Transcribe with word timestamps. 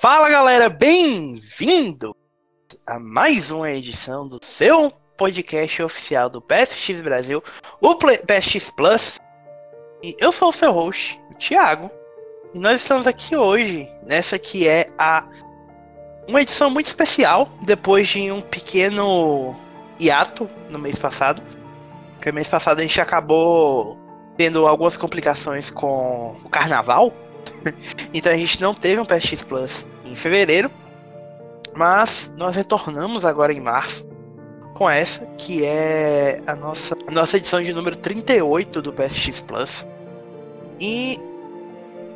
Fala 0.00 0.30
galera, 0.30 0.70
bem-vindo 0.70 2.16
a 2.86 2.98
mais 2.98 3.50
uma 3.50 3.70
edição 3.70 4.26
do 4.26 4.42
seu 4.42 4.90
podcast 4.90 5.82
oficial 5.82 6.30
do 6.30 6.40
PSX 6.40 7.02
Brasil, 7.02 7.44
o 7.82 7.94
PSX 7.94 8.70
Plus. 8.70 9.20
E 10.02 10.16
eu 10.18 10.32
sou 10.32 10.48
o 10.48 10.52
seu 10.52 10.72
host, 10.72 11.20
o 11.30 11.34
Thiago, 11.34 11.90
e 12.54 12.58
nós 12.58 12.80
estamos 12.80 13.06
aqui 13.06 13.36
hoje, 13.36 13.90
nessa 14.02 14.38
que 14.38 14.66
é 14.66 14.86
a 14.96 15.22
uma 16.26 16.40
edição 16.40 16.70
muito 16.70 16.86
especial, 16.86 17.46
depois 17.60 18.08
de 18.08 18.32
um 18.32 18.40
pequeno 18.40 19.54
hiato 20.00 20.48
no 20.70 20.78
mês 20.78 20.98
passado. 20.98 21.42
Porque 22.14 22.32
mês 22.32 22.48
passado 22.48 22.78
a 22.78 22.82
gente 22.82 23.02
acabou 23.02 23.98
tendo 24.38 24.66
algumas 24.66 24.96
complicações 24.96 25.70
com 25.70 26.38
o 26.42 26.48
carnaval. 26.48 27.12
então 28.14 28.32
a 28.32 28.36
gente 28.36 28.62
não 28.62 28.72
teve 28.72 28.98
um 28.98 29.04
PSX 29.04 29.44
Plus 29.44 29.89
em 30.10 30.16
fevereiro. 30.16 30.70
Mas 31.74 32.30
nós 32.36 32.56
retornamos 32.56 33.24
agora 33.24 33.52
em 33.52 33.60
março 33.60 34.04
com 34.74 34.88
essa, 34.88 35.24
que 35.36 35.64
é 35.64 36.40
a 36.46 36.54
nossa, 36.56 36.96
a 37.06 37.10
nossa 37.10 37.36
edição 37.36 37.62
de 37.62 37.72
número 37.72 37.96
38 37.96 38.82
do 38.82 38.92
PSX 38.92 39.40
Plus. 39.40 39.86
E 40.80 41.18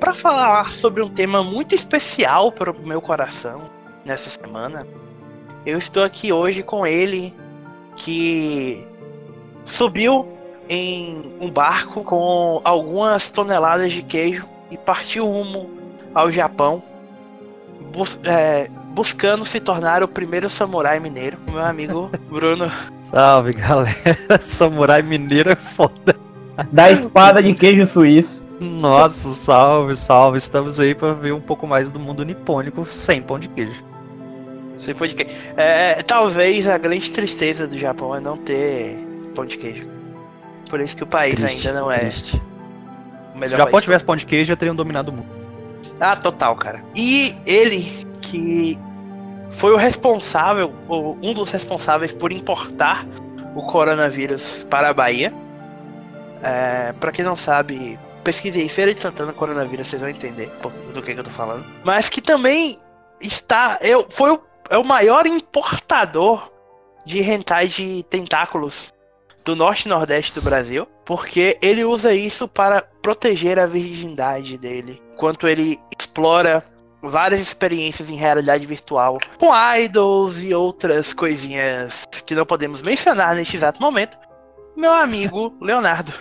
para 0.01 0.15
falar 0.15 0.73
sobre 0.73 1.03
um 1.03 1.09
tema 1.09 1.43
muito 1.43 1.75
especial 1.75 2.51
para 2.51 2.71
o 2.71 2.87
meu 2.87 3.01
coração 3.01 3.63
nessa 4.05 4.31
semana, 4.31 4.87
eu 5.65 5.79
estou 5.79 6.03
aqui 6.03 6.33
hoje 6.33 6.63
com 6.63 6.87
ele 6.87 7.35
que 7.97 8.87
subiu 9.65 10.27
em 10.69 11.35
um 11.41 11.51
barco 11.51 12.03
com 12.03 12.61
algumas 12.65 13.31
toneladas 13.31 13.93
de 13.93 14.03
queijo 14.03 14.49
e 14.71 14.77
partiu 14.77 15.27
rumo 15.27 15.71
ao 16.15 16.31
Japão, 16.31 16.83
bus 17.93 18.19
é, 18.25 18.69
buscando 18.95 19.45
se 19.45 19.61
tornar 19.61 20.03
o 20.03 20.09
primeiro 20.09 20.49
samurai 20.49 21.01
mineiro. 21.01 21.39
Meu 21.51 21.65
amigo 21.65 22.11
Bruno. 22.31 22.71
Salve, 23.05 23.53
galera. 23.53 23.97
Samurai 24.41 25.03
mineiro 25.03 25.51
é 25.51 25.57
foda. 25.57 26.17
Da 26.73 26.91
espada 26.91 27.43
de 27.43 27.55
queijo 27.55 27.85
suíço. 27.85 28.45
Nossa, 28.61 29.29
salve, 29.35 29.97
salve. 29.97 30.39
Estamos 30.39 30.79
aí 30.79 30.95
para 30.95 31.13
ver 31.13 31.33
um 31.33 31.41
pouco 31.41 31.67
mais 31.67 31.91
do 31.91 31.99
mundo 31.99 32.25
nipônico 32.25 32.87
sem 32.87 33.21
pão 33.21 33.39
de 33.39 33.49
queijo. 33.49 33.83
Sem 34.85 34.95
pão 34.95 35.07
de 35.07 35.15
queijo. 35.15 35.33
É, 35.57 36.03
talvez 36.03 36.69
a 36.69 36.79
grande 36.79 37.11
tristeza 37.11 37.67
do 37.67 37.77
Japão 37.77 38.15
é 38.15 38.21
não 38.21 38.37
ter 38.37 38.97
pão 39.35 39.45
de 39.45 39.59
queijo. 39.59 39.87
Por 40.71 40.81
isso 40.81 40.97
que 40.97 41.03
o 41.03 41.07
país 41.07 41.35
triste, 41.35 41.67
ainda 41.67 41.81
não 41.81 41.91
é. 41.91 41.99
Triste. 41.99 42.41
Se 43.39 43.55
o 43.55 43.57
Japão 43.57 43.81
tivesse 43.81 44.05
pão 44.05 44.17
de 44.17 44.25
queijo, 44.25 44.49
já 44.49 44.57
teriam 44.57 44.77
dominado 44.77 45.11
o 45.11 45.15
mundo. 45.15 45.34
Ah, 46.05 46.17
total, 46.17 46.55
cara. 46.57 46.85
E 46.95 47.35
ele, 47.47 48.07
que 48.21 48.79
foi 49.53 49.73
o 49.73 49.77
responsável, 49.77 50.71
um 51.23 51.33
dos 51.33 51.51
responsáveis 51.51 52.13
por 52.13 52.31
importar 52.31 53.07
o 53.57 53.63
coronavírus 53.63 54.67
para 54.69 54.91
a 54.91 54.95
Bahia. 54.95 55.33
É, 56.43 56.93
para 56.93 57.11
quem 57.11 57.25
não 57.25 57.35
sabe, 57.35 57.99
pesquise 58.23 58.61
aí 58.61 58.69
Feira 58.69 58.95
de 58.95 59.01
Santana 59.01 59.33
coronavírus, 59.33 59.87
vocês 59.87 60.01
vão 60.01 60.11
entender 60.11 60.53
do 60.93 61.03
que, 61.03 61.15
que 61.15 61.21
eu 61.21 61.25
tô 61.25 61.31
falando. 61.31 61.65
Mas 61.83 62.11
que 62.11 62.21
também 62.21 62.79
está. 63.19 63.79
Eu, 63.81 64.07
foi 64.11 64.33
o, 64.33 64.41
é 64.69 64.77
o 64.77 64.85
maior 64.85 65.27
importador 65.27 66.53
de 67.07 67.23
rentais 67.23 67.73
de 67.73 68.03
tentáculos 68.05 68.93
do 69.45 69.55
norte 69.55 69.85
e 69.85 69.89
nordeste 69.89 70.35
do 70.35 70.43
Brasil, 70.43 70.87
porque 71.05 71.59
ele 71.61 71.85
usa 71.85 72.15
isso 72.15 72.49
para 72.49 72.83
proteger 73.03 73.59
a 73.59 73.67
virgindade 73.67 74.57
dele, 74.57 75.03
enquanto 75.13 75.47
ele 75.47 75.79
explora 75.99 76.65
várias 77.03 77.41
experiências 77.41 78.09
em 78.09 78.17
realidade 78.17 78.65
virtual 78.65 79.19
com 79.39 79.51
idols 79.77 80.43
e 80.43 80.55
outras 80.55 81.13
coisinhas 81.13 82.07
que 82.25 82.35
não 82.35 82.47
podemos 82.47 82.81
mencionar 82.81 83.35
neste 83.35 83.57
exato 83.57 83.81
momento. 83.81 84.17
Meu 84.75 84.93
amigo 84.93 85.55
Leonardo. 85.61 86.13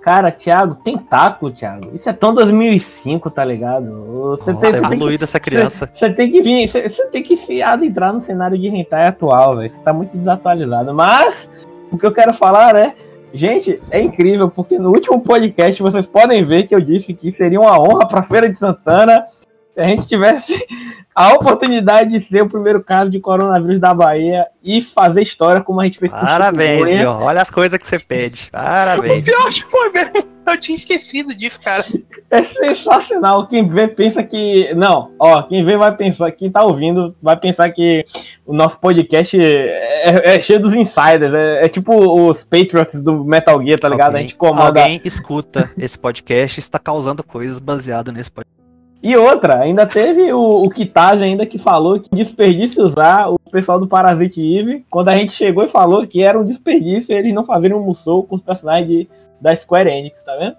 Cara, 0.00 0.32
Thiago, 0.32 0.74
tentáculo, 0.74 1.52
Thiago. 1.52 1.92
Isso 1.94 2.08
é 2.10 2.12
tão 2.12 2.34
2005, 2.34 3.30
tá 3.30 3.44
ligado? 3.44 3.86
Você 4.30 4.50
oh, 4.50 4.56
tem, 4.56 4.72
você 4.72 4.88
tem 4.88 4.98
que, 4.98 5.24
essa 5.24 5.38
criança. 5.38 5.88
Você, 5.94 6.06
você, 6.06 6.12
tem 6.12 6.28
que 6.28 6.42
vir, 6.42 6.66
você, 6.66 6.88
você 6.88 7.06
tem 7.06 7.22
que 7.22 7.36
fiado 7.36 7.84
entrar 7.84 8.12
no 8.12 8.18
cenário 8.18 8.58
de 8.58 8.66
hentai 8.66 9.06
atual, 9.06 9.56
velho. 9.56 9.70
Você 9.70 9.80
tá 9.80 9.92
muito 9.92 10.18
desatualizado. 10.18 10.92
Mas 10.92 11.48
o 11.92 11.98
que 11.98 12.06
eu 12.06 12.12
quero 12.12 12.32
falar 12.32 12.74
é, 12.74 12.94
gente, 13.32 13.80
é 13.90 14.00
incrível 14.00 14.50
porque 14.50 14.78
no 14.78 14.90
último 14.90 15.20
podcast 15.20 15.80
vocês 15.82 16.06
podem 16.06 16.42
ver 16.42 16.66
que 16.66 16.74
eu 16.74 16.80
disse 16.80 17.14
que 17.14 17.30
seria 17.30 17.60
uma 17.60 17.78
honra 17.78 18.08
para 18.08 18.22
Feira 18.22 18.50
de 18.50 18.58
Santana 18.58 19.26
se 19.68 19.80
a 19.80 19.84
gente 19.84 20.06
tivesse 20.06 20.66
a 21.14 21.34
oportunidade 21.34 22.18
de 22.18 22.20
ser 22.24 22.42
o 22.42 22.48
primeiro 22.48 22.82
caso 22.82 23.10
de 23.10 23.20
coronavírus 23.20 23.78
da 23.78 23.92
Bahia 23.92 24.46
e 24.62 24.80
fazer 24.80 25.22
história 25.22 25.60
como 25.60 25.80
a 25.80 25.84
gente 25.84 25.98
fez 25.98 26.12
com 26.12 26.20
Parabéns, 26.20 26.84
meu. 26.84 27.10
Olha 27.10 27.42
as 27.42 27.50
coisas 27.50 27.78
que 27.78 27.86
você 27.86 27.98
pede. 27.98 28.48
Parabéns. 28.50 29.22
O 29.22 29.24
pior 29.24 29.50
que 29.50 29.64
foi 29.64 29.90
mesmo. 29.90 30.32
Eu 30.44 30.58
tinha 30.58 30.74
esquecido 30.74 31.34
disso, 31.34 31.60
cara. 31.62 31.84
É 32.30 32.42
sensacional. 32.42 33.46
Quem 33.46 33.66
vê 33.66 33.86
pensa 33.86 34.22
que. 34.22 34.74
Não, 34.74 35.12
ó, 35.18 35.42
quem 35.42 35.62
vê 35.62 35.76
vai 35.76 35.94
pensar, 35.94 36.32
quem 36.32 36.50
tá 36.50 36.64
ouvindo 36.64 37.14
vai 37.22 37.36
pensar 37.36 37.70
que 37.70 38.04
o 38.44 38.52
nosso 38.52 38.80
podcast 38.80 39.38
é, 39.40 40.34
é 40.34 40.40
cheio 40.40 40.58
dos 40.58 40.72
insiders. 40.72 41.32
É, 41.32 41.66
é, 41.66 41.68
tipo 41.68 41.94
os 41.94 42.42
Patriots 42.42 43.02
do 43.02 43.24
Metal 43.24 43.62
Gear, 43.62 43.78
tá 43.78 43.88
ligado? 43.88 44.08
Alguém, 44.08 44.18
a 44.18 44.22
gente 44.22 44.34
comanda. 44.34 44.80
Alguém 44.80 45.00
escuta 45.04 45.70
esse 45.78 45.98
podcast 45.98 46.58
e 46.58 46.60
está 46.60 46.78
causando 46.78 47.22
coisas 47.22 47.58
baseadas 47.58 48.12
nesse 48.12 48.30
podcast. 48.30 48.61
E 49.02 49.16
outra, 49.16 49.60
ainda 49.60 49.84
teve 49.84 50.32
o, 50.32 50.62
o 50.62 50.70
Kitaz 50.70 51.20
ainda 51.20 51.44
que 51.44 51.58
falou 51.58 51.98
que 51.98 52.08
desperdício 52.14 52.84
usar 52.84 53.28
o 53.28 53.38
pessoal 53.50 53.80
do 53.80 53.88
Parasite 53.88 54.40
Eve. 54.40 54.84
Quando 54.88 55.08
a 55.08 55.16
gente 55.16 55.32
chegou 55.32 55.64
e 55.64 55.68
falou 55.68 56.06
que 56.06 56.22
era 56.22 56.38
um 56.38 56.44
desperdício 56.44 57.16
eles 57.16 57.34
não 57.34 57.44
fazerem 57.44 57.76
um 57.76 57.82
Musou 57.82 58.22
com 58.22 58.36
os 58.36 58.42
personagens 58.42 58.88
de, 58.88 59.10
da 59.40 59.56
Square 59.56 59.90
Enix, 59.90 60.22
tá 60.22 60.36
vendo? 60.36 60.56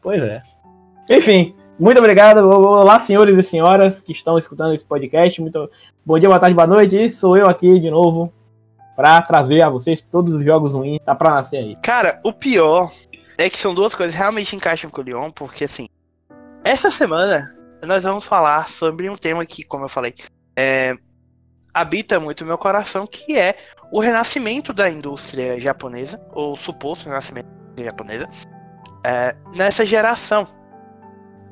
Pois 0.00 0.22
é. 0.22 0.40
Enfim, 1.10 1.54
muito 1.78 1.98
obrigado. 1.98 2.38
Olá, 2.48 2.98
senhores 2.98 3.36
e 3.36 3.42
senhoras 3.42 4.00
que 4.00 4.12
estão 4.12 4.38
escutando 4.38 4.72
esse 4.72 4.86
podcast. 4.86 5.38
Muito 5.42 5.70
bom 6.04 6.18
dia, 6.18 6.28
boa 6.28 6.40
tarde, 6.40 6.54
boa 6.54 6.66
noite. 6.66 6.96
E 6.96 7.10
sou 7.10 7.36
eu 7.36 7.46
aqui 7.46 7.78
de 7.78 7.90
novo 7.90 8.32
para 8.96 9.20
trazer 9.20 9.60
a 9.60 9.68
vocês 9.68 10.00
todos 10.00 10.32
os 10.34 10.42
jogos 10.42 10.72
ruins. 10.72 10.98
Tá 11.04 11.14
pra 11.14 11.30
nascer 11.34 11.58
aí. 11.58 11.76
Cara, 11.82 12.20
o 12.24 12.32
pior 12.32 12.90
é 13.36 13.50
que 13.50 13.58
são 13.58 13.74
duas 13.74 13.94
coisas 13.94 14.14
que 14.14 14.20
realmente 14.20 14.56
encaixam 14.56 14.88
com 14.88 15.02
o 15.02 15.04
Leon, 15.04 15.30
porque 15.30 15.64
assim, 15.64 15.88
essa 16.64 16.90
semana 16.90 17.46
nós 17.82 18.02
vamos 18.02 18.24
falar 18.24 18.68
sobre 18.68 19.08
um 19.10 19.16
tema 19.16 19.44
que, 19.44 19.62
como 19.62 19.84
eu 19.84 19.88
falei, 19.88 20.14
é, 20.56 20.96
habita 21.72 22.18
muito 22.18 22.40
o 22.40 22.46
meu 22.46 22.56
coração, 22.56 23.06
que 23.06 23.36
é 23.36 23.56
o 23.92 24.00
renascimento 24.00 24.72
da 24.72 24.88
indústria 24.88 25.60
japonesa, 25.60 26.18
ou 26.32 26.56
suposto 26.56 27.04
renascimento 27.06 27.46
da 27.46 27.54
indústria 27.54 27.84
japonesa, 27.84 28.28
é, 29.04 29.36
nessa 29.54 29.84
geração. 29.84 30.48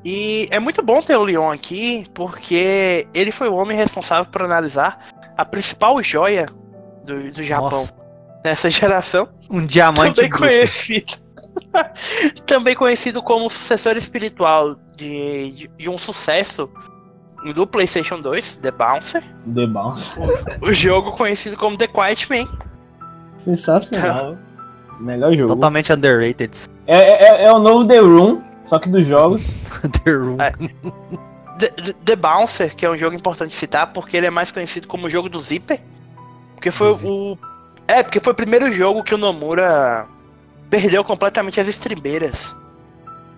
E 0.03 0.47
é 0.51 0.59
muito 0.59 0.81
bom 0.81 1.01
ter 1.01 1.15
o 1.15 1.23
Leon 1.23 1.51
aqui, 1.51 2.05
porque 2.13 3.07
ele 3.13 3.31
foi 3.31 3.47
o 3.47 3.55
homem 3.55 3.77
responsável 3.77 4.29
por 4.29 4.41
analisar 4.41 5.07
a 5.37 5.45
principal 5.45 6.01
joia 6.03 6.47
do, 7.05 7.31
do 7.31 7.43
Japão 7.43 7.69
Nossa. 7.69 7.95
nessa 8.43 8.69
geração. 8.69 9.29
Um 9.49 9.65
diamante 9.65 10.15
também 10.15 10.29
conhecido. 10.29 11.21
também 12.45 12.75
conhecido 12.75 13.21
como 13.21 13.49
sucessor 13.49 13.95
espiritual 13.95 14.75
de, 14.95 15.51
de, 15.51 15.67
de, 15.67 15.89
um 15.89 15.97
sucesso 15.97 16.69
do 17.53 17.67
PlayStation 17.67 18.21
2, 18.21 18.57
The 18.57 18.71
Bouncer. 18.71 19.23
The 19.53 19.67
Bouncer. 19.67 20.23
O, 20.61 20.67
o 20.67 20.73
jogo 20.73 21.11
conhecido 21.13 21.57
como 21.57 21.77
The 21.77 21.87
Quiet 21.87 22.29
Man. 22.29 22.47
Sensacional. 23.37 24.37
Melhor 24.99 25.33
jogo. 25.33 25.55
Totalmente 25.55 25.91
underrated. 25.91 26.57
É, 26.87 26.97
é, 26.97 27.43
é, 27.43 27.51
o 27.51 27.59
novo 27.59 27.87
The 27.87 27.99
Room, 27.99 28.41
só 28.65 28.79
que 28.79 28.89
dos 28.89 29.05
jogos. 29.05 29.41
The 30.03 30.11
Room. 30.11 30.37
É. 30.39 30.51
The, 31.59 31.93
The, 32.05 32.15
Bouncer, 32.15 32.75
que 32.75 32.85
é 32.85 32.89
um 32.89 32.97
jogo 32.97 33.15
importante 33.15 33.53
citar, 33.53 33.93
porque 33.93 34.17
ele 34.17 34.27
é 34.27 34.29
mais 34.29 34.51
conhecido 34.51 34.87
como 34.87 35.07
o 35.07 35.09
jogo 35.09 35.29
do 35.29 35.41
Zipper. 35.41 35.79
Porque 36.55 36.71
foi 36.71 36.91
o. 36.91 37.37
É, 37.87 38.01
porque 38.01 38.19
foi 38.19 38.33
o 38.33 38.35
primeiro 38.35 38.73
jogo 38.73 39.03
que 39.03 39.13
o 39.13 39.17
Nomura 39.17 40.07
perdeu 40.69 41.03
completamente 41.03 41.59
as 41.59 41.67
estribeiras. 41.67 42.55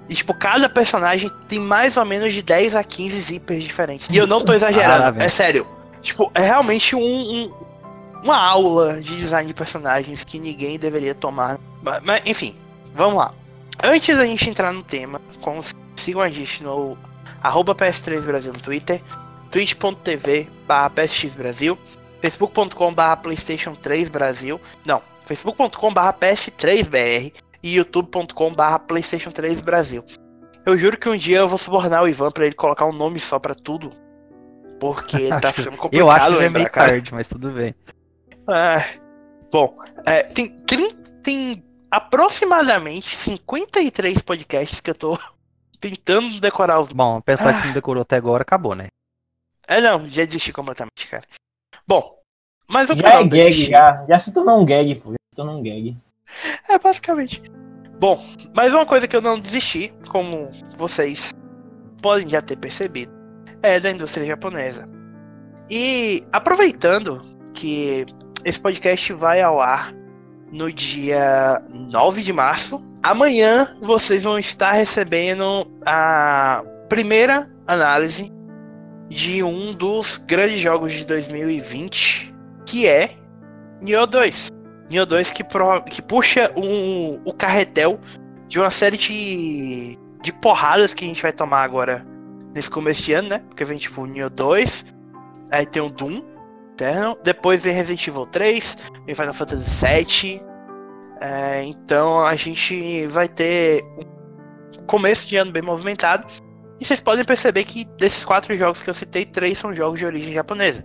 E, 0.07 0.15
tipo, 0.15 0.33
cada 0.33 0.69
personagem 0.69 1.31
tem 1.47 1.59
mais 1.59 1.97
ou 1.97 2.05
menos 2.05 2.33
de 2.33 2.41
10 2.41 2.75
a 2.75 2.83
15 2.83 3.19
zippers 3.21 3.63
diferentes. 3.63 4.07
E 4.09 4.17
eu 4.17 4.27
não 4.27 4.41
tô 4.41 4.53
exagerando, 4.53 5.21
é 5.21 5.27
sério. 5.27 5.65
Tipo, 6.01 6.31
é 6.35 6.41
realmente 6.41 6.95
um, 6.95 7.01
um, 7.01 7.51
uma 8.23 8.37
aula 8.37 9.01
de 9.01 9.17
design 9.17 9.47
de 9.47 9.53
personagens 9.53 10.23
que 10.23 10.37
ninguém 10.37 10.77
deveria 10.77 11.15
tomar. 11.15 11.59
Mas, 11.81 12.03
mas, 12.03 12.21
enfim, 12.25 12.55
vamos 12.93 13.15
lá. 13.15 13.33
Antes 13.83 14.15
da 14.15 14.25
gente 14.25 14.49
entrar 14.49 14.71
no 14.71 14.83
tema, 14.83 15.19
sigam 15.95 16.21
a 16.21 16.29
gente 16.29 16.63
no 16.63 16.97
arroba 17.41 17.75
PS3 17.75 18.21
Brasil 18.21 18.53
no 18.53 18.59
Twitter, 18.59 19.01
twitch.tv 19.51 20.47
barra 20.67 20.89
PSX 20.89 21.35
Brasil, 21.35 21.77
facebook.com 22.21 22.93
barra 22.93 23.17
Playstation 23.17 23.75
3 23.75 24.09
Brasil, 24.09 24.59
não, 24.83 25.01
facebook.com 25.25 25.93
barra 25.93 26.13
PS3 26.13 26.87
BR 26.87 27.44
e 27.65 27.77
youtube.com/barra 27.77 28.77
PlayStation 28.77 29.31
3 29.31 29.59
Brasil. 29.59 30.05
Eu 30.65 30.77
juro 30.77 30.97
que 30.97 31.09
um 31.09 31.17
dia 31.17 31.39
eu 31.39 31.47
vou 31.47 31.57
subornar 31.57 32.03
o 32.03 32.07
Ivan 32.07 32.29
para 32.29 32.45
ele 32.45 32.55
colocar 32.55 32.85
um 32.85 32.91
nome 32.91 33.19
só 33.19 33.37
para 33.37 33.53
tudo 33.53 33.91
Porque 34.79 35.29
tá 35.41 35.51
ficando 35.51 35.77
complicado 35.77 35.93
Eu 35.93 36.11
acho 36.11 36.27
que 36.27 36.37
já 36.37 36.43
é 36.43 36.49
meio 36.49 36.71
cara. 36.71 36.91
tarde, 36.91 37.13
mas 37.13 37.27
tudo 37.27 37.51
bem. 37.51 37.75
É, 38.49 38.99
bom, 39.51 39.77
é, 40.05 40.23
tem, 40.23 40.49
tem 41.23 41.63
aproximadamente 41.89 43.15
53 43.15 44.21
podcasts 44.21 44.79
que 44.79 44.91
eu 44.91 44.95
tô 44.95 45.19
tentando 45.81 46.39
decorar 46.39 46.79
os. 46.79 46.91
Bom, 46.91 47.19
pensar 47.21 47.53
que 47.53 47.61
você 47.61 47.67
não 47.67 47.73
decorou 47.73 48.01
até 48.01 48.15
agora, 48.15 48.43
acabou, 48.43 48.75
né? 48.75 48.87
É, 49.67 49.81
não, 49.81 50.07
já 50.07 50.25
desisti 50.25 50.53
completamente, 50.53 51.07
cara. 51.09 51.23
Bom, 51.87 52.19
mas 52.67 52.89
o 52.89 52.95
Já 52.95 53.21
é 53.21 53.23
gag, 53.23 53.65
já. 53.65 54.05
Já 54.07 54.19
se 54.19 54.33
tornou 54.33 54.59
um 54.59 54.65
gag, 54.65 54.95
pô. 54.95 55.09
Já 55.09 55.15
se 55.31 55.35
tornou 55.35 55.57
um 55.57 55.63
gag. 55.63 55.97
É, 56.67 56.79
basicamente. 56.79 57.41
Bom, 57.99 58.23
mas 58.53 58.73
uma 58.73 58.85
coisa 58.85 59.07
que 59.07 59.15
eu 59.15 59.21
não 59.21 59.39
desisti, 59.39 59.93
como 60.09 60.51
vocês 60.75 61.33
podem 62.01 62.27
já 62.27 62.41
ter 62.41 62.57
percebido, 62.57 63.11
é 63.61 63.79
da 63.79 63.89
indústria 63.89 64.25
japonesa. 64.25 64.87
E 65.69 66.23
aproveitando 66.31 67.21
que 67.53 68.05
esse 68.43 68.59
podcast 68.59 69.13
vai 69.13 69.41
ao 69.41 69.59
ar 69.59 69.93
no 70.51 70.71
dia 70.71 71.61
9 71.69 72.21
de 72.21 72.33
março, 72.33 72.83
amanhã 73.01 73.75
vocês 73.81 74.23
vão 74.23 74.37
estar 74.37 74.73
recebendo 74.73 75.65
a 75.85 76.63
primeira 76.89 77.49
análise 77.65 78.31
de 79.09 79.41
um 79.41 79.73
dos 79.73 80.17
grandes 80.27 80.59
jogos 80.59 80.93
de 80.93 81.05
2020, 81.05 82.33
que 82.65 82.87
é 82.87 83.11
Nioh 83.81 84.05
2. 84.05 84.54
Nioh 84.89 85.05
2 85.05 85.31
que, 85.31 85.43
pro- 85.43 85.81
que 85.83 86.01
puxa 86.01 86.51
um- 86.55 87.19
o 87.25 87.33
carretel 87.33 87.99
de 88.47 88.59
uma 88.59 88.69
série 88.69 88.97
de, 88.97 89.97
de 90.21 90.31
porradas 90.33 90.93
que 90.93 91.03
a 91.03 91.07
gente 91.07 91.21
vai 91.21 91.33
tomar 91.33 91.63
agora 91.63 92.05
nesse 92.53 92.69
começo 92.69 93.01
de 93.03 93.13
ano, 93.13 93.29
né? 93.29 93.39
Porque 93.49 93.65
vem 93.65 93.77
tipo 93.77 94.05
Nioh 94.05 94.29
2, 94.29 94.85
aí 95.51 95.65
tem 95.65 95.81
o 95.81 95.89
Doom 95.89 96.21
Eternal, 96.73 97.17
depois 97.23 97.63
vem 97.63 97.73
Resident 97.73 98.07
Evil 98.07 98.25
3, 98.27 98.77
vem 99.05 99.15
Final 99.15 99.33
Fantasy 99.33 99.69
7. 99.69 100.41
É, 101.21 101.63
então 101.63 102.25
a 102.25 102.35
gente 102.35 103.07
vai 103.07 103.27
ter 103.27 103.83
um 104.79 104.85
começo 104.85 105.25
de 105.25 105.35
ano 105.37 105.51
bem 105.51 105.61
movimentado. 105.63 106.27
E 106.79 106.85
vocês 106.85 106.99
podem 106.99 107.23
perceber 107.23 107.63
que 107.63 107.85
desses 107.97 108.25
quatro 108.25 108.55
jogos 108.57 108.83
que 108.83 108.89
eu 108.89 108.93
citei, 108.93 109.25
três 109.25 109.57
são 109.57 109.73
jogos 109.73 109.97
de 109.97 110.05
origem 110.05 110.33
japonesa. 110.33 110.83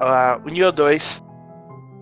Ah, 0.00 0.40
o 0.44 0.48
Nioh 0.48 0.72
2 0.72 1.22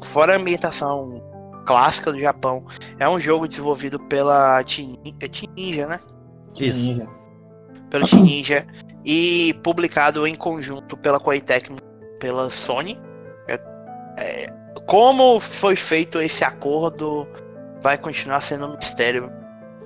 fora 0.06 0.34
a 0.34 0.36
ambientação 0.36 1.22
clássica 1.66 2.12
do 2.12 2.18
Japão, 2.18 2.64
é 2.98 3.08
um 3.08 3.20
jogo 3.20 3.46
desenvolvido 3.46 3.98
pela 3.98 4.62
Team 4.64 4.94
é 5.20 5.28
Team 5.28 5.52
Ninja, 5.56 5.86
né? 5.86 6.00
Isso. 6.58 6.78
Ninja. 6.78 7.06
Pela 7.90 8.06
Team 8.06 8.22
Ninja 8.22 8.66
e 9.04 9.54
publicado 9.62 10.26
em 10.26 10.34
conjunto 10.34 10.96
pela 10.96 11.20
Koei 11.20 11.40
Tecmo, 11.40 11.78
pela 12.18 12.50
Sony. 12.50 13.00
É- 13.48 13.60
é, 14.16 14.52
como 14.86 15.40
foi 15.40 15.76
feito 15.76 16.20
esse 16.20 16.44
acordo 16.44 17.26
vai 17.82 17.96
continuar 17.96 18.40
sendo 18.40 18.66
um 18.66 18.76
mistério. 18.76 19.30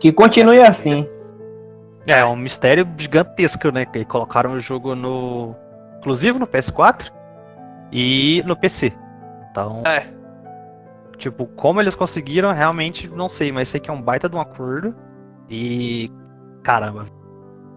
Que 0.00 0.12
continue 0.12 0.60
assim. 0.60 1.08
É, 2.06 2.20
é 2.20 2.25
um 2.25 2.37
mistério 2.37 2.87
gigantesco, 2.96 3.70
né? 3.70 3.84
Que 3.87 4.05
colocaram 4.05 4.52
o 4.52 4.60
jogo 4.60 4.94
no. 4.94 5.55
Exclusivo 5.96 6.38
no 6.38 6.46
PS4 6.46 7.10
e 7.90 8.43
no 8.44 8.55
PC. 8.55 8.93
Então, 9.54 9.82
É, 9.86 10.08
tipo, 11.16 11.46
como 11.46 11.80
eles 11.80 11.94
conseguiram, 11.94 12.52
realmente 12.52 13.06
não 13.06 13.28
sei, 13.28 13.52
mas 13.52 13.68
sei 13.68 13.78
que 13.78 13.88
é 13.88 13.92
um 13.92 14.02
baita 14.02 14.28
de 14.28 14.34
um 14.34 14.40
acordo. 14.40 14.92
E. 15.48 16.10
Caramba. 16.64 17.06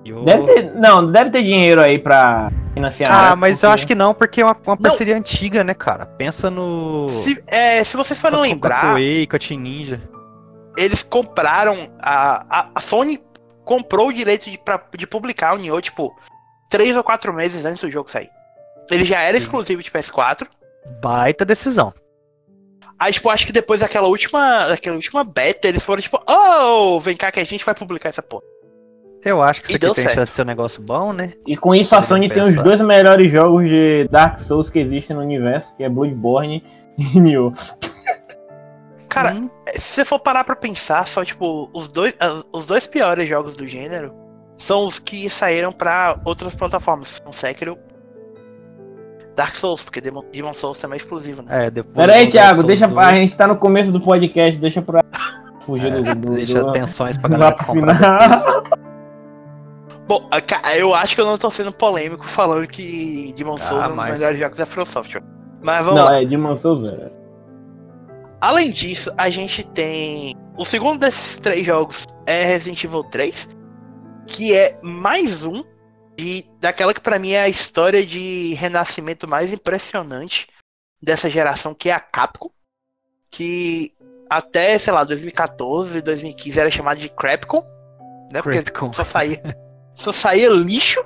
Eu... 0.04 0.24
Deve 0.24 0.44
ter. 0.46 0.64
Não, 0.74 1.06
deve 1.06 1.30
ter 1.30 1.44
dinheiro 1.44 1.80
aí 1.84 2.00
pra 2.00 2.50
financiar. 2.74 3.12
Ah, 3.14 3.30
né? 3.32 3.36
mas 3.36 3.62
eu 3.62 3.70
Porque- 3.70 3.76
acho 3.76 3.88
que 3.88 3.94
não, 3.94 4.12
porque 4.16 4.42
é 4.42 4.46
uma, 4.46 4.58
uma 4.66 4.78
parceria 4.78 5.16
antiga, 5.16 5.64
né, 5.64 5.76
cara? 5.76 6.08
Pensa 6.08 6.50
no. 6.50 7.08
se, 7.10 7.44
é, 7.46 7.84
se 7.84 7.96
vocês 7.96 8.20
forem 8.20 8.38
com 8.38 8.44
a 8.44 8.48
lembrar, 8.48 8.96
com 9.30 9.36
a 9.36 9.40
Team 9.40 9.60
Ninja. 9.60 10.02
eles 10.76 11.04
compraram 11.04 11.90
a, 12.02 12.46
a, 12.62 12.70
a 12.74 12.82
Sony 12.82 13.22
comprou 13.64 14.08
o 14.08 14.14
direito 14.14 14.50
de, 14.50 14.58
pra- 14.58 14.82
de 14.98 15.06
publicar 15.06 15.54
o 15.54 15.58
Nioh, 15.58 15.80
tipo, 15.82 16.16
três 16.70 16.96
ou 16.98 17.04
quatro 17.04 17.32
meses 17.34 17.66
antes 17.66 17.82
do 17.84 17.92
jogo 17.92 18.10
sair. 18.10 18.30
Ele 18.90 19.04
já 19.04 19.20
era 19.20 19.38
Sim. 19.38 19.44
exclusivo 19.44 19.84
de 19.84 19.92
PS4. 19.92 20.48
Baita 21.02 21.46
decisão. 21.46 21.94
Aí, 23.00 23.14
tipo, 23.14 23.30
acho 23.30 23.46
que 23.46 23.52
depois 23.52 23.82
daquela 23.82 24.08
última, 24.08 24.68
daquela 24.68 24.96
última 24.96 25.24
beta, 25.24 25.68
eles 25.68 25.84
foram 25.84 26.02
tipo, 26.02 26.20
oh, 26.28 27.00
vem 27.00 27.16
cá 27.16 27.32
que 27.32 27.40
a 27.40 27.44
gente 27.44 27.64
vai 27.64 27.76
publicar 27.76 28.10
essa 28.10 28.24
porra. 28.24 28.44
Eu 29.24 29.44
acho 29.44 29.62
que 29.62 29.68
isso 29.68 29.78
aqui 29.78 29.86
tem 29.86 30.04
certo. 30.04 30.16
chance 30.16 30.30
de 30.30 30.34
ser 30.34 30.42
um 30.44 30.46
negócio 30.46 30.82
bom, 30.82 31.12
né? 31.12 31.34
E 31.46 31.58
com 31.58 31.76
isso 31.76 31.96
a 31.96 32.02
Sony 32.02 32.30
tem 32.30 32.42
os 32.42 32.56
dois 32.56 32.82
melhores 32.82 33.32
jogos 33.32 33.68
de 33.68 34.08
Dark 34.10 34.40
Souls 34.40 34.70
que 34.70 34.80
existem 34.80 35.16
no 35.16 35.22
universo, 35.22 35.76
que 35.76 35.84
é 35.84 35.90
Bloodborne 35.90 36.64
e 36.98 37.20
Nioh. 37.20 37.54
Cara, 39.10 39.34
Hum, 39.34 39.50
se 39.76 39.82
você 39.82 40.06
for 40.06 40.20
parar 40.20 40.44
pra 40.44 40.56
pensar, 40.56 41.08
só, 41.08 41.26
tipo, 41.26 41.70
os 41.74 41.88
dois, 41.88 42.16
os 42.52 42.66
dois 42.66 42.88
piores 42.88 43.28
jogos 43.28 43.56
do 43.56 43.66
gênero 43.66 44.14
são 44.58 44.86
os 44.86 45.00
que 45.00 45.30
saíram 45.30 45.72
pra 45.72 46.20
outras 46.26 46.54
plataformas. 46.54 47.22
São 47.24 47.34
Sekiro 47.34 47.78
Dark 49.38 49.56
Souls, 49.56 49.82
porque 49.84 50.02
Demon, 50.02 50.24
Demon 50.34 50.54
Souls 50.54 50.80
também 50.80 50.96
é 50.96 50.98
exclusivo, 50.98 51.44
né? 51.44 51.68
é, 51.68 51.72
depois. 51.72 51.96
Pera 51.96 52.18
aí, 52.18 52.28
Thiago, 52.28 52.56
Souls 52.56 52.68
deixa. 52.68 52.88
2, 52.88 53.08
A 53.08 53.14
gente 53.14 53.38
tá 53.38 53.48
no 53.48 53.56
começo 53.56 53.92
do 53.92 54.02
podcast, 54.02 54.60
deixa 54.60 54.82
pra 54.82 55.02
fugir 55.62 55.94
é, 55.94 56.02
do, 56.02 56.16
do, 56.16 56.34
deixa 56.36 56.64
do- 56.64 56.72
tensões 56.74 57.18
pra 57.18 57.30
lá 57.38 57.38
galera 57.38 57.64
final. 57.64 57.96
Bom, 60.08 60.30
eu 60.78 60.96
acho 60.96 61.16
que 61.16 61.22
eu 61.22 61.26
não 61.26 61.38
tô 61.38 61.50
sendo 61.52 61.72
polêmico 61.72 62.26
falando 62.26 62.66
que 62.68 63.34
Demon 63.36 63.58
Souls 63.58 63.84
Ah, 63.84 63.86
é 63.86 63.88
um 63.88 63.90
dos 63.90 63.96
mas- 63.98 64.20
melhores 64.20 64.40
jogos 64.40 64.58
da 64.58 64.66
Software. 64.86 65.24
Mas 65.62 65.84
vamos 65.86 66.00
lá. 66.02 66.12
Não, 66.12 66.18
é 66.18 66.26
Demon 66.26 66.56
Souls 66.56 66.84
é. 66.84 67.12
Além 68.40 68.72
disso, 68.72 69.12
a 69.18 69.30
gente 69.30 69.64
tem. 69.64 70.36
O 70.58 70.64
segundo 70.66 71.00
desses 71.00 71.38
três 71.38 71.66
jogos 71.66 72.06
é 72.26 72.46
Resident 72.46 72.84
Evil 72.84 73.04
3, 73.06 73.50
que 74.28 74.56
é 74.56 74.80
mais 74.82 75.44
um 75.44 75.64
de, 76.18 76.46
daquela 76.60 76.94
que 76.94 77.00
pra 77.00 77.20
mim 77.20 77.32
é 77.32 77.42
a 77.42 77.50
história 77.50 78.06
de 78.06 78.54
renascimento 78.56 79.28
mais 79.28 79.54
impressionante 79.54 80.48
dessa 81.02 81.30
geração, 81.30 81.74
que 81.74 81.90
é 81.90 81.94
a 81.94 82.00
Capcom. 82.00 82.50
Que 83.30 83.94
até, 84.30 84.78
sei 84.80 84.92
lá, 84.94 85.04
2014, 85.04 86.02
2015 86.02 86.60
era 86.60 86.72
chamada 86.72 87.00
de 87.00 87.08
Crapcom, 87.10 87.64
né? 88.34 88.42
Porque 88.42 88.64
Crapcom. 88.64 88.92
só 88.94 89.04
saía, 89.04 89.42
só 89.96 90.12
saía 90.12 90.50
lixo. 90.50 91.04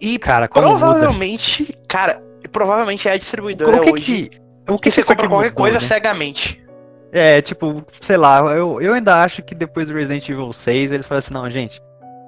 E 0.00 0.18
Cara, 0.18 0.48
como 0.48 0.66
muda? 0.68 0.78
provavelmente, 0.78 1.76
cara, 1.88 2.22
provavelmente 2.52 3.08
é 3.08 3.12
a 3.12 3.16
distribuidora 3.16 3.78
O 3.78 3.84
que 3.84 3.90
hoje 3.90 4.04
que. 4.04 4.40
O 4.70 4.78
que 4.78 4.90
que 4.90 4.90
você 4.90 5.02
compra 5.02 5.26
que 5.26 5.28
qualquer 5.28 5.50
mudou, 5.50 5.56
coisa 5.56 5.74
né? 5.78 5.80
cegamente. 5.80 6.62
É, 7.10 7.40
tipo, 7.40 7.84
sei 8.00 8.16
lá, 8.18 8.40
eu, 8.52 8.80
eu 8.82 8.92
ainda 8.92 9.22
acho 9.22 9.42
que 9.42 9.54
depois 9.54 9.88
do 9.88 9.94
Resident 9.94 10.28
Evil 10.28 10.52
6 10.52 10.92
eles 10.92 11.06
falaram 11.06 11.20
assim, 11.20 11.34
não, 11.34 11.50
gente, 11.50 11.80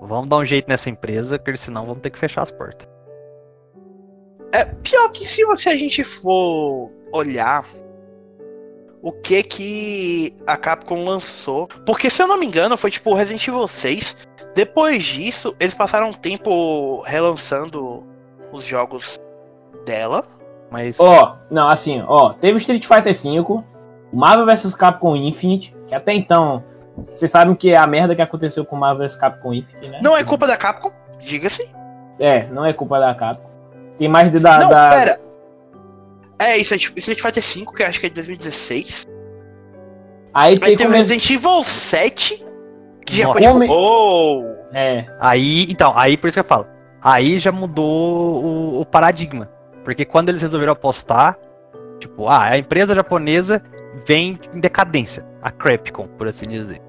vamos 0.06 0.28
dar 0.28 0.38
um 0.38 0.44
jeito 0.44 0.68
nessa 0.68 0.90
empresa, 0.90 1.38
porque 1.38 1.56
senão 1.56 1.86
vamos 1.86 2.02
ter 2.02 2.10
que 2.10 2.18
fechar 2.18 2.42
as 2.42 2.50
portas. 2.50 2.88
É 4.52 4.64
pior 4.64 5.08
que 5.10 5.24
se 5.24 5.44
você 5.44 5.68
a 5.68 5.76
gente 5.76 6.02
for 6.02 6.90
olhar 7.12 7.64
o 9.02 9.12
que 9.12 9.42
que 9.42 10.34
a 10.46 10.56
Capcom 10.56 11.04
lançou, 11.04 11.68
porque 11.86 12.10
se 12.10 12.22
eu 12.22 12.26
não 12.26 12.38
me 12.38 12.46
engano 12.46 12.76
foi 12.76 12.90
tipo 12.90 13.14
Resident 13.14 13.46
Evil 13.46 13.66
6. 13.66 14.16
Depois 14.54 15.04
disso, 15.04 15.54
eles 15.60 15.74
passaram 15.74 16.08
um 16.08 16.12
tempo 16.12 17.00
relançando 17.02 18.04
os 18.52 18.64
jogos 18.64 19.18
dela. 19.86 20.24
Mas. 20.70 20.98
Ó, 20.98 21.36
não, 21.50 21.68
assim, 21.68 22.02
ó, 22.06 22.32
teve 22.32 22.58
Street 22.58 22.84
Fighter 22.84 23.14
V, 23.14 23.40
o 23.40 23.64
Marvel 24.12 24.46
vs 24.46 24.74
Capcom 24.74 25.16
Infinite, 25.16 25.74
que 25.86 25.94
até 25.94 26.12
então, 26.12 26.64
vocês 27.12 27.30
sabem 27.30 27.54
que 27.54 27.70
é 27.70 27.76
a 27.76 27.86
merda 27.86 28.14
que 28.14 28.22
aconteceu 28.22 28.64
com 28.64 28.76
o 28.76 28.78
Marvel 28.78 29.06
vs 29.06 29.16
Capcom 29.16 29.52
Infinite, 29.52 29.88
né? 29.88 30.00
Não 30.02 30.16
é 30.16 30.24
culpa 30.24 30.46
da 30.46 30.56
Capcom, 30.56 30.92
diga-se. 31.20 31.68
É, 32.18 32.46
não 32.46 32.64
é 32.64 32.72
culpa 32.72 32.98
da 32.98 33.14
Capcom. 33.14 33.50
Tem 33.98 34.08
mais 34.08 34.30
de 34.30 34.38
da. 34.38 34.58
não, 34.58 34.68
da- 34.68 34.90
pera. 34.90 35.20
É 36.38 36.56
isso, 36.56 36.72
é 36.72 36.78
tipo 36.78 36.98
Street 36.98 37.20
Fighter 37.20 37.42
V, 37.42 37.66
que 37.76 37.82
eu 37.82 37.86
acho 37.86 38.00
que 38.00 38.06
é 38.06 38.08
de 38.08 38.14
2016. 38.14 39.06
Aí 40.32 40.54
Aí 40.54 40.58
tem 40.58 40.76
tem 40.76 40.86
o. 40.86 40.90
Resident 40.90 41.28
Evil 41.30 41.62
7, 41.62 42.44
que 43.04 43.18
já 43.18 43.32
foi 43.32 43.42
oh, 43.68 44.42
É, 44.72 45.04
Aí, 45.20 45.66
então, 45.70 45.92
aí 45.96 46.16
por 46.16 46.28
isso 46.28 46.36
que 46.36 46.40
eu 46.40 46.44
falo. 46.44 46.66
Aí 47.02 47.38
já 47.38 47.52
mudou 47.52 48.42
o, 48.42 48.80
o 48.80 48.86
paradigma. 48.86 49.48
Porque 49.84 50.04
quando 50.04 50.28
eles 50.28 50.42
resolveram 50.42 50.72
apostar, 50.72 51.36
tipo, 51.98 52.28
ah, 52.28 52.44
a 52.44 52.58
empresa 52.58 52.94
japonesa 52.94 53.62
vem 54.06 54.38
em 54.54 54.60
decadência. 54.60 55.26
A 55.42 55.50
Crapcom, 55.50 56.06
por 56.06 56.28
assim 56.28 56.46
dizer. 56.46 56.80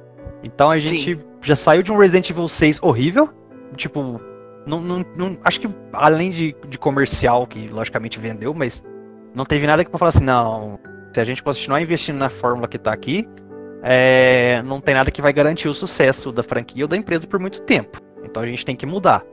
Então 0.43 0.71
a 0.71 0.79
gente 0.79 1.19
já 1.41 1.55
saiu 1.55 1.81
de 1.83 1.91
um 1.91 1.97
Resident 1.97 2.29
Evil 2.29 2.47
6 2.47 2.81
horrível. 2.81 3.29
Tipo, 3.75 4.19
não, 4.65 4.79
não, 4.81 5.05
não- 5.15 5.37
acho 5.43 5.59
que 5.59 5.69
além 5.93 6.29
de, 6.29 6.55
de 6.67 6.77
comercial, 6.77 7.45
que 7.47 7.67
logicamente 7.69 8.19
vendeu, 8.19 8.53
mas 8.53 8.83
não 9.33 9.43
teve 9.45 9.65
nada 9.65 9.83
que 9.83 9.89
pra 9.89 9.97
falar 9.99 10.09
assim, 10.09 10.23
não. 10.23 10.79
Se 11.13 11.19
a 11.19 11.23
gente 11.23 11.43
continuar 11.43 11.81
investindo 11.81 12.17
na 12.17 12.29
fórmula 12.29 12.67
que 12.67 12.77
tá 12.77 12.91
aqui, 12.93 13.27
é, 13.83 14.61
não 14.63 14.79
tem 14.79 14.95
nada 14.95 15.09
que 15.11 15.21
vai 15.21 15.33
garantir 15.33 15.67
o 15.67 15.73
sucesso 15.73 16.31
da 16.31 16.43
franquia 16.43 16.83
ou 16.85 16.87
da 16.87 16.95
empresa 16.97 17.27
por 17.27 17.39
muito 17.39 17.61
tempo. 17.61 17.99
Então 18.23 18.43
a 18.43 18.45
gente 18.45 18.65
tem 18.65 18.75
que 18.75 18.85
mudar. 18.85 19.23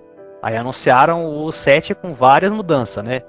Aí 0.42 0.56
anunciaram 0.56 1.26
o 1.44 1.52
7 1.52 1.94
com 1.94 2.14
várias 2.14 2.52
mudanças, 2.52 3.02
né? 3.04 3.20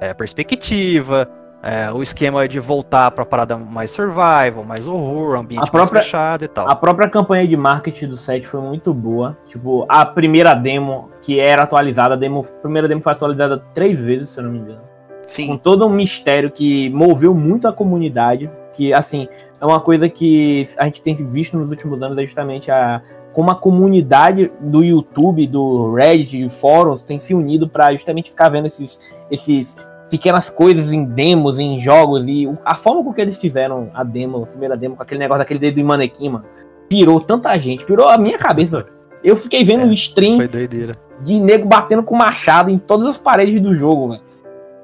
É, 0.00 0.12
perspectiva, 0.14 1.28
é, 1.66 1.90
o 1.90 2.02
esquema 2.02 2.46
de 2.46 2.60
voltar 2.60 3.10
pra 3.12 3.24
parada 3.24 3.56
mais 3.56 3.90
survival, 3.90 4.64
mais 4.66 4.86
horror, 4.86 5.36
ambiente 5.38 5.62
A 5.66 5.70
própria- 5.70 5.94
mais 5.94 6.04
fechado 6.04 6.44
e 6.44 6.48
tal. 6.48 6.68
A 6.68 6.76
própria 6.76 7.08
campanha 7.08 7.48
de 7.48 7.56
marketing 7.56 8.08
do 8.08 8.16
set 8.16 8.46
foi 8.46 8.60
muito 8.60 8.92
boa. 8.92 9.36
Tipo, 9.46 9.86
a 9.88 10.04
primeira 10.04 10.54
demo 10.54 11.08
que 11.22 11.40
era 11.40 11.62
atualizada, 11.62 12.12
a, 12.14 12.16
demo, 12.18 12.40
a 12.40 12.60
primeira 12.60 12.86
demo 12.86 13.00
foi 13.00 13.12
atualizada 13.12 13.58
três 13.72 14.02
vezes, 14.02 14.28
se 14.28 14.40
eu 14.40 14.44
não 14.44 14.50
me 14.52 14.58
engano. 14.58 14.80
Com 15.22 15.28
Sim. 15.30 15.56
todo 15.56 15.86
um 15.86 15.90
mistério 15.90 16.50
que 16.50 16.90
moveu 16.90 17.34
muito 17.34 17.66
a 17.66 17.72
comunidade. 17.72 18.50
Que, 18.74 18.92
assim, 18.92 19.28
é 19.60 19.64
uma 19.64 19.80
coisa 19.80 20.08
que 20.08 20.64
a 20.78 20.84
gente 20.84 21.00
tem 21.00 21.14
visto 21.14 21.56
nos 21.56 21.70
últimos 21.70 22.02
anos, 22.02 22.18
é 22.18 22.22
justamente 22.22 22.70
a 22.72 23.00
como 23.32 23.50
a 23.50 23.54
comunidade 23.54 24.52
do 24.60 24.82
YouTube, 24.82 25.46
do 25.46 25.94
Reddit, 25.94 26.48
fóruns, 26.50 27.00
tem 27.00 27.18
se 27.20 27.32
unido 27.34 27.68
pra 27.68 27.92
justamente 27.92 28.30
ficar 28.30 28.48
vendo 28.48 28.66
esses, 28.66 28.98
esses 29.30 29.76
pequenas 30.10 30.50
coisas 30.50 30.92
em 30.92 31.04
demos, 31.04 31.58
em 31.58 31.78
jogos, 31.78 32.26
e 32.28 32.48
a 32.64 32.74
forma 32.74 33.02
com 33.02 33.12
que 33.12 33.20
eles 33.20 33.40
fizeram 33.40 33.90
a 33.94 34.04
demo, 34.04 34.44
a 34.44 34.46
primeira 34.46 34.76
demo, 34.76 34.96
com 34.96 35.02
aquele 35.02 35.20
negócio 35.20 35.40
daquele 35.40 35.60
dedo 35.60 35.74
de 35.74 35.82
manequim, 35.82 36.30
mano, 36.30 36.44
pirou 36.88 37.20
tanta 37.20 37.56
gente, 37.58 37.84
pirou 37.84 38.08
a 38.08 38.18
minha 38.18 38.38
cabeça, 38.38 38.82
velho. 38.82 38.92
Eu 39.22 39.34
fiquei 39.34 39.64
vendo 39.64 39.84
É, 39.84 39.86
o 39.86 39.92
stream 39.92 40.38
de 41.22 41.40
nego 41.40 41.66
batendo 41.66 42.02
com 42.02 42.14
machado 42.14 42.70
em 42.70 42.78
todas 42.78 43.06
as 43.06 43.16
paredes 43.16 43.60
do 43.60 43.74
jogo, 43.74 44.10
velho. 44.10 44.22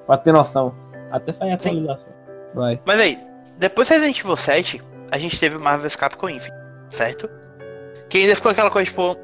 Pra 0.07 0.17
ter 0.17 0.33
noção. 0.33 0.75
Até 1.11 1.33
sair 1.33 1.50
a 1.50 1.55
atualização. 1.55 2.12
Vai. 2.55 2.81
Mas 2.85 2.99
aí, 2.99 3.19
depois 3.59 3.87
do 3.89 3.93
Resident 3.93 4.19
Evil 4.19 4.37
7, 4.37 4.83
a 5.11 5.19
gente 5.19 5.39
teve 5.39 5.57
o 5.57 5.61
Marvel's 5.61 5.95
Capcom 5.95 6.29
Infinite, 6.29 6.57
certo? 6.91 7.29
Que 8.09 8.19
ainda 8.19 8.35
ficou 8.35 8.50
aquela 8.50 8.71
coisa, 8.71 8.89
tipo, 8.89 9.12
hum, 9.12 9.17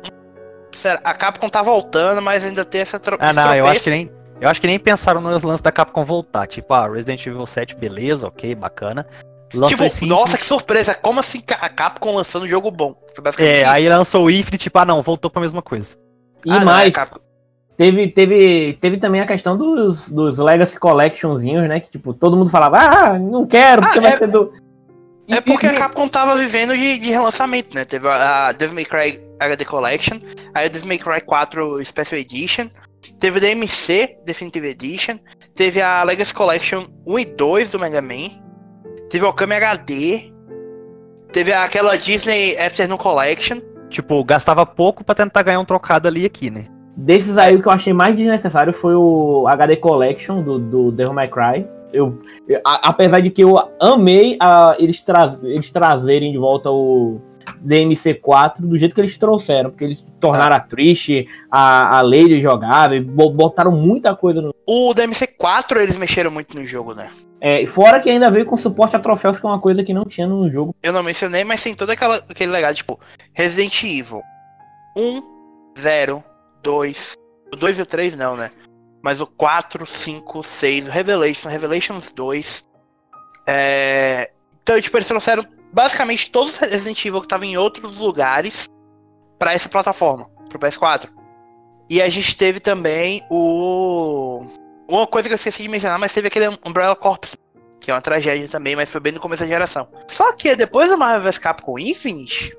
a 1.03 1.15
Capcom 1.15 1.49
tá 1.49 1.63
voltando, 1.63 2.21
mas 2.21 2.45
ainda 2.45 2.65
tem 2.65 2.83
essa 2.83 2.99
tro 2.99 3.17
Ah, 3.19 3.33
não, 3.33 3.55
eu 3.55 3.67
acho 3.67 3.81
que 3.81 3.91
nem. 3.91 4.11
Eu 4.41 4.49
acho 4.49 4.61
que 4.61 4.67
nem 4.67 4.79
pensaram 4.79 5.21
nos 5.21 5.43
lances 5.43 5.63
da 5.63 5.73
Capcom 5.73 6.05
voltar. 6.05 6.47
Tipo, 6.47 6.75
ah, 6.75 6.87
Resident 6.89 7.25
Evil 7.27 7.47
7, 7.47 7.75
beleza, 7.77 8.27
ok, 8.27 8.55
bacana. 8.55 9.07
Lançou 9.55 9.89
Tipo, 9.89 10.07
nossa, 10.07 10.37
que 10.37 10.45
surpresa! 10.45 10.95
Como 10.95 11.21
assim 11.21 11.43
a 11.61 11.69
Capcom 11.69 12.15
lançando 12.15 12.45
um 12.45 12.49
jogo 12.49 12.71
bom? 12.71 12.95
Foi 13.15 13.23
basicamente 13.25 13.55
É, 13.55 13.61
isso. 13.63 13.71
aí 13.71 13.89
lançou 13.89 14.25
o 14.27 14.31
Infinite, 14.31 14.65
tipo, 14.65 14.79
ah 14.79 14.85
não, 14.85 15.03
voltou 15.03 15.31
pra 15.31 15.41
mesma 15.41 15.63
coisa. 15.63 15.97
E 16.45 16.51
Ah, 16.51 16.59
não, 16.59 16.65
mais, 16.67 16.91
é 16.91 16.93
Capcom. 16.99 17.21
teve, 17.77 18.09
teve, 18.09 18.77
teve 18.81 18.97
também 18.99 19.21
a 19.21 19.27
questão 19.27 19.57
dos, 19.57 20.11
dos 20.11 20.39
Legacy 20.39 20.79
Collectionzinhos, 20.79 21.67
né? 21.69 21.81
Que 21.81 21.91
tipo, 21.91 22.13
todo 22.13 22.37
mundo 22.37 22.51
falava, 22.51 22.77
ah, 22.79 23.19
não 23.19 23.47
quero, 23.47 23.83
porque 23.83 23.99
Ah, 23.99 24.03
vai 24.03 24.11
é- 24.13 24.17
ser 24.17 24.27
do. 24.27 24.51
E- 25.29 25.35
É 25.35 25.41
porque 25.41 25.67
e- 25.67 25.71
a 25.71 25.75
Capcom 25.75 26.07
tava 26.09 26.37
vivendo 26.37 26.77
de, 26.77 26.99
de 26.99 27.11
relançamento, 27.11 27.75
né? 27.75 27.85
Teve 27.85 28.07
a, 28.09 28.49
a 28.49 28.53
Devil 28.53 28.75
May 28.75 28.85
Cry 28.85 29.21
HD 29.41 29.65
Collection, 29.65 30.19
aí 30.55 30.67
a 30.67 30.69
Devil 30.69 30.89
May 30.89 30.99
Cry 30.99 31.21
4 31.21 31.83
Special 31.85 32.21
Edition, 32.21 32.69
teve 33.19 33.39
o 33.39 33.41
DMC 33.41 34.19
Definitive 34.25 34.69
Edition, 34.69 35.19
teve 35.55 35.81
a 35.81 36.03
Legacy 36.03 36.35
Collection 36.35 36.85
1 37.07 37.19
e 37.19 37.25
2 37.25 37.69
do 37.71 37.79
Mega 37.79 38.01
Man, 38.03 38.31
teve 39.11 39.25
o 39.25 39.29
Okami 39.29 39.55
HD, 39.55 40.33
teve 41.33 41.53
aquela 41.53 41.97
Disney 41.97 42.57
Afternoon 42.59 42.97
Collection. 42.99 43.61
Tipo, 43.89 44.23
gastava 44.25 44.67
pouco 44.67 45.05
pra 45.05 45.15
tentar 45.15 45.43
ganhar 45.43 45.61
um 45.61 45.65
trocado 45.65 46.09
ali 46.09 46.23
e 46.23 46.27
aqui, 46.27 46.51
né? 46.51 46.67
Desses 46.97 47.37
aí, 47.39 47.55
o 47.55 47.63
que 47.63 47.69
eu 47.69 47.73
achei 47.73 47.93
mais 47.93 48.17
desnecessário 48.17 48.73
foi 48.73 48.95
o 48.95 49.47
HD 49.49 49.77
Collection 49.77 50.43
do, 50.43 50.59
do 50.59 50.91
Devil 50.91 51.13
May 51.13 51.29
Cry. 51.29 51.67
Eu, 51.93 52.19
eu- 52.49 52.61
a- 52.67 52.89
apesar 52.89 53.21
de 53.21 53.31
que 53.31 53.45
eu 53.45 53.57
amei 53.81 54.37
a- 54.41 54.77
eles, 54.79 55.03
traz, 55.03 55.45
eles 55.45 55.71
trazerem 55.71 56.33
de 56.33 56.39
volta 56.39 56.71
o 56.71 57.21
DMC4 57.65 58.61
do 58.61 58.77
jeito 58.77 58.95
que 58.95 59.01
eles 59.01 59.17
trouxeram, 59.17 59.71
porque 59.71 59.85
eles 59.85 60.13
tornaram 60.21 60.57
a 60.57 60.61
Trish, 60.61 61.27
a, 61.51 61.99
a 61.99 62.01
Lady 62.03 62.41
jogável, 62.41 63.03
bo- 63.05 63.31
botaram 63.31 63.71
muita 63.73 64.15
coisa 64.15 64.41
no. 64.41 64.55
O 64.67 64.93
DMC 64.95 65.27
4 65.27 65.81
eles 65.81 65.97
mexeram 65.99 66.31
muito 66.31 66.57
no 66.59 66.65
jogo, 66.65 66.95
né? 66.95 67.11
É, 67.41 67.65
fora 67.67 68.01
que 68.01 68.09
ainda 68.11 68.31
veio 68.31 68.47
com 68.47 68.57
suporte 68.57 68.97
a 68.97 68.99
troféus, 68.99 69.39
que 69.39 69.47
é 69.47 69.49
uma 69.49 69.61
coisa 69.61 69.85
que 69.85 69.93
não 69.93 70.05
tinha 70.05 70.27
no 70.27 70.51
jogo. 70.51 70.75
Eu 70.83 70.93
não 70.93 71.03
mencionei, 71.03 71.45
mas 71.45 71.63
tem 71.63 71.75
todo 71.75 71.91
aquela, 71.91 72.17
aquele 72.17 72.51
legado, 72.51 72.75
tipo, 72.75 72.99
Resident 73.35 73.83
Evil 73.85 74.23
1, 74.97 75.23
0, 75.79 76.25
2. 76.63 77.13
O 77.53 77.57
2 77.57 77.79
e 77.79 77.83
o 77.83 77.87
3 77.87 78.17
não, 78.17 78.37
né? 78.37 78.51
Mas 79.03 79.21
o 79.21 79.27
4, 79.27 79.87
5, 79.87 80.43
6, 80.43 80.89
o 80.89 80.91
Revelation, 80.91 81.49
Revelations 81.49 82.11
2. 82.11 82.65
É... 83.47 84.31
Então, 84.63 84.81
tipo, 84.81 84.97
eles 84.97 85.07
trouxeram 85.07 85.45
basicamente 85.73 86.31
todos 86.31 86.55
os 86.55 86.59
Resident 86.59 87.05
Evil 87.05 87.21
que 87.21 87.27
estavam 87.27 87.47
em 87.47 87.57
outros 87.57 87.97
lugares 87.97 88.69
pra 89.39 89.53
essa 89.53 89.69
plataforma, 89.69 90.29
pro 90.49 90.59
PS4. 90.59 91.09
E 91.89 92.03
a 92.03 92.09
gente 92.09 92.37
teve 92.37 92.61
também 92.61 93.25
o. 93.31 94.45
Uma 94.89 95.07
coisa 95.07 95.29
que 95.29 95.33
eu 95.33 95.37
esqueci 95.37 95.63
de 95.63 95.69
mencionar, 95.69 95.99
mas 95.99 96.13
teve 96.13 96.29
aquele 96.29 96.49
Umbrella 96.65 96.95
Corps, 96.95 97.37
que 97.81 97.91
é 97.91 97.95
uma 97.95 98.01
tragédia 98.01 98.49
também, 98.49 98.77
mas 98.77 98.91
foi 98.91 99.01
bem 99.01 99.13
no 99.13 99.21
começo 99.21 99.43
da 99.43 99.49
geração. 99.49 99.89
Só 100.09 100.33
que 100.33 100.55
depois 100.55 100.89
do 100.89 100.97
Marvel 100.97 101.23
vs 101.23 101.39
Capcom 101.39 101.79
Infinite, 101.79 102.57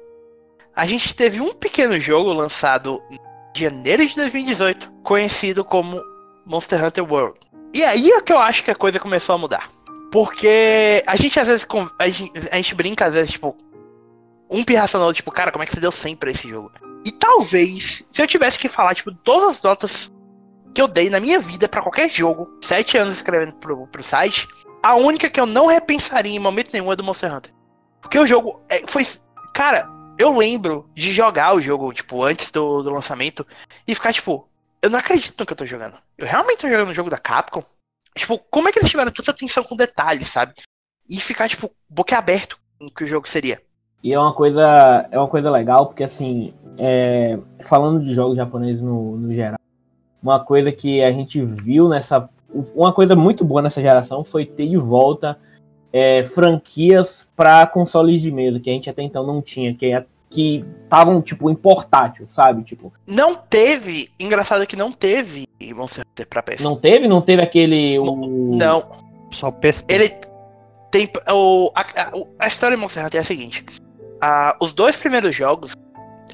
a 0.75 0.85
gente 0.85 1.15
teve 1.15 1.39
um 1.39 1.53
pequeno 1.53 1.99
jogo 1.99 2.31
lançado 2.33 3.01
em 3.09 3.17
janeiro 3.57 4.05
de 4.05 4.15
2018, 4.15 4.91
conhecido 5.03 5.63
como 5.63 6.01
Monster 6.45 6.83
Hunter 6.83 7.03
World. 7.03 7.39
E 7.73 7.83
aí 7.83 8.11
é 8.11 8.21
que 8.21 8.31
eu 8.31 8.39
acho 8.39 8.63
que 8.63 8.71
a 8.71 8.75
coisa 8.75 8.99
começou 8.99 9.35
a 9.35 9.37
mudar. 9.37 9.69
Porque 10.17 11.03
a 11.05 11.15
gente 11.15 11.39
às 11.39 11.47
vezes 11.47 11.67
a 11.99 12.09
gente, 12.09 12.31
a 12.51 12.55
gente 12.55 12.73
brinca 12.73 13.05
às 13.05 13.13
vezes 13.13 13.33
tipo 13.33 13.55
um 14.49 14.63
pirracional 14.63 15.13
tipo, 15.13 15.31
cara, 15.31 15.51
como 15.51 15.61
é 15.61 15.67
que 15.67 15.75
você 15.75 15.79
deu 15.79 15.91
100 15.91 16.15
pra 16.15 16.31
esse 16.31 16.49
jogo? 16.49 16.71
E 17.05 17.11
talvez, 17.11 18.03
se 18.11 18.19
eu 18.19 18.25
tivesse 18.25 18.57
que 18.57 18.67
falar 18.67 18.95
tipo 18.95 19.13
todas 19.13 19.57
as 19.57 19.61
notas 19.61 20.11
que 20.73 20.81
eu 20.81 20.87
dei 20.87 21.11
na 21.11 21.19
minha 21.19 21.37
vida 21.37 21.69
pra 21.69 21.83
qualquer 21.83 22.09
jogo, 22.09 22.51
sete 22.63 22.97
anos 22.97 23.17
escrevendo 23.17 23.53
pro, 23.57 23.85
pro 23.85 24.01
site, 24.01 24.47
a 24.81 24.95
única 24.95 25.29
que 25.29 25.39
eu 25.39 25.45
não 25.45 25.67
repensaria 25.67 26.35
em 26.35 26.39
momento 26.39 26.73
nenhum 26.73 26.91
é 26.91 26.95
do 26.95 27.03
Monster 27.03 27.31
Hunter. 27.31 27.53
Porque 28.01 28.17
o 28.17 28.25
jogo 28.25 28.59
é, 28.69 28.81
foi. 28.87 29.05
Cara, 29.53 29.87
eu 30.17 30.35
lembro 30.35 30.89
de 30.95 31.13
jogar 31.13 31.53
o 31.53 31.61
jogo, 31.61 31.93
tipo, 31.93 32.23
antes 32.23 32.49
do, 32.49 32.81
do 32.81 32.89
lançamento 32.91 33.45
e 33.87 33.93
ficar, 33.93 34.11
tipo, 34.13 34.49
eu 34.81 34.89
não 34.89 34.97
acredito 34.97 35.39
no 35.39 35.45
que 35.45 35.53
eu 35.53 35.57
tô 35.57 35.65
jogando. 35.67 35.95
Eu 36.17 36.25
realmente 36.25 36.57
tô 36.57 36.67
jogando 36.67 36.89
um 36.89 36.95
jogo 36.95 37.11
da 37.11 37.19
Capcom? 37.19 37.63
Tipo, 38.17 38.39
como 38.49 38.67
é 38.67 38.71
que 38.71 38.79
eles 38.79 38.89
tiveram 38.89 39.11
tanta 39.11 39.31
atenção 39.31 39.63
com 39.63 39.75
detalhes, 39.75 40.27
sabe? 40.27 40.53
E 41.09 41.19
ficar, 41.21 41.47
tipo, 41.47 41.71
boquiaberto 41.89 42.59
com 42.77 42.87
o 42.87 42.91
que 42.91 43.03
o 43.03 43.07
jogo 43.07 43.27
seria. 43.27 43.61
E 44.03 44.13
é 44.13 44.19
uma 44.19 44.33
coisa, 44.33 45.07
é 45.11 45.17
uma 45.17 45.27
coisa 45.27 45.49
legal, 45.49 45.87
porque 45.87 46.03
assim, 46.03 46.53
é, 46.77 47.39
falando 47.61 48.01
de 48.03 48.13
jogos 48.13 48.37
japoneses 48.37 48.81
no, 48.81 49.17
no 49.17 49.33
geral, 49.33 49.59
uma 50.21 50.39
coisa 50.39 50.71
que 50.71 51.01
a 51.03 51.11
gente 51.11 51.43
viu 51.43 51.87
nessa. 51.89 52.29
Uma 52.75 52.93
coisa 52.93 53.15
muito 53.15 53.43
boa 53.43 53.61
nessa 53.61 53.81
geração 53.81 54.23
foi 54.23 54.45
ter 54.45 54.67
de 54.67 54.77
volta 54.77 55.37
é, 55.91 56.23
franquias 56.23 57.31
para 57.35 57.65
consoles 57.67 58.21
de 58.21 58.31
mesa, 58.31 58.59
que 58.59 58.69
a 58.69 58.73
gente 58.73 58.89
até 58.89 59.01
então 59.01 59.25
não 59.25 59.41
tinha, 59.41 59.73
que 59.73 59.87
é- 59.87 60.05
que 60.29 60.65
estavam, 60.83 61.21
tipo, 61.21 61.49
em 61.49 61.55
portátil, 61.55 62.27
sabe? 62.27 62.63
Tipo, 62.63 62.91
Não 63.05 63.33
teve. 63.35 64.09
Engraçado 64.19 64.65
que 64.67 64.75
não 64.75 64.91
teve 64.91 65.47
Monster 65.73 66.03
Hunter 66.09 66.27
pra 66.27 66.43
PS. 66.43 66.61
não 66.61 66.75
teve? 66.75 67.07
Não 67.07 67.21
teve 67.21 67.41
aquele. 67.43 67.97
O... 67.99 68.55
Não. 68.55 68.91
Só 69.31 69.51
PSP. 69.51 69.93
Ele 69.93 70.13
tem. 70.91 71.09
O, 71.31 71.71
a, 71.75 71.81
a- 71.81 72.11
a 72.39 72.47
história 72.47 72.75
de 72.75 72.81
Monster 72.81 73.05
Hunter 73.05 73.19
é 73.19 73.21
a 73.21 73.25
seguinte: 73.25 73.65
Ah, 74.21 74.55
os 74.61 74.73
dois 74.73 74.97
primeiros 74.97 75.35
jogos 75.35 75.73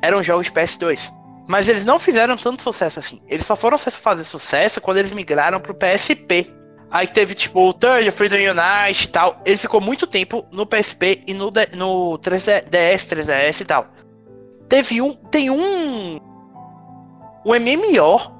eram 0.01 0.23
jogos 0.23 0.47
de 0.47 0.51
PS2. 0.51 1.11
Mas 1.47 1.67
eles 1.67 1.83
não 1.83 1.99
fizeram 1.99 2.37
tanto 2.37 2.63
sucesso 2.63 2.99
assim. 2.99 3.21
Eles 3.27 3.45
só 3.45 3.55
foram 3.55 3.77
fazer 3.77 4.23
sucesso 4.23 4.79
quando 4.79 4.97
eles 4.97 5.11
migraram 5.11 5.59
pro 5.59 5.73
PSP. 5.75 6.49
Aí 6.93 7.07
teve 7.07 7.33
tipo 7.33 7.59
o 7.67 7.73
Third, 7.73 8.11
Freedom 8.11 8.35
Unite 8.51 9.05
e 9.05 9.07
tal. 9.07 9.41
Ele 9.43 9.57
ficou 9.57 9.81
muito 9.81 10.05
tempo 10.05 10.45
no 10.51 10.63
PSP 10.63 11.23
e 11.25 11.33
no, 11.33 11.49
D- 11.49 11.69
no 11.75 12.19
3DS, 12.19 13.07
3DS 13.09 13.61
e 13.61 13.65
tal. 13.65 13.87
Teve 14.69 15.01
um. 15.01 15.11
Tem 15.15 15.49
um. 15.49 16.19
Um 17.43 17.53
MMO 17.59 18.31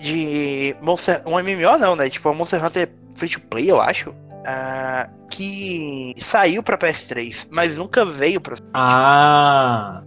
de 0.00 0.74
Monster. 0.80 1.22
Um 1.26 1.32
MMO 1.38 1.76
não, 1.78 1.94
né? 1.94 2.08
Tipo, 2.08 2.30
um 2.30 2.34
Monster 2.34 2.64
Hunter 2.64 2.90
Free 3.14 3.28
to 3.28 3.40
Play, 3.42 3.70
eu 3.70 3.80
acho. 3.80 4.14
ah, 4.46 5.08
que 5.30 6.14
saiu 6.20 6.62
pra 6.62 6.76
PS3, 6.78 7.48
mas 7.50 7.76
nunca 7.76 8.02
veio 8.04 8.40
pra. 8.40 8.56
Ah! 8.74 10.02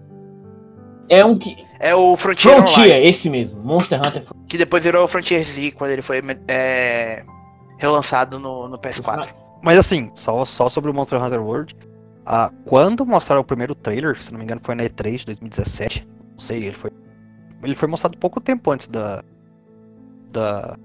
É 1.08 1.24
um 1.24 1.38
que. 1.38 1.56
É 1.80 1.94
o 1.94 2.16
Frontier, 2.16 2.54
Online, 2.56 2.68
Frontier, 2.74 3.06
esse 3.06 3.30
mesmo. 3.30 3.62
Monster 3.62 4.00
Hunter 4.00 4.24
que 4.48 4.58
depois 4.58 4.84
virou 4.84 5.04
o 5.04 5.08
Frontier 5.08 5.44
Z 5.46 5.72
quando 5.72 5.92
ele 5.92 6.02
foi 6.02 6.22
é, 6.48 7.24
relançado 7.78 8.40
no, 8.40 8.68
no 8.68 8.78
PS4. 8.78 9.28
Mas 9.62 9.78
assim, 9.78 10.12
só, 10.14 10.46
só 10.46 10.70
sobre 10.70 10.92
o 10.92 10.94
Monster 10.94 11.22
Hunter 11.24 11.42
World. 11.42 11.76
ah, 12.26 12.52
quando 12.66 13.06
mostraram 13.06 13.42
o 13.42 13.46
primeiro 13.46 13.74
trailer, 13.76 14.22
se 14.22 14.32
não 14.32 14.38
me 14.40 14.46
engano, 14.46 14.62
foi 14.64 14.76
na 14.76 14.84
E3 14.84 15.18
de 15.20 15.26
2017. 15.28 16.08
Não 16.34 16.40
sei, 16.40 16.58
ele 16.66 16.74
foi. 16.76 16.92
Ele 17.64 17.76
foi 17.76 17.88
mostrado 17.88 18.18
pouco 18.18 18.40
tempo 18.40 18.70
antes 18.72 18.88
da. 18.88 19.24
Da. 20.32 20.78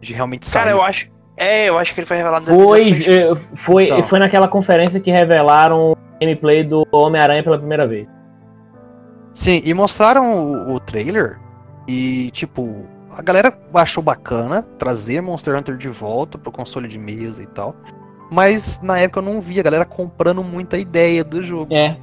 De 0.00 0.12
realmente 0.12 0.46
sair. 0.46 0.60
Cara, 0.62 0.70
eu 0.70 0.82
acho. 0.82 1.08
É, 1.36 1.68
eu 1.68 1.76
acho 1.76 1.92
que 1.92 2.00
ele 2.00 2.06
foi 2.06 2.16
revelado 2.16 2.46
Foi, 2.46 2.56
2017. 2.90 3.10
eh, 3.10 3.34
foi, 3.56 3.84
Então. 3.86 4.02
foi 4.02 4.18
naquela 4.18 4.48
conferência 4.48 4.98
que 5.00 5.10
revelaram 5.10 5.92
o 5.92 5.96
gameplay 6.18 6.64
do 6.64 6.86
Homem-Aranha 6.90 7.42
pela 7.42 7.58
primeira 7.58 7.86
vez. 7.86 8.08
Sim, 9.34 9.60
e 9.64 9.74
mostraram 9.74 10.34
o, 10.70 10.74
o 10.74 10.80
trailer. 10.80 11.38
E, 11.86 12.30
tipo, 12.30 12.86
a 13.16 13.22
galera 13.22 13.58
achou 13.72 14.02
bacana 14.02 14.62
trazer 14.78 15.22
Monster 15.22 15.56
Hunter 15.56 15.76
de 15.78 15.88
volta 15.88 16.36
pro 16.36 16.52
console 16.52 16.86
de 16.86 16.98
mesa 16.98 17.42
e 17.42 17.46
tal. 17.46 17.74
Mas 18.30 18.78
na 18.82 18.98
época 18.98 19.20
eu 19.20 19.24
não 19.24 19.40
via 19.40 19.62
a 19.62 19.64
galera 19.64 19.84
comprando 19.86 20.44
muita 20.44 20.76
ideia 20.76 21.24
do 21.24 21.42
jogo. 21.42 21.72
É. 21.72 21.96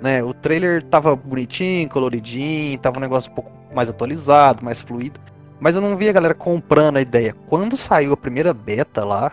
Né? 0.00 0.22
O 0.22 0.32
trailer 0.32 0.84
tava 0.84 1.16
bonitinho, 1.16 1.88
coloridinho, 1.88 2.78
tava 2.78 2.98
um 2.98 3.00
negócio 3.00 3.32
um 3.32 3.34
pouco 3.34 3.50
mais 3.74 3.88
atualizado, 3.88 4.64
mais 4.64 4.80
fluido. 4.80 5.18
Mas 5.58 5.74
eu 5.74 5.82
não 5.82 5.96
via 5.96 6.10
a 6.10 6.12
galera 6.12 6.34
comprando 6.34 6.98
a 6.98 7.00
ideia. 7.00 7.34
Quando 7.48 7.76
saiu 7.76 8.12
a 8.12 8.16
primeira 8.16 8.54
beta 8.54 9.04
lá, 9.04 9.32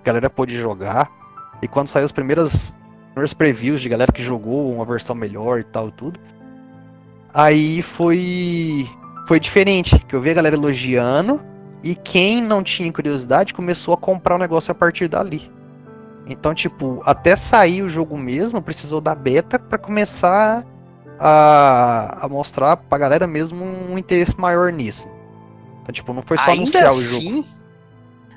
a 0.00 0.04
galera 0.04 0.30
pôde 0.30 0.56
jogar. 0.56 1.10
E 1.60 1.66
quando 1.66 1.88
saiu 1.88 2.04
as 2.04 2.12
primeiras, 2.12 2.76
primeiros 3.06 3.34
previews 3.34 3.80
de 3.80 3.88
galera 3.88 4.12
que 4.12 4.22
jogou 4.22 4.72
uma 4.72 4.84
versão 4.84 5.16
melhor 5.16 5.58
e 5.58 5.64
tal 5.64 5.88
e 5.88 5.92
tudo. 5.92 6.20
Aí 7.32 7.82
foi. 7.82 8.88
Foi 9.26 9.40
diferente. 9.40 9.98
Que 10.00 10.14
eu 10.14 10.20
vi 10.20 10.30
a 10.30 10.34
galera 10.34 10.56
elogiando. 10.56 11.40
E 11.82 11.94
quem 11.94 12.40
não 12.40 12.62
tinha 12.62 12.90
curiosidade 12.92 13.52
começou 13.52 13.92
a 13.92 13.96
comprar 13.96 14.36
o 14.36 14.38
negócio 14.38 14.72
a 14.72 14.74
partir 14.74 15.06
dali. 15.06 15.52
Então, 16.26 16.54
tipo, 16.54 17.02
até 17.04 17.36
sair 17.36 17.82
o 17.82 17.88
jogo 17.88 18.16
mesmo, 18.16 18.62
precisou 18.62 19.00
da 19.00 19.14
beta 19.14 19.58
para 19.58 19.76
começar 19.76 20.64
a, 21.18 22.24
a 22.24 22.28
mostrar 22.28 22.78
pra 22.78 22.96
galera 22.96 23.26
mesmo 23.26 23.62
um 23.62 23.98
interesse 23.98 24.38
maior 24.40 24.72
nisso. 24.72 25.08
Então, 25.82 25.92
tipo, 25.92 26.14
não 26.14 26.22
foi 26.22 26.38
só 26.38 26.44
Ainda 26.44 26.62
anunciar 26.62 26.94
o 26.94 26.98
assim, 26.98 27.42
jogo. 27.42 27.48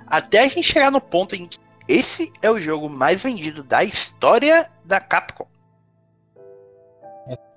Até 0.06 0.44
a 0.44 0.48
gente 0.48 0.64
chegar 0.64 0.92
no 0.92 1.00
ponto 1.00 1.34
em 1.34 1.48
que 1.48 1.58
esse 1.88 2.32
é 2.42 2.52
o 2.52 2.60
jogo 2.60 2.90
mais 2.90 3.24
vendido 3.24 3.64
da 3.64 3.84
história 3.84 4.70
da 4.84 5.00
Capcom. 5.00 5.48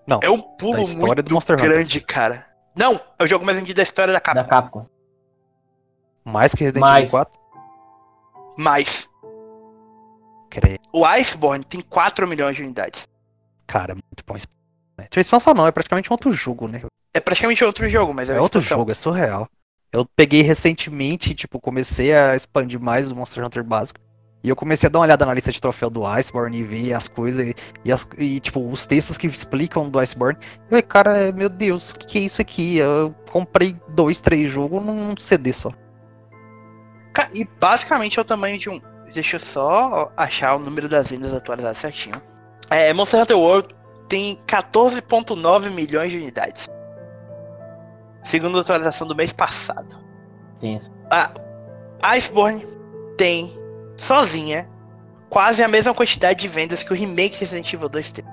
Não, 0.07 0.21
É 0.23 0.31
um 0.31 0.41
pulo 0.41 0.79
muito 0.79 1.35
Monster 1.35 1.57
Hunter. 1.57 1.69
grande, 1.69 2.01
cara. 2.01 2.47
Não, 2.75 3.01
é 3.19 3.25
o 3.25 3.27
jogo 3.27 3.45
mais 3.45 3.59
vendido 3.59 3.77
da 3.77 3.83
história 3.83 4.13
da 4.13 4.21
Capcom. 4.21 4.43
Da 4.43 4.49
Capcom. 4.49 4.87
Mais 6.25 6.55
que 6.55 6.65
Resident 6.65 6.81
Mais. 6.81 7.13
Evil 7.13 7.27
4. 7.27 7.41
Mas 8.57 9.09
Creio. 10.51 10.79
o 10.93 11.05
Iceborne 11.05 11.65
tem 11.65 11.81
4 11.81 12.27
milhões 12.27 12.57
de 12.57 12.63
unidades. 12.63 13.09
Cara, 13.67 13.95
muito 13.95 14.25
bom. 14.27 14.35
Né? 14.99 15.05
Tipo, 15.05 15.21
expansão 15.21 15.55
não, 15.55 15.67
é 15.67 15.73
praticamente 15.73 16.11
um 16.11 16.15
outro 16.15 16.31
jogo, 16.33 16.69
né? 16.69 16.83
É 17.15 17.21
praticamente 17.21 17.65
outro 17.65 17.89
jogo, 17.89 18.13
mas 18.13 18.29
é, 18.29 18.37
É 18.37 18.41
outro 18.41 18.61
jogo, 18.61 18.91
é 18.91 18.95
surreal. 18.95 19.49
Eu 19.93 20.05
peguei 20.05 20.43
recentemente, 20.43 21.35
tipo, 21.35 21.61
comecei 21.61 22.15
a 22.15 22.37
expandir 22.37 22.79
mais 22.79 23.11
o 23.11 23.17
Monster 23.17 23.45
Hunter 23.45 23.65
básico. 23.65 23.99
E 24.43 24.49
eu 24.49 24.57
comecei 24.57 24.87
a 24.87 24.91
dar 24.91 24.99
uma 25.01 25.05
olhada 25.05 25.27
na 25.27 25.35
lista 25.35 25.53
de 25.53 25.61
troféu 25.61 25.91
do 25.91 26.05
Iceborne 26.07 26.59
e 26.59 26.63
ver 26.63 26.95
as 26.95 27.07
coisas 27.09 27.47
e, 27.49 27.55
e 27.85 27.93
as- 27.93 28.09
e, 28.17 28.41
tipo, 28.41 28.67
os 28.71 28.87
textos 28.87 29.19
que 29.19 29.27
explicam 29.27 29.89
do 29.91 29.99
Iceborne. 29.99 30.39
Eu 30.63 30.69
falei, 30.69 30.83
cara, 30.83 31.33
meu 31.33 31.49
Deus, 31.51 31.91
o 31.91 31.99
que, 31.99 32.07
que 32.07 32.19
é 32.19 32.23
isso 32.23 32.41
aqui? 32.41 32.79
Eu 32.79 33.15
comprei 33.31 33.77
dois, 33.89 34.21
três 34.23 34.51
jogos 34.51 34.83
num 34.83 35.15
CD 35.19 35.53
só. 35.53 35.71
E 37.35 37.45
basicamente 37.61 38.19
é 38.19 38.23
o 38.23 38.25
tamanho 38.25 38.59
de 38.59 38.71
um. 38.71 38.81
Deixa 39.13 39.37
eu 39.37 39.41
só 39.41 40.11
achar 40.17 40.55
o 40.55 40.59
número 40.59 40.89
das 40.89 41.09
vendas 41.09 41.35
atualizadas 41.35 41.79
certinho. 41.79 42.15
É, 42.71 42.93
Monster 42.95 43.21
Hunter 43.21 43.37
World 43.39 43.69
tem 44.09 44.39
14,9 44.47 45.69
milhões 45.71 46.11
de 46.13 46.17
unidades. 46.19 46.67
Segundo 48.25 48.57
a 48.59 48.61
atualização 48.61 49.07
do 49.07 49.15
mês 49.15 49.33
passado. 49.33 49.97
Tenso. 50.61 50.93
A 51.11 51.31
Iceborne 52.03 52.67
tem, 53.19 53.53
sozinha, 54.01 54.67
quase 55.29 55.63
a 55.63 55.69
mesma 55.69 55.95
quantidade 55.95 56.41
de 56.41 56.49
vendas 56.49 56.83
que 56.83 56.93
o 56.93 56.97
remake 56.97 57.35
de 57.35 57.41
Resident 57.41 57.73
Evil 57.73 57.89
2 57.89 58.13
tem. 58.13 58.25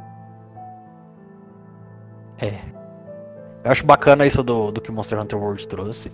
Eu 3.64 3.72
acho 3.72 3.86
bacana 3.86 4.26
isso 4.26 4.42
do, 4.42 4.72
do 4.72 4.80
que 4.80 4.92
Monster 4.92 5.20
Hunter 5.20 5.38
World 5.38 5.68
trouxe. 5.68 6.12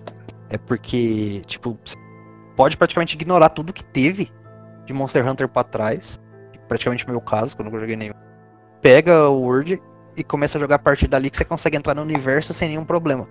É 0.50 0.58
porque, 0.58 1.40
tipo, 1.46 1.78
pode 2.56 2.76
praticamente 2.76 3.14
ignorar 3.14 3.48
tudo 3.50 3.72
que 3.72 3.84
teve 3.84 4.32
de 4.84 4.92
Monster 4.92 5.26
Hunter 5.26 5.48
pra 5.48 5.62
trás. 5.62 6.18
Praticamente 6.66 7.06
o 7.06 7.10
meu 7.10 7.20
caso, 7.20 7.54
que 7.54 7.62
eu 7.62 7.64
nunca 7.64 7.78
joguei 7.78 7.94
nenhum. 7.94 8.14
Pega 8.82 9.28
o 9.28 9.40
World 9.40 9.80
e 10.16 10.24
começa 10.24 10.58
a 10.58 10.60
jogar 10.60 10.76
a 10.76 10.78
partir 10.80 11.06
dali 11.06 11.30
que 11.30 11.36
você 11.36 11.44
consegue 11.44 11.76
entrar 11.76 11.94
no 11.94 12.02
universo 12.02 12.52
sem 12.52 12.70
nenhum 12.70 12.84
problema. 12.84 13.28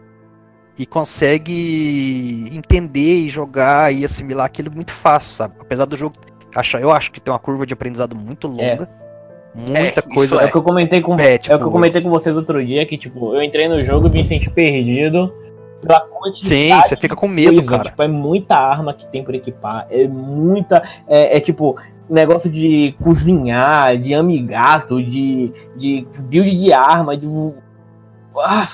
E 0.77 0.85
consegue 0.85 2.49
entender 2.51 3.15
e 3.25 3.29
jogar 3.29 3.93
e 3.93 4.03
assimilar 4.03 4.45
aquilo 4.45 4.71
muito 4.71 4.91
fácil, 4.91 5.35
sabe? 5.35 5.55
Apesar 5.59 5.85
do 5.85 5.95
jogo. 5.95 6.15
Acho, 6.55 6.77
eu 6.77 6.91
acho 6.91 7.11
que 7.11 7.19
tem 7.19 7.31
uma 7.31 7.39
curva 7.39 7.65
de 7.65 7.73
aprendizado 7.73 8.15
muito 8.15 8.47
longa. 8.47 8.89
Muita 9.55 9.99
isso 9.99 10.09
coisa. 10.09 10.41
É 10.41 10.45
o 10.45 10.51
que 10.51 10.57
eu 10.57 10.63
comentei 10.63 11.01
com, 11.01 11.19
É, 11.19 11.33
é, 11.33 11.37
tipo, 11.37 11.55
o 11.55 11.59
que 11.59 11.65
eu 11.65 11.71
comentei 11.71 12.01
com 12.01 12.09
vocês 12.09 12.35
outro 12.35 12.63
dia, 12.65 12.85
que 12.85 12.97
tipo, 12.97 13.35
eu 13.35 13.43
entrei 13.43 13.67
no 13.67 13.83
jogo 13.83 14.07
e 14.07 14.11
me 14.11 14.25
senti 14.25 14.49
perdido 14.49 15.31
pela 15.79 16.01
quantidade 16.01 16.47
Sim, 16.47 16.81
você 16.81 16.95
fica 16.95 17.15
com 17.15 17.27
medo, 17.27 17.53
coisa, 17.53 17.69
cara. 17.69 17.83
Tipo, 17.83 18.03
é 18.03 18.07
muita 18.07 18.55
arma 18.55 18.93
que 18.93 19.07
tem 19.07 19.23
por 19.23 19.35
equipar, 19.35 19.85
é 19.91 20.07
muita. 20.07 20.81
É, 21.07 21.37
é, 21.37 21.39
tipo, 21.39 21.75
negócio 22.09 22.49
de 22.49 22.95
cozinhar, 23.03 23.97
de 23.97 24.13
amigato, 24.13 25.03
de, 25.03 25.51
de 25.75 26.07
build 26.23 26.55
de 26.57 26.73
arma, 26.73 27.15
de. 27.15 27.27
Ah, 28.37 28.67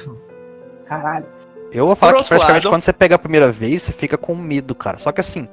caralho. 0.85 1.25
Eu 1.71 1.85
vou 1.85 1.95
falar 1.95 2.13
Por 2.13 2.23
que 2.23 2.29
praticamente 2.29 2.65
lado- 2.65 2.73
quando 2.73 2.83
você 2.83 2.93
pega 2.93 3.15
a 3.15 3.19
primeira 3.19 3.51
vez, 3.51 3.83
você 3.83 3.91
fica 3.91 4.17
com 4.17 4.35
medo, 4.35 4.73
cara. 4.73 4.97
Só 4.97 5.11
que 5.11 5.21
assim, 5.21 5.47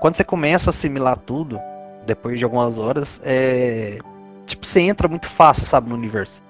quando 0.00 0.16
você 0.16 0.24
começa 0.24 0.68
a 0.68 0.72
assimilar 0.72 1.16
tudo, 1.18 1.58
depois 2.06 2.38
de 2.38 2.44
algumas 2.44 2.78
horas, 2.78 3.20
é. 3.24 3.98
Tipo, 4.46 4.66
você 4.66 4.80
entra 4.82 5.08
muito 5.08 5.26
fácil, 5.28 5.64
sabe, 5.66 5.88
no 5.88 5.94
universo. 5.94 6.42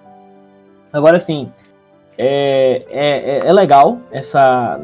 Agora 0.93 1.17
assim, 1.17 1.53
é, 2.19 2.85
é, 2.91 3.39
é- 3.39 3.49
é 3.49 3.53
legal 3.53 3.99
essa. 4.11 4.81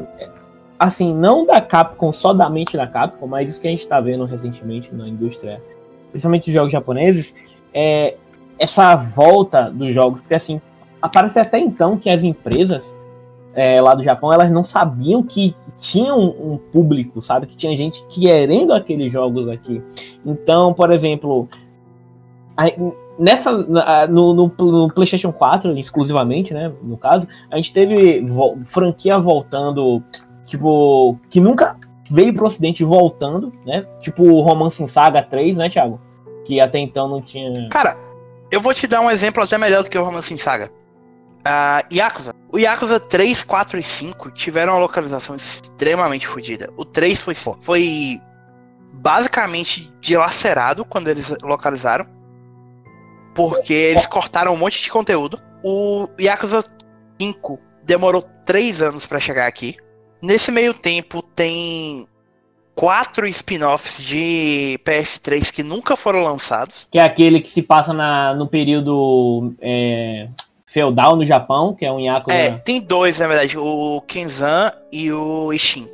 Assim, 0.77 1.13
não 1.13 1.45
da 1.45 1.59
Capcom, 1.59 2.13
só 2.13 2.31
da 2.33 2.49
mente 2.49 2.77
da 2.77 2.87
Capcom, 2.87 3.27
mas 3.27 3.49
isso 3.51 3.61
que 3.61 3.67
a 3.67 3.71
gente 3.71 3.85
tá 3.85 3.99
vendo 3.99 4.23
recentemente 4.23 4.93
na 4.95 5.07
indústria, 5.07 5.61
principalmente 6.11 6.45
dos 6.45 6.53
jogos 6.53 6.71
japoneses, 6.71 7.35
é 7.73 8.15
essa 8.57 8.95
volta 8.95 9.69
dos 9.69 9.93
jogos. 9.93 10.21
Porque 10.21 10.35
assim, 10.35 10.61
aparece 11.01 11.37
até 11.39 11.59
então 11.59 11.97
que 11.97 12.09
as 12.09 12.23
empresas 12.23 12.95
é, 13.53 13.81
lá 13.81 13.93
do 13.95 14.03
Japão, 14.03 14.31
elas 14.31 14.51
não 14.51 14.63
sabiam 14.63 15.23
que 15.23 15.55
tinham 15.77 16.19
um 16.19 16.57
público, 16.57 17.21
sabe? 17.21 17.47
Que 17.47 17.55
tinha 17.55 17.75
gente 17.75 18.05
querendo 18.07 18.73
aqueles 18.73 19.11
jogos 19.11 19.47
aqui. 19.47 19.81
Então, 20.25 20.73
por 20.73 20.91
exemplo, 20.91 21.47
a- 22.57 22.67
nessa 23.17 23.51
no, 24.07 24.33
no- 24.33 24.51
no 24.59 24.93
PlayStation 24.93 25.31
4 25.31 25.77
exclusivamente, 25.77 26.53
né, 26.53 26.71
no 26.83 26.97
caso, 26.97 27.27
a 27.51 27.55
gente 27.57 27.73
teve 27.73 28.21
vo- 28.25 28.57
franquia 28.65 29.17
voltando, 29.19 30.01
tipo, 30.45 31.17
que 31.29 31.39
nunca 31.39 31.77
veio 32.11 32.33
pro 32.33 32.45
ocidente 32.47 32.83
voltando, 32.83 33.53
né? 33.65 33.85
Tipo 33.99 34.23
o 34.23 34.41
Romance 34.41 34.81
em 34.81 34.87
Saga 34.87 35.21
3, 35.21 35.57
né, 35.57 35.69
Thiago? 35.69 35.99
Que 36.45 36.59
até 36.59 36.79
então 36.79 37.07
não 37.07 37.21
tinha 37.21 37.67
Cara, 37.69 37.95
eu 38.49 38.59
vou 38.59 38.73
te 38.73 38.87
dar 38.87 39.01
um 39.01 39.11
exemplo 39.11 39.43
até 39.43 39.57
melhor 39.57 39.83
do 39.83 39.89
que 39.89 39.97
o 39.97 40.03
Romance 40.03 40.33
em 40.33 40.37
Saga. 40.37 40.71
A 41.43 41.83
Yakuza. 41.91 42.35
O 42.51 42.57
Yakuza 42.57 42.99
3, 42.99 43.43
4 43.43 43.79
e 43.79 43.83
5 43.83 44.31
tiveram 44.31 44.73
uma 44.73 44.79
localização 44.79 45.35
extremamente 45.35 46.27
fodida. 46.27 46.69
O 46.75 46.83
3 46.83 47.21
foi, 47.21 47.35
foi 47.35 48.21
basicamente 48.93 49.91
dilacerado 50.01 50.83
quando 50.83 51.07
eles 51.07 51.27
localizaram. 51.41 52.05
Porque 53.33 53.73
eles 53.73 54.05
cortaram 54.05 54.53
um 54.53 54.57
monte 54.57 54.81
de 54.81 54.91
conteúdo. 54.91 55.39
O 55.63 56.09
Yakuza 56.19 56.63
5 57.21 57.59
demorou 57.83 58.21
3 58.45 58.81
anos 58.81 59.05
pra 59.05 59.19
chegar 59.19 59.47
aqui. 59.47 59.77
Nesse 60.21 60.51
meio 60.51 60.73
tempo 60.73 61.21
tem 61.21 62.07
quatro 62.79 63.27
spin-offs 63.27 64.01
de 64.01 64.79
PS3 64.85 65.51
que 65.51 65.63
nunca 65.63 65.97
foram 65.97 66.23
lançados. 66.23 66.87
que 66.89 66.97
é 66.97 67.03
aquele 67.03 67.41
que 67.41 67.49
se 67.49 67.61
passa 67.63 67.93
na, 67.93 68.33
no 68.33 68.47
período 68.47 69.53
é, 69.59 70.29
feudal 70.69 71.15
no 71.15 71.25
Japão, 71.25 71.73
que 71.73 71.83
é 71.83 71.91
um 71.91 71.99
Yakuza. 71.99 72.35
É, 72.35 72.51
tem 72.51 72.79
dois, 72.79 73.19
na 73.19 73.27
verdade, 73.27 73.57
o 73.57 74.01
Kenzan 74.07 74.71
e 74.91 75.11
o 75.11 75.51
Ishin. 75.51 75.89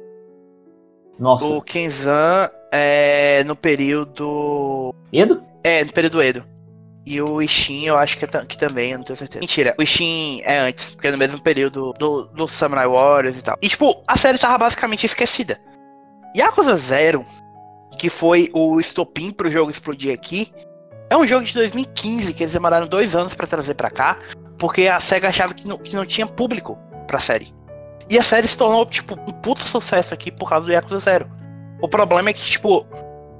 Nossa, 1.17 1.45
O 1.45 1.61
Kenzan 1.61 2.49
é 2.73 3.41
no 3.45 3.55
período. 3.55 4.93
Edo? 5.13 5.41
É, 5.63 5.85
no 5.85 5.93
período 5.93 6.21
Edo. 6.21 6.43
E 7.05 7.21
o 7.21 7.41
Ishin 7.41 7.85
eu 7.85 7.97
acho 7.97 8.17
que, 8.17 8.25
é 8.25 8.27
que 8.27 8.57
também, 8.57 8.91
eu 8.91 8.97
não 8.97 9.05
tenho 9.05 9.17
certeza. 9.17 9.39
Mentira, 9.39 9.73
o 9.79 9.83
Ishin 9.83 10.41
é 10.43 10.57
antes, 10.57 10.91
porque 10.91 11.07
é 11.07 11.11
no 11.11 11.17
mesmo 11.17 11.41
período 11.41 11.93
do, 11.97 12.25
do 12.25 12.47
Samurai 12.47 12.87
Warriors 12.87 13.37
e 13.37 13.41
tal. 13.41 13.57
E 13.61 13.69
tipo, 13.69 14.03
a 14.05 14.17
série 14.17 14.37
tava 14.37 14.57
basicamente 14.57 15.05
esquecida. 15.05 15.57
Yakuza 16.35 16.75
Zero, 16.75 17.25
que 17.97 18.09
foi 18.09 18.49
o 18.53 18.77
estopim 18.81 19.31
pro 19.31 19.49
jogo 19.49 19.71
explodir 19.71 20.13
aqui, 20.13 20.51
é 21.09 21.15
um 21.15 21.25
jogo 21.25 21.45
de 21.45 21.53
2015 21.53 22.33
que 22.33 22.43
eles 22.43 22.53
demoraram 22.53 22.87
dois 22.87 23.15
anos 23.15 23.33
pra 23.33 23.47
trazer 23.47 23.75
pra 23.75 23.91
cá, 23.91 24.17
porque 24.57 24.87
a 24.87 24.99
SEGA 24.99 25.29
achava 25.29 25.53
que 25.53 25.67
não, 25.67 25.77
que 25.77 25.95
não 25.95 26.05
tinha 26.05 26.25
público 26.27 26.77
pra 27.07 27.19
série. 27.19 27.53
E 28.09 28.17
a 28.19 28.23
série 28.23 28.47
se 28.47 28.57
tornou, 28.57 28.85
tipo, 28.85 29.15
um 29.27 29.33
puto 29.33 29.63
sucesso 29.63 30.13
aqui 30.13 30.31
por 30.31 30.47
causa 30.49 30.65
do 30.67 30.71
Yakuza 30.71 30.99
Zero. 30.99 31.29
O 31.81 31.87
problema 31.87 32.29
é 32.29 32.33
que, 32.33 32.41
tipo, 32.43 32.85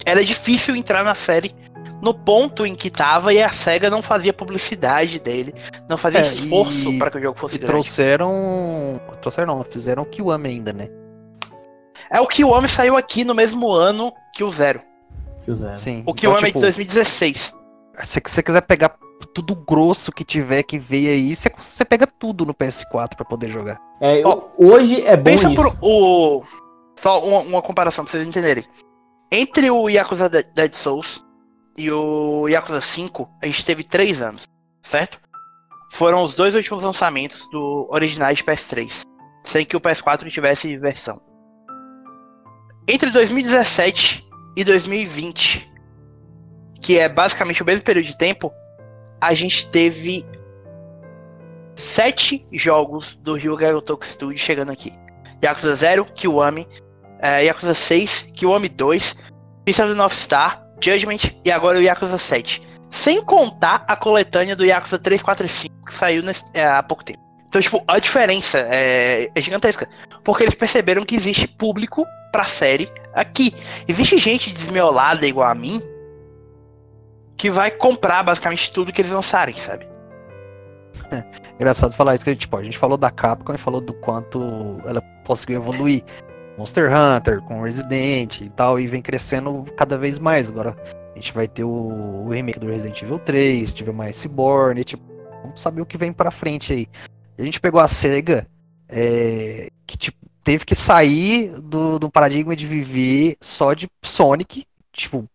era 0.06 0.24
difícil 0.24 0.76
entrar 0.76 1.04
na 1.04 1.16
série 1.16 1.56
no 2.02 2.14
ponto 2.14 2.66
em 2.66 2.76
que 2.76 2.90
tava 2.90 3.34
e 3.34 3.42
a 3.42 3.50
SEGA 3.50 3.90
não 3.90 4.02
fazia 4.02 4.34
publicidade 4.34 5.20
dele, 5.20 5.54
não 5.88 5.98
fazia 5.98 6.20
É, 6.20 6.24
esforço 6.24 6.98
para 6.98 7.10
que 7.12 7.18
o 7.18 7.22
jogo 7.22 7.38
fosse 7.38 7.56
E 7.56 7.58
grande. 7.60 7.72
trouxeram. 7.72 9.00
Trouxeram 9.22 9.56
não, 9.58 9.64
fizeram 9.64 10.04
o 10.04 10.06
Kiwami 10.06 10.50
ainda, 10.50 10.74
né? 10.74 10.88
É 12.10 12.20
o 12.20 12.28
Kiwami 12.28 12.68
saiu 12.68 12.98
aqui 12.98 13.24
no 13.24 13.34
mesmo 13.34 13.72
ano 13.72 14.12
que 14.34 14.44
o 14.44 14.52
Zero. 14.52 14.82
Que 15.44 15.52
o 15.52 15.58
Zé. 15.58 15.76
Sim. 15.76 15.98
O 16.00 16.02
Então, 16.02 16.14
Kiwami 16.16 16.44
é 16.44 16.48
tipo, 16.48 16.60
de 16.60 16.66
2016. 16.66 17.54
Se 18.04 18.22
você 18.24 18.44
quiser 18.44 18.62
pegar 18.62 18.96
tudo 19.34 19.56
grosso 19.56 20.12
que 20.12 20.24
tiver 20.24 20.64
que 20.64 20.78
veio 20.78 21.10
aí, 21.10 21.36
você, 21.36 21.50
você 21.58 21.86
pega 21.86 22.06
tudo 22.08 22.46
no 22.46 22.54
PS4 22.54 23.16
pra 23.16 23.26
poder 23.26 23.50
jogar. 23.50 23.80
É, 24.02 24.22
Ó, 24.26 24.50
hoje 24.58 25.02
é 25.06 25.16
bom 25.16 25.24
Pensa 25.24 25.48
isso. 25.48 25.56
por 25.56 25.78
o. 25.82 26.44
Só 27.00 27.24
uma, 27.26 27.40
uma 27.40 27.62
comparação 27.62 28.04
pra 28.06 28.12
vocês 28.12 28.28
entenderem. 28.28 28.64
Entre 29.32 29.70
o 29.72 29.90
Yakuza 29.90 30.30
De- 30.30 30.44
Dead 30.44 30.74
Souls 30.74 31.24
e 31.78 31.92
o 31.92 32.48
Yakuza 32.48 32.80
5, 32.82 33.30
a 33.42 33.46
gente 33.48 33.66
teve 33.66 33.84
três 33.84 34.22
anos, 34.22 34.44
certo? 34.84 35.20
Foram 35.92 36.24
os 36.24 36.34
dois 36.34 36.56
últimos 36.56 36.84
lançamentos 36.84 37.48
do 37.52 37.88
originais 37.90 38.38
de 38.38 38.44
PS3, 38.44 39.02
sem 39.44 39.66
que 39.66 39.76
o 39.78 39.82
PS4 39.82 40.30
tivesse 40.30 40.76
versão. 40.78 41.22
Entre 42.88 43.10
2017 43.10 44.26
e 44.56 44.64
2020, 44.64 45.70
que 46.82 47.00
é 47.00 47.10
basicamente 47.10 47.62
o 47.64 47.66
mesmo 47.66 47.84
período 47.84 48.06
de 48.06 48.18
tempo, 48.18 48.52
a 49.28 49.34
gente 49.34 49.68
teve 49.68 50.26
sete 51.76 52.46
jogos 52.52 53.18
do 53.22 53.34
Ryuga 53.34 53.72
Gotoku 53.74 54.06
Studio 54.06 54.38
chegando 54.38 54.72
aqui. 54.72 54.94
Yakuza 55.44 55.76
0, 55.76 56.06
Kiwami, 56.06 56.68
é, 57.20 57.44
Yakuza 57.46 57.74
6, 57.74 58.28
Kiwami 58.34 58.70
2, 58.70 59.16
Fist 59.68 59.80
of 59.80 59.94
North 59.94 60.14
Star, 60.14 60.64
Judgment 60.82 61.20
e 61.44 61.52
agora 61.52 61.78
o 61.78 61.82
Yakuza 61.82 62.18
7. 62.18 62.62
Sem 62.90 63.22
contar 63.24 63.84
a 63.88 63.96
coletânea 63.96 64.56
do 64.56 64.66
Yakuza 64.66 64.98
3, 64.98 65.22
4 65.22 65.46
e 65.46 65.50
5 65.50 65.86
que 65.86 65.94
saiu 65.94 66.24
nesse- 66.24 66.44
é, 66.54 66.66
há 66.66 66.82
pouco 66.82 67.04
tempo. 67.04 67.20
Então, 67.48 67.62
tipo, 67.62 67.84
a 67.88 68.00
diferença 68.00 68.60
é, 68.60 69.30
é 69.34 69.42
gigantesca. 69.42 69.88
Porque 70.24 70.44
eles 70.44 70.56
perceberam 70.56 71.04
que 71.04 71.16
existe 71.16 71.48
público 71.48 72.06
pra 72.32 72.44
série 72.46 72.90
aqui. 73.14 73.54
Existe 73.88 74.18
gente 74.18 74.52
desmiolada 74.54 75.26
igual 75.28 75.50
a 75.50 75.56
mim 75.56 75.82
que 77.38 77.50
vai 77.50 77.72
comprar 77.72 78.24
basicamente 78.24 78.72
tudo 78.72 78.92
que 78.92 79.02
eles 79.02 79.12
lançarem, 79.12 79.58
sabe? 79.58 79.88
Engraçado 81.56 81.96
falar 81.96 82.16
isso 82.16 82.24
que 82.24 82.36
tipo, 82.36 82.58
a 82.58 82.64
gente 82.64 82.78
falou 82.78 82.98
da 82.98 83.12
Capcom 83.12 83.54
e 83.54 83.58
falou 83.58 83.82
do 83.82 83.94
quanto 83.94 84.40
ela 84.86 85.02
conseguiu 85.26 85.58
evoluir. 85.58 86.04
Monster 86.58 86.90
Hunter, 86.90 87.42
com 87.42 87.62
Resident 87.62 88.40
e 88.40 88.50
tal, 88.50 88.80
e 88.80 88.88
vem 88.88 89.02
crescendo 89.02 89.66
cada 89.76 89.98
vez 89.98 90.18
mais. 90.18 90.50
Agora 90.50 90.76
a 91.14 91.16
gente 91.18 91.34
vai 91.34 91.48
ter 91.48 91.64
o, 91.64 91.70
o 91.70 92.30
remake 92.30 92.60
do 92.60 92.68
Resident 92.68 93.02
Evil 93.02 93.20
3, 93.20 93.74
tiver 93.74 93.92
mais 93.92 94.16
Cyborg, 94.16 94.84
tipo, 94.84 95.04
vamos 95.42 95.60
saber 95.60 95.82
o 95.82 95.86
que 95.86 95.98
vem 95.98 96.14
pra 96.14 96.32
frente 96.32 96.72
aí. 96.72 96.88
A 97.38 97.44
gente 97.44 97.60
pegou 97.60 97.82
a 97.82 97.88
SEGA, 97.88 98.48
é, 98.88 99.68
que 99.86 99.98
tipo, 99.98 100.18
teve 100.44 100.64
que 100.64 100.76
sair 100.76 101.50
do, 101.62 102.00
do 102.00 102.10
paradigma 102.10 102.56
de 102.56 102.66
viver 102.66 103.36
só 103.42 103.74
de 103.74 103.88
Sonic, 104.04 104.66
tipo, 104.94 105.26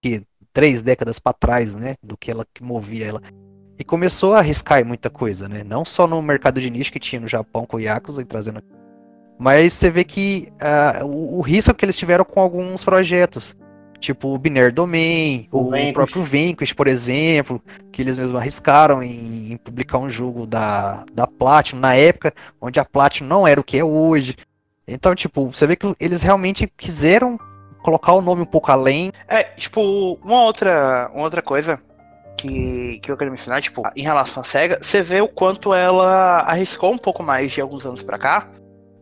que 0.00 0.22
três 0.52 0.82
décadas 0.82 1.18
pra 1.18 1.32
trás, 1.32 1.74
né, 1.74 1.96
do 2.02 2.16
que 2.16 2.30
ela 2.30 2.44
que 2.52 2.62
movia 2.62 3.06
ela. 3.06 3.22
E 3.78 3.84
começou 3.84 4.34
a 4.34 4.38
arriscar 4.38 4.84
muita 4.84 5.08
coisa, 5.08 5.48
né? 5.48 5.62
Não 5.62 5.84
só 5.84 6.06
no 6.06 6.20
mercado 6.20 6.60
de 6.60 6.68
nicho 6.68 6.92
que 6.92 6.98
tinha 6.98 7.20
no 7.20 7.28
Japão 7.28 7.64
com 7.64 7.76
o 7.76 7.80
Yakuza 7.80 8.22
e 8.22 8.24
trazendo. 8.24 8.60
Mas 9.38 9.72
você 9.72 9.88
vê 9.88 10.02
que 10.02 10.52
ah, 10.60 11.04
o, 11.04 11.38
o 11.38 11.40
risco 11.42 11.72
que 11.72 11.84
eles 11.84 11.96
tiveram 11.96 12.24
com 12.24 12.40
alguns 12.40 12.82
projetos. 12.82 13.56
Tipo 14.00 14.28
o 14.28 14.38
Binary 14.38 14.72
Domain, 14.72 15.48
O 15.50 15.74
o, 15.74 15.92
próprio 15.92 16.22
Vanquish, 16.22 16.72
por 16.72 16.86
exemplo, 16.86 17.60
que 17.90 18.00
eles 18.00 18.16
mesmos 18.16 18.40
arriscaram 18.40 19.02
em, 19.02 19.52
em 19.52 19.56
publicar 19.56 19.98
um 19.98 20.08
jogo 20.08 20.46
da, 20.46 21.04
da 21.12 21.26
Platinum 21.26 21.80
na 21.80 21.94
época, 21.94 22.32
onde 22.60 22.78
a 22.78 22.84
Platinum 22.84 23.28
não 23.28 23.46
era 23.46 23.60
o 23.60 23.64
que 23.64 23.76
é 23.76 23.84
hoje. 23.84 24.36
Então, 24.86 25.14
tipo, 25.14 25.52
você 25.52 25.66
vê 25.66 25.76
que 25.76 25.94
eles 26.00 26.22
realmente 26.22 26.70
quiseram 26.76 27.38
colocar 27.82 28.12
o 28.12 28.20
nome 28.20 28.42
um 28.42 28.46
pouco 28.46 28.70
além. 28.70 29.12
É, 29.26 29.44
tipo, 29.44 30.18
uma 30.22 30.42
outra, 30.42 31.10
uma 31.12 31.24
outra 31.24 31.42
coisa 31.42 31.80
que, 32.36 32.98
que 33.00 33.10
eu 33.10 33.16
quero 33.16 33.30
mencionar, 33.30 33.60
tipo, 33.60 33.82
em 33.96 34.02
relação 34.02 34.42
à 34.42 34.44
SEGA, 34.44 34.78
você 34.80 35.02
vê 35.02 35.20
o 35.20 35.28
quanto 35.28 35.74
ela 35.74 36.40
arriscou 36.40 36.92
um 36.92 36.98
pouco 36.98 37.22
mais 37.22 37.52
de 37.52 37.60
alguns 37.60 37.84
anos 37.84 38.02
pra 38.02 38.18
cá. 38.18 38.48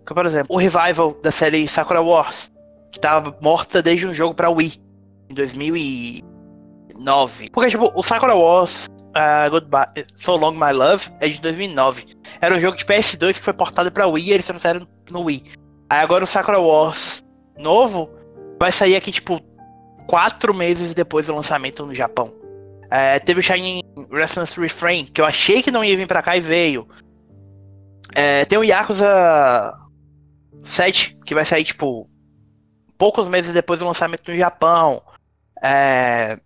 Que, 0.06 0.14
por 0.14 0.24
exemplo, 0.24 0.54
o 0.54 0.58
revival 0.58 1.16
da 1.22 1.30
série 1.30 1.68
Sakura 1.68 2.00
Wars, 2.00 2.50
que 2.92 3.00
tava 3.00 3.36
morta 3.40 3.82
desde 3.82 4.06
um 4.06 4.14
jogo 4.14 4.34
pra 4.34 4.48
Wii, 4.48 4.80
em 5.28 5.34
2009. 5.34 7.50
Porque, 7.50 7.70
tipo, 7.70 7.92
o 7.94 8.02
Sakura 8.02 8.34
Wars 8.34 8.88
uh, 9.16 9.50
Goodbye, 9.50 10.06
So 10.14 10.36
Long 10.36 10.52
My 10.52 10.72
Love 10.72 11.08
é 11.20 11.28
de 11.28 11.40
2009. 11.40 12.06
Era 12.40 12.54
um 12.54 12.60
jogo 12.60 12.76
de 12.76 12.84
PS2 12.84 13.34
que 13.34 13.40
foi 13.40 13.52
portado 13.52 13.90
pra 13.90 14.06
Wii 14.06 14.28
e 14.28 14.32
eles 14.32 14.46
trouxeram 14.46 14.86
no 15.10 15.24
Wii. 15.24 15.44
Aí 15.88 16.00
agora 16.00 16.24
o 16.24 16.26
Sakura 16.26 16.60
Wars 16.60 17.24
novo 17.58 18.10
vai 18.58 18.72
sair 18.72 18.96
aqui, 18.96 19.10
tipo, 19.12 19.40
quatro 20.06 20.54
meses 20.54 20.94
depois 20.94 21.26
do 21.26 21.34
lançamento 21.34 21.84
no 21.84 21.94
Japão. 21.94 22.32
É, 22.90 23.18
teve 23.18 23.40
o 23.40 23.42
Shining 23.42 23.82
Resonance 24.10 24.58
Refrain, 24.58 25.06
que 25.06 25.20
eu 25.20 25.24
achei 25.24 25.62
que 25.62 25.70
não 25.70 25.84
ia 25.84 25.96
vir 25.96 26.06
pra 26.06 26.22
cá 26.22 26.36
e 26.36 26.40
veio. 26.40 26.88
É, 28.14 28.44
tem 28.44 28.58
o 28.58 28.64
Yakuza 28.64 29.74
7, 30.64 31.18
que 31.24 31.34
vai 31.34 31.44
sair, 31.44 31.64
tipo, 31.64 32.08
poucos 32.96 33.28
meses 33.28 33.52
depois 33.52 33.80
do 33.80 33.86
lançamento 33.86 34.30
no 34.30 34.36
Japão. 34.36 35.02
É, 35.62 36.38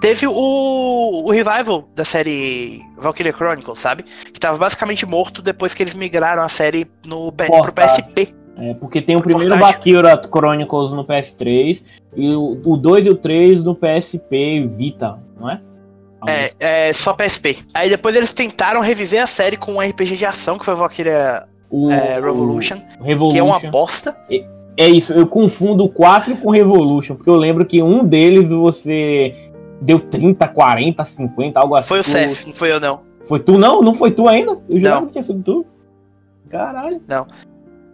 teve 0.00 0.26
o, 0.26 0.32
o 1.24 1.30
revival 1.30 1.88
da 1.94 2.04
série 2.04 2.82
Valkyria 2.96 3.32
Chronicles, 3.32 3.78
sabe? 3.78 4.02
Que 4.02 4.40
tava 4.40 4.58
basicamente 4.58 5.06
morto 5.06 5.40
depois 5.40 5.74
que 5.74 5.82
eles 5.82 5.94
migraram 5.94 6.42
a 6.42 6.48
série 6.48 6.90
no, 7.04 7.32
pro. 7.32 7.72
PSP. 7.72 8.34
É, 8.60 8.74
porque 8.74 9.00
tem 9.00 9.16
o 9.16 9.22
primeiro 9.22 9.56
Portátil. 9.56 9.94
Bakura 10.02 10.22
Chronicles 10.22 10.92
no 10.92 11.04
PS3 11.04 11.82
e 12.14 12.34
o, 12.34 12.60
o 12.64 12.76
2 12.76 13.06
e 13.06 13.10
o 13.10 13.14
3 13.14 13.64
no 13.64 13.74
PSP 13.74 14.66
Vita, 14.68 15.18
não 15.38 15.50
é? 15.50 15.60
É, 16.26 16.88
é 16.88 16.92
só 16.92 17.14
PSP. 17.14 17.58
Aí 17.72 17.88
depois 17.88 18.14
eles 18.14 18.32
tentaram 18.32 18.82
reviver 18.82 19.22
a 19.22 19.26
série 19.26 19.56
com 19.56 19.72
um 19.72 19.80
RPG 19.80 20.18
de 20.18 20.26
ação, 20.26 20.58
que 20.58 20.64
foi 20.66 20.74
Valkyria 20.74 21.44
O, 21.70 21.90
é, 21.90 22.20
Revolution, 22.20 22.82
o 23.00 23.04
Revolution. 23.04 23.32
que 23.32 23.38
é 23.38 23.42
uma 23.42 23.70
bosta. 23.70 24.14
É 24.76 24.88
isso, 24.88 25.14
eu 25.14 25.26
confundo 25.26 25.84
o 25.84 25.88
4 25.88 26.36
com 26.36 26.50
Revolution, 26.50 27.16
porque 27.16 27.30
eu 27.30 27.36
lembro 27.36 27.64
que 27.64 27.82
um 27.82 28.04
deles 28.04 28.50
você 28.50 29.34
deu 29.80 29.98
30, 29.98 30.46
40, 30.46 31.02
50, 31.02 31.58
algo 31.58 31.76
assim. 31.76 31.88
Foi 31.88 32.00
o 32.00 32.04
Seth, 32.04 32.46
não 32.46 32.52
foi 32.52 32.70
eu 32.70 32.78
não. 32.78 33.00
Foi 33.24 33.40
tu 33.40 33.56
não? 33.56 33.80
Não 33.80 33.94
foi 33.94 34.10
tu 34.10 34.28
ainda? 34.28 34.58
Eu 34.68 34.78
jurava 34.78 35.00
Não. 35.00 35.06
que 35.06 35.12
tinha 35.12 35.22
sido 35.22 35.42
tu. 35.42 35.66
Caralho. 36.48 37.00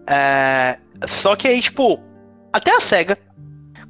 É, 0.06 0.78
Só 1.08 1.34
que 1.36 1.48
aí, 1.48 1.60
tipo, 1.60 2.00
até 2.52 2.74
a 2.74 2.80
SEGA 2.80 3.18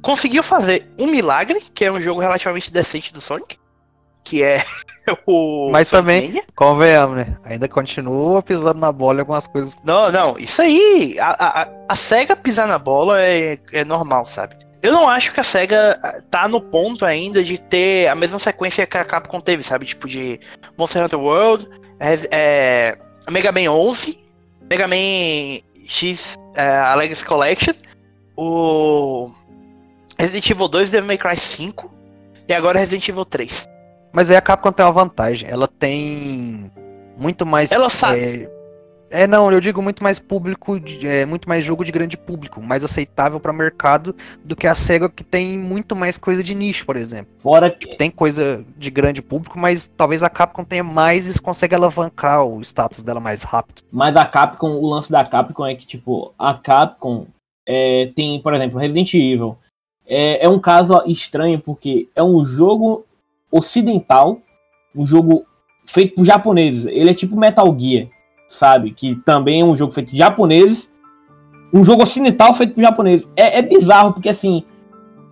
conseguiu 0.01 0.43
fazer 0.43 0.87
um 0.99 1.07
milagre, 1.07 1.61
que 1.73 1.85
é 1.85 1.91
um 1.91 2.01
jogo 2.01 2.19
relativamente 2.21 2.71
decente 2.71 3.13
do 3.13 3.21
Sonic, 3.21 3.57
que 4.23 4.43
é 4.43 4.65
o. 5.25 5.69
Mas 5.71 5.87
Sonic 5.87 6.05
também- 6.07 6.27
Mania. 6.27 6.43
Convenhamos, 6.55 7.17
né? 7.17 7.37
Ainda 7.43 7.67
continua 7.67 8.41
pisando 8.41 8.79
na 8.79 8.91
bola 8.91 9.21
algumas 9.21 9.47
coisas. 9.47 9.75
Não, 9.83 10.11
não, 10.11 10.37
isso 10.37 10.61
aí. 10.61 11.17
A, 11.19 11.61
a, 11.63 11.67
a 11.89 11.95
SEGA 11.95 12.35
pisar 12.35 12.67
na 12.67 12.77
bola 12.79 13.21
é, 13.21 13.57
é 13.71 13.85
normal, 13.85 14.25
sabe? 14.25 14.55
Eu 14.81 14.91
não 14.91 15.07
acho 15.09 15.33
que 15.33 15.39
a 15.39 15.43
SEGA 15.43 15.99
ah, 16.03 16.21
tá 16.29 16.47
no 16.47 16.61
ponto 16.61 17.03
ainda 17.03 17.43
de 17.43 17.57
ter 17.59 18.07
a 18.07 18.15
mesma 18.15 18.37
sequência 18.37 18.85
que 18.85 18.97
a 18.97 19.03
Capcom 19.03 19.41
teve, 19.41 19.63
sabe? 19.63 19.85
Tipo 19.85 20.07
de 20.07 20.39
Monster 20.77 21.03
Hunter 21.03 21.19
World, 21.19 21.67
é, 21.99 22.19
é, 22.31 22.97
Mega 23.31 23.51
Man 23.51 23.71
11, 23.71 24.23
Mega 24.69 24.87
Man 24.87 25.61
X 25.87 26.37
é, 26.55 26.77
a 26.77 26.93
Legacy 26.95 27.23
Collection, 27.23 27.73
o 28.35 29.31
Resident 30.17 30.49
Evil 30.49 30.67
2 30.67 30.89
e 30.89 30.91
Devil 30.91 31.07
May 31.07 31.17
Cry 31.17 31.37
5 31.37 31.91
e 32.47 32.53
agora 32.53 32.79
Resident 32.79 33.07
Evil 33.07 33.25
3. 33.25 33.67
Mas 34.11 34.29
aí 34.29 34.35
a 34.35 34.41
Capcom 34.41 34.71
tem 34.71 34.85
uma 34.85 34.91
vantagem. 34.91 35.49
Ela 35.49 35.67
tem 35.67 36.71
muito 37.17 37.45
mais. 37.45 37.71
Ela 37.71 37.89
sabe. 37.89 38.19
É, 38.19 38.56
é, 39.09 39.25
não, 39.25 39.51
eu 39.51 39.59
digo 39.61 39.81
muito 39.81 40.03
mais 40.03 40.19
público, 40.19 40.79
é, 41.03 41.25
muito 41.25 41.47
mais 41.47 41.63
jogo 41.63 41.83
de 41.83 41.91
grande 41.91 42.17
público, 42.17 42.61
mais 42.61 42.83
aceitável 42.83 43.39
para 43.39 43.53
mercado 43.53 44.15
do 44.43 44.55
que 44.55 44.67
a 44.67 44.75
SEGA, 44.75 45.09
que 45.09 45.23
tem 45.23 45.57
muito 45.57 45.95
mais 45.95 46.17
coisa 46.17 46.43
de 46.43 46.53
nicho, 46.53 46.85
por 46.85 46.95
exemplo. 46.95 47.31
Fora 47.37 47.71
que 47.71 47.95
Tem 47.95 48.11
coisa 48.11 48.65
de 48.77 48.89
grande 48.91 49.21
público, 49.21 49.57
mas 49.57 49.87
talvez 49.87 50.23
a 50.23 50.29
Capcom 50.29 50.63
tenha 50.63 50.83
mais 50.83 51.33
e 51.33 51.41
consegue 51.41 51.75
alavancar 51.75 52.43
o 52.43 52.61
status 52.61 53.01
dela 53.01 53.19
mais 53.19 53.43
rápido. 53.43 53.81
Mas 53.91 54.17
a 54.17 54.25
Capcom, 54.25 54.71
o 54.71 54.87
lance 54.87 55.11
da 55.11 55.23
Capcom 55.23 55.65
é 55.65 55.75
que, 55.75 55.85
tipo, 55.85 56.33
a 56.37 56.53
Capcom 56.53 57.27
é, 57.67 58.11
tem, 58.15 58.41
por 58.41 58.53
exemplo, 58.53 58.79
Resident 58.79 59.13
Evil. 59.13 59.57
É, 60.05 60.45
é 60.45 60.49
um 60.49 60.59
caso 60.59 61.01
estranho 61.05 61.61
porque 61.61 62.07
é 62.15 62.23
um 62.23 62.43
jogo 62.43 63.05
ocidental, 63.51 64.39
um 64.95 65.05
jogo 65.05 65.45
feito 65.85 66.15
por 66.15 66.25
japoneses. 66.25 66.85
Ele 66.85 67.09
é 67.09 67.13
tipo 67.13 67.37
Metal 67.37 67.75
Gear, 67.77 68.07
sabe? 68.47 68.91
Que 68.91 69.15
também 69.25 69.61
é 69.61 69.63
um 69.65 69.75
jogo 69.75 69.91
feito 69.91 70.09
por 70.11 70.15
japoneses. 70.17 70.91
Um 71.73 71.83
jogo 71.83 72.03
ocidental 72.03 72.53
feito 72.53 72.73
por 72.73 72.81
japoneses. 72.81 73.29
É, 73.35 73.59
é 73.59 73.61
bizarro 73.61 74.13
porque, 74.13 74.29
assim, 74.29 74.63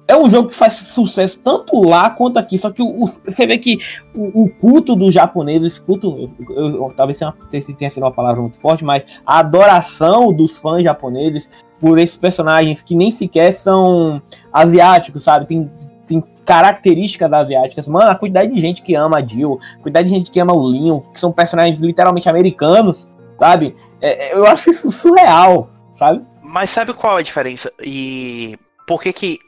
é 0.08 0.16
um 0.16 0.30
jogo 0.30 0.50
que 0.50 0.54
faz 0.56 0.74
sucesso 0.74 1.40
tanto 1.44 1.82
lá 1.82 2.10
quanto 2.10 2.38
aqui. 2.38 2.58
Só 2.58 2.70
que 2.72 2.82
o, 2.82 3.06
o- 3.06 3.08
você 3.26 3.48
vê 3.48 3.58
que 3.58 3.80
o, 4.14 4.44
o 4.44 4.50
culto 4.50 4.96
dos 4.96 5.14
japoneses, 5.14 5.80
culto, 5.80 6.30
eu- 6.50 6.56
eu- 6.84 6.94
talvez 6.96 7.18
tenha, 7.18 7.34
tenha 7.78 7.90
sido 7.90 8.04
uma 8.04 8.12
palavra 8.12 8.42
muito 8.42 8.58
forte, 8.60 8.84
mas 8.84 9.06
a 9.26 9.40
adoração 9.40 10.32
dos 10.34 10.58
fãs 10.58 10.84
japoneses 10.84 11.50
por 11.80 11.98
esses 11.98 12.18
personagens 12.18 12.84
que 12.84 12.96
nem 12.96 13.10
sequer 13.12 13.52
são 13.52 14.22
asiáticos, 14.54 15.24
sabe? 15.24 15.48
Tem, 15.48 15.72
tem 16.06 16.24
características 16.46 17.32
asiáticas. 17.32 17.88
Mano, 17.88 18.12
a 18.12 18.16
quantidade 18.16 18.54
de 18.54 18.62
gente 18.62 18.82
que 18.82 18.96
ama 18.96 19.18
a 19.18 19.26
Jill, 19.26 19.60
a 19.74 19.82
quantidade 19.82 20.08
de 20.08 20.16
gente 20.16 20.32
que 20.32 20.40
ama 20.40 20.54
o 20.54 20.64
Leon, 20.64 21.00
que 21.00 21.20
são 21.20 21.32
personagens 21.32 21.82
literalmente 21.82 22.30
americanos, 22.30 23.08
sabe? 23.38 23.76
É, 24.02 24.28
é, 24.28 24.34
eu 24.34 24.46
acho 24.46 24.70
isso 24.70 24.92
surreal, 24.92 25.70
sabe? 25.96 26.24
Mas 26.42 26.70
sabe 26.70 26.94
qual 26.94 27.18
é 27.18 27.22
a 27.22 27.24
diferença? 27.24 27.72
E 27.82 28.58
por 28.88 29.02
que 29.02 29.12
que 29.12 29.40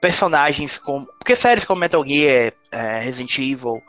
personagens 0.00 0.78
como... 0.78 1.06
Porque 1.18 1.34
séries 1.34 1.64
como 1.64 1.80
Metal 1.80 2.04
Gear, 2.06 2.52
é, 2.70 2.98
Resident 3.00 3.38
Evil 3.38 3.82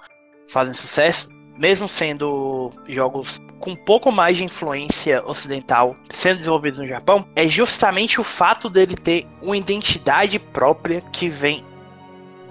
fazem 0.48 0.74
sucesso, 0.74 1.30
mesmo 1.58 1.88
sendo 1.88 2.72
jogos 2.88 3.40
com 3.60 3.72
um 3.72 3.76
pouco 3.76 4.12
mais 4.12 4.38
de 4.38 4.44
influência 4.44 5.24
ocidental 5.26 5.96
sendo 6.10 6.40
desenvolvidos 6.40 6.80
no 6.80 6.88
Japão, 6.88 7.26
é 7.36 7.48
justamente 7.48 8.20
o 8.20 8.24
fato 8.24 8.70
dele 8.70 8.96
ter 8.96 9.26
uma 9.42 9.56
identidade 9.56 10.38
própria 10.38 11.02
que 11.02 11.30
vem 11.30 11.64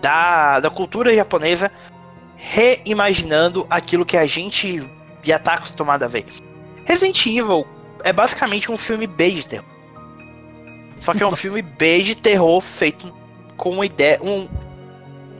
da, 0.04 0.60
da 0.60 0.68
cultura 0.68 1.14
japonesa 1.14 1.72
reimaginando 2.36 3.66
aquilo 3.70 4.04
que 4.04 4.18
a 4.18 4.26
gente 4.26 4.86
já 5.22 5.38
tá 5.38 5.54
acostumado 5.54 6.02
a 6.02 6.08
ver. 6.08 6.26
Resident 6.84 7.24
Evil 7.24 7.66
é 8.02 8.12
basicamente 8.12 8.70
um 8.70 8.76
filme 8.76 9.06
B 9.06 9.30
de 9.30 9.46
terror. 9.46 9.64
Só 11.00 11.14
que 11.14 11.22
é 11.22 11.26
um 11.26 11.30
Nossa. 11.30 11.40
filme 11.40 11.62
B 11.62 12.02
de 12.02 12.14
terror 12.14 12.60
feito 12.60 13.10
com 13.56 13.70
uma 13.70 13.86
ideia. 13.86 14.18
Um... 14.22 14.46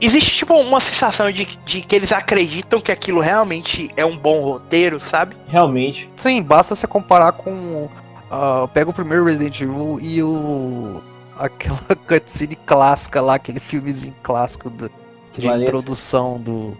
Existe 0.01 0.31
tipo 0.31 0.55
uma 0.55 0.79
sensação 0.79 1.31
de, 1.31 1.45
de 1.63 1.81
que 1.81 1.95
eles 1.95 2.11
acreditam 2.11 2.81
que 2.81 2.91
aquilo 2.91 3.19
realmente 3.19 3.91
é 3.95 4.03
um 4.03 4.17
bom 4.17 4.41
roteiro, 4.41 4.99
sabe? 4.99 5.37
Realmente. 5.47 6.09
Sim, 6.17 6.41
basta 6.41 6.73
você 6.73 6.87
comparar 6.87 7.33
com. 7.33 7.87
ah, 8.31 8.67
pega 8.73 8.89
o 8.89 8.93
primeiro 8.93 9.25
Resident 9.25 9.61
Evil 9.61 9.99
e 10.01 10.23
o. 10.23 11.03
aquela 11.37 11.79
cutscene 12.07 12.55
clássica 12.55 13.21
lá, 13.21 13.35
aquele 13.35 13.59
filmezinho 13.59 14.15
clássico 14.23 14.69
do- 14.69 14.91
de 15.33 15.47
é- 15.47 15.57
introdução 15.57 16.39
do, 16.39 16.77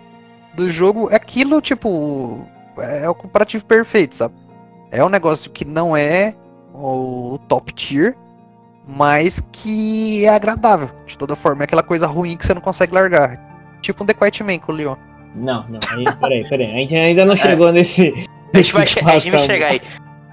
do 0.54 0.70
jogo. 0.70 1.10
Aquilo, 1.14 1.62
tipo. 1.62 2.46
É 2.78 3.08
o 3.10 3.16
comparativo 3.16 3.64
perfeito, 3.66 4.16
sabe? 4.16 4.34
É 4.92 5.04
um 5.04 5.10
negócio 5.10 5.50
que 5.50 5.64
não 5.64 5.96
é 5.96 6.34
o 6.74 7.40
top 7.48 7.72
tier, 7.74 8.18
mas 8.86 9.40
que 9.52 10.26
é 10.26 10.30
agradável. 10.30 10.90
De 11.06 11.18
toda 11.18 11.36
forma, 11.38 11.64
é 11.64 11.66
aquela 11.66 11.84
coisa 11.84 12.06
ruim 12.06 12.36
que 12.36 12.46
você 12.46 12.54
não 12.54 12.62
consegue 12.62 12.94
largar. 12.94 13.40
Tipo 13.82 14.04
um 14.04 14.06
The 14.06 14.14
Quiet 14.14 14.44
Man 14.44 14.60
com 14.60 14.72
o 14.74 14.76
Leon. 14.76 14.96
Não, 15.34 15.66
não. 15.70 15.80
Aí, 15.90 16.06
peraí, 16.20 16.50
peraí. 16.50 16.72
A 16.76 16.78
gente 16.80 16.96
ainda 16.96 17.24
não 17.26 17.36
chegou 17.38 17.72
nesse. 17.72 18.14
A 18.54 18.58
gente 18.58 18.74
vai, 18.74 18.84
a 18.84 19.20
gente 19.20 19.32
vai 19.32 19.40
chegar 19.46 19.68
aí. 19.68 19.82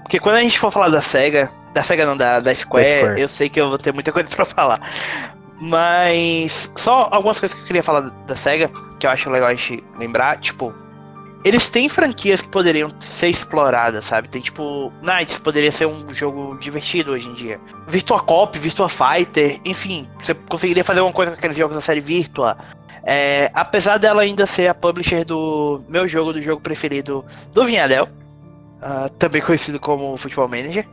Porque 0.01 0.19
quando 0.19 0.35
a 0.35 0.41
gente 0.41 0.59
for 0.59 0.69
falar 0.71 0.89
da 0.89 1.01
SEGA, 1.01 1.49
da 1.73 1.83
SEGA 1.83 2.05
não, 2.05 2.15
da, 2.15 2.39
da 2.39 2.53
Square, 2.53 2.89
Da 2.89 2.97
Square. 2.97 3.21
eu 3.21 3.29
sei 3.29 3.49
que 3.49 3.59
eu 3.59 3.69
vou 3.69 3.77
ter 3.77 3.93
muita 3.93 4.11
coisa 4.11 4.29
pra 4.29 4.45
falar. 4.45 4.79
Mas 5.59 6.69
só 6.75 7.09
algumas 7.11 7.39
coisas 7.39 7.55
que 7.55 7.63
eu 7.63 7.67
queria 7.67 7.83
falar 7.83 8.01
da 8.01 8.35
SEGA, 8.35 8.69
que 8.99 9.05
eu 9.05 9.11
acho 9.11 9.29
legal 9.29 9.49
a 9.49 9.53
gente 9.53 9.83
lembrar, 9.97 10.37
tipo, 10.39 10.73
eles 11.43 11.67
têm 11.67 11.89
franquias 11.89 12.41
que 12.41 12.47
poderiam 12.47 12.91
ser 12.99 13.27
exploradas, 13.27 14.05
sabe? 14.05 14.29
Tem 14.29 14.41
tipo, 14.41 14.91
Knights 15.01 15.39
poderia 15.39 15.71
ser 15.71 15.85
um 15.85 16.13
jogo 16.13 16.57
divertido 16.59 17.11
hoje 17.11 17.27
em 17.27 17.33
dia. 17.33 17.59
Virtua 17.87 18.19
Cop, 18.19 18.57
Virtua 18.57 18.87
Fighter, 18.89 19.59
enfim, 19.65 20.07
você 20.23 20.33
conseguiria 20.33 20.83
fazer 20.83 20.99
alguma 20.99 21.13
coisa 21.13 21.31
com 21.31 21.37
aqueles 21.37 21.57
jogos 21.57 21.75
da 21.75 21.81
série 21.81 22.01
Virtua. 22.01 22.57
É, 23.05 23.51
apesar 23.53 23.97
dela 23.97 24.21
ainda 24.21 24.47
ser 24.47 24.67
a 24.67 24.73
publisher 24.73 25.25
do 25.25 25.83
meu 25.89 26.07
jogo, 26.07 26.31
do 26.31 26.41
jogo 26.41 26.61
preferido 26.61 27.25
do 27.51 27.65
Vinhadel, 27.65 28.07
ah, 28.81 29.09
também 29.17 29.41
conhecido 29.41 29.79
como 29.79 30.15
Futebol 30.15 30.47
Manager. 30.47 30.85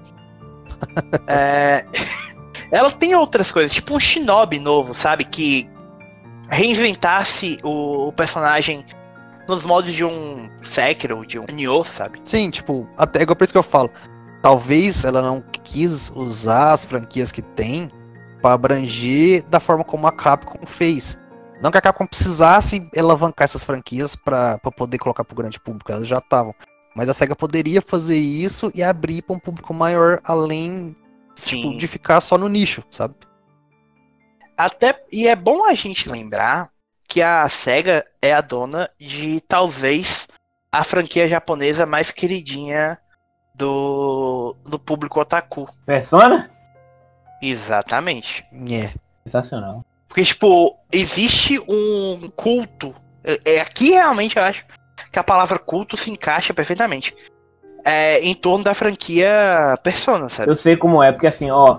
É, 1.27 1.85
ela 2.71 2.90
tem 2.90 3.14
outras 3.14 3.51
coisas, 3.51 3.73
tipo 3.73 3.95
um 3.95 4.01
Shinobi 4.01 4.59
novo, 4.59 4.95
sabe? 4.95 5.25
Que 5.25 5.69
reinventasse 6.49 7.59
o, 7.62 8.09
o 8.09 8.12
personagem 8.12 8.85
nos 9.49 9.64
modos 9.64 9.93
de 9.93 10.05
um 10.05 10.49
Sekiro, 10.64 11.27
de 11.27 11.38
um 11.38 11.47
Nioh, 11.53 11.85
sabe? 11.85 12.21
Sim, 12.25 12.51
tipo, 12.51 12.88
até 12.97 13.23
igual 13.23 13.37
por 13.37 13.45
isso 13.45 13.53
que 13.53 13.59
eu 13.59 13.62
falo. 13.62 13.90
Talvez 14.43 15.05
ela 15.05 15.21
não 15.21 15.43
quis 15.64 16.11
usar 16.14 16.73
as 16.73 16.85
franquias 16.85 17.31
que 17.31 17.43
tem 17.43 17.90
pra 18.40 18.55
abranger 18.55 19.45
da 19.49 19.61
forma 19.61 19.85
como 19.85 20.07
a 20.07 20.12
Capcom 20.12 20.66
fez. 20.66 21.19
Não 21.61 21.71
que 21.71 21.77
a 21.77 21.81
Capcom 21.81 22.07
precisasse 22.07 22.88
alavancar 22.97 23.45
essas 23.45 23.62
franquias 23.62 24.16
pra 24.16 24.59
poder 24.59 24.99
colocar 24.99 25.25
pro 25.25 25.37
grande 25.37 25.61
público, 25.61 25.93
elas 25.93 26.09
já 26.09 26.19
estavam. 26.19 26.55
Mas 27.00 27.08
a 27.08 27.14
SEGA 27.14 27.34
poderia 27.34 27.80
fazer 27.80 28.18
isso 28.18 28.70
e 28.74 28.82
abrir 28.82 29.22
pra 29.22 29.34
um 29.34 29.38
público 29.38 29.72
maior, 29.72 30.20
além 30.22 30.94
tipo, 31.34 31.74
de 31.78 31.86
ficar 31.86 32.20
só 32.20 32.36
no 32.36 32.46
nicho, 32.46 32.84
sabe? 32.90 33.14
Até 34.54 35.02
e 35.10 35.26
é 35.26 35.34
bom 35.34 35.64
a 35.64 35.72
gente 35.72 36.10
lembrar 36.10 36.68
que 37.08 37.22
a 37.22 37.48
Sega 37.48 38.04
é 38.20 38.34
a 38.34 38.42
dona 38.42 38.90
de 38.98 39.40
talvez 39.48 40.28
a 40.70 40.84
franquia 40.84 41.26
japonesa 41.26 41.86
mais 41.86 42.10
queridinha 42.10 42.98
do, 43.54 44.54
do 44.66 44.78
público 44.78 45.20
otaku. 45.20 45.66
Persona? 45.86 46.50
Exatamente. 47.40 48.44
É. 48.70 48.92
Sensacional. 49.24 49.82
Porque, 50.06 50.22
tipo, 50.22 50.76
existe 50.92 51.58
um 51.66 52.30
culto. 52.36 52.94
É, 53.24 53.54
é, 53.54 53.60
aqui 53.62 53.92
realmente 53.92 54.36
eu 54.36 54.42
acho 54.42 54.66
que 55.10 55.18
a 55.18 55.24
palavra 55.24 55.58
culto 55.58 55.96
se 55.96 56.10
encaixa 56.10 56.52
perfeitamente. 56.54 57.14
É, 57.84 58.20
em 58.20 58.34
torno 58.34 58.64
da 58.64 58.74
franquia 58.74 59.78
Persona, 59.82 60.28
sabe? 60.28 60.50
Eu 60.50 60.56
sei 60.56 60.76
como 60.76 61.02
é, 61.02 61.12
porque 61.12 61.26
assim, 61.26 61.50
ó. 61.50 61.78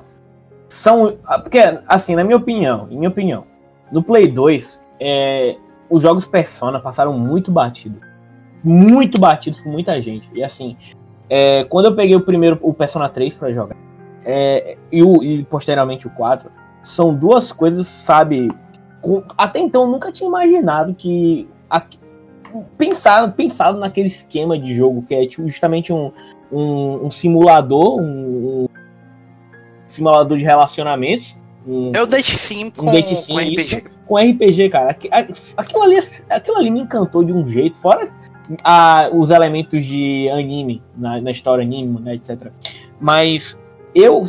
São. 0.67 1.17
Porque, 1.43 1.60
assim, 1.88 2.15
na 2.15 2.23
minha 2.23 2.38
opinião, 2.38 2.88
em 2.89 2.97
minha 2.97 3.10
opinião, 3.10 3.45
no 3.91 4.01
Play 4.01 4.27
2, 4.29 4.84
é, 4.99 5.57
os 5.89 6.01
jogos 6.01 6.25
Persona 6.25 6.79
passaram 6.79 7.17
muito 7.17 7.51
batido. 7.51 7.99
Muito 8.63 9.19
batido 9.19 9.57
por 9.57 9.71
muita 9.71 10.01
gente. 10.01 10.29
E 10.34 10.43
assim, 10.43 10.77
é, 11.29 11.65
quando 11.65 11.86
eu 11.86 11.95
peguei 11.95 12.15
o 12.15 12.21
primeiro, 12.21 12.57
o 12.62 12.73
Persona 12.73 13.10
3 13.10 13.36
pra 13.38 13.51
jogar, 13.51 13.75
é, 14.23 14.77
e, 14.91 15.03
o, 15.03 15.21
e 15.23 15.43
posteriormente 15.43 16.07
o 16.07 16.10
4, 16.12 16.49
são 16.81 17.13
duas 17.13 17.51
coisas, 17.51 17.86
sabe? 17.86 18.49
com- 19.01 19.23
até 19.38 19.60
então 19.60 19.84
eu 19.84 19.88
nunca 19.88 20.12
tinha 20.12 20.27
imaginado 20.27 20.93
que. 20.93 21.49
Pensado, 22.78 23.34
pensado 23.34 23.80
naquele 23.80 24.08
esquema 24.08 24.58
de 24.58 24.74
jogo 24.74 25.04
que 25.04 25.14
é 25.16 25.26
tipo, 25.28 25.46
justamente 25.48 25.92
um, 25.94 26.12
um, 26.52 27.06
um 27.06 27.12
simulador, 27.12 28.00
um, 28.02 28.64
um 28.64 28.68
simulador 29.88 30.38
de 30.38 30.44
relacionamentos. 30.44 31.38
Um, 31.68 31.92
É 31.94 32.02
o 32.02 32.06
Date 32.08 32.38
Sim 32.38 32.72
com, 32.72 32.90
um 32.90 32.92
date 32.92 33.16
sim, 33.16 33.34
com 33.34 33.40
isso, 33.42 33.76
RPG. 33.76 33.84
com 34.08 34.18
RPG, 34.18 34.70
cara. 34.70 34.98
Aquilo 35.58 35.84
ali, 35.84 36.00
aquilo 36.30 36.58
ali 36.58 36.72
me 36.72 36.80
encantou 36.82 37.24
de 37.24 37.32
um 37.32 37.48
jeito, 37.48 37.78
fora 37.78 38.10
a- 38.64 39.10
os 39.14 39.30
elementos 39.32 39.86
de 39.86 40.28
anime, 40.30 40.82
na, 40.98 41.22
na 41.22 41.32
história 41.32 41.64
anime, 41.64 42.00
né, 42.02 42.16
etc. 42.16 42.52
Mas 43.00 43.58
eu, 43.94 44.26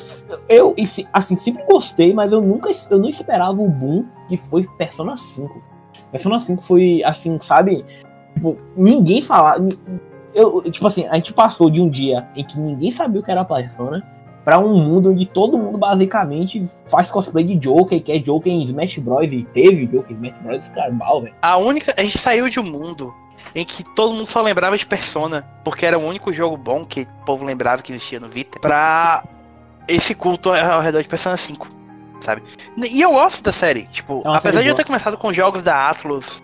eu 0.49 0.75
assim, 1.13 1.37
sempre 1.37 1.65
gostei, 1.65 2.13
mas 2.13 2.33
eu 2.33 2.41
nunca 2.41 2.71
eu 2.91 2.99
não 2.99 3.09
esperava 3.09 3.61
o 3.63 3.69
boom 3.69 4.05
que 4.29 4.37
foi 4.37 4.67
Persona 4.77 5.17
5. 5.17 5.63
Persona 6.11 6.39
5 6.39 6.63
foi, 6.63 7.03
assim, 7.05 7.39
sabe? 7.41 7.85
Tipo, 8.35 8.57
ninguém 8.77 9.23
falava. 9.23 9.65
Eu, 10.35 10.63
tipo 10.71 10.87
assim, 10.87 11.07
a 11.09 11.17
gente 11.17 11.33
passou 11.33 11.69
de 11.69 11.81
um 11.81 11.89
dia 11.89 12.27
em 12.35 12.45
que 12.45 12.59
ninguém 12.59 12.91
sabia 12.91 13.21
o 13.21 13.25
que 13.25 13.31
era 13.31 13.45
Persona 13.45 14.03
pra 14.45 14.59
um 14.59 14.77
mundo 14.77 15.11
onde 15.11 15.25
todo 15.27 15.57
mundo 15.59 15.79
basicamente 15.79 16.67
faz 16.87 17.13
cosplay 17.13 17.45
de 17.45 17.55
Joker, 17.57 18.03
que 18.03 18.11
é 18.11 18.19
Joker 18.19 18.53
em 18.53 18.63
Smash 18.65 18.99
Bros. 18.99 19.33
E 19.33 19.45
teve 19.53 19.87
Joker 19.87 20.17
em 20.17 20.27
Smash 20.27 20.43
Bros. 20.43 20.69
Caramba, 20.71 21.21
velho. 21.21 21.35
A 21.43 21.57
única. 21.59 21.95
A 21.97 22.03
gente 22.03 22.19
saiu 22.19 22.49
de 22.49 22.59
um 22.59 22.65
mundo 22.65 23.15
em 23.55 23.65
que 23.65 23.83
todo 23.95 24.15
mundo 24.15 24.27
só 24.27 24.41
lembrava 24.41 24.77
de 24.77 24.87
Persona, 24.87 25.47
porque 25.65 25.85
era 25.85 25.99
o 25.99 26.07
único 26.07 26.33
jogo 26.33 26.57
bom 26.57 26.85
que 26.85 27.03
o 27.03 27.25
povo 27.27 27.45
lembrava 27.45 27.83
que 27.83 27.93
existia 27.93 28.19
no 28.21 28.29
Vita, 28.29 28.59
pra 28.61 29.25
esse 29.89 30.15
culto 30.15 30.51
ao 30.51 30.81
redor 30.81 31.03
de 31.03 31.09
Persona 31.09 31.37
5, 31.37 31.69
sabe? 32.21 32.43
E 32.91 33.01
eu 33.01 33.11
gosto 33.13 33.43
da 33.43 33.53
série, 33.53 33.83
tipo, 33.93 34.23
É 34.25 34.29
apesar 34.29 34.41
série 34.41 34.57
de 34.59 34.69
eu 34.69 34.75
boa. 34.75 34.77
ter 34.77 34.85
começado 34.85 35.19
com 35.19 35.33
jogos 35.33 35.63
da 35.63 35.91
Atlus, 35.91 36.43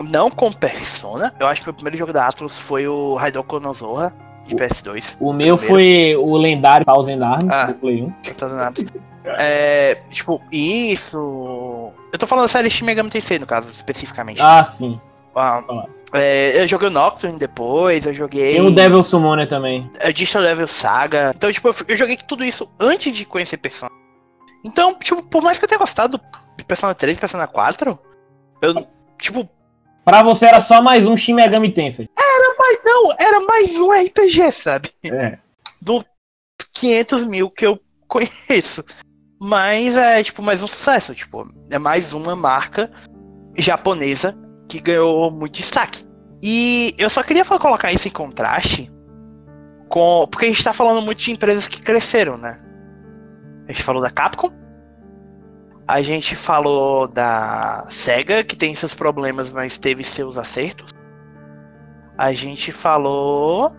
não 0.00 0.30
com 0.30 0.52
Persona, 0.52 1.34
eu 1.38 1.46
acho 1.46 1.62
que 1.62 1.70
o 1.70 1.74
primeiro 1.74 1.96
jogo 1.96 2.12
da 2.12 2.26
Atlus 2.26 2.58
foi 2.58 2.86
o 2.88 3.16
Haidoko 3.18 3.60
no 3.60 3.72
Zoha, 3.74 4.12
de 4.46 4.54
PS2. 4.54 5.16
O 5.20 5.32
meu 5.32 5.56
Primeiro. 5.56 5.56
foi 5.56 6.16
o 6.16 6.36
lendário 6.36 6.84
Thousand 6.84 7.22
Arms 7.24 7.48
Ah. 7.50 7.66
do 7.66 7.74
Play 7.74 8.02
1. 8.02 8.06
não 8.06 8.14
tô 8.36 8.48
dando 8.48 8.56
nada. 8.56 8.84
É, 9.38 9.94
tipo, 10.10 10.40
isso. 10.52 11.92
Eu 12.12 12.18
tô 12.18 12.26
falando 12.26 12.44
da 12.44 12.48
série 12.48 12.68
Shin 12.68 12.84
Megami 12.84 13.08
Tensei, 13.08 13.38
no 13.38 13.46
caso, 13.46 13.72
especificamente. 13.72 14.40
Ah, 14.42 14.62
sim. 14.62 15.00
Ah, 15.34 15.62
é, 16.12 16.62
eu 16.62 16.68
joguei 16.68 16.88
o 16.88 16.90
Nocturne 16.90 17.38
depois, 17.38 18.04
eu 18.04 18.12
joguei. 18.12 18.52
Tem 18.52 18.60
o 18.60 18.70
Devil 18.70 19.02
Summoner 19.02 19.48
também. 19.48 19.90
a 20.02 20.10
Distal 20.10 20.42
Level 20.42 20.68
Saga. 20.68 21.32
Então, 21.34 21.50
tipo, 21.50 21.68
eu, 21.68 21.74
eu 21.88 21.96
joguei 21.96 22.16
tudo 22.18 22.44
isso 22.44 22.70
antes 22.78 23.16
de 23.16 23.24
conhecer 23.24 23.56
Persona. 23.56 23.90
Então, 24.62 24.94
tipo, 24.94 25.22
por 25.22 25.42
mais 25.42 25.58
que 25.58 25.64
eu 25.64 25.68
tenha 25.68 25.78
gostado 25.78 26.18
do 26.18 26.24
de 26.56 26.64
Persona 26.64 26.94
3 26.94 27.16
e 27.16 27.20
Persona 27.20 27.46
4, 27.48 27.98
eu, 28.62 28.86
tipo, 29.18 29.48
Pra 30.04 30.22
você 30.22 30.46
era 30.46 30.60
só 30.60 30.82
mais 30.82 31.06
um 31.06 31.16
Shin 31.16 31.34
Megami 31.34 31.72
Tensei. 31.72 32.08
mas 32.58 32.80
não, 32.84 33.12
era 33.18 33.40
mais 33.40 33.74
um 33.76 33.90
RPG, 33.90 34.52
sabe? 34.52 34.90
É. 35.04 35.38
Do 35.80 36.04
500 36.74 37.24
mil 37.24 37.50
que 37.50 37.66
eu 37.66 37.80
conheço. 38.06 38.84
Mas 39.40 39.96
é, 39.96 40.22
tipo, 40.22 40.42
mais 40.42 40.62
um 40.62 40.66
sucesso, 40.66 41.14
tipo, 41.14 41.46
é 41.70 41.78
mais 41.78 42.12
uma 42.12 42.36
marca 42.36 42.90
japonesa 43.56 44.36
que 44.68 44.80
ganhou 44.80 45.30
muito 45.30 45.54
destaque. 45.58 46.06
E 46.42 46.94
eu 46.98 47.08
só 47.08 47.22
queria 47.22 47.44
colocar 47.44 47.92
isso 47.92 48.08
em 48.08 48.10
contraste 48.10 48.90
com. 49.88 50.26
Porque 50.30 50.46
a 50.46 50.48
gente 50.48 50.64
tá 50.64 50.72
falando 50.72 51.02
muito 51.02 51.18
de 51.18 51.32
empresas 51.32 51.66
que 51.66 51.80
cresceram, 51.80 52.36
né? 52.36 52.58
A 53.66 53.72
gente 53.72 53.82
falou 53.82 54.02
da 54.02 54.10
Capcom. 54.10 54.52
A 55.86 56.00
gente 56.00 56.34
falou 56.34 57.06
da 57.06 57.86
Sega, 57.90 58.42
que 58.42 58.56
tem 58.56 58.74
seus 58.74 58.94
problemas, 58.94 59.52
mas 59.52 59.76
teve 59.76 60.02
seus 60.02 60.38
acertos. 60.38 60.92
A 62.16 62.32
gente 62.32 62.72
falou 62.72 63.74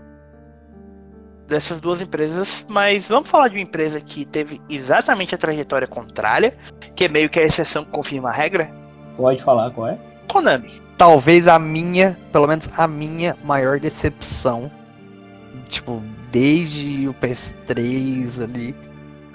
dessas 1.48 1.80
duas 1.80 2.02
empresas, 2.02 2.66
mas 2.70 3.08
vamos 3.08 3.30
falar 3.30 3.48
de 3.48 3.56
uma 3.56 3.62
empresa 3.62 4.00
que 4.02 4.26
teve 4.26 4.62
exatamente 4.70 5.34
a 5.34 5.38
trajetória 5.38 5.88
contrária, 5.88 6.56
que 6.96 7.06
é 7.06 7.08
meio 7.08 7.30
que 7.30 7.40
a 7.40 7.44
exceção 7.44 7.84
que 7.84 7.92
confirma 7.92 8.30
a 8.30 8.34
regra. 8.34 8.70
Pode 9.16 9.42
falar 9.42 9.72
qual 9.72 9.88
é? 9.88 10.00
Konami. 10.28 10.82
Talvez 10.98 11.48
a 11.48 11.58
minha, 11.60 12.18
pelo 12.32 12.48
menos 12.48 12.70
a 12.76 12.88
minha 12.88 13.38
maior 13.44 13.80
decepção, 13.80 14.72
tipo, 15.68 16.02
desde 16.32 17.08
o 17.08 17.14
PS3 17.16 18.44
ali, 18.44 18.76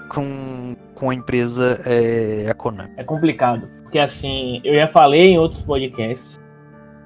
com, 0.09 0.75
com 1.01 1.09
a 1.09 1.15
empresa 1.15 1.81
é, 1.83 2.45
a 2.47 2.53
Konami. 2.53 2.91
É 2.95 3.03
complicado. 3.03 3.67
Porque 3.81 3.97
assim, 3.97 4.61
eu 4.63 4.75
já 4.75 4.87
falei 4.87 5.31
em 5.31 5.39
outros 5.39 5.63
podcasts. 5.63 6.37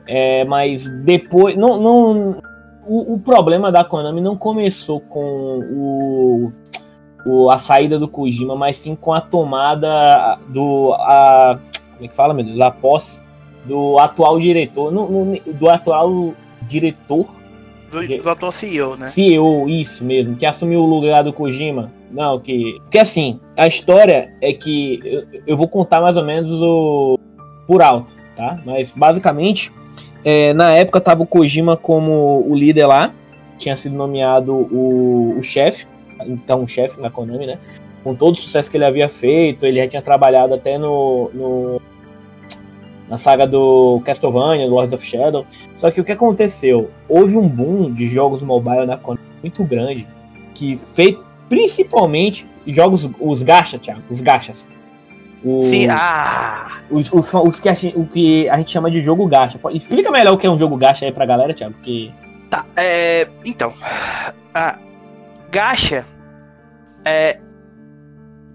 é, 0.05 0.43
mas 0.43 0.89
depois. 1.05 1.55
Não, 1.55 1.79
não, 1.79 2.37
o, 2.85 3.13
o 3.13 3.19
problema 3.21 3.71
da 3.71 3.85
Konami 3.85 4.19
não 4.19 4.35
começou 4.35 4.99
com 4.99 5.59
o, 5.71 6.51
o- 7.25 7.49
a 7.49 7.57
saída 7.57 7.97
do 7.97 8.07
Kojima, 8.09 8.53
mas 8.55 8.75
sim 8.77 8.95
com 8.97 9.13
a 9.13 9.21
tomada 9.21 10.37
do. 10.49 10.93
A, 10.99 11.57
como 11.93 12.05
é 12.05 12.07
que 12.09 12.15
fala, 12.15 12.33
meu 12.33 12.43
Deus? 12.43 12.59
A 12.59 12.69
posse 12.71 13.23
do 13.63 13.97
atual 13.97 14.37
diretor. 14.39 14.91
não- 14.91 15.09
não- 15.09 15.53
do 15.53 15.69
atual 15.69 16.33
diretor 16.63 17.25
Do, 17.89 18.05
do 18.23 18.29
atual 18.29 18.51
CEO, 18.51 18.97
né? 18.97 19.07
CEO, 19.07 19.69
isso 19.69 20.03
mesmo, 20.03 20.35
que 20.35 20.45
assumiu 20.45 20.81
o 20.81 20.85
lugar 20.85 21.23
do 21.23 21.31
Kojima. 21.31 21.89
Não, 22.15 22.39
que. 22.39 22.79
Porque 22.83 22.97
assim, 22.97 23.39
a 23.57 23.67
história 23.67 24.33
é 24.41 24.53
que. 24.53 25.01
Eu, 25.03 25.41
eu 25.45 25.57
vou 25.57 25.67
contar 25.67 25.99
mais 26.01 26.15
ou 26.15 26.23
menos 26.23 26.49
o. 26.53 27.19
por 27.67 27.81
alto, 27.81 28.13
tá? 28.35 28.57
Mas 28.65 28.93
basicamente, 28.95 29.71
é, 30.23 30.53
na 30.53 30.71
época 30.71 31.01
tava 31.01 31.23
o 31.23 31.27
Kojima 31.27 31.75
como 31.75 32.45
o 32.47 32.55
líder 32.55 32.85
lá. 32.87 33.13
Tinha 33.57 33.75
sido 33.75 33.95
nomeado 33.95 34.53
o, 34.53 35.35
o 35.37 35.43
chefe, 35.43 35.85
então 36.25 36.63
o 36.63 36.67
chefe 36.67 37.01
da 37.01 37.09
Konami, 37.09 37.47
né? 37.47 37.59
Com 38.01 38.15
todo 38.15 38.35
o 38.35 38.41
sucesso 38.41 38.71
que 38.71 38.77
ele 38.77 38.85
havia 38.85 39.09
feito, 39.09 39.65
ele 39.65 39.81
já 39.81 39.87
tinha 39.87 40.01
trabalhado 40.01 40.53
até 40.53 40.77
no. 40.77 41.29
no 41.33 41.81
na 43.09 43.17
saga 43.17 43.45
do 43.45 44.01
Castlevania, 44.03 44.67
Lords 44.67 44.93
of 44.93 45.05
Shadow. 45.05 45.45
Só 45.77 45.91
que 45.91 46.01
o 46.01 46.03
que 46.03 46.13
aconteceu? 46.13 46.89
Houve 47.07 47.37
um 47.37 47.47
boom 47.47 47.91
de 47.91 48.07
jogos 48.07 48.41
mobile 48.41 48.85
na 48.85 48.97
Konami 48.97 49.25
muito 49.43 49.63
grande, 49.63 50.07
que 50.55 50.75
fez 50.75 51.15
principalmente 51.49 52.47
jogos, 52.67 53.09
os 53.19 53.41
gacha, 53.43 53.77
Thiago, 53.79 54.01
os 54.09 54.21
gachas. 54.21 54.67
O- 55.43 55.65
Sim, 55.69 55.87
ah! 55.89 56.81
os, 56.89 57.11
os, 57.13 57.33
os 57.33 57.59
que 57.59 57.69
a, 57.69 57.73
o 57.95 58.05
que 58.07 58.49
a 58.49 58.57
gente 58.57 58.71
chama 58.71 58.89
de 58.89 59.01
jogo 59.01 59.27
gacha. 59.27 59.59
Explica 59.71 60.09
melhor 60.11 60.33
o 60.33 60.37
que 60.37 60.47
é 60.47 60.49
um 60.49 60.57
jogo 60.57 60.75
gacha 60.77 61.05
aí 61.05 61.11
pra 61.11 61.25
galera, 61.25 61.53
Thiago, 61.53 61.73
porque 61.75 62.11
Tá, 62.49 62.65
é. 62.75 63.27
Então. 63.45 63.73
A 64.53 64.77
Gacha. 65.51 66.05
É. 67.03 67.39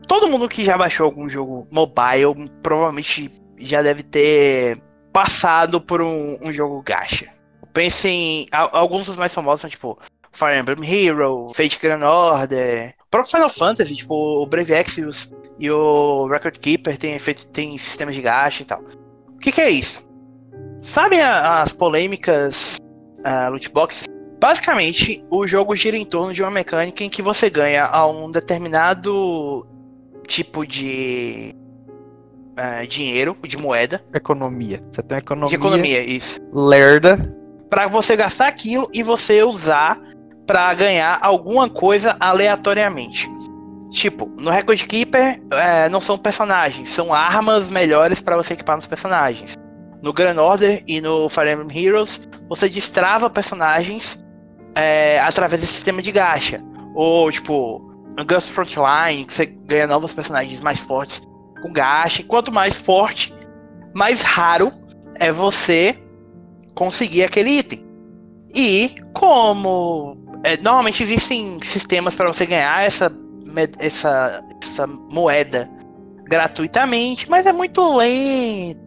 Todo 0.06 0.26
mundo 0.28 0.48
que 0.48 0.64
já 0.64 0.76
baixou 0.76 1.06
algum 1.06 1.28
jogo 1.28 1.66
mobile 1.70 2.50
provavelmente 2.62 3.30
já 3.58 3.82
deve 3.82 4.02
ter 4.02 4.78
passado 5.12 5.80
por 5.80 6.00
um, 6.02 6.38
um 6.42 6.50
jogo 6.52 6.82
gacha. 6.82 7.26
Pense 7.72 8.08
em. 8.08 8.46
a- 8.50 8.76
Alguns 8.78 9.06
dos 9.06 9.16
mais 9.16 9.32
famosos 9.32 9.60
são 9.60 9.70
tipo. 9.70 9.98
Fire 10.32 10.58
Emblem 10.58 10.88
Hero, 10.88 11.50
Fate 11.54 11.78
Grand 11.80 12.02
Order, 12.06 12.94
o 13.04 13.10
próprio 13.10 13.32
Final 13.32 13.48
Fantasy, 13.48 13.96
tipo 13.96 14.14
o 14.14 14.46
Brave 14.46 14.72
Exvius 14.72 15.28
e 15.58 15.70
o 15.70 16.26
Record 16.28 16.58
Keeper 16.58 16.96
tem, 16.96 17.18
feito, 17.18 17.46
tem 17.48 17.76
sistemas 17.78 18.14
de 18.14 18.22
gacha 18.22 18.62
e 18.62 18.64
tal. 18.66 18.80
O 19.28 19.38
que, 19.38 19.50
que 19.52 19.60
é 19.60 19.68
isso? 19.70 20.02
Sabe 20.82 21.20
a- 21.20 21.62
as 21.62 21.72
polêmicas 21.72 22.76
ah, 23.24 23.48
loot 23.48 23.70
boxes. 23.70 24.04
Basicamente, 24.40 25.22
o 25.30 25.46
jogo 25.46 25.76
gira 25.76 25.96
em 25.98 26.04
torno 26.04 26.32
de 26.32 26.42
uma 26.42 26.50
mecânica 26.50 27.04
em 27.04 27.10
que 27.10 27.20
você 27.20 27.50
ganha 27.50 27.84
a 27.84 28.06
um 28.06 28.30
determinado 28.30 29.66
tipo 30.26 30.64
de 30.66 31.54
ah, 32.56 32.84
dinheiro, 32.86 33.36
de 33.46 33.58
moeda, 33.58 34.02
Economia. 34.14 34.82
Você 34.90 35.02
tem 35.02 35.18
economia, 35.18 35.48
de 35.50 35.54
economia, 35.62 36.02
isso, 36.02 36.40
lerda. 36.52 37.18
Pra 37.68 37.86
você 37.86 38.16
gastar 38.16 38.48
aquilo 38.48 38.88
e 38.92 39.02
você 39.02 39.42
usar 39.44 40.00
pra 40.50 40.74
ganhar 40.74 41.20
alguma 41.22 41.70
coisa 41.70 42.16
aleatoriamente. 42.18 43.30
Tipo, 43.92 44.26
no 44.36 44.50
Record 44.50 44.84
Keeper 44.84 45.40
é, 45.52 45.88
não 45.88 46.00
são 46.00 46.18
personagens, 46.18 46.88
são 46.88 47.14
armas 47.14 47.68
melhores 47.68 48.20
pra 48.20 48.36
você 48.36 48.54
equipar 48.54 48.74
nos 48.74 48.86
personagens. 48.86 49.54
No 50.02 50.12
Grand 50.12 50.38
Order 50.38 50.82
e 50.88 51.00
no 51.00 51.28
Fire 51.28 51.52
Emblem 51.52 51.86
Heroes, 51.86 52.20
você 52.48 52.68
destrava 52.68 53.30
personagens 53.30 54.18
é, 54.74 55.20
através 55.20 55.60
desse 55.60 55.74
sistema 55.74 56.02
de 56.02 56.10
gacha. 56.10 56.60
Ou, 56.96 57.30
tipo, 57.30 57.80
no 58.16 58.24
Ghost 58.24 58.50
Frontline, 58.50 59.24
que 59.24 59.32
você 59.32 59.46
ganha 59.46 59.86
novos 59.86 60.12
personagens 60.12 60.60
mais 60.60 60.80
fortes 60.80 61.22
com 61.62 61.72
gacha. 61.72 62.24
Quanto 62.24 62.50
mais 62.50 62.76
forte, 62.76 63.32
mais 63.94 64.20
raro 64.20 64.72
é 65.14 65.30
você 65.30 65.96
conseguir 66.74 67.22
aquele 67.22 67.50
item. 67.50 67.84
E 68.52 68.96
como 69.14 70.18
é, 70.42 70.56
normalmente 70.56 71.02
existem 71.02 71.60
sistemas 71.62 72.14
para 72.14 72.28
você 72.28 72.46
ganhar 72.46 72.82
essa, 72.84 73.12
essa, 73.78 74.42
essa 74.62 74.86
moeda 74.86 75.70
gratuitamente, 76.24 77.28
mas 77.28 77.44
é 77.44 77.52
muito 77.52 77.96
lento. 77.96 78.80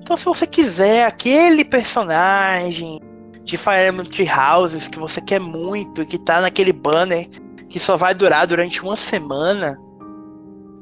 Então 0.00 0.16
se 0.16 0.24
você 0.24 0.46
quiser 0.46 1.06
aquele 1.06 1.64
personagem 1.64 3.00
de 3.44 3.56
Fire 3.56 3.88
Emblem 3.88 4.06
Three 4.06 4.28
Houses 4.28 4.88
que 4.88 4.98
você 4.98 5.20
quer 5.20 5.40
muito 5.40 6.02
e 6.02 6.06
que 6.06 6.18
tá 6.18 6.40
naquele 6.40 6.72
banner 6.72 7.28
que 7.68 7.80
só 7.80 7.96
vai 7.96 8.14
durar 8.14 8.46
durante 8.46 8.82
uma 8.82 8.96
semana, 8.96 9.78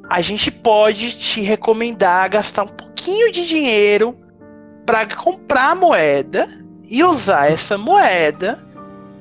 a 0.09 0.21
gente 0.21 0.51
pode 0.51 1.17
te 1.19 1.41
recomendar 1.41 2.31
gastar 2.31 2.65
um 2.65 2.69
pouquinho 2.69 3.31
de 3.31 3.47
dinheiro 3.47 4.17
para 4.85 5.07
comprar 5.15 5.77
moeda 5.77 6.49
e 6.83 7.05
usar 7.05 7.53
essa 7.53 7.79
moeda 7.79 8.59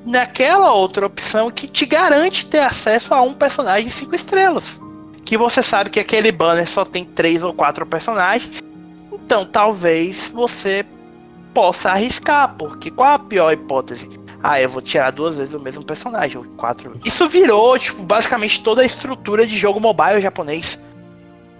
naquela 0.04 0.72
outra 0.72 1.06
opção 1.06 1.50
que 1.50 1.66
te 1.66 1.84
garante 1.86 2.46
ter 2.46 2.60
acesso 2.60 3.12
a 3.14 3.20
um 3.20 3.34
personagem 3.34 3.88
5 3.90 4.14
estrelas. 4.14 4.80
Que 5.24 5.36
você 5.36 5.62
sabe 5.62 5.90
que 5.90 6.00
aquele 6.00 6.32
banner 6.32 6.68
só 6.68 6.84
tem 6.84 7.04
três 7.04 7.42
ou 7.42 7.52
quatro 7.52 7.86
personagens. 7.86 8.62
Então 9.12 9.44
talvez 9.44 10.30
você 10.34 10.84
possa 11.54 11.90
arriscar, 11.90 12.54
porque 12.56 12.90
qual 12.90 13.14
a 13.14 13.18
pior 13.18 13.52
hipótese? 13.52 14.08
Ah, 14.42 14.60
eu 14.60 14.68
vou 14.70 14.80
tirar 14.80 15.10
duas 15.10 15.36
vezes 15.36 15.52
o 15.54 15.60
mesmo 15.60 15.84
personagem, 15.84 16.38
ou 16.38 16.44
quatro. 16.56 16.92
Isso 17.04 17.28
virou, 17.28 17.78
tipo, 17.78 18.02
basicamente 18.02 18.62
toda 18.62 18.80
a 18.80 18.86
estrutura 18.86 19.46
de 19.46 19.56
jogo 19.56 19.78
mobile 19.78 20.20
japonês. 20.20 20.78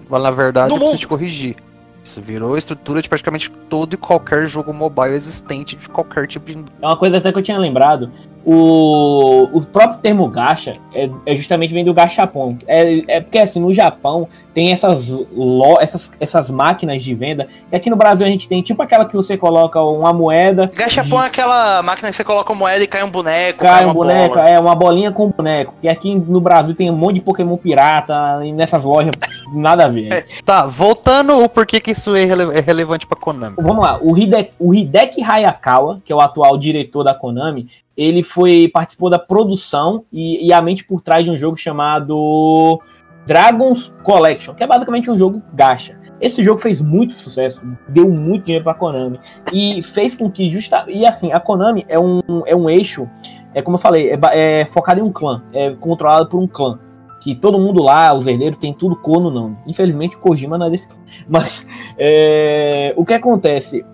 Mas, 0.08 0.22
Na 0.22 0.30
verdade, 0.30 0.68
No 0.70 0.76
eu 0.76 0.78
preciso 0.78 0.92
mundo. 0.94 1.00
te 1.00 1.06
corrigir. 1.06 1.56
Isso 2.02 2.20
virou 2.20 2.54
a 2.54 2.58
estrutura 2.58 3.02
de 3.02 3.08
praticamente 3.08 3.50
todo 3.68 3.94
e 3.94 3.96
qualquer 3.96 4.46
jogo 4.46 4.72
mobile 4.72 5.14
existente 5.14 5.76
de 5.76 5.88
qualquer 5.88 6.26
tipo 6.26 6.46
de. 6.46 6.64
é 6.80 6.86
uma 6.86 6.96
coisa 6.96 7.18
até 7.18 7.30
que 7.30 7.38
eu 7.38 7.42
tinha 7.42 7.58
lembrado. 7.58 8.10
O, 8.44 9.50
o 9.52 9.60
próprio 9.66 9.98
termo 9.98 10.26
gacha 10.26 10.72
é, 10.94 11.10
é 11.26 11.36
justamente 11.36 11.74
vem 11.74 11.84
do 11.84 11.92
gachapon. 11.92 12.56
É, 12.66 13.16
é 13.16 13.20
porque 13.20 13.38
assim, 13.38 13.60
no 13.60 13.72
Japão 13.72 14.26
tem 14.54 14.72
essas, 14.72 15.10
lo, 15.10 15.78
essas, 15.78 16.16
essas 16.18 16.50
máquinas 16.50 17.02
de 17.02 17.14
venda. 17.14 17.48
E 17.70 17.76
aqui 17.76 17.90
no 17.90 17.96
Brasil 17.96 18.26
a 18.26 18.30
gente 18.30 18.48
tem 18.48 18.62
tipo 18.62 18.82
aquela 18.82 19.04
que 19.04 19.14
você 19.14 19.36
coloca 19.36 19.80
uma 19.82 20.12
moeda. 20.12 20.70
Gachapon 20.74 21.22
é 21.22 21.26
aquela 21.26 21.82
máquina 21.82 22.08
que 22.08 22.16
você 22.16 22.24
coloca 22.24 22.50
a 22.52 22.56
moeda 22.56 22.82
e 22.82 22.86
cai 22.86 23.02
um 23.02 23.10
boneco, 23.10 23.60
Cai 23.60 23.84
uma 23.84 23.90
um 23.90 23.94
boneco, 23.94 24.36
bola. 24.36 24.48
é 24.48 24.58
uma 24.58 24.74
bolinha 24.74 25.12
com 25.12 25.28
boneco. 25.28 25.74
E 25.82 25.88
aqui 25.88 26.14
no 26.14 26.40
Brasil 26.40 26.74
tem 26.74 26.90
um 26.90 26.96
monte 26.96 27.16
de 27.16 27.20
Pokémon 27.20 27.58
pirata, 27.58 28.40
e 28.42 28.52
nessas 28.52 28.84
lojas 28.84 29.14
nada 29.52 29.84
a 29.86 29.88
ver. 29.88 30.26
Tá, 30.44 30.66
voltando 30.66 31.38
o 31.42 31.48
porquê 31.48 31.80
que 31.80 31.90
isso 31.90 32.14
é, 32.14 32.24
rele- 32.24 32.56
é 32.56 32.60
relevante 32.60 33.06
pra 33.06 33.18
Konami. 33.18 33.56
Vamos 33.58 33.84
lá, 33.84 33.98
o 34.02 34.16
Hideki, 34.16 34.52
o 34.58 34.74
Hideki 34.74 35.22
Hayakawa, 35.22 36.00
que 36.04 36.12
é 36.12 36.16
o 36.16 36.20
atual 36.20 36.56
diretor 36.58 37.04
da 37.04 37.14
Konami, 37.14 37.68
ele 37.96 38.22
foi 38.22 38.68
participou 38.72 39.10
da 39.10 39.18
produção 39.18 40.04
e, 40.12 40.46
e 40.46 40.52
a 40.52 40.60
mente 40.62 40.84
por 40.84 41.00
trás 41.02 41.24
de 41.24 41.30
um 41.30 41.36
jogo 41.36 41.56
chamado 41.56 42.80
Dragon's 43.26 43.92
Collection, 44.02 44.54
que 44.54 44.62
é 44.64 44.66
basicamente 44.66 45.10
um 45.10 45.18
jogo 45.18 45.42
gacha. 45.52 45.98
Esse 46.20 46.42
jogo 46.44 46.60
fez 46.60 46.80
muito 46.80 47.14
sucesso, 47.14 47.62
deu 47.88 48.10
muito 48.10 48.44
dinheiro 48.44 48.64
pra 48.64 48.74
Konami. 48.74 49.18
E 49.52 49.82
fez 49.82 50.14
com 50.14 50.30
que 50.30 50.50
justa 50.52 50.84
E 50.88 51.06
assim, 51.06 51.32
a 51.32 51.40
Konami 51.40 51.84
é 51.88 51.98
um, 51.98 52.20
é 52.46 52.54
um 52.54 52.68
eixo, 52.68 53.08
é 53.54 53.62
como 53.62 53.76
eu 53.76 53.80
falei, 53.80 54.10
é, 54.12 54.60
é 54.60 54.64
focado 54.66 55.00
em 55.00 55.02
um 55.02 55.12
clã, 55.12 55.42
é 55.52 55.70
controlado 55.70 56.28
por 56.28 56.38
um 56.40 56.46
clã. 56.46 56.78
Que 57.20 57.34
todo 57.34 57.58
mundo 57.58 57.82
lá, 57.82 58.12
os 58.14 58.26
herdeiros, 58.26 58.58
tem 58.58 58.72
tudo 58.72 58.96
cor 58.96 59.20
no 59.20 59.30
nome. 59.30 59.56
Infelizmente, 59.66 60.16
Kojima 60.16 60.56
não 60.56 60.66
é 60.66 60.70
desse. 60.70 60.88
Mas 61.28 61.66
é, 61.98 62.94
o 62.96 63.04
que 63.04 63.12
acontece? 63.14 63.84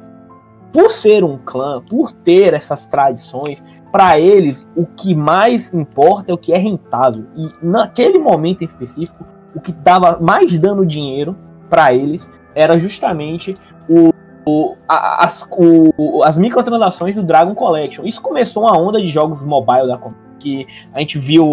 Por 0.73 0.91
ser 0.91 1.25
um 1.25 1.39
clã, 1.39 1.81
por 1.89 2.13
ter 2.13 2.53
essas 2.55 2.87
tradições, 2.87 3.65
para 3.91 4.19
eles 4.21 4.67
o 4.77 4.85
que 4.85 5.15
mais 5.15 5.73
importa 5.73 6.31
é 6.31 6.35
o 6.35 6.39
que 6.39 6.53
é 6.53 6.59
rentável. 6.59 7.25
E 7.37 7.49
naquele 7.63 8.19
momento 8.19 8.63
em 8.63 8.67
específico, 8.67 9.25
o 9.55 9.61
que 9.61 9.73
dava 9.73 10.19
mais 10.21 10.59
dano 10.59 10.85
dinheiro 10.85 11.35
para 11.71 11.95
eles 11.95 12.31
era 12.55 12.79
justamente 12.79 13.57
o, 13.89 14.11
o- 14.47 14.77
a- 14.87 15.25
as, 15.25 15.47
o- 15.51 16.23
as 16.23 16.37
microtransações 16.37 17.17
do 17.17 17.23
Dragon 17.23 17.55
Collection. 17.55 18.05
Isso 18.05 18.21
começou 18.21 18.65
uma 18.65 18.77
onda 18.79 19.01
de 19.01 19.09
jogos 19.09 19.41
mobile 19.43 19.87
da 19.89 19.97
Konami, 19.97 20.21
que 20.47 20.67
a 20.95 21.01
gente 21.01 21.19
viu 21.19 21.45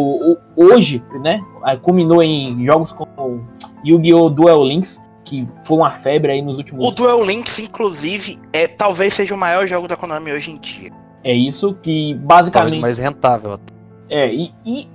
hoje, 0.55 1.03
né? 1.21 1.41
Aí 1.63 1.77
Culminou 1.77 2.21
em 2.21 2.63
jogos 2.63 2.91
como 2.91 3.47
Yu-Gi-Oh! 3.83 4.29
Duel 4.29 4.63
Links, 4.63 5.01
que 5.23 5.47
foi 5.65 5.77
uma 5.77 5.89
febre 5.89 6.33
aí 6.33 6.41
nos 6.43 6.57
últimos 6.57 6.85
O 6.85 6.91
Duel 6.91 7.23
Links, 7.23 7.57
inclusive, 7.57 8.39
é 8.51 8.67
talvez 8.67 9.15
seja 9.15 9.33
o 9.33 9.37
maior 9.37 9.65
jogo 9.65 9.87
da 9.87 9.95
Konami 9.95 10.31
hoje 10.31 10.51
em 10.51 10.59
dia. 10.59 10.91
É 11.23 11.33
isso 11.33 11.73
que 11.81 12.11
Talvez 12.11 12.27
basicamente. 12.27 12.79
mais 12.79 12.97
rentável. 12.99 13.59
É, 14.09 14.31
e, 14.31 14.51
e 14.65 14.87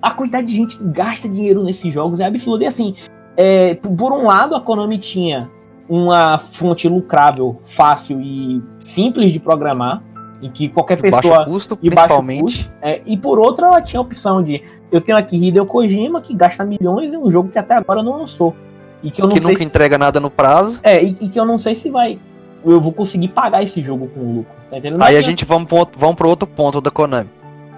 a 0.00 0.10
quantidade 0.12 0.46
de 0.46 0.54
gente 0.54 0.78
que 0.78 0.84
gasta 0.84 1.28
dinheiro 1.28 1.62
nesses 1.62 1.92
jogos 1.92 2.20
é 2.20 2.24
absurda. 2.24 2.64
E 2.64 2.66
assim, 2.66 2.94
é, 3.36 3.74
por 3.74 3.94
por 3.94 4.12
um 4.12 4.26
lado, 4.26 4.54
a 4.54 4.60
Konami 4.60 4.96
tinha 4.96 5.50
uma 5.88 6.38
fonte 6.38 6.88
lucrável, 6.88 7.58
fácil 7.66 8.20
e 8.20 8.62
simples 8.80 9.32
de 9.32 9.40
programar, 9.40 10.02
em 10.40 10.50
que 10.50 10.68
qualquer 10.68 11.00
De 11.00 11.10
baixo 11.10 11.28
pessoa. 11.28 11.44
custo, 11.44 11.78
e 11.82 11.90
baixo 11.90 12.14
principalmente. 12.14 12.70
é, 12.80 13.00
e 13.06 13.16
por 13.16 13.38
outra, 13.38 13.66
ela 13.66 13.82
tinha 13.82 13.98
a 13.98 14.02
opção 14.02 14.42
de. 14.42 14.62
Eu 14.92 15.00
tenho 15.00 15.18
aqui 15.18 15.36
Hideo 15.48 15.66
Kojima, 15.66 16.20
que 16.20 16.34
gasta 16.34 16.64
milhões 16.64 17.12
em 17.12 17.16
um 17.16 17.30
jogo 17.30 17.48
que 17.48 17.58
até 17.58 17.74
agora 17.74 18.02
não 18.02 18.18
lançou. 18.18 18.54
E 19.02 19.10
que 19.10 19.20
eu 19.22 19.26
não 19.28 19.34
que 19.34 19.40
sei 19.40 19.50
nunca 19.52 19.62
se, 19.62 19.68
entrega 19.68 19.96
nada 19.98 20.18
no 20.20 20.30
prazo. 20.30 20.80
É, 20.82 21.02
e, 21.02 21.10
e 21.20 21.28
que 21.28 21.38
eu 21.38 21.44
não 21.44 21.58
sei 21.58 21.74
se 21.74 21.90
vai. 21.90 22.18
Eu 22.64 22.80
vou 22.80 22.92
conseguir 22.92 23.28
pagar 23.28 23.62
esse 23.62 23.80
jogo 23.82 24.08
com 24.08 24.20
lucro. 24.38 24.54
Tá 24.70 24.78
entendendo? 24.78 25.02
Aí 25.02 25.16
a 25.16 25.22
gente 25.22 25.44
vamos 25.44 25.70
outro- 25.72 25.98
vamos 25.98 26.16
pro 26.16 26.28
outro 26.28 26.46
ponto 26.48 26.80
da 26.80 26.90
Konami. 26.90 27.30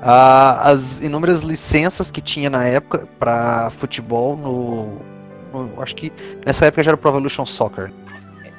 Ah, 0.02 0.70
as 0.70 0.98
inúmeras 1.00 1.42
licenças 1.42 2.10
que 2.10 2.22
tinha 2.22 2.48
na 2.48 2.64
época 2.64 3.06
pra 3.18 3.70
futebol 3.76 4.34
no, 4.34 4.96
no- 5.52 5.82
Acho 5.82 5.94
que 5.94 6.10
nessa 6.46 6.64
época 6.66 6.82
já 6.82 6.90
era 6.92 6.96
Pro 6.96 7.10
Evolution 7.10 7.44
Soccer. 7.44 7.92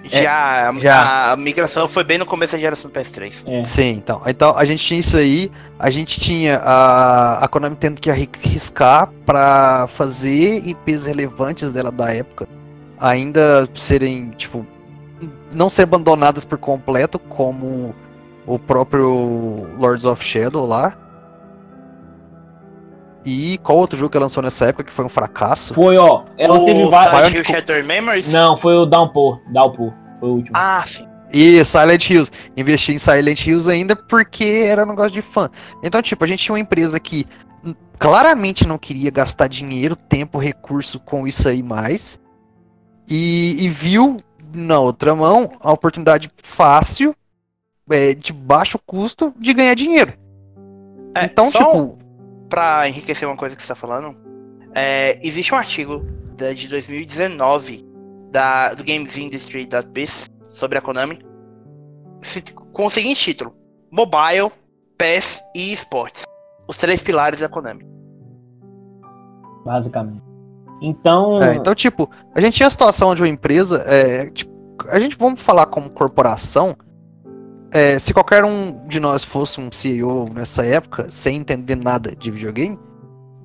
Já, 0.04 0.70
a- 0.70 0.80
já. 0.80 1.32
A, 1.32 1.36
migração 1.38 1.88
foi 1.88 2.04
bem 2.04 2.18
no 2.18 2.26
começo 2.26 2.54
da 2.54 2.60
geração 2.60 2.90
do 2.90 3.00
PS3. 3.00 3.44
É. 3.48 3.64
Sim, 3.64 3.92
então. 3.92 4.22
Então 4.26 4.58
a 4.58 4.66
gente 4.66 4.84
tinha 4.84 5.00
isso 5.00 5.18
aí. 5.18 5.52
A 5.78 5.90
gente 5.90 6.20
tinha 6.20 6.58
a, 6.58 7.44
a 7.44 7.48
Konami 7.48 7.76
tendo 7.76 8.00
que 8.02 8.10
arriscar 8.10 9.10
pra 9.26 9.88
fazer 9.94 10.68
IPs 10.68 11.06
relevantes 11.06 11.72
dela 11.72 11.92
da 11.92 12.12
época 12.14 12.48
ainda 13.00 13.68
serem, 13.74 14.30
tipo, 14.38 14.66
não 15.52 15.70
ser 15.70 15.84
abandonadas 15.84 16.46
por 16.46 16.58
completo, 16.58 17.18
como 17.18 17.96
o 18.46 18.60
próprio 18.60 19.68
Lords 19.78 20.06
of 20.06 20.24
Shadow 20.24 20.66
lá. 20.68 20.94
E 23.26 23.60
qual 23.60 23.78
outro 23.78 23.98
jogo 23.98 24.12
que 24.12 24.18
ela 24.18 24.26
lançou 24.26 24.42
nessa 24.42 24.66
época 24.66 24.84
que 24.84 24.94
foi 24.94 25.06
um 25.06 25.10
fracasso? 25.10 25.74
Foi, 25.74 25.98
ó. 25.98 26.24
Ela 26.38 26.60
o 26.60 26.66
teve 26.66 26.86
vários. 26.86 27.16
Silent 27.16 27.36
Hill 27.36 27.44
Shattered 27.44 27.88
Memories? 27.88 28.32
Não, 28.32 28.58
foi 28.58 28.76
o 28.76 28.86
Downpour. 28.86 29.42
Downpour. 29.52 29.94
Foi 30.20 30.30
o 30.30 30.34
último. 30.34 30.58
Ah, 30.58 30.84
sim. 30.88 31.08
E 31.32 31.64
Silent 31.64 32.10
Hills. 32.10 32.32
Investi 32.58 32.94
em 32.94 32.98
Silent 32.98 33.46
Hills 33.46 33.70
ainda 33.70 33.96
porque 33.96 34.66
era 34.68 34.84
um 34.84 34.88
negócio 34.88 35.12
de 35.12 35.22
fã. 35.22 35.50
Então, 35.84 36.02
tipo, 36.02 36.24
a 36.24 36.28
gente 36.28 36.44
tinha 36.44 36.54
uma 36.54 36.60
empresa 36.60 37.00
que 37.00 37.26
claramente 37.98 38.68
não 38.68 38.78
queria 38.78 39.12
gastar 39.12 39.48
dinheiro, 39.48 39.96
tempo, 39.96 40.40
recurso 40.40 41.00
com 41.00 41.28
isso 41.28 41.48
aí 41.48 41.62
mais. 41.62 42.20
E, 43.08 43.58
e 43.60 43.70
viu, 43.70 44.18
na 44.54 44.80
outra 44.80 45.14
mão, 45.14 45.52
a 45.60 45.72
oportunidade 45.72 46.32
fácil, 46.42 47.16
é, 47.90 48.14
de 48.14 48.34
baixo 48.34 48.80
custo, 48.86 49.34
de 49.38 49.54
ganhar 49.54 49.76
dinheiro. 49.76 50.14
É, 51.16 51.26
então, 51.26 51.52
só 51.52 51.60
tipo, 51.60 51.98
pra 52.52 52.88
enriquecer 52.88 53.28
uma 53.28 53.38
coisa 53.38 53.56
que 53.56 53.64
você 53.64 53.70
tá 53.70 53.76
falando, 53.76 54.16
é, 54.76 55.18
existe 55.26 55.54
um 55.54 55.58
artigo 55.58 56.06
da- 56.38 56.54
de 56.54 56.68
2019 56.68 57.84
da, 58.30 58.74
do 58.74 58.84
Games 58.84 59.18
Industry 59.18 59.66
da 59.66 59.84
sobre 60.52 60.78
a 60.78 60.82
Konami 60.82 61.20
com 62.74 62.86
o 62.86 62.90
seguinte 62.92 63.22
título: 63.22 63.56
Mobile, 63.90 64.52
PES 64.98 65.42
e 65.56 65.74
Esportes. 65.74 66.24
Os 66.68 66.78
três 66.78 67.02
pilares 67.02 67.40
da 67.40 67.50
Konami. 67.50 67.86
Basicamente. 69.66 70.24
Então. 70.82 71.42
É, 71.44 71.56
então, 71.56 71.74
tipo, 71.76 72.10
a 72.36 72.42
gente 72.42 72.56
tinha 72.56 72.68
a 72.68 72.72
situação 72.72 73.10
onde 73.10 73.22
uma 73.22 73.28
empresa, 73.30 73.84
é, 73.88 74.30
tipo, 74.30 74.52
a 74.90 75.00
gente 75.00 75.16
vamos 75.18 75.42
falar 75.42 75.68
como 75.68 75.90
corporação, 75.90 76.76
é, 77.72 77.98
se 77.98 78.14
qualquer 78.14 78.44
um 78.44 78.86
de 78.88 79.00
nós 79.00 79.24
fosse 79.24 79.60
um 79.60 79.72
CEO 79.72 80.26
nessa 80.34 80.66
época, 80.66 81.08
sem 81.10 81.38
entender 81.38 81.76
nada 81.76 82.16
de 82.16 82.30
videogame, 82.30 82.78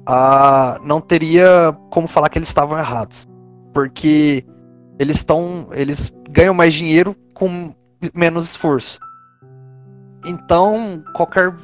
ah, 0.06 0.78
não 0.82 1.00
teria 1.00 1.76
como 1.90 2.06
falar 2.06 2.28
que 2.28 2.38
eles 2.38 2.48
estavam 2.48 2.78
errados. 2.78 3.26
Porque 3.72 4.44
eles 4.98 5.18
estão. 5.18 5.68
Eles 5.72 6.12
ganham 6.30 6.54
mais 6.54 6.74
dinheiro 6.74 7.14
com 7.34 7.74
menos 8.14 8.44
esforço. 8.46 8.98
Então, 10.24 11.02
qualquer 11.14 11.54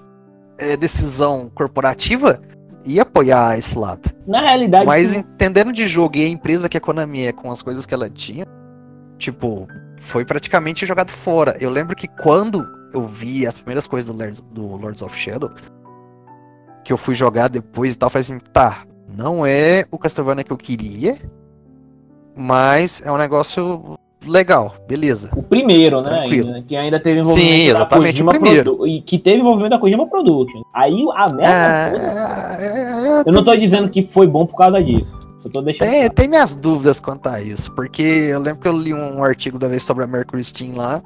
é, 0.58 0.76
decisão 0.76 1.50
corporativa 1.54 2.40
ia 2.84 3.02
apoiar 3.02 3.58
esse 3.58 3.76
lado. 3.78 4.10
na 4.26 4.40
realidade. 4.40 4.86
Mas 4.86 5.10
sim. 5.10 5.18
entendendo 5.18 5.72
de 5.72 5.86
jogo 5.86 6.16
e 6.16 6.24
a 6.24 6.28
empresa 6.28 6.68
que 6.68 6.76
a 6.76 6.80
Konami 6.80 7.26
é 7.26 7.32
com 7.32 7.50
as 7.50 7.62
coisas 7.62 7.86
que 7.86 7.94
ela 7.94 8.10
tinha, 8.10 8.44
tipo, 9.18 9.66
foi 10.02 10.24
praticamente 10.24 10.84
jogado 10.84 11.10
fora. 11.10 11.56
Eu 11.60 11.70
lembro 11.70 11.96
que 11.96 12.06
quando 12.08 12.66
eu 12.92 13.06
vi 13.06 13.46
as 13.46 13.56
primeiras 13.56 13.86
coisas 13.86 14.12
do 14.12 14.18
Lords, 14.18 14.40
do 14.52 14.66
Lords 14.76 15.00
of 15.02 15.16
Shadow, 15.16 15.50
que 16.84 16.92
eu 16.92 16.96
fui 16.98 17.14
jogar 17.14 17.48
depois 17.48 17.94
e 17.94 17.98
tal, 17.98 18.08
eu 18.08 18.10
falei 18.10 18.22
assim, 18.22 18.38
tá, 18.52 18.82
não 19.16 19.46
é 19.46 19.86
o 19.90 19.98
Castlevania 19.98 20.44
que 20.44 20.52
eu 20.52 20.56
queria, 20.56 21.16
mas 22.36 23.02
é 23.04 23.10
um 23.10 23.16
negócio 23.16 23.98
legal, 24.26 24.74
beleza. 24.88 25.30
O 25.34 25.42
primeiro, 25.42 26.00
né? 26.02 26.20
Ainda, 26.20 26.62
que 26.62 26.76
ainda 26.76 27.00
teve 27.00 27.20
envolvimento 27.20 27.52
Sim, 27.52 27.64
da 27.66 27.70
exatamente, 27.78 28.06
Kojima 28.12 28.30
o 28.30 28.34
primeiro. 28.34 28.76
Produ- 28.76 28.86
E 28.86 29.00
que 29.00 29.18
teve 29.18 29.38
envolvimento 29.40 29.70
da 29.70 29.78
Kojima 29.78 30.06
Production. 30.06 30.62
Aí 30.74 31.04
a 31.14 31.28
merda 31.32 31.90
toda. 31.92 32.62
É, 32.62 33.22
Eu 33.26 33.32
não 33.32 33.42
tô 33.44 33.54
dizendo 33.56 33.88
que 33.88 34.02
foi 34.02 34.26
bom 34.26 34.44
por 34.46 34.56
causa 34.56 34.82
disso. 34.82 35.21
Só 35.42 35.48
tô 35.48 35.60
deixando. 35.60 35.90
Tem, 35.90 36.08
tem 36.08 36.28
minhas 36.28 36.54
dúvidas 36.54 37.00
quanto 37.00 37.28
a 37.28 37.40
isso, 37.40 37.72
porque 37.72 38.02
eu 38.02 38.38
lembro 38.38 38.60
que 38.60 38.68
eu 38.68 38.78
li 38.78 38.94
um 38.94 39.24
artigo 39.24 39.58
da 39.58 39.66
vez 39.66 39.82
sobre 39.82 40.04
a 40.04 40.06
Mercury 40.06 40.44
Steam 40.44 40.76
lá, 40.76 41.02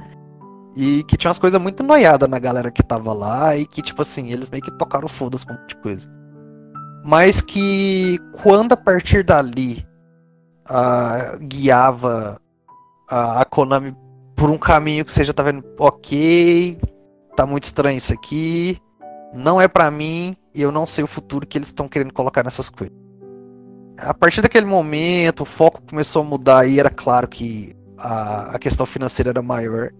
e 0.76 1.02
que 1.04 1.16
tinha 1.16 1.30
umas 1.30 1.38
coisas 1.38 1.60
muito 1.60 1.82
noiadas 1.82 2.28
na 2.28 2.38
galera 2.38 2.70
que 2.70 2.82
tava 2.82 3.14
lá, 3.14 3.56
e 3.56 3.64
que, 3.64 3.80
tipo 3.80 4.02
assim, 4.02 4.30
eles 4.30 4.50
meio 4.50 4.62
que 4.62 4.76
tocaram 4.76 5.08
foda-se 5.08 5.46
com 5.46 5.54
um 5.54 5.56
monte 5.56 5.70
de 5.70 5.76
coisa. 5.76 6.06
Mas 7.02 7.40
que 7.40 8.18
quando 8.42 8.72
a 8.72 8.76
partir 8.76 9.24
dali 9.24 9.86
ah, 10.66 11.38
guiava 11.40 12.38
a, 13.08 13.40
a 13.40 13.44
Konami 13.46 13.96
por 14.34 14.50
um 14.50 14.58
caminho 14.58 15.04
que 15.04 15.12
você 15.12 15.24
já 15.24 15.32
tá 15.32 15.42
vendo, 15.42 15.64
ok, 15.78 16.78
tá 17.34 17.46
muito 17.46 17.64
estranho 17.64 17.96
isso 17.96 18.12
aqui, 18.12 18.78
não 19.32 19.58
é 19.58 19.66
pra 19.66 19.90
mim, 19.90 20.36
e 20.54 20.60
eu 20.60 20.70
não 20.70 20.84
sei 20.84 21.04
o 21.04 21.06
futuro 21.06 21.46
que 21.46 21.56
eles 21.56 21.68
estão 21.68 21.88
querendo 21.88 22.12
colocar 22.12 22.42
nessas 22.42 22.68
coisas 22.68 23.05
a 23.98 24.14
partir 24.14 24.42
daquele 24.42 24.66
momento, 24.66 25.40
o 25.42 25.46
foco 25.46 25.80
começou 25.88 26.22
a 26.22 26.24
mudar 26.24 26.66
e 26.68 26.78
era 26.78 26.90
claro 26.90 27.26
que 27.28 27.74
a, 27.98 28.54
a 28.54 28.58
questão 28.58 28.84
financeira 28.86 29.30
era 29.30 29.42
maior. 29.42 29.90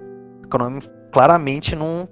A 0.44 0.46
Konami 0.48 0.82
claramente 1.12 1.74
num 1.74 2.06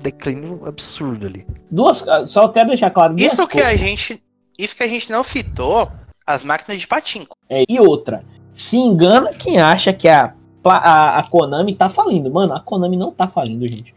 declínio 0.00 0.62
absurdo 0.66 1.26
ali. 1.26 1.46
Duas, 1.70 2.04
só 2.26 2.48
quero 2.48 2.68
deixar 2.68 2.90
claro 2.90 3.14
duas 3.14 3.32
Isso 3.32 3.46
que 3.48 3.54
coisas. 3.54 3.72
a 3.72 3.76
gente. 3.76 4.22
Isso 4.58 4.74
que 4.76 4.82
a 4.82 4.88
gente 4.88 5.10
não 5.10 5.22
citou, 5.22 5.90
as 6.26 6.42
máquinas 6.42 6.80
de 6.80 6.86
patinco. 6.86 7.36
É, 7.48 7.64
e 7.68 7.78
outra, 7.78 8.24
se 8.52 8.76
engana 8.78 9.30
quem 9.34 9.60
acha 9.60 9.92
que 9.92 10.08
a, 10.08 10.34
a, 10.64 11.18
a 11.18 11.28
Konami 11.28 11.74
tá 11.74 11.88
falindo. 11.90 12.30
Mano, 12.30 12.54
a 12.54 12.60
Konami 12.60 12.96
não 12.96 13.10
tá 13.12 13.26
falindo, 13.28 13.66
gente. 13.68 13.94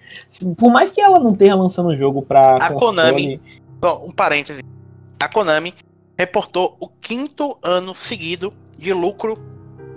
Por 0.57 0.69
mais 0.71 0.91
que 0.91 0.99
ela 0.99 1.19
não 1.19 1.31
esteja 1.31 1.55
lançando 1.55 1.89
o 1.89 1.95
jogo 1.95 2.21
pra. 2.23 2.57
A 2.57 2.69
console, 2.73 2.79
Konami- 2.79 3.41
Bom, 3.79 4.05
um 4.07 4.11
parêntese. 4.11 4.61
A 5.21 5.29
Konami 5.29 5.73
reportou 6.19 6.75
o 6.81 6.89
quinto 6.89 7.57
ano 7.63 7.95
seguido 7.95 8.51
de 8.77 8.91
lucro 8.91 9.39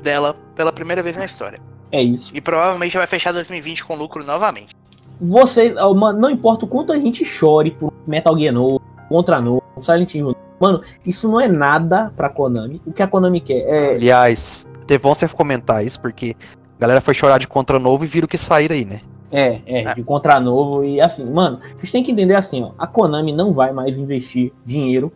dela 0.01 0.37
pela 0.55 0.73
primeira 0.73 1.03
vez 1.03 1.17
na 1.17 1.25
história. 1.25 1.59
É 1.91 2.01
isso. 2.01 2.31
E 2.33 2.41
provavelmente 2.41 2.97
vai 2.97 3.09
fechar 3.09 3.33
2020 3.33 3.85
com 3.85 3.97
lucro 3.97 4.25
novamente. 4.25 4.73
Você, 5.21 5.75
ó, 5.77 5.93
mano, 5.93 6.21
não 6.21 6.31
importa 6.31 6.65
o 6.65 6.69
quanto 6.69 6.93
a 6.93 6.97
gente 6.97 7.25
chore 7.25 7.73
por 7.73 7.93
Metal 8.07 8.39
Gear 8.39 8.55
novo, 8.55 8.81
Contra 9.09 9.41
novo, 9.41 9.63
Silent 9.81 10.15
Hill. 10.15 10.37
Mano, 10.61 10.81
isso 11.05 11.29
não 11.29 11.41
é 11.41 11.49
nada 11.49 12.13
pra 12.17 12.31
Konami. 12.31 12.81
O 12.87 12.93
que 12.93 13.03
a 13.03 13.09
Konami 13.09 13.41
quer 13.41 13.59
é. 13.69 13.95
Aliás, 13.97 14.65
teve 14.87 15.03
bom 15.03 15.13
você 15.13 15.27
comentar 15.27 15.85
isso, 15.85 16.01
porque 16.01 16.37
a 16.79 16.81
galera 16.81 17.01
foi 17.01 17.15
chorar 17.15 17.39
de 17.39 17.49
contra 17.49 17.81
novo 17.81 18.05
e 18.05 18.07
viram 18.07 18.29
que 18.29 18.39
saíram 18.39 18.77
aí, 18.77 18.85
né? 18.85 19.01
É, 19.33 19.61
é, 19.67 19.95
de 19.95 20.05
contra 20.05 20.39
novo 20.39 20.85
e 20.85 21.01
assim, 21.01 21.25
mano, 21.29 21.59
vocês 21.75 21.91
têm 21.91 22.05
que 22.05 22.13
entender 22.13 22.35
assim, 22.35 22.63
ó, 22.63 22.73
a 22.79 22.87
Konami 22.87 23.33
não 23.33 23.53
vai 23.55 23.73
mais 23.73 23.97
investir 23.97 24.53
dinheiro, 24.65 25.11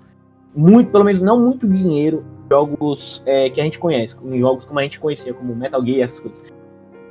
muito, 0.57 0.91
pelo 0.91 1.05
menos 1.05 1.21
não 1.21 1.39
muito 1.39 1.69
dinheiro, 1.69 2.25
em 2.47 2.49
jogos 2.51 3.23
é, 3.27 3.51
que 3.51 3.61
a 3.61 3.65
gente 3.65 3.79
conhece, 3.79 4.17
em 4.25 4.41
jogos 4.41 4.65
como 4.65 4.81
a 4.81 4.83
gente 4.83 4.99
conhecia, 4.99 5.35
como 5.35 5.55
Metal 5.55 5.85
Gear, 5.85 6.01
essas 6.01 6.21
coisas. 6.21 6.53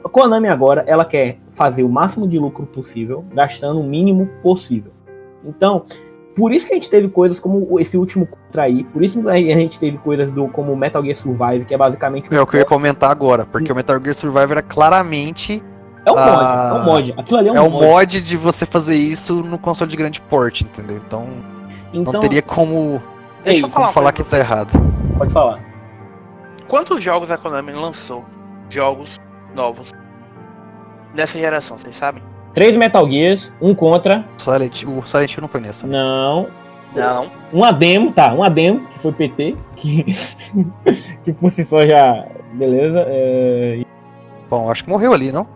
A 0.04 0.10
Konami 0.10 0.48
agora, 0.48 0.84
ela 0.88 1.06
quer 1.06 1.38
fazer 1.54 1.84
o 1.84 1.90
máximo 1.90 2.28
de 2.28 2.38
lucro 2.40 2.66
possível, 2.66 3.24
gastando 3.34 3.80
o 3.80 3.84
mínimo 3.84 4.28
possível. 4.42 4.92
Então, 5.44 5.84
por 6.36 6.52
isso 6.52 6.68
que 6.68 6.74
a 6.74 6.76
gente 6.76 6.90
teve 6.90 7.08
coisas 7.08 7.40
como 7.40 7.80
esse 7.80 7.98
último 7.98 8.28
contra 8.28 8.64
aí, 8.64 8.84
por 8.84 9.04
isso 9.04 9.22
que 9.22 9.28
a 9.30 9.36
gente 9.36 9.80
teve 9.80 9.98
coisas 9.98 10.30
do 10.32 10.48
como 10.50 10.76
Metal 10.76 11.02
Gear 11.02 11.16
Survive, 11.16 11.66
que 11.66 11.74
é 11.74 11.78
basicamente 11.78 12.32
um 12.32 12.38
É 12.38 12.42
o 12.42 12.48
que 12.48 12.56
eu 12.56 12.60
ia 12.60 12.66
comentar 12.66 13.10
agora, 13.10 13.46
porque 13.46 13.72
o 13.72 13.76
Metal 13.76 14.00
Gear 14.02 14.14
Survive 14.14 14.52
era 14.52 14.62
claramente 14.62 15.64
é 16.06 16.12
um 16.12 16.16
mod, 16.16 16.30
Ah, 16.30 16.72
é 16.72 16.74
um 16.80 16.84
mod. 16.86 17.14
Aquilo 17.18 17.40
ali 17.40 17.50
é 17.50 17.52
um, 17.52 17.56
é 17.56 17.62
o 17.62 17.70
mod. 17.70 17.86
mod 17.86 18.22
de 18.22 18.38
você 18.38 18.66
fazer 18.66 18.96
isso 18.96 19.42
no 19.42 19.58
console 19.58 19.90
de 19.90 19.98
grande 19.98 20.22
porte, 20.22 20.64
entendeu? 20.64 21.02
Então, 21.06 21.28
Então, 21.92 22.14
não 22.14 22.20
teria 22.20 22.42
como, 22.44 23.02
Deixa 23.46 23.60
Ei, 23.60 23.64
eu 23.64 23.70
falar, 23.70 23.86
uma 23.86 23.94
falar 23.94 24.12
que 24.12 24.24
tá 24.24 24.40
errado. 24.40 24.72
pode 25.18 25.32
falar. 25.32 25.60
Quantos 26.68 27.02
jogos 27.04 27.30
a 27.30 27.38
Konami 27.38 27.72
lançou? 27.74 28.26
Jogos 28.70 29.22
novos. 29.54 29.92
Dessa 31.14 31.38
geração, 31.38 31.78
vocês 31.78 31.96
sabem? 31.96 32.22
Três 32.54 32.76
Metal 32.76 33.10
Gears, 33.10 33.54
um 33.62 33.76
contra. 33.76 34.26
Silent, 34.38 34.84
o 34.84 35.06
Silent 35.06 35.34
Hill 35.34 35.42
não 35.42 35.48
foi 35.48 35.62
nessa. 35.62 35.86
Não. 35.86 36.48
Não. 36.96 37.30
Uma 37.54 37.72
demo, 37.72 38.12
tá, 38.12 38.34
uma 38.34 38.50
demo, 38.50 38.88
que 38.88 38.98
foi 39.00 39.12
PT, 39.12 39.56
que, 39.76 40.04
que 41.24 41.34
por 41.34 41.50
si 41.50 41.64
só 41.64 41.86
já. 41.86 42.26
Beleza. 42.54 43.06
é, 43.08 43.84
Bom, 44.50 44.72
acho 44.72 44.84
que 44.86 44.90
morreu 44.90 45.14
ali, 45.14 45.32
não? 45.32 45.48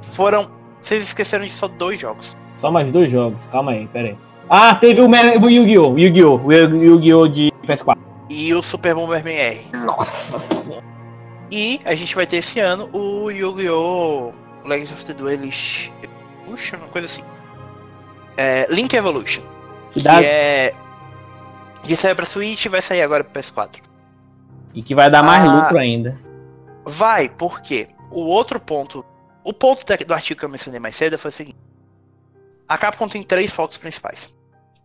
Foram. 0.00 0.48
Vocês 0.80 1.02
esqueceram 1.02 1.44
de 1.44 1.50
só 1.50 1.66
dois 1.68 2.00
jogos. 2.00 2.36
Só 2.58 2.70
mais 2.70 2.90
dois 2.92 3.10
jogos, 3.10 3.44
calma 3.46 3.72
aí, 3.72 3.86
pera 3.88 4.08
aí. 4.08 4.16
Ah, 4.48 4.74
teve 4.74 5.00
o, 5.00 5.08
o 5.08 5.50
Yu-Gi-Oh! 5.50 5.96
Yu-Gi-Oh! 5.98 6.40
O 6.44 6.52
Yu- 6.52 6.82
Yu-Gi-Oh! 6.84 7.28
de 7.28 7.52
PS4. 7.66 7.96
E 8.28 8.54
o 8.54 8.62
Super 8.62 8.94
Bomberman 8.94 9.34
R. 9.36 9.66
Nossa 9.72 10.38
senhora. 10.38 10.84
E 11.50 11.80
a 11.84 11.94
gente 11.94 12.14
vai 12.14 12.26
ter 12.26 12.38
esse 12.38 12.58
ano 12.60 12.88
o 12.92 13.30
Yu-Gi-Oh! 13.30 14.32
Legacy 14.64 14.92
of 14.94 15.04
the 15.04 15.12
Duelist 15.14 15.90
Evolution, 16.42 16.76
uma 16.78 16.88
coisa 16.88 17.06
assim. 17.06 17.22
É, 18.36 18.66
Link 18.70 18.94
Evolution. 18.94 19.42
Que 19.92 20.00
Que 20.00 20.02
dá, 20.04 20.22
é. 20.22 20.74
Que 21.82 21.94
saiu 21.96 22.16
pra 22.16 22.24
Switch 22.26 22.64
e 22.64 22.68
vai 22.68 22.80
sair 22.82 23.02
agora 23.02 23.22
pro 23.22 23.40
PS4. 23.40 23.80
E 24.74 24.82
que 24.82 24.94
vai 24.94 25.10
dar 25.10 25.22
mais 25.22 25.46
Ah. 25.48 25.52
lucro 25.54 25.78
ainda. 25.78 26.16
Vai, 26.84 27.28
porque 27.28 27.88
o 28.10 28.20
outro 28.22 28.58
ponto. 28.58 29.04
O 29.44 29.52
ponto 29.52 29.84
do 29.84 30.14
artigo 30.14 30.40
que 30.40 30.44
eu 30.46 30.48
mencionei 30.48 30.80
mais 30.80 30.96
cedo 30.96 31.18
foi 31.18 31.28
o 31.30 31.32
seguinte. 31.32 31.58
A 32.66 32.78
Capcom 32.78 33.06
tem 33.06 33.22
três 33.22 33.52
focos 33.52 33.76
principais. 33.76 34.33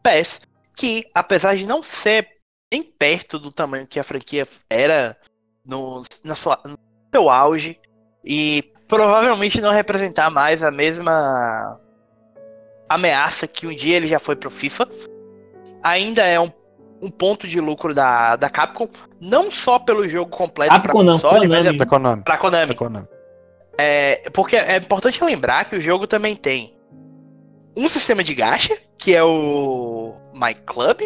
PES, 0.04 0.41
que 0.76 1.06
apesar 1.14 1.56
de 1.56 1.66
não 1.66 1.84
ser 1.84 2.28
nem 2.72 2.84
perto 2.84 3.39
do 3.39 3.52
tamanho 3.52 3.88
que 3.88 4.00
a 4.00 4.04
franquia 4.04 4.47
era 4.70 5.18
no, 5.66 6.04
na 6.24 6.36
sua, 6.36 6.60
no 6.66 6.78
seu 7.14 7.30
auge, 7.30 7.80
e 8.24 8.64
provavelmente 8.88 9.62
não 9.62 9.72
representar 9.72 10.30
mais 10.30 10.64
a 10.64 10.72
mesma 10.72 11.80
ameaça 12.88 13.47
que 13.47 13.68
um 13.68 13.74
dia 13.74 13.97
ele 13.97 14.08
já 14.08 14.20
foi 14.20 14.36
pro 14.36 14.50
FIFA, 14.50 14.88
ainda 15.84 16.24
é 16.24 16.39
um, 16.39 16.52
um 17.02 17.10
ponto 17.10 17.47
de 17.47 17.60
lucro 17.60 17.93
da, 17.93 18.36
da 18.36 18.50
Capcom, 18.50 18.89
não 19.22 19.52
só 19.52 19.80
pelo 19.80 20.08
jogo 20.10 20.32
completo 20.32 20.72
Capcom 20.72 21.04
não, 21.04 21.14
console, 21.14 21.47
mas 21.47 21.60
é 21.60 21.64
Konami. 21.64 21.78
Da 21.78 21.86
Konami. 21.86 22.24
pra 22.24 22.38
Konami. 22.38 22.76
Konami. 22.76 23.08
É, 23.78 24.30
porque 24.34 24.58
é 24.58 24.78
importante 24.78 25.24
lembrar 25.24 25.66
que 25.66 25.76
o 25.76 25.82
jogo 25.82 26.06
também 26.06 26.36
tem 26.36 26.78
um 27.78 27.88
sistema 27.88 28.24
de 28.24 28.34
gacha, 28.34 28.78
que 29.00 29.16
é 29.16 29.24
o 29.24 30.14
My 30.34 30.54
Club. 30.54 31.00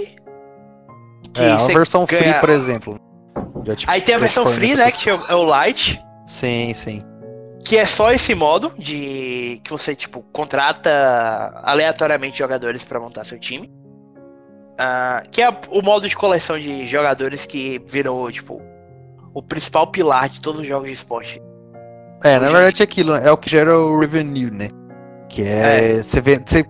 Que 1.33 1.41
É, 1.41 1.51
a 1.51 1.57
versão 1.67 2.05
free, 2.05 2.19
ganha- 2.19 2.39
por 2.39 2.49
exemplo. 2.49 2.97
Te- 3.75 3.85
Aí 3.87 4.01
tem 4.01 4.15
a 4.15 4.17
versão 4.17 4.45
free, 4.51 4.75
né? 4.75 4.91
Que 4.91 5.09
é 5.09 5.13
o, 5.15 5.19
é 5.29 5.45
Light. 5.47 6.03
Sim, 6.25 6.73
sim. 6.73 7.01
Que 7.63 7.77
é 7.77 7.85
só 7.85 8.11
esse 8.11 8.35
modo 8.35 8.73
de 8.77 9.61
que 9.63 9.69
você, 9.71 9.95
tipo, 9.95 10.21
contrata 10.33 10.89
aleatoriamente 11.63 12.37
jogadores 12.37 12.83
pra 12.83 12.99
montar 12.99 13.23
seu 13.23 13.39
time. 13.39 13.71
Ah, 14.77 15.23
que 15.31 15.41
é 15.41 15.49
o 15.69 15.81
modo 15.81 16.09
de 16.09 16.15
coleção 16.15 16.59
de 16.59 16.87
jogadores 16.87 17.45
que 17.45 17.79
virou, 17.87 18.29
tipo, 18.31 18.61
o 19.33 19.41
principal 19.41 19.87
pilar 19.87 20.27
de 20.29 20.41
todos 20.41 20.59
os 20.61 20.67
jogos 20.67 20.87
de 20.89 20.93
esporte. 20.93 21.41
É, 22.23 22.39
na 22.39 22.49
verdade 22.51 22.81
é 22.81 22.83
aquilo, 22.83 23.13
né? 23.13 23.27
é 23.27 23.31
o 23.31 23.37
que 23.37 23.49
gera 23.49 23.77
o 23.77 23.99
revenue, 23.99 24.49
né? 24.51 24.69
Que 25.29 25.43
é, 25.43 26.01
você 26.01 26.19
vê, 26.21 26.39
você, 26.43 26.65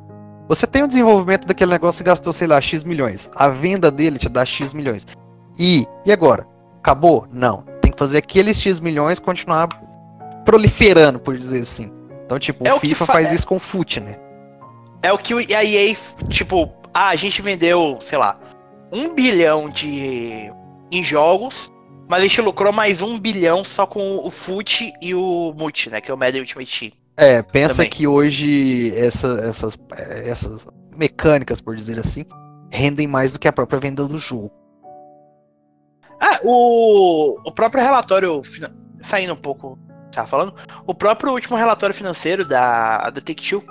você 0.48 0.68
tem 0.68 0.84
o 0.84 0.88
desenvolvimento 0.88 1.48
daquele 1.48 1.72
negócio 1.72 2.02
e 2.02 2.06
gastou, 2.06 2.34
sei 2.34 2.48
lá, 2.48 2.60
X 2.60 2.84
milhões. 2.84 3.30
A 3.36 3.48
venda 3.50 3.90
dele 3.90 4.18
te 4.20 4.28
dá 4.30 4.46
X 4.46 4.74
milhões. 4.74 5.06
E, 5.58 5.88
e 6.06 6.12
agora? 6.12 6.46
Acabou? 6.80 7.28
Não. 7.32 7.64
Tem 7.82 7.92
que 7.92 7.98
fazer 8.00 8.18
aqueles 8.20 8.60
X 8.62 8.80
milhões 8.80 9.20
continuar 9.20 9.68
proliferando, 10.46 11.20
por 11.20 11.38
dizer 11.38 11.62
assim. 11.62 11.92
Então, 12.26 12.40
tipo, 12.40 12.68
É 12.68 12.74
o 12.74 12.80
FIFA 12.80 13.06
fa- 13.06 13.14
faz 13.14 13.32
é- 13.32 13.36
isso 13.36 13.48
com 13.48 13.56
o 13.56 13.60
FUT, 13.60 14.00
né? 14.00 14.18
É 15.02 15.12
o 15.12 15.18
que 15.18 15.34
a 15.54 15.64
EA, 15.64 15.96
tipo, 16.30 16.72
ah, 16.94 17.10
a 17.10 17.16
gente 17.16 17.42
vendeu, 17.42 18.00
sei 18.04 18.18
lá, 18.18 18.38
um 18.92 19.14
bilhão 19.14 19.70
de 19.70 20.52
em 20.92 21.04
jogos, 21.04 21.72
mas 22.08 22.20
a 22.20 22.24
gente 22.24 22.40
lucrou 22.42 22.72
mais 22.72 23.02
um 23.02 23.18
bilhão 23.20 23.64
só 23.64 23.86
com 23.86 24.18
o 24.18 24.30
FUT 24.30 24.94
e 25.02 25.14
o 25.14 25.54
Multi, 25.58 25.90
né? 25.90 26.00
Que 26.00 26.12
é 26.12 26.14
o 26.14 26.18
Madden 26.18 26.42
Ultimate 26.42 26.80
Team. 26.80 26.92
É, 27.16 27.42
pensa 27.42 27.76
Também. 27.78 27.90
que 27.92 28.08
hoje 28.08 28.92
essa- 28.98 29.40
essas, 29.44 29.78
essas 30.26 30.68
mecânicas, 30.96 31.62
por 31.62 31.76
dizer 31.76 32.00
assim, 32.00 32.26
rendem 32.72 33.06
mais 33.08 33.32
do 33.34 33.40
que 33.40 33.48
a 33.48 33.54
própria 33.54 33.80
venda 33.80 34.08
do 34.08 34.18
jogo. 34.18 34.52
Ah, 36.20 36.40
o, 36.44 37.38
o 37.46 37.52
próprio 37.52 37.84
relatório, 37.84 38.42
saindo 39.02 39.34
um 39.34 39.38
pouco, 39.38 39.78
tava 40.12 40.28
falando, 40.28 40.54
o 40.88 40.94
próprio 40.96 41.32
último 41.34 41.56
relatório 41.58 41.94
financeiro 41.94 42.46
da, 42.46 43.10
da 43.10 43.22
Take-Two, 43.22 43.64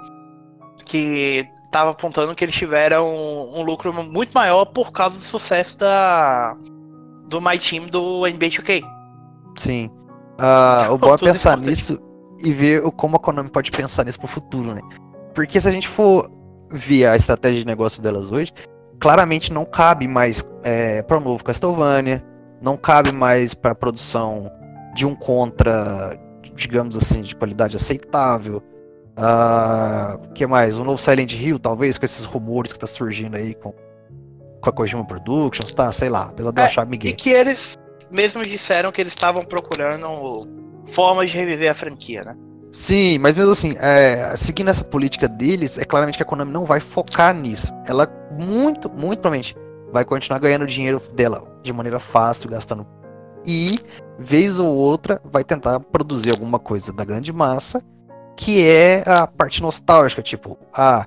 que 0.85 1.45
tava 1.73 1.91
apontando 1.91 2.35
que 2.35 2.45
eles 2.45 2.55
tiveram 2.55 3.09
um, 3.09 3.61
um 3.61 3.63
lucro 3.63 3.93
muito 3.93 4.33
maior 4.33 4.67
por 4.67 4.93
causa 4.93 5.17
do 5.17 5.25
sucesso 5.25 5.77
da 5.79 6.55
do 7.29 7.41
My 7.41 7.59
Team 7.59 7.87
do 7.87 8.27
NBA 8.27 8.49
2K. 8.51 8.83
Sim. 9.57 9.91
Ah, 10.39 10.89
o 10.91 10.99
bom 10.99 11.15
é 11.15 11.19
pensar 11.19 11.57
nisso 11.57 11.99
e 12.43 12.53
ver 12.53 12.83
como 12.93 13.17
a 13.17 13.19
Konami 13.21 13.49
pode 13.51 13.71
pensar 13.71 14.05
nisso 14.05 14.19
pro 14.19 14.29
futuro, 14.29 14.75
né? 14.75 14.81
Porque 15.35 15.61
se 15.61 15.69
a 15.69 15.73
gente 15.73 15.89
for 15.89 16.31
ver 16.71 17.07
a 17.07 17.17
estratégia 17.17 17.61
de 17.61 17.67
negócio 17.67 18.03
delas 18.03 18.31
hoje, 18.31 18.53
claramente 18.99 19.53
não 19.53 19.65
cabe 19.65 20.07
mais 20.09 20.45
é, 20.63 21.03
para 21.03 21.17
o 21.17 21.21
novo 21.21 21.43
Castlevania, 21.45 22.25
não 22.61 22.77
cabe 22.77 23.13
mais 23.13 23.55
para 23.55 23.75
produção 23.75 24.51
de 24.95 25.05
um 25.07 25.15
contra, 25.15 26.19
digamos 26.55 26.97
assim, 26.97 27.23
de 27.23 27.35
qualidade 27.35 27.77
aceitável. 27.77 28.63
Ah, 29.17 30.19
O 30.23 30.29
que 30.33 30.47
mais? 30.47 30.79
Um 30.79 30.85
novo 30.85 30.99
Silent 30.99 31.33
Hill, 31.35 31.59
talvez, 31.59 31.99
com 31.99 32.05
esses 32.05 32.25
rumores 32.25 32.73
que 32.73 32.79
tá 32.79 32.87
surgindo 32.87 33.37
aí 33.37 33.55
com, 33.55 33.73
com 34.61 34.71
a 34.71 34.73
Kojima 34.73 35.05
Productions, 35.05 35.71
tá? 35.73 35.91
Sei 35.93 36.09
lá, 36.09 36.25
apesar 36.25 36.51
de 36.51 36.61
eu 36.61 36.65
É, 36.65 36.67
achar 36.67 36.87
E 36.87 36.91
Miguel. 36.91 37.15
que 37.17 37.31
eles 37.31 37.77
mesmos 38.11 38.47
disseram 38.47 38.91
que 38.93 39.01
eles 39.01 39.13
estavam 39.13 39.43
procurando 39.43 40.07
formas 40.93 41.31
de 41.31 41.37
reviver 41.39 41.71
a 41.71 41.75
franquia, 41.75 42.25
né? 42.25 42.37
Sim, 42.71 43.19
mas 43.19 43.37
mesmo 43.37 43.53
assim, 43.53 43.77
é, 43.79 44.35
seguindo 44.37 44.71
essa 44.71 44.83
política 44.83 45.29
deles, 45.29 45.77
é 45.77 45.85
claramente 45.85 46.17
que 46.17 46.23
a 46.23 46.27
Konami 46.27 46.51
não 46.51 46.65
vai 46.65 46.81
focar 46.81 47.35
nisso. 47.35 47.71
Ela 47.87 48.11
muito, 48.39 48.89
muito 48.89 49.21
provavelmente 49.21 49.55
vai 49.93 50.05
continuar 50.07 50.39
ganhando 50.39 50.67
dinheiro 50.67 51.01
dela 51.15 51.45
de 51.63 51.71
maneira 51.73 52.01
fácil, 52.01 52.49
gastando. 52.49 52.87
E, 53.47 53.79
vez 54.19 54.59
ou 54.59 54.69
outra, 54.69 55.21
vai 55.23 55.45
tentar 55.45 55.79
produzir 55.81 56.31
alguma 56.31 56.59
coisa 56.59 56.93
da 56.93 57.05
grande 57.05 57.31
massa, 57.31 57.83
que 58.37 58.67
é 58.67 59.03
a 59.07 59.27
parte 59.27 59.61
nostálgica, 59.61 60.23
tipo, 60.23 60.59
ah, 60.73 61.07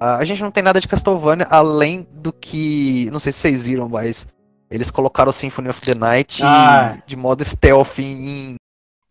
a, 0.00 0.16
a 0.16 0.24
gente 0.24 0.42
não 0.42 0.50
tem 0.50 0.62
nada 0.62 0.80
de 0.80 0.88
Castlevania 0.88 1.46
além 1.50 2.06
do 2.10 2.32
que. 2.32 3.10
Não 3.12 3.18
sei 3.18 3.32
se 3.32 3.38
vocês 3.40 3.66
viram, 3.66 3.86
mas 3.88 4.26
eles 4.70 4.90
colocaram 4.90 5.28
o 5.28 5.32
Symphony 5.32 5.68
of 5.68 5.80
the 5.82 5.94
Night 5.94 6.42
Ah. 6.42 6.96
de 7.06 7.16
modo 7.16 7.44
stealth 7.44 7.98
em, 7.98 8.54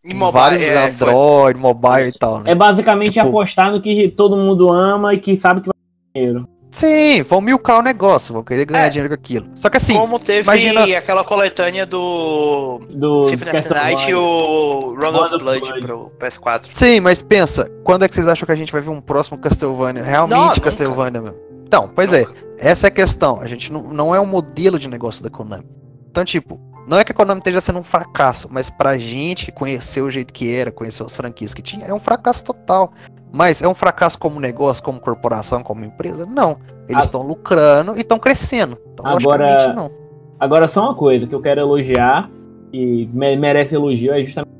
em 0.04 0.14
mobile, 0.14 0.32
vários 0.42 0.62
é, 0.62 0.72
foi- 0.92 1.08
Android, 1.08 1.60
mobile 1.60 2.08
e 2.08 2.18
tal, 2.18 2.40
né? 2.40 2.50
É 2.50 2.54
basicamente 2.54 3.12
Tipo- 3.14 3.28
apostar 3.28 3.70
no 3.72 3.80
que 3.80 4.08
todo 4.16 4.36
mundo 4.36 4.70
ama 4.72 5.14
e 5.14 5.18
que 5.18 5.36
sabe 5.36 5.60
que 5.60 5.68
vai 5.68 5.74
ter 6.14 6.20
dinheiro. 6.20 6.48
Sim, 6.70 7.20
vão 7.22 7.42
milcar 7.42 7.80
o 7.80 7.82
negócio, 7.82 8.32
vão 8.32 8.42
querer 8.42 8.64
ganhar 8.64 8.86
É. 8.86 8.88
dinheiro 8.88 9.08
com 9.10 9.14
aquilo. 9.14 9.46
Só 9.54 9.68
que 9.68 9.76
assim, 9.76 9.92
como 9.94 10.18
teve 10.18 10.40
imagina- 10.40 10.84
aquela 10.96 11.22
coletânea 11.22 11.84
do 11.84 12.80
Do 12.94 13.26
Night 13.74 14.08
e 14.10 14.14
o 14.14 14.94
Run 14.94 14.94
of 14.94 15.04
Round 15.04 15.34
of 15.34 15.38
Blood, 15.44 15.60
Blood. 15.60 15.82
pro 15.86 16.10
PS4. 16.18 16.70
sim, 16.72 16.98
mas 16.98 17.20
pensa, 17.20 17.70
quando 17.84 18.04
é 18.04 18.08
que 18.08 18.14
vocês 18.14 18.26
acham 18.26 18.46
que 18.46 18.52
a 18.52 18.56
gente 18.56 18.72
vai 18.72 18.80
ver 18.80 18.88
um 18.88 19.02
próximo 19.02 19.36
Castlevania? 19.36 20.02
Realmente 20.02 20.34
Não, 20.38 20.46
nunca. 20.48 20.60
Castlevania 20.62 21.20
mesmo. 21.20 21.36
Então, 21.66 21.90
pois 21.94 22.10
é, 22.14 22.24
essa 22.58 22.86
é 22.86 22.88
a 22.88 22.90
questão. 22.90 23.38
A 23.40 23.46
gente 23.46 23.70
não, 23.70 23.82
não 23.82 24.14
é 24.14 24.20
um 24.20 24.26
modelo 24.26 24.78
de 24.78 24.88
negócio 24.88 25.22
da 25.22 25.28
Konami. 25.28 25.64
Então, 26.10 26.24
tipo, 26.24 26.58
Não 26.86 26.98
é 26.98 27.04
que 27.04 27.12
a 27.12 27.14
Konami 27.14 27.38
esteja 27.38 27.60
sendo 27.60 27.78
um 27.78 27.84
fracasso, 27.84 28.48
mas 28.50 28.68
pra 28.68 28.98
gente 28.98 29.46
que 29.46 29.52
conheceu 29.52 30.06
o 30.06 30.10
jeito 30.10 30.32
que 30.32 30.52
era, 30.54 30.70
conheceu 30.72 31.06
as 31.06 31.14
franquias 31.14 31.54
que 31.54 31.62
tinha, 31.62 31.86
é 31.86 31.94
um 31.94 31.98
fracasso 31.98 32.44
total. 32.44 32.92
Mas 33.32 33.62
é 33.62 33.68
um 33.68 33.74
fracasso 33.74 34.18
como 34.18 34.38
negócio, 34.38 34.82
como 34.82 35.00
corporação, 35.00 35.62
como 35.62 35.84
empresa? 35.84 36.26
Não. 36.26 36.58
Eles 36.88 37.04
estão 37.04 37.22
lucrando 37.22 37.96
e 37.96 38.00
estão 38.00 38.18
crescendo. 38.18 38.76
Então, 38.92 39.06
Agora- 39.06 39.72
não. 39.72 39.90
Agora, 40.38 40.66
só 40.68 40.82
uma 40.82 40.94
coisa 40.94 41.26
que 41.26 41.34
eu 41.34 41.40
quero 41.40 41.60
elogiar, 41.60 42.28
e 42.72 43.08
me- 43.12 43.36
merece 43.36 43.74
elogio, 43.76 44.12
é 44.12 44.22
justamente 44.22 44.50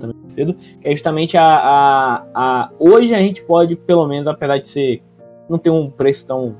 também 0.00 0.16
cedo, 0.26 0.54
que 0.54 0.88
é 0.88 0.90
justamente 0.90 1.36
a, 1.36 1.44
a, 1.44 2.24
a- 2.34 2.70
Hoje 2.78 3.14
a 3.14 3.18
gente 3.18 3.42
pode, 3.44 3.76
pelo 3.76 4.08
menos, 4.08 4.26
apesar 4.26 4.58
de 4.58 4.68
ser. 4.68 5.02
não 5.48 5.58
ter 5.58 5.70
um 5.70 5.88
preço 5.90 6.26
tão. 6.26 6.56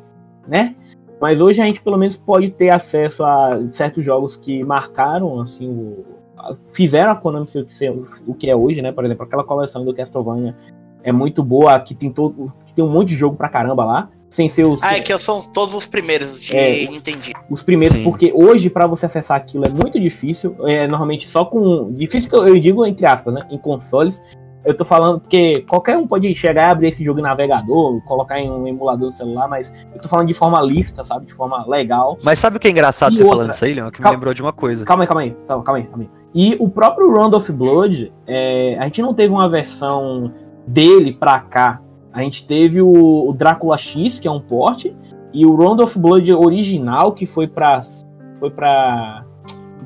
né? 0.46 0.76
Mas 1.20 1.40
hoje 1.40 1.60
a 1.60 1.64
gente 1.64 1.80
pelo 1.82 1.96
menos 1.98 2.16
pode 2.16 2.50
ter 2.50 2.70
acesso 2.70 3.24
a 3.24 3.58
certos 3.72 4.04
jogos 4.04 4.36
que 4.36 4.62
marcaram, 4.62 5.40
assim, 5.40 5.68
o, 5.68 6.04
a- 6.36 6.54
fizeram 6.68 7.10
a 7.10 7.16
Konami 7.16 7.46
ser, 7.68 7.92
o 8.26 8.34
que 8.34 8.48
é 8.48 8.54
hoje, 8.56 8.80
né? 8.82 8.92
Por 8.92 9.04
exemplo, 9.04 9.24
aquela 9.24 9.42
coleção 9.44 9.84
do 9.84 9.92
Castlevania 9.94 10.56
é 11.02 11.10
muito 11.12 11.42
boa, 11.42 11.78
que 11.80 11.94
tem 11.94 12.10
todo. 12.12 12.52
que 12.66 12.72
tem 12.74 12.84
um 12.84 12.88
monte 12.90 13.08
de 13.08 13.16
jogo 13.16 13.36
pra 13.36 13.48
caramba 13.48 13.84
lá. 13.84 14.08
Sem 14.30 14.46
ser 14.46 14.64
os. 14.64 14.82
Ah, 14.82 14.94
é 14.94 15.00
que 15.00 15.18
são 15.18 15.40
todos 15.40 15.74
os 15.74 15.86
primeiros 15.86 16.38
de 16.38 16.54
É. 16.54 16.86
Nintendo. 16.86 17.18
os 17.48 17.62
primeiros, 17.62 17.96
Sim. 17.96 18.04
porque 18.04 18.30
hoje 18.34 18.68
pra 18.68 18.86
você 18.86 19.06
acessar 19.06 19.38
aquilo 19.38 19.64
é 19.64 19.70
muito 19.70 19.98
difícil, 19.98 20.54
é 20.66 20.86
normalmente 20.86 21.26
só 21.26 21.46
com 21.46 21.90
difícil 21.94 22.28
que 22.28 22.36
eu, 22.36 22.46
eu 22.46 22.60
digo 22.60 22.84
entre 22.84 23.06
aspas, 23.06 23.32
né, 23.32 23.40
em 23.50 23.56
consoles. 23.56 24.22
Eu 24.64 24.76
tô 24.76 24.84
falando 24.84 25.20
porque 25.20 25.64
qualquer 25.68 25.96
um 25.96 26.06
pode 26.06 26.34
chegar 26.34 26.68
e 26.68 26.70
abrir 26.72 26.88
esse 26.88 27.04
jogo 27.04 27.20
em 27.20 27.22
navegador, 27.22 28.00
colocar 28.04 28.38
em 28.38 28.50
um 28.50 28.66
emulador 28.66 29.08
no 29.08 29.14
celular, 29.14 29.48
mas 29.48 29.72
eu 29.94 30.00
tô 30.02 30.08
falando 30.08 30.26
de 30.26 30.34
forma 30.34 30.60
lícita, 30.60 31.04
sabe, 31.04 31.26
de 31.26 31.32
forma 31.32 31.64
legal. 31.66 32.18
Mas 32.22 32.38
sabe 32.38 32.56
o 32.56 32.60
que 32.60 32.68
é 32.68 32.70
engraçado 32.70 33.12
E 33.14 33.16
você 33.16 33.22
outra? 33.22 33.36
falando 33.38 33.52
isso 33.54 33.64
aí, 33.64 33.72
Leon? 33.74 33.90
Que 33.90 33.98
Calma. 34.02 34.10
me 34.10 34.16
lembrou 34.16 34.34
de 34.34 34.42
uma 34.42 34.52
coisa. 34.52 34.84
Calma 34.84 35.04
aí, 35.04 35.06
calma 35.06 35.20
aí, 35.22 35.36
calma 35.46 35.62
calma 35.64 35.78
aí, 35.78 35.84
calma 35.86 36.02
aí. 36.04 36.10
E 36.34 36.56
o 36.60 36.68
próprio 36.68 37.10
Round 37.14 37.34
of 37.36 37.50
Blood, 37.52 38.12
é, 38.26 38.76
a 38.78 38.84
gente 38.84 39.00
não 39.00 39.14
teve 39.14 39.32
uma 39.32 39.48
versão 39.48 40.32
dele 40.66 41.12
pra 41.12 41.40
cá. 41.40 41.80
A 42.12 42.20
gente 42.22 42.46
teve 42.46 42.82
o, 42.82 43.28
o 43.28 43.32
Drácula 43.32 43.78
X, 43.78 44.18
que 44.18 44.26
é 44.28 44.30
um 44.30 44.40
porte, 44.40 44.94
e 45.32 45.46
o 45.46 45.54
Round 45.54 45.82
of 45.82 45.98
Blood 45.98 46.32
original, 46.34 47.12
que 47.12 47.24
foi 47.26 47.46
pra. 47.46 47.80
Foi 48.38 48.50
pra. 48.50 49.24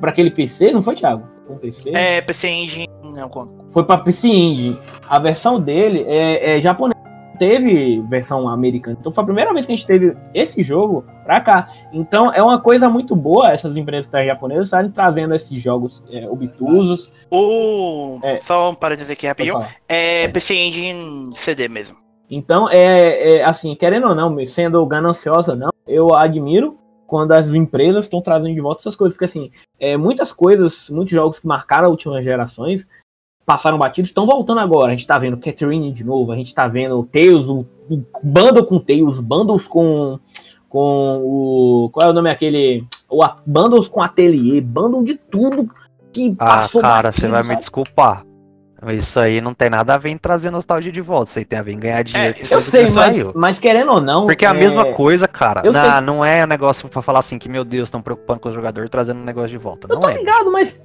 Pra 0.01 0.09
aquele 0.09 0.31
PC, 0.31 0.71
não 0.73 0.81
foi, 0.81 0.95
Thiago? 0.95 1.23
Um 1.49 1.55
PC? 1.57 1.91
É, 1.93 2.19
PC 2.21 2.47
Engine. 2.49 2.87
Não, 3.03 3.29
com- 3.29 3.62
Foi 3.73 3.83
pra 3.83 3.97
PC 3.97 4.29
Engine. 4.29 4.77
A 5.09 5.19
versão 5.19 5.59
dele 5.59 6.05
é, 6.07 6.57
é 6.57 6.61
japonesa. 6.61 6.93
Teve 7.39 7.99
versão 8.01 8.47
americana. 8.47 8.95
Então 8.97 9.11
foi 9.11 9.23
a 9.23 9.25
primeira 9.25 9.51
vez 9.51 9.65
que 9.65 9.73
a 9.73 9.75
gente 9.75 9.87
teve 9.87 10.15
esse 10.33 10.61
jogo 10.61 11.03
pra 11.25 11.41
cá. 11.41 11.67
Então 11.91 12.31
é 12.31 12.41
uma 12.41 12.61
coisa 12.61 12.87
muito 12.87 13.15
boa 13.15 13.51
essas 13.51 13.75
empresas 13.75 14.09
japonesas 14.25 14.67
estarem 14.67 14.91
trazendo 14.91 15.33
esses 15.33 15.59
jogos 15.59 16.03
é, 16.11 16.29
obtusos. 16.29 17.11
O. 17.31 18.19
É. 18.21 18.39
Só 18.41 18.69
um 18.69 18.75
parênteses 18.75 19.09
aqui 19.09 19.25
rapidinho. 19.25 19.55
falar. 19.55 19.75
É 19.89 20.27
PC 20.27 20.53
Engine 20.53 21.33
CD 21.35 21.67
mesmo. 21.67 21.97
Então, 22.29 22.69
é, 22.69 23.37
é, 23.37 23.43
assim, 23.43 23.75
querendo 23.75 24.07
ou 24.07 24.15
não, 24.15 24.43
sendo 24.45 24.83
gananciosa 24.85 25.55
não, 25.55 25.71
eu 25.87 26.15
admiro 26.15 26.77
quando 27.05 27.31
as 27.31 27.53
empresas 27.53 28.05
estão 28.05 28.21
trazendo 28.21 28.53
de 28.53 28.61
volta 28.61 28.81
essas 28.81 28.95
coisas. 28.95 29.15
Porque, 29.15 29.25
assim, 29.25 29.51
é, 29.79 29.97
muitas 29.97 30.31
coisas, 30.31 30.89
muitos 30.89 31.13
jogos 31.13 31.39
que 31.39 31.47
marcaram 31.47 31.85
as 31.85 31.91
últimas 31.91 32.23
gerações 32.23 32.87
passaram 33.45 33.77
batidos, 33.77 34.09
estão 34.09 34.25
voltando 34.25 34.59
agora. 34.59 34.87
A 34.87 34.91
gente 34.91 35.07
tá 35.07 35.17
vendo 35.17 35.37
Catherine 35.37 35.91
de 35.91 36.03
novo, 36.03 36.31
a 36.31 36.35
gente 36.35 36.53
tá 36.53 36.67
vendo 36.67 37.03
Tails, 37.11 37.45
o, 37.47 37.65
o 37.89 38.03
bundle 38.23 38.65
com 38.65 38.79
Tails, 38.79 39.19
bundles 39.19 39.67
com, 39.67 40.19
com 40.69 41.21
o. 41.23 41.89
Qual 41.91 42.07
é 42.07 42.11
o 42.11 42.13
nome 42.13 42.29
aquele? 42.29 42.85
O, 43.09 43.23
a- 43.23 43.37
bundles 43.45 43.87
com 43.87 44.01
Atelier, 44.01 44.61
bundle 44.63 45.03
de 45.03 45.15
tudo 45.15 45.69
que 46.11 46.35
Ah, 46.39 46.45
passou 46.45 46.81
cara, 46.81 47.09
batido, 47.09 47.27
você 47.27 47.31
vai 47.31 47.43
me 47.43 47.55
desculpar. 47.57 48.25
Isso 48.91 49.17
aí 49.17 49.39
não 49.39 49.53
tem 49.53 49.69
nada 49.69 49.93
a 49.93 49.97
ver 49.97 50.09
em 50.09 50.17
trazer 50.17 50.51
nostalgia 50.51 50.91
de 50.91 50.99
volta. 50.99 51.29
Isso 51.29 51.39
aí 51.39 51.45
tem 51.45 51.57
a 51.57 51.63
ver 51.63 51.71
em 51.71 51.79
ganhar 51.79 52.03
dinheiro. 52.03 52.35
É, 52.37 52.45
com 52.47 52.53
eu 52.53 52.61
sei, 52.61 52.89
mas, 52.89 53.15
saiu. 53.15 53.31
mas 53.33 53.57
querendo 53.57 53.89
ou 53.91 54.01
não. 54.01 54.25
Porque 54.25 54.43
é 54.43 54.49
a 54.49 54.53
é, 54.53 54.59
mesma 54.59 54.91
coisa, 54.93 55.25
cara. 55.25 55.61
eu 55.63 55.71
Não, 55.71 55.79
sei. 55.79 56.01
não 56.01 56.25
é 56.25 56.43
um 56.43 56.47
negócio 56.47 56.89
pra 56.89 57.01
falar 57.01 57.19
assim 57.19 57.39
que, 57.39 57.47
meu 57.47 57.63
Deus, 57.63 57.87
estão 57.87 58.01
preocupando 58.01 58.41
com 58.41 58.49
o 58.49 58.53
jogador 58.53 58.89
trazendo 58.89 59.21
um 59.21 59.23
negócio 59.23 59.51
de 59.51 59.57
volta. 59.57 59.87
Eu 59.89 59.93
Não 59.93 60.01
tô 60.01 60.09
é. 60.09 60.17
ligado, 60.17 60.51
mas 60.51 60.81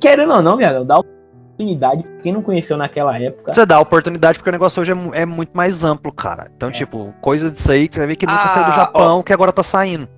querendo 0.00 0.32
ou 0.32 0.42
não, 0.42 0.56
viado, 0.56 0.84
dá 0.84 0.98
oportunidade 1.58 2.02
pra 2.04 2.20
quem 2.22 2.32
não 2.32 2.42
conheceu 2.42 2.76
naquela 2.76 3.18
época. 3.20 3.52
Você 3.52 3.66
dá 3.66 3.80
oportunidade 3.80 4.38
porque 4.38 4.48
o 4.48 4.52
negócio 4.52 4.80
hoje 4.80 4.92
é, 4.92 5.22
é 5.22 5.26
muito 5.26 5.50
mais 5.56 5.84
amplo, 5.84 6.12
cara. 6.12 6.50
Então, 6.56 6.70
tipo, 6.70 7.12
coisa 7.20 7.50
disso 7.50 7.70
aí 7.72 7.88
que 7.88 7.94
você 7.94 8.00
vai 8.00 8.08
ver 8.08 8.16
que 8.16 8.26
nunca 8.26 8.44
Ah, 8.44 8.48
saiu 8.48 8.66
do 8.66 8.72
Japão, 8.72 9.22
que 9.22 9.32
agora 9.32 9.52
tá 9.52 9.62
saindo. 9.62 10.08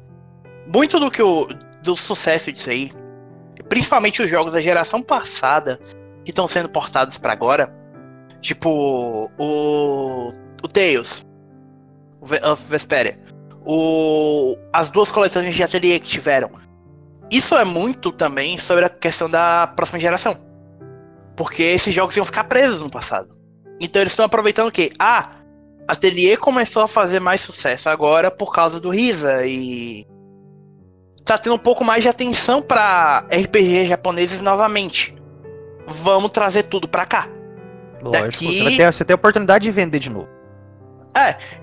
Muito 0.66 1.00
do 1.00 1.10
que 1.10 1.22
o. 1.22 1.48
do 1.82 1.96
sucesso 1.96 2.52
disso 2.52 2.68
aí. 2.70 2.92
Principalmente 3.68 4.22
os 4.22 4.30
jogos 4.30 4.52
da 4.52 4.60
geração 4.60 5.02
passada 5.02 5.78
que 6.24 6.30
estão 6.30 6.46
sendo 6.46 6.68
portados 6.68 7.16
pra 7.18 7.32
agora. 7.32 7.72
Tipo, 8.40 9.30
o. 9.38 10.32
O 10.62 10.68
Tails. 10.68 11.24
O 12.20 12.26
of 12.52 12.62
Vesperia. 12.68 13.18
O. 13.64 14.56
As 14.72 14.90
duas 14.90 15.10
coletâneas 15.10 15.54
de 15.54 15.62
ateliê 15.62 15.98
que 15.98 16.08
tiveram. 16.08 16.50
Isso 17.30 17.54
é 17.54 17.64
muito 17.64 18.10
também 18.10 18.58
sobre 18.58 18.84
a 18.84 18.88
questão 18.88 19.30
da 19.30 19.68
próxima 19.76 20.00
geração. 20.00 20.36
Porque 21.40 21.62
esses 21.62 21.94
jogos 21.94 22.14
iam 22.18 22.26
ficar 22.26 22.44
presos 22.44 22.80
no 22.80 22.90
passado. 22.90 23.34
Então 23.80 24.02
eles 24.02 24.12
estão 24.12 24.26
aproveitando 24.26 24.68
o 24.68 24.70
quê? 24.70 24.90
Ah, 24.98 25.30
Ateliê 25.88 26.36
começou 26.36 26.82
a 26.82 26.86
fazer 26.86 27.18
mais 27.18 27.40
sucesso 27.40 27.88
agora 27.88 28.30
por 28.30 28.52
causa 28.52 28.78
do 28.78 28.90
Risa 28.90 29.46
e 29.46 30.06
tá 31.24 31.38
tendo 31.38 31.54
um 31.54 31.58
pouco 31.58 31.82
mais 31.82 32.02
de 32.02 32.10
atenção 32.10 32.60
pra 32.60 33.24
RPG 33.32 33.86
japoneses 33.86 34.42
novamente. 34.42 35.14
Vamos 35.86 36.30
trazer 36.30 36.64
tudo 36.64 36.86
pra 36.86 37.06
cá. 37.06 37.26
Lógico. 38.02 38.10
Daqui- 38.44 38.58
Você, 38.64 38.76
ter, 38.76 38.92
você 38.92 39.04
tem 39.06 39.14
a 39.14 39.16
oportunidade 39.16 39.62
de 39.64 39.70
vender 39.70 39.98
de 39.98 40.10
novo. 40.10 40.28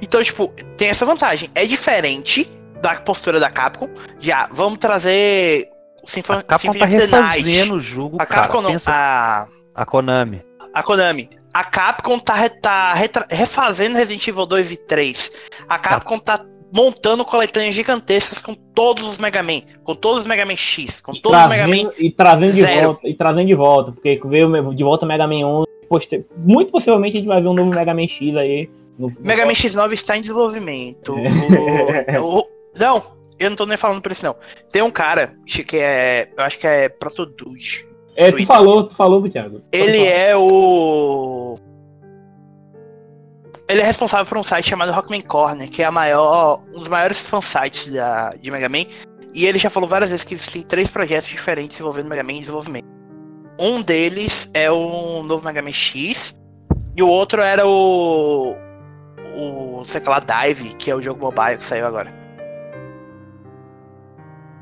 Então, 0.01 0.23
tipo, 0.23 0.47
tem 0.75 0.89
essa 0.89 1.05
vantagem. 1.05 1.51
É 1.53 1.67
diferente 1.67 2.49
da 2.82 2.95
postura 2.95 3.39
da 3.39 3.51
Capcom. 3.51 3.89
Já, 4.19 4.49
vamos 4.51 4.80
trazer 4.80 5.69
Symphony, 6.07 6.39
A 6.39 6.41
Capcom 6.41 6.73
Symphony 6.73 6.80
tá 6.80 7.17
refazendo 7.21 7.75
o 7.75 7.80
jogo, 7.80 8.17
A 8.19 8.25
cara. 8.25 8.41
Capcom 8.41 8.61
não, 8.61 8.71
Pensa, 8.71 8.91
a, 8.91 9.47
a 9.78 9.86
Konami. 9.86 10.41
a 10.73 10.84
Konami. 10.84 11.30
A 11.53 11.63
Capcom 11.63 12.19
tá, 12.19 12.47
tá 12.49 12.93
refazendo 13.30 13.95
Resident 13.97 14.28
Evil 14.28 14.45
2 14.45 14.71
e 14.73 14.78
3. 14.78 15.32
A 15.67 15.80
Capcom 15.80 16.19
tá 16.19 16.45
montando 16.71 17.23
coletâneas 17.25 17.73
gigantescas 17.73 18.39
com 18.41 18.53
todos 18.53 19.03
os 19.07 19.17
Mega 19.17 19.41
Man. 19.41 19.61
Com 19.84 19.95
todos 19.95 20.21
os 20.21 20.28
Mega 20.28 20.45
Man 20.45 20.55
X. 20.55 21.01
Com 21.01 21.13
todos 21.13 21.39
os 21.41 21.47
Mega 21.49 21.67
Man 21.67 21.73
trazendo, 21.89 21.93
e 21.97 22.11
trazendo 22.11 22.53
de 22.53 22.61
Zero. 22.61 22.86
volta. 22.88 23.07
E 23.09 23.13
trazendo 23.15 23.47
de 23.47 23.55
volta. 23.55 23.91
Porque 23.91 24.19
veio 24.25 24.73
de 24.73 24.84
volta 24.84 25.05
o 25.05 25.07
Mega 25.07 25.25
Man 25.25 25.45
11. 25.47 25.67
poster- 25.89 26.25
Muito 26.38 26.71
possivelmente 26.71 27.17
a 27.17 27.19
gente 27.21 27.28
vai 27.30 27.41
ver 27.41 27.47
um 27.47 27.53
novo 27.53 27.71
Mega 27.71 27.93
Man 27.93 28.07
X 28.07 28.36
aí. 28.36 28.69
No, 28.99 29.07
no 29.09 29.15
Mega 29.21 29.45
Man 29.45 29.53
X9 29.53 29.93
está 29.93 30.17
em 30.17 30.21
desenvolvimento. 30.21 31.15
É. 32.07 32.19
O- 32.19 32.39
o- 32.39 32.47
não, 32.75 33.03
eu 33.39 33.49
não 33.49 33.57
tô 33.57 33.65
nem 33.65 33.78
falando 33.78 34.01
por 34.01 34.11
isso, 34.11 34.23
não. 34.25 34.36
Tem 34.71 34.82
um 34.84 34.91
cara 34.91 35.34
que 35.45 35.78
é. 35.80 36.30
Eu 36.38 36.43
acho 36.43 36.59
que 36.59 36.67
é 36.67 36.88
Protodude. 36.89 37.88
É, 38.18 38.32
tu 38.32 38.45
falou, 38.47 38.84
tu 38.84 38.95
falou, 38.95 39.30
Thiago. 39.30 39.61
Ele 39.72 40.03
é 40.05 40.36
o. 40.36 41.57
Ele 43.70 43.82
é 43.82 43.84
responsável 43.84 44.26
por 44.26 44.38
um 44.38 44.43
site 44.43 44.70
chamado 44.70 44.91
Rockman 44.91 45.22
Corner, 45.22 45.70
que 45.70 45.84
é 45.84 45.86
a 45.86 45.91
maior, 45.91 46.61
um 46.74 46.80
dos 46.80 46.88
maiores 46.89 47.20
fansites 47.28 47.91
da, 47.91 48.32
de 48.32 48.49
Mega 48.49 48.68
Man. 48.68 48.86
E 49.34 49.45
ele 49.45 49.59
já 49.59 49.70
falou 49.70 49.88
várias 49.88 50.09
vezes 50.09 50.24
que 50.26 50.34
existem 50.34 50.63
três 50.63 50.89
projetos 50.89 51.30
diferentes 51.30 51.80
envolvendo 51.80 52.07
Mega 52.07 52.24
Man 52.24 52.34
em 52.34 52.39
desenvolvimento. 52.39 52.88
Um 53.59 53.82
deles 53.84 54.49
é 54.53 54.72
o 54.72 55.22
novo 55.22 55.45
Mega 55.45 55.61
Man 55.61 55.74
X, 55.74 56.36
e 56.95 57.03
o 57.03 57.07
outro 57.07 57.41
era 57.41 57.68
o. 57.68 58.55
O. 59.36 59.84
sei 59.86 60.01
lá, 60.03 60.20
Dive, 60.20 60.74
que 60.76 60.89
é 60.89 60.95
o 60.95 61.01
jogo 61.01 61.22
mobile 61.22 61.57
que 61.57 61.65
saiu 61.65 61.86
agora. 61.86 62.11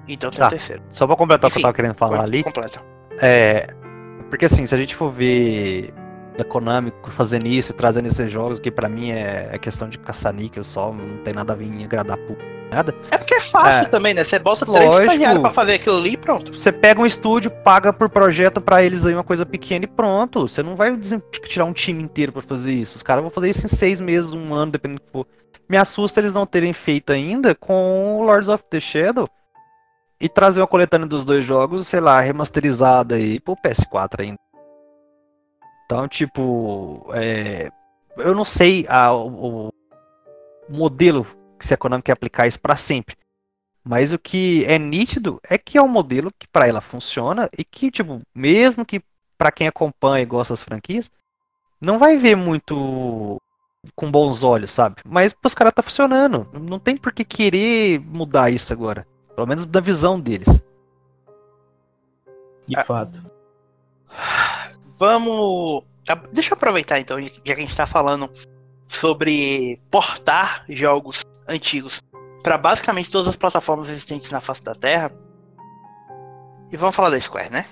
Então 0.08 0.30
tem 0.30 0.40
Tá. 0.40 0.48
o 0.48 0.50
terceiro. 0.50 0.84
Só 0.90 1.08
pra 1.08 1.16
completar 1.16 1.48
o 1.48 1.52
que 1.52 1.58
eu 1.58 1.60
Enfim, 1.60 1.62
tava 1.62 1.74
querendo 1.74 1.96
falar 1.96 2.22
ali. 2.22 2.44
Completa. 2.44 2.95
É. 3.22 3.68
Porque 4.30 4.46
assim, 4.46 4.66
se 4.66 4.74
a 4.74 4.78
gente 4.78 4.96
for 4.96 5.12
ver 5.12 5.94
da 6.38 6.44
Konami 6.44 6.92
fazendo 7.12 7.48
isso 7.48 7.72
e 7.72 7.76
trazendo 7.76 8.08
esses 8.08 8.30
jogos, 8.32 8.60
que 8.60 8.70
pra 8.70 8.90
mim 8.90 9.12
é, 9.12 9.50
é 9.54 9.58
questão 9.58 9.88
de 9.88 9.98
caçar 9.98 10.34
níquel 10.34 10.64
só, 10.64 10.92
não 10.92 11.18
tem 11.24 11.34
nada 11.34 11.54
a 11.54 11.56
vir 11.56 11.68
em 11.72 11.86
agradar 11.86 12.18
público, 12.18 12.44
nada. 12.70 12.94
É 13.10 13.18
porque 13.18 13.36
é 13.36 13.40
fácil 13.40 13.84
É. 13.84 13.86
também, 13.86 14.14
né? 14.14 14.24
Você 14.26 14.38
bota 14.38 14.66
três 14.66 14.84
Lógico. 14.84 15.04
estagiários 15.04 15.42
pra 15.42 15.50
fazer 15.52 15.76
aquilo 15.76 15.98
ali 15.98 16.14
e 16.14 16.18
pronto. 16.18 16.52
Você 16.54 16.72
pega 16.74 17.00
um 17.00 17.06
estúdio, 17.06 17.50
paga 17.50 17.94
por 17.94 18.10
projeto 18.10 18.60
pra 18.60 18.84
eles 18.84 19.06
aí 19.06 19.14
uma 19.14 19.24
coisa 19.24 19.46
pequena 19.46 19.86
e 19.86 19.88
pronto. 19.88 20.42
Você 20.48 20.62
não 20.62 20.76
vai 20.76 20.98
tirar 21.48 21.64
um 21.66 21.74
time 21.74 22.04
inteiro 22.04 22.34
pra 22.34 22.42
fazer 22.42 22.74
isso. 22.74 22.98
Os 22.98 23.04
caras 23.04 23.22
vão 23.24 23.30
fazer 23.32 23.50
isso 23.50 23.66
em 23.66 23.70
seis 23.70 24.02
meses, 24.02 24.34
um 24.34 24.54
ano, 24.54 24.74
dependendo 24.74 25.00
do 25.00 25.06
que 25.06 25.12
for. 25.14 25.26
Me 25.70 25.78
assusta 25.78 26.20
eles 26.20 26.34
não 26.34 26.46
terem 26.46 26.74
feito 26.74 27.14
ainda 27.14 27.56
com 27.56 28.18
o 28.20 28.24
Lords 28.24 28.50
of 28.50 28.64
the 28.70 28.80
Shadow 28.80 29.28
e 30.26 30.30
trazer 30.30 30.60
uma 30.62 30.68
coletânea 30.68 31.06
dos 31.08 31.24
dois 31.24 31.46
jogos, 31.46 31.88
sei 31.88 32.00
lá, 32.00 32.20
remasterizada 32.20 33.16
aí 33.16 33.40
pro 33.40 33.56
PS4 33.56 34.22
ainda. 34.22 34.40
Então, 35.86 36.08
tipo, 36.08 37.06
é, 37.14 37.70
eu 38.18 38.34
não 38.34 38.44
sei 38.44 38.86
a- 38.90 39.14
o, 39.14 39.68
o 39.68 39.72
modelo 40.68 41.26
que 41.60 41.66
se 41.68 41.74
a 41.74 41.78
Konami 41.78 42.02
quer 42.02 42.14
aplicar 42.14 42.48
isso 42.48 42.60
pra 42.60 42.76
sempre. 42.76 43.16
Mas 43.84 44.12
o 44.12 44.18
que 44.18 44.66
é 44.66 44.80
nítido 44.80 45.40
é 45.48 45.60
que 45.60 45.78
é 45.78 45.82
um 45.82 45.88
modelo 45.88 46.32
que 46.40 46.48
para 46.48 46.68
ela 46.68 46.82
funciona 46.82 47.48
e 47.56 47.64
que, 47.64 47.92
tipo, 47.92 48.20
mesmo 48.34 48.84
que 48.84 49.00
para 49.38 49.52
quem 49.52 49.68
acompanha 49.68 50.24
e 50.24 50.26
gosta 50.26 50.54
das 50.54 50.64
franquias, 50.64 51.12
não 51.80 52.00
vai 52.00 52.18
ver 52.18 52.36
muito 52.36 53.40
com 53.96 54.10
bons 54.10 54.42
olhos, 54.42 54.72
sabe? 54.72 54.96
Mas 55.06 55.34
pros 55.34 55.54
caras 55.54 55.72
tá 55.74 55.84
funcionando. 55.84 56.50
Não 56.60 56.80
tem 56.80 56.98
por 56.98 57.14
que 57.14 57.24
querer 57.24 58.00
mudar 58.00 58.50
isso 58.50 58.74
agora. 58.74 59.06
Pelo 59.36 59.48
menos 59.48 59.66
da 59.66 59.80
visão 59.80 60.20
deles. 60.20 60.48
De 62.68 62.82
fato. 62.84 63.22
Vamos. 64.98 65.84
ah, 66.10 66.16
Deixa 66.32 66.54
eu 66.54 66.58
aproveitar 66.58 67.00
então, 67.00 67.20
já 67.22 67.30
que 67.30 67.52
a 67.52 67.56
gente 67.56 67.76
tá 67.76 67.86
falando 67.86 68.30
sobre 68.88 69.80
portar 69.92 70.64
jogos 70.70 71.22
antigos 71.48 72.02
para 72.42 72.58
basicamente 72.58 73.12
todas 73.12 73.28
as 73.28 73.36
plataformas 73.36 73.90
existentes 73.90 74.32
na 74.32 74.40
face 74.42 74.64
da 74.64 74.74
Terra. 74.76 75.12
E 76.72 76.78
vamos 76.78 76.96
falar 76.96 77.10
da 77.10 77.20
Square, 77.20 77.52
né? 77.52 77.66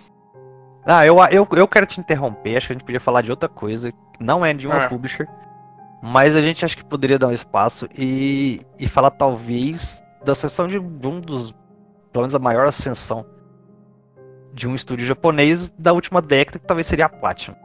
Ah, 0.85 1.05
eu, 1.05 1.17
eu, 1.31 1.47
eu 1.51 1.67
quero 1.67 1.85
te 1.85 1.99
interromper. 1.99 2.57
Acho 2.57 2.67
que 2.67 2.73
a 2.73 2.75
gente 2.75 2.85
podia 2.85 2.99
falar 2.99 3.21
de 3.21 3.31
outra 3.31 3.47
coisa. 3.47 3.91
Que 3.91 4.23
não 4.23 4.45
é 4.45 4.53
de 4.53 4.67
uma 4.67 4.85
Ah. 4.85 4.89
publisher. 4.89 5.27
Mas 6.01 6.35
a 6.35 6.41
gente 6.41 6.65
acha 6.65 6.75
que 6.75 6.83
poderia 6.83 7.17
dar 7.17 7.27
um 7.27 7.31
espaço 7.31 7.87
e, 7.97 8.59
e 8.77 8.87
falar 8.87 9.11
talvez 9.11 10.03
da 10.23 10.31
ascensão 10.31 10.67
de 10.67 10.77
um 10.79 11.19
dos. 11.19 11.51
Pelo 12.11 12.23
menos 12.23 12.35
a 12.35 12.39
maior 12.39 12.67
ascensão 12.67 13.25
de 14.53 14.67
um 14.67 14.75
estúdio 14.75 15.05
japonês 15.05 15.71
da 15.71 15.91
última 15.93 16.21
década, 16.21 16.59
que 16.59 16.65
talvez 16.65 16.85
seria 16.85 17.05
a 17.05 17.09
Platinum. 17.09 17.55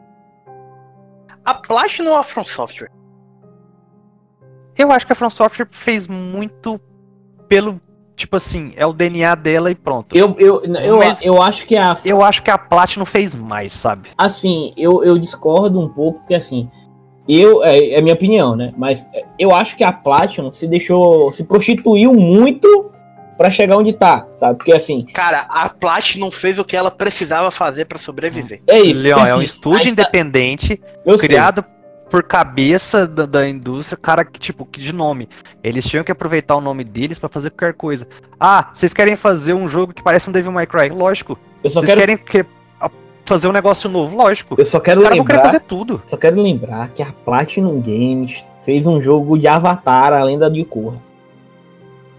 A 1.44 1.54
Platinum 1.54 2.10
ou 2.10 2.16
a 2.16 2.22
From 2.22 2.44
Software? 2.44 2.90
Eu 4.76 4.90
acho 4.92 5.06
que 5.06 5.12
a 5.12 5.16
From 5.16 5.30
Software 5.30 5.68
fez 5.70 6.06
muito 6.06 6.80
pelo. 7.48 7.80
Tipo 8.16 8.36
assim, 8.36 8.72
é 8.74 8.84
o 8.84 8.92
DNA 8.92 9.34
dela 9.36 9.70
e 9.70 9.76
pronto. 9.76 10.16
Eu, 10.16 10.34
eu, 10.38 10.60
eu, 10.64 10.98
Mas- 10.98 11.22
eu 11.24 11.40
acho 11.40 11.66
que 11.66 11.76
a. 11.76 11.96
Eu 12.04 12.22
acho 12.22 12.42
que 12.42 12.50
a 12.50 12.58
Platinum 12.58 13.04
fez 13.04 13.34
mais, 13.34 13.72
sabe? 13.72 14.08
Assim, 14.18 14.72
eu, 14.76 15.04
eu 15.04 15.18
discordo 15.18 15.80
um 15.80 15.88
pouco, 15.88 16.20
porque 16.20 16.34
assim. 16.34 16.68
Eu, 17.28 17.62
é, 17.62 17.90
é 17.90 17.98
a 17.98 18.02
minha 18.02 18.14
opinião, 18.14 18.56
né? 18.56 18.72
Mas 18.76 19.06
é, 19.14 19.24
eu 19.38 19.54
acho 19.54 19.76
que 19.76 19.84
a 19.84 19.92
Platinum 19.92 20.50
se 20.50 20.66
deixou. 20.66 21.30
se 21.32 21.44
prostituiu 21.44 22.14
muito 22.14 22.90
pra 23.36 23.50
chegar 23.50 23.76
onde 23.76 23.92
tá, 23.92 24.26
sabe? 24.36 24.56
Porque 24.58 24.72
assim, 24.72 25.06
Cara, 25.12 25.46
a 25.48 25.68
Platinum 25.68 26.30
fez 26.30 26.58
o 26.58 26.64
que 26.64 26.76
ela 26.76 26.90
precisava 26.90 27.50
fazer 27.50 27.84
para 27.84 27.98
sobreviver. 27.98 28.62
é 28.66 28.80
isso. 28.80 29.02
Leon, 29.02 29.16
porque, 29.18 29.30
é 29.30 29.34
um 29.34 29.36
assim, 29.36 29.44
estúdio 29.44 29.84
tá- 29.84 29.90
independente, 29.90 30.80
eu 31.04 31.18
sei. 31.18 31.28
criado 31.28 31.64
por 32.10 32.22
cabeça 32.22 33.06
da, 33.06 33.26
da 33.26 33.46
indústria, 33.48 33.98
cara, 34.00 34.24
que 34.24 34.40
tipo, 34.40 34.64
que 34.64 34.80
de 34.80 34.92
nome. 34.94 35.28
Eles 35.62 35.84
tinham 35.84 36.02
que 36.02 36.10
aproveitar 36.10 36.56
o 36.56 36.60
nome 36.60 36.82
deles 36.82 37.18
pra 37.18 37.28
fazer 37.28 37.50
qualquer 37.50 37.74
coisa. 37.74 38.08
Ah, 38.40 38.70
vocês 38.72 38.94
querem 38.94 39.14
fazer 39.14 39.52
um 39.52 39.68
jogo 39.68 39.92
que 39.92 40.02
parece 40.02 40.28
um 40.28 40.32
Devil 40.32 40.50
May 40.50 40.66
Cry? 40.66 40.88
Lógico. 40.88 41.38
Eu 41.62 41.68
só 41.68 41.80
Vocês 41.80 41.90
quero, 41.90 42.00
querem 42.00 42.16
fazer 43.28 43.46
um 43.48 43.52
negócio 43.52 43.88
novo? 43.90 44.16
Lógico. 44.16 44.56
eu 44.58 44.64
só 44.64 44.80
quero 44.80 45.00
Os 45.00 45.04
vão 45.08 45.10
querer 45.12 45.22
lembrar. 45.36 45.42
fazer 45.44 45.60
tudo. 45.60 46.02
Só 46.06 46.16
quero 46.16 46.40
lembrar 46.42 46.88
que 46.88 47.02
a 47.02 47.12
Platinum 47.24 47.80
Games 47.80 48.44
fez 48.62 48.86
um 48.86 49.00
jogo 49.00 49.38
de 49.38 49.46
Avatar, 49.46 50.12
a 50.12 50.22
lenda 50.24 50.50
de 50.50 50.64
Korra. 50.64 50.96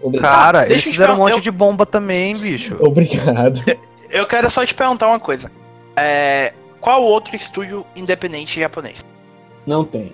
Obrigado. 0.02 0.32
Cara, 0.32 0.58
deixa 0.60 0.72
eles 0.74 0.84
fizeram 0.84 1.14
um 1.14 1.18
monte 1.18 1.32
eu- 1.32 1.40
de 1.40 1.50
bomba 1.50 1.84
também, 1.84 2.34
bicho. 2.36 2.76
Obrigado. 2.80 3.60
Eu 4.08 4.26
quero 4.26 4.48
só 4.48 4.64
te 4.64 4.74
perguntar 4.74 5.08
uma 5.08 5.20
coisa. 5.20 5.50
É, 5.94 6.54
qual 6.80 7.02
outro 7.02 7.36
estúdio 7.36 7.84
independente 7.94 8.58
japonês? 8.58 9.04
Não 9.66 9.84
tem. 9.84 10.12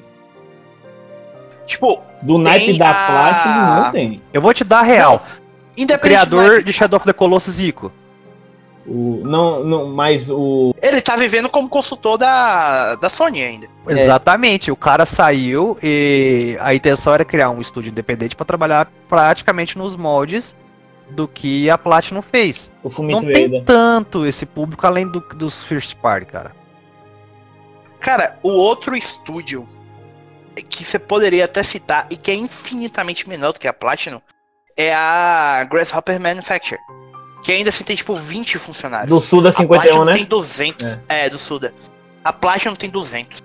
Tipo, 1.67 2.01
Do 2.23 2.39
naipe 2.39 2.67
Tem 2.67 2.79
da 2.79 2.91
a- 2.91 3.07
Platinum 3.07 3.83
não 3.85 3.93
tem. 3.93 4.23
Eu 4.33 4.41
vou 4.41 4.53
te 4.55 4.65
dar 4.65 4.81
a 4.81 4.83
real. 4.83 5.23
O 5.77 5.81
independente 5.81 6.01
criador 6.27 6.59
do- 6.59 6.65
de 6.65 6.73
Shadow 6.73 6.97
of 6.97 7.07
the 7.07 7.13
Colossus, 7.13 7.61
Ico. 7.61 7.93
O, 8.87 9.21
não, 9.25 9.65
não, 9.65 9.87
mas 9.89 10.31
o. 10.31 10.75
Ele 10.81 11.01
tá 11.01 11.17
vivendo 11.17 11.49
como 11.49 11.69
consultor 11.69 12.17
da, 12.17 12.95
da 12.95 13.09
Sony 13.09 13.43
ainda. 13.43 13.67
É. 13.89 13.93
Exatamente. 13.93 14.71
O 14.71 14.77
cara 14.77 15.05
saiu 15.05 15.77
e 15.83 16.57
a 16.61 16.75
intenção 16.75 17.13
era 17.13 17.25
criar 17.25 17.51
um 17.51 17.61
estúdio 17.61 17.91
independente 17.91 18.37
pra 18.37 18.47
trabalhar 18.47 18.91
praticamente 19.09 19.77
nos 19.77 19.97
moldes 19.97 20.55
do 21.11 21.27
que 21.27 21.69
a 21.69 21.77
Platinum 21.77 22.23
fez. 22.23 22.73
O 22.83 22.89
Não 22.89 22.91
Fumito 22.91 23.27
tem 23.27 23.65
tanto 23.65 24.27
esse 24.27 24.47
público 24.47 24.87
além 24.87 25.07
do, 25.07 25.21
dos 25.21 25.63
First 25.63 25.97
Party, 25.97 26.27
cara. 26.27 26.53
Cara, 28.01 28.39
o 28.43 28.51
outro 28.51 28.97
estúdio 28.97 29.67
que 30.69 30.85
você 30.85 30.99
poderia 30.99 31.45
até 31.45 31.63
citar 31.63 32.07
e 32.11 32.17
que 32.17 32.31
é 32.31 32.35
infinitamente 32.35 33.29
menor 33.29 33.53
do 33.53 33.59
que 33.59 33.69
a 33.69 33.73
Platinum 33.73 34.21
é 34.77 34.95
a 34.95 35.67
Grasshopper 35.69 36.21
Manufacture. 36.21 36.81
Que 37.47 37.53
ainda 37.53 37.69
assim 37.69 37.85
tem 37.85 37.95
tipo 37.95 38.13
20 38.13 38.59
funcionários. 38.59 39.09
Do 39.09 39.21
Suda 39.21 39.51
a 39.51 39.53
51, 39.53 39.69
Platinum 39.69 40.05
né? 40.05 40.15
tem 40.15 40.25
200. 40.25 40.99
É. 41.09 41.31
do 41.31 41.39
Suda. 41.39 41.73
A 42.25 42.33
Platinum 42.33 42.75
tem 42.75 42.91
200. 42.91 43.41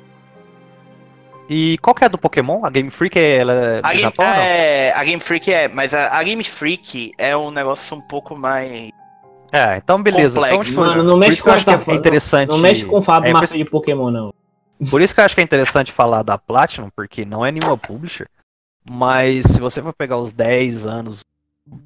E 1.48 1.78
qual 1.78 1.94
que 1.94 2.04
é 2.04 2.08
a 2.08 2.10
do 2.10 2.18
Pokémon? 2.18 2.66
A 2.66 2.72
Game 2.72 2.90
Freak 2.90 3.20
é 3.20 3.38
ela 3.38 3.54
é 3.54 3.78
A 3.78 3.82
do 3.82 3.88
Game, 3.90 4.02
Japão 4.02 4.26
ou 4.26 4.34
não? 4.34 4.42
é, 4.42 4.92
a 4.94 5.04
Game 5.04 5.22
Freak 5.22 5.54
é, 5.54 5.68
mas 5.68 5.94
a, 5.94 6.18
a 6.18 6.24
Game 6.24 6.44
Freak 6.44 7.14
é 7.16 7.38
um 7.38 7.52
negócio 7.52 7.96
um 7.96 8.02
pouco 8.02 8.36
mais. 8.36 8.90
É, 9.52 9.78
então 9.78 10.02
beleza. 10.02 10.40
Então, 10.40 10.50
Complexo. 10.50 10.72
tipo, 10.72 10.82
Mano, 10.82 11.04
não 11.04 11.14
por 11.14 11.20
mexe 11.20 11.44
com 11.44 11.52
essa 11.52 11.72
é 11.92 11.94
interessante. 11.94 12.50
Não 12.50 12.58
mexe 12.58 12.84
com 12.86 12.98
o 12.98 13.02
Fábio 13.04 13.30
é, 13.30 13.34
por 13.34 13.46
de 13.46 13.66
Pokémon, 13.66 14.10
não. 14.10 14.34
Por 14.90 15.00
isso 15.00 15.14
que 15.14 15.22
eu 15.22 15.26
acho 15.26 15.36
que 15.36 15.42
é 15.42 15.44
interessante 15.44 15.92
falar 15.92 16.24
da 16.24 16.40
Platinum, 16.40 16.90
porque 16.96 17.24
não 17.24 17.46
é 17.46 17.52
nenhuma 17.52 17.78
publisher. 17.78 18.28
Mas 18.90 19.46
se 19.46 19.60
você 19.60 19.80
for 19.80 19.94
pegar 19.94 20.18
os 20.18 20.32
10 20.32 20.88
anos. 20.88 21.22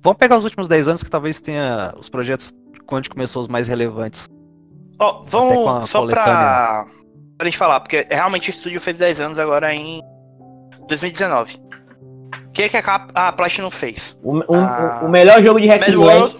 Vamos 0.03 0.17
pegar 0.17 0.37
os 0.37 0.43
últimos 0.43 0.67
10 0.67 0.87
anos 0.87 1.03
que 1.03 1.09
talvez 1.09 1.39
tenha 1.39 1.93
os 1.99 2.09
projetos 2.09 2.53
quando 2.85 3.09
começou 3.09 3.41
os 3.41 3.47
mais 3.47 3.67
relevantes. 3.67 4.27
Ó, 4.99 5.21
a 5.21 5.23
vamos 5.29 5.89
só 5.89 6.05
pra, 6.05 6.85
pra 7.37 7.45
gente 7.45 7.57
falar, 7.57 7.79
porque 7.81 8.07
realmente 8.09 8.49
o 8.49 8.51
estúdio 8.51 8.79
fez 8.81 8.97
10 8.97 9.21
anos 9.21 9.39
agora 9.39 9.73
em 9.73 10.01
2019. 10.87 11.55
O 12.47 12.51
que, 12.51 12.69
que 12.69 12.77
a, 12.77 13.07
a 13.13 13.31
Platinum 13.33 13.69
fez? 13.69 14.17
O, 14.23 14.37
o- 14.37 14.55
Ah. 14.55 15.01
o 15.03 15.09
melhor 15.09 15.41
jogo 15.43 15.59
de 15.59 15.67
Hack 15.67 15.81
Mad 15.81 15.95
World. 15.95 16.35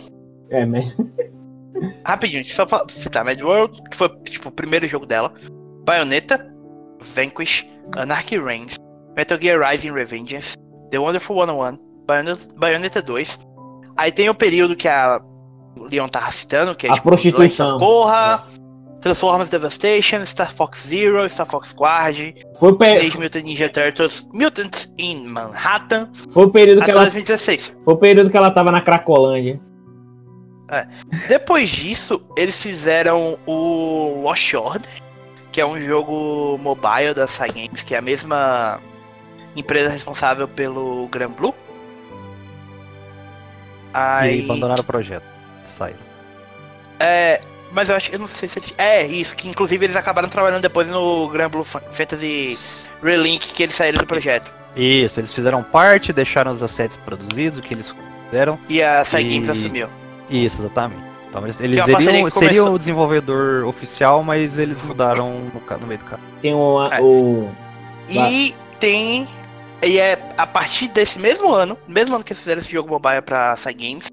É, 0.50 0.66
mas. 0.66 0.96
rapidinho, 2.06 2.46
só 2.46 2.66
pra 2.66 2.86
citar, 2.89 3.26
Mad 3.26 3.39
World, 3.41 3.82
que 3.89 3.98
foi 3.98 4.10
tipo 4.24 4.50
o 4.50 4.52
primeiro 4.52 4.88
jogo 4.88 5.06
dela. 5.06 5.34
Bayonetta, 5.86 6.46
Vanquish, 7.14 7.68
Anarchy 7.98 8.39
Reigns, 8.39 8.78
Metal 9.16 9.38
Gear 9.39 9.60
Rising 9.60 9.91
Revengeance, 9.91 10.56
The 10.89 10.98
Wonderful 11.00 11.36
101, 11.38 11.78
Bayonetta, 12.06 12.47
Bayonetta 12.58 13.01
2. 13.01 13.39
Aí 13.97 14.12
tem 14.12 14.30
o 14.30 14.36
período 14.36 14.76
que 14.76 14.88
a 14.88 15.22
Leon 15.78 16.08
tava 16.08 16.32
citando, 16.32 16.76
que 16.76 16.88
é 16.88 16.89
A 16.91 16.93
tipo, 16.93 17.08
prostituição. 17.10 17.76
Of 17.78 17.86
Korra, 17.86 18.43
Transformers 19.01 19.49
Devastation, 19.49 20.26
Star 20.26 20.53
Fox 20.53 20.88
Zero, 20.88 21.28
Star 21.30 21.45
Fox 21.45 21.70
Squad, 21.70 22.36
Foi 22.60 22.72
o, 22.72 22.76
pe- 22.76 22.86
Teenage 22.86 23.18
Mutant 23.20 23.43
Ninja 23.43 23.70
Turtles, 23.70 24.26
Mutants 24.34 24.91
in 24.97 25.28
Manhattan, 25.28 26.10
foi 26.30 26.45
o 26.45 26.49
período 26.49 26.84
que 26.84 26.91
ela. 26.91 27.01
2016. 27.03 27.76
Foi 27.84 27.93
o 27.93 27.97
período 27.97 28.30
que 28.30 28.38
ela 28.38 28.51
tava 28.51 28.72
na 28.72 28.82
Cracolândia. 28.82 29.60
Depois 31.28 31.70
disso, 31.70 32.22
eles 32.36 32.58
fizeram 32.58 33.38
o 33.45 34.22
Lost 34.24 34.53
Order, 34.56 34.89
que 35.51 35.62
é 35.62 35.66
um 35.66 35.80
jogo 35.80 36.58
mobile 36.58 37.14
da 37.14 37.28
Cygames, 37.28 37.84
que 37.84 37.93
é 37.93 37.99
a 37.99 38.01
mesma 38.01 38.82
empresa 39.56 39.89
responsável 39.89 40.47
pelo 40.47 41.08
Gran 41.08 41.30
Blue. 41.30 41.53
E 43.96 44.28
aí 44.28 44.30
Aí, 44.39 44.43
abandonaram 44.46 44.82
o 44.82 44.86
projeto. 44.86 45.24
Saíram. 45.66 46.00
é, 47.00 47.41
mas 47.72 47.89
eu 47.89 47.96
acho 47.96 48.10
que 48.10 48.16
eu 48.16 48.20
não 48.20 48.28
sei 48.28 48.48
se 48.48 48.60
é 48.78 49.06
isso, 49.06 49.36
que 49.36 49.50
inclusive 49.50 49.86
eles 49.86 49.96
acabaram 49.96 50.30
trabalhando 50.30 50.62
depois 50.62 50.88
no 50.89 51.28
Gran 51.30 51.50
Blue 51.50 51.64
Fa- 51.64 51.82
Fantasy 51.91 52.58
Relink 53.04 53.54
que 53.54 53.64
eles 53.64 53.76
saíram 53.76 53.98
do 53.98 54.06
projeto. 54.06 54.50
Isso, 54.76 55.20
eles 55.20 55.34
fizeram 55.34 55.64
parte, 55.64 56.12
deixaram 56.14 56.52
os 56.52 56.62
assets 56.62 56.98
produzidos, 56.98 57.58
o 57.58 57.62
que 57.62 57.74
eles 57.74 57.93
fizeram. 58.26 58.60
E 58.70 58.82
a 58.84 59.04
Cygames 59.04 59.48
E- 59.48 59.52
assumiu. 59.52 59.88
Isso, 60.30 60.62
exatamente. 60.62 61.04
Então 61.30 61.43
eles, 61.43 61.60
é 61.60 61.64
eles 61.66 61.84
seriam, 61.84 62.30
seriam 62.30 62.74
o 62.74 62.78
desenvolvedor 62.78 63.66
oficial, 63.66 64.24
mas 64.24 64.58
eles 64.60 64.82
mudaram 64.82 65.32
no, 65.54 65.78
no 65.80 65.88
meio 65.88 66.00
do 66.00 66.06
caminho. 66.06 66.30
Tem 66.41 66.54
um, 66.54 66.84
É. 66.93 67.02
o. 67.02 67.50
E 68.10 68.56
tem. 68.80 69.28
E 69.86 69.99
é 69.99 70.17
a 70.36 70.47
partir 70.47 70.88
desse 70.88 71.19
mesmo 71.19 71.53
ano, 71.53 71.77
mesmo 71.88 72.15
ano 72.15 72.23
que 72.23 72.33
eles 72.33 72.41
fizeram 72.41 72.59
esse 72.59 72.71
jogo 72.71 72.89
mobile 72.89 73.21
pra 73.21 73.55
Cygames, 73.55 74.07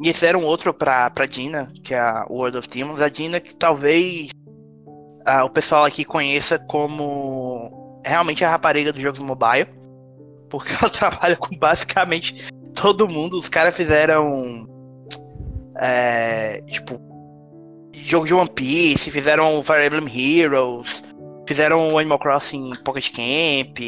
e 0.00 0.06
eles 0.06 0.16
fizeram 0.16 0.42
outro 0.42 0.74
pra, 0.74 1.08
pra 1.08 1.24
Dina, 1.24 1.72
que 1.84 1.94
é 1.94 2.00
a 2.00 2.26
World 2.28 2.58
of 2.58 2.68
Demons. 2.68 3.00
A 3.00 3.08
Dina 3.08 3.38
que 3.38 3.54
talvez 3.54 4.30
o 5.44 5.50
pessoal 5.50 5.84
aqui 5.84 6.04
conheça 6.04 6.58
como 6.58 8.00
realmente 8.04 8.44
a 8.44 8.50
rapariga 8.50 8.92
dos 8.92 9.00
jogos 9.00 9.20
mobile, 9.20 9.68
porque 10.50 10.72
ela 10.72 10.90
trabalha 10.90 11.36
com 11.36 11.56
basicamente 11.56 12.48
todo 12.74 13.08
mundo. 13.08 13.38
Os 13.38 13.48
caras 13.48 13.74
fizeram. 13.74 14.66
É, 15.78 16.60
tipo. 16.66 17.00
Jogo 17.92 18.26
de 18.26 18.34
One 18.34 18.50
Piece, 18.50 19.10
fizeram 19.10 19.62
Fire 19.62 19.86
Emblem 19.86 20.08
Heroes, 20.42 21.02
Fizeram 21.46 21.96
Animal 21.96 22.18
Crossing 22.18 22.70
Pocket 22.84 23.10
Camp, 23.10 23.78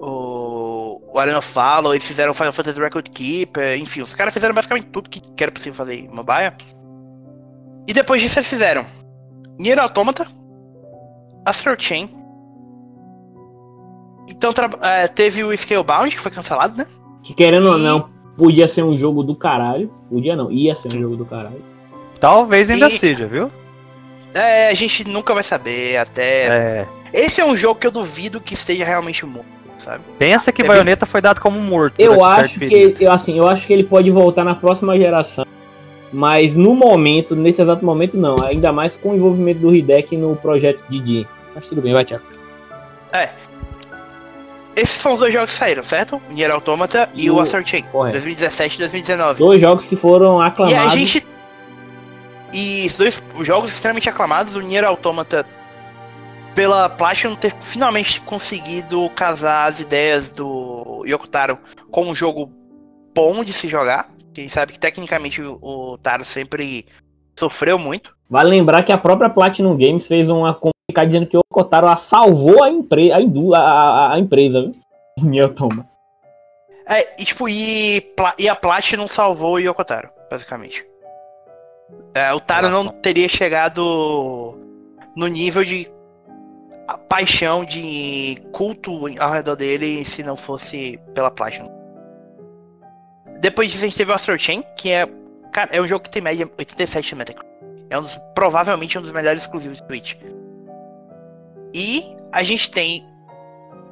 o, 0.00 1.00
o 1.12 1.18
Arena 1.18 1.40
Follow, 1.42 1.92
eles 1.94 2.06
fizeram 2.06 2.32
Final 2.34 2.52
Fantasy 2.52 2.80
Record 2.80 3.08
Keeper, 3.10 3.78
enfim, 3.78 4.02
os 4.02 4.14
caras 4.14 4.32
fizeram 4.32 4.54
basicamente 4.54 4.86
tudo 4.86 5.10
que, 5.10 5.20
que 5.20 5.42
era 5.42 5.52
possível 5.52 5.74
fazer 5.76 5.94
em 5.96 6.08
mobile. 6.08 6.52
E 7.86 7.92
depois 7.92 8.22
disso 8.22 8.38
eles 8.38 8.48
fizeram 8.48 8.86
Nier 9.58 9.78
Automata, 9.78 10.26
Astral 11.44 11.76
Chain. 11.78 12.08
Então 14.28 14.52
é, 14.82 15.08
teve 15.08 15.42
o 15.44 15.56
Scalebound, 15.56 16.14
que 16.14 16.20
foi 16.20 16.30
cancelado, 16.30 16.76
né? 16.76 16.86
Que 17.22 17.34
querendo 17.34 17.68
ou 17.68 17.78
E- 17.78 17.82
não, 17.82 18.08
podia 18.38 18.68
ser 18.68 18.82
um 18.82 18.96
jogo 18.96 19.22
do 19.22 19.34
caralho. 19.34 19.92
Podia 20.08 20.36
não, 20.36 20.50
ia 20.50 20.74
ser 20.74 20.88
um 20.94 21.00
jogo 21.00 21.16
do 21.16 21.26
caralho. 21.26 21.62
Talvez 22.18 22.70
ainda 22.70 22.86
E- 22.86 22.90
seja, 22.98 23.26
viu? 23.26 23.50
É, 24.32 24.68
a 24.68 24.74
gente 24.74 25.04
nunca 25.04 25.34
vai 25.34 25.42
saber 25.42 25.96
até. 25.96 26.46
É. 26.46 26.88
Esse 27.12 27.40
é 27.40 27.44
um 27.44 27.56
jogo 27.56 27.80
que 27.80 27.86
eu 27.86 27.90
duvido 27.90 28.40
que 28.40 28.54
seja 28.54 28.84
realmente 28.84 29.26
morto, 29.26 29.48
sabe? 29.80 30.02
Pensa 30.18 30.52
que 30.52 30.62
É 30.62 30.64
Bayonetta 30.64 31.06
foi 31.06 31.20
dado 31.20 31.40
como 31.40 31.60
morto. 31.60 31.94
Eu 31.98 32.24
acho 32.24 32.60
que, 32.60 32.96
eu, 33.00 33.10
assim, 33.12 33.38
eu 33.38 33.48
acho 33.48 33.66
que 33.66 33.72
ele 33.72 33.84
pode 33.84 34.10
voltar 34.10 34.44
na 34.44 34.54
próxima 34.54 34.96
geração. 34.96 35.46
Mas 36.12 36.56
no 36.56 36.74
momento, 36.74 37.36
nesse 37.36 37.62
exato 37.62 37.84
momento, 37.84 38.16
não. 38.16 38.36
Ainda 38.44 38.72
mais 38.72 38.96
com 38.96 39.10
o 39.10 39.16
envolvimento 39.16 39.60
do 39.60 39.74
Hideki 39.74 40.16
no 40.16 40.34
projeto 40.36 40.82
Didi. 40.88 41.26
Mas 41.54 41.66
tudo 41.66 41.80
bem, 41.80 41.92
vai, 41.92 42.04
Thiago. 42.04 42.24
Esses 44.74 44.96
são 44.98 45.14
os 45.14 45.20
dois 45.20 45.32
jogos 45.32 45.50
que 45.50 45.56
saíram, 45.58 45.84
certo? 45.84 46.20
O 46.30 46.32
Nier 46.32 46.50
Automata 46.50 47.08
e, 47.14 47.26
E 47.26 47.30
o 47.30 47.44
Chain, 47.44 47.82
Correto. 47.90 48.12
2017 48.14 48.76
e 48.76 48.78
2019. 48.78 49.38
Dois 49.38 49.60
jogos 49.60 49.86
que 49.86 49.96
foram 49.96 50.40
E 50.40 50.46
aclamados. 50.46 50.92
a 50.92 50.96
gente. 50.96 51.26
E 52.52 52.86
os 52.86 52.94
dois 52.94 53.22
jogos 53.42 53.70
extremamente 53.70 54.08
aclamados, 54.08 54.56
o 54.56 54.60
Nier 54.60 54.84
Automata, 54.84 55.44
pela 56.54 56.88
Platinum 56.88 57.36
ter 57.36 57.54
finalmente 57.60 58.20
conseguido 58.22 59.08
casar 59.10 59.68
as 59.68 59.80
ideias 59.80 60.30
do 60.30 61.04
Yokotaro 61.06 61.58
com 61.90 62.06
um 62.06 62.14
jogo 62.14 62.50
bom 63.14 63.42
de 63.44 63.52
se 63.52 63.68
jogar. 63.68 64.10
Quem 64.32 64.48
sabe 64.48 64.72
que 64.72 64.78
tecnicamente 64.78 65.42
o, 65.42 65.98
Taro 66.02 66.24
sempre 66.24 66.86
sofreu 67.38 67.78
muito. 67.78 68.14
Vale 68.28 68.50
lembrar 68.50 68.82
que 68.84 68.92
a 68.92 68.98
própria 68.98 69.28
Platinum 69.28 69.76
Games 69.76 70.06
fez 70.06 70.30
uma 70.30 70.54
comunicado 70.54 71.06
dizendo 71.06 71.26
que 71.26 71.36
o 71.36 71.42
Kotaro 71.50 71.88
a 71.88 71.96
salvou 71.96 72.62
a, 72.62 72.70
empre 72.70 73.10
a, 73.12 73.16
a, 73.58 74.14
a- 74.14 74.18
empresa, 74.18 74.62
viu? 74.62 74.74
Nier 75.22 75.52
Toma. 75.52 75.88
É, 76.86 77.20
e 77.20 77.24
tipo, 77.24 77.48
e, 77.48 78.12
e 78.38 78.48
a 78.48 78.54
Platinum 78.54 79.06
salvou 79.08 79.54
o 79.54 79.58
Yokotaro, 79.58 80.10
basicamente. 80.30 80.84
É, 82.14 82.32
o 82.32 82.40
Taro 82.40 82.68
não 82.68 82.84
Nossa. 82.84 82.96
teria 82.98 83.28
chegado 83.28 84.56
no 85.16 85.26
nível 85.26 85.64
de 85.64 85.88
a 86.90 86.98
paixão, 86.98 87.64
de 87.64 88.36
culto 88.52 89.06
ao 89.20 89.30
redor 89.30 89.54
dele 89.54 90.04
se 90.04 90.24
não 90.24 90.36
fosse 90.36 90.98
pela 91.14 91.30
Platinum. 91.30 91.70
Depois 93.40 93.70
disso 93.70 93.84
a 93.84 93.86
gente 93.86 93.96
teve 93.96 94.10
o 94.10 94.14
Astral 94.14 94.38
Chain, 94.38 94.64
que 94.76 94.90
é, 94.90 95.06
cara, 95.52 95.70
é 95.72 95.80
um 95.80 95.86
jogo 95.86 96.02
que 96.02 96.10
tem 96.10 96.20
média 96.20 96.50
87 96.58 97.08
de 97.10 97.14
Metacritic. 97.14 97.48
É 97.88 97.98
um 97.98 98.02
dos, 98.02 98.18
provavelmente 98.34 98.98
um 98.98 99.02
dos 99.02 99.12
melhores 99.12 99.42
exclusivos 99.42 99.78
de 99.80 99.86
Switch. 99.86 100.14
E 101.72 102.16
a 102.32 102.42
gente 102.42 102.70
tem 102.70 103.06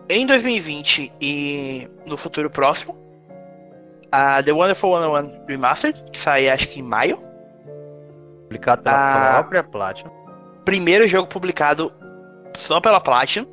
em 0.09 0.27
2020 0.27 1.13
e 1.21 1.89
no 2.05 2.17
futuro 2.17 2.51
próximo 2.51 2.97
a 4.11 4.43
The 4.43 4.53
Wonderful 4.53 4.93
101 5.01 5.47
Remastered, 5.47 6.03
que 6.13 6.19
sai 6.19 6.49
acho 6.49 6.67
que 6.69 6.81
em 6.81 6.83
maio. 6.83 7.19
Publicado 8.43 8.83
pela 8.83 8.97
Ah. 8.97 9.35
própria 9.35 9.63
Platinum. 9.63 10.11
Primeiro 10.65 11.07
jogo 11.07 11.29
publicado 11.29 11.93
só 12.59 12.81
pela 12.81 13.01
Platinum. 13.01 13.47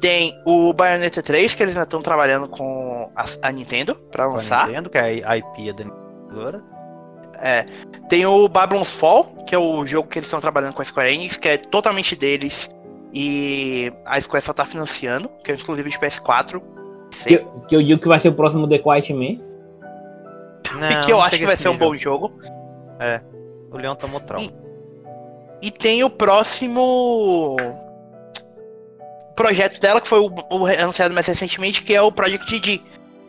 Tem 0.00 0.34
o 0.46 0.72
Bayonetta 0.72 1.22
3, 1.22 1.54
que 1.54 1.62
eles 1.62 1.76
ainda 1.76 1.84
estão 1.84 2.00
trabalhando 2.00 2.48
com 2.48 3.10
a, 3.14 3.24
a 3.42 3.52
Nintendo 3.52 3.94
pra 3.94 4.24
com 4.24 4.32
a 4.32 4.34
lançar. 4.34 4.66
Nintendo, 4.66 4.88
que 4.90 4.98
é 4.98 5.22
a 5.24 5.36
IP 5.36 5.72
da 5.72 5.84
Nintendo 5.84 6.10
agora. 6.30 6.62
Tem 8.08 8.26
o 8.26 8.48
Babylon's 8.48 8.90
Fall, 8.90 9.24
que 9.46 9.54
é 9.54 9.58
o 9.58 9.86
jogo 9.86 10.08
que 10.08 10.18
eles 10.18 10.26
estão 10.26 10.40
trabalhando 10.40 10.74
com 10.74 10.82
a 10.82 10.84
Square 10.84 11.12
Enix, 11.12 11.36
que 11.36 11.48
é 11.48 11.56
totalmente 11.56 12.14
deles 12.14 12.70
e 13.12 13.92
a 14.04 14.20
Square 14.20 14.44
só 14.44 14.52
tá 14.52 14.64
financiando, 14.64 15.28
que 15.42 15.50
é 15.50 15.54
exclusivo 15.54 15.88
de 15.88 15.98
PS4. 15.98 16.62
Que, 17.24 17.38
que 17.68 17.76
eu 17.76 17.82
digo 17.82 18.00
que 18.00 18.08
vai 18.08 18.20
ser 18.20 18.28
o 18.28 18.34
próximo 18.34 18.68
The 18.68 18.78
Quiet 18.78 19.12
Man. 19.12 19.42
Não, 20.78 21.00
que 21.04 21.12
eu 21.12 21.20
acho 21.20 21.36
que 21.36 21.46
vai 21.46 21.56
ser 21.56 21.68
um 21.68 21.76
bom 21.76 21.96
jogo. 21.96 22.32
O 23.70 23.76
Leão 23.76 23.96
tomou 23.96 24.20
trauma. 24.20 24.44
E 24.44 24.69
tem 25.68 26.04
o 26.04 26.08
próximo 26.08 27.56
projeto 29.34 29.80
dela, 29.80 30.00
que 30.00 30.08
foi 30.08 30.20
o, 30.20 30.30
o 30.50 30.66
anunciado 30.66 31.12
mais 31.12 31.26
recentemente, 31.26 31.82
que 31.82 31.94
é 31.94 32.00
o 32.00 32.12
Project 32.12 32.60
D. 32.60 32.80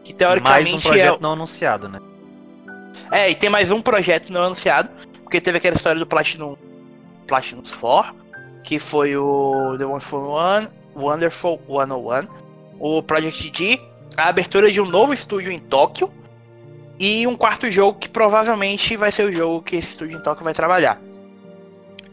Que 0.03 0.13
Mais 0.13 0.13
um 0.13 0.17
teoricamente 0.17 0.87
projeto 0.87 1.21
não 1.21 1.33
anunciado, 1.33 1.89
né? 1.89 1.99
é. 3.11 3.25
É, 3.25 3.29
e 3.29 3.35
tem 3.35 3.49
mais 3.49 3.71
um 3.71 3.81
projeto 3.81 4.31
não 4.31 4.43
anunciado, 4.43 4.89
porque 5.23 5.41
teve 5.41 5.57
aquela 5.57 5.75
história 5.75 5.99
do 5.99 6.05
Platinum. 6.05 6.55
Platinum 7.27 7.61
4, 7.79 8.15
que 8.63 8.79
foi 8.79 9.15
o 9.15 9.75
The 9.77 9.85
Wonderful 9.85 10.29
One, 10.29 10.67
Wonderful 10.95 11.61
101, 11.67 12.27
o 12.79 13.01
Project 13.01 13.49
D, 13.51 13.79
a 14.17 14.27
abertura 14.27 14.71
de 14.71 14.81
um 14.81 14.85
novo 14.85 15.13
estúdio 15.13 15.51
em 15.51 15.59
Tóquio 15.59 16.11
e 16.99 17.25
um 17.25 17.37
quarto 17.37 17.71
jogo 17.71 17.97
que 17.97 18.09
provavelmente 18.09 18.97
vai 18.97 19.11
ser 19.11 19.23
o 19.23 19.33
jogo 19.33 19.61
que 19.61 19.77
esse 19.77 19.91
estúdio 19.91 20.17
em 20.17 20.21
Tóquio 20.21 20.43
vai 20.43 20.53
trabalhar. 20.53 20.99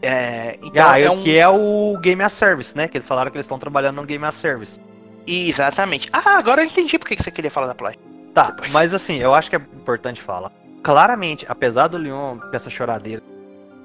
É, 0.01 0.57
então 0.63 0.89
ah, 0.89 0.99
é 0.99 1.09
um... 1.09 1.21
que 1.21 1.37
é 1.37 1.47
o 1.47 1.97
Game 2.01 2.21
as 2.23 2.33
Service, 2.33 2.75
né? 2.75 2.87
Que 2.87 2.97
eles 2.97 3.07
falaram 3.07 3.29
que 3.29 3.37
eles 3.37 3.45
estão 3.45 3.59
trabalhando 3.59 3.97
no 3.97 4.05
Game 4.05 4.23
as 4.23 4.35
Service. 4.35 4.79
Exatamente. 5.27 6.09
Ah, 6.11 6.37
agora 6.37 6.61
eu 6.61 6.65
entendi 6.65 6.97
porque 6.97 7.15
que 7.15 7.23
você 7.23 7.31
queria 7.31 7.51
falar 7.51 7.67
da 7.67 7.75
Platinum. 7.75 8.03
Tá, 8.33 8.51
Depois. 8.51 8.71
mas 8.71 8.93
assim, 8.93 9.17
eu 9.17 9.33
acho 9.33 9.49
que 9.49 9.55
é 9.55 9.59
importante 9.59 10.21
falar. 10.21 10.51
Claramente, 10.81 11.45
apesar 11.49 11.87
do 11.87 11.97
Leon 11.97 12.39
com 12.39 12.55
essa 12.55 12.69
choradeira, 12.69 13.21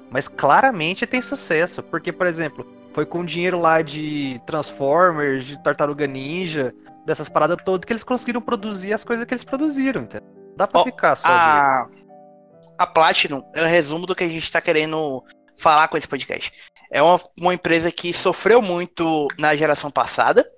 mas 0.09 0.27
claramente 0.27 1.05
tem 1.05 1.21
sucesso. 1.21 1.83
Porque, 1.83 2.11
por 2.11 2.25
exemplo, 2.25 2.65
foi 2.93 3.05
com 3.05 3.25
dinheiro 3.25 3.59
lá 3.59 3.81
de 3.81 4.41
Transformers, 4.45 5.43
de 5.43 5.61
Tartaruga 5.61 6.07
Ninja, 6.07 6.73
dessas 7.05 7.27
paradas 7.27 7.57
todas, 7.63 7.85
que 7.85 7.91
eles 7.91 8.03
conseguiram 8.03 8.41
produzir 8.41 8.93
as 8.93 9.03
coisas 9.03 9.25
que 9.25 9.33
eles 9.33 9.43
produziram, 9.43 10.03
entendeu? 10.03 10.27
Dá 10.55 10.65
pra 10.65 10.81
Ó, 10.81 10.83
ficar 10.85 11.15
só 11.15 11.27
de... 11.27 11.33
A, 11.33 11.87
a 12.77 12.87
Platinum 12.87 13.43
é 13.53 13.61
o 13.63 13.67
resumo 13.67 14.05
do 14.05 14.15
que 14.15 14.23
a 14.23 14.27
gente 14.29 14.49
tá 14.49 14.61
querendo 14.61 15.21
falar 15.57 15.87
com 15.87 15.97
esse 15.97 16.07
podcast. 16.07 16.51
É 16.91 17.01
uma, 17.01 17.19
uma 17.39 17.53
empresa 17.53 17.91
que 17.91 18.13
sofreu 18.13 18.61
muito 18.61 19.27
na 19.37 19.55
geração 19.55 19.91
passada. 19.91 20.49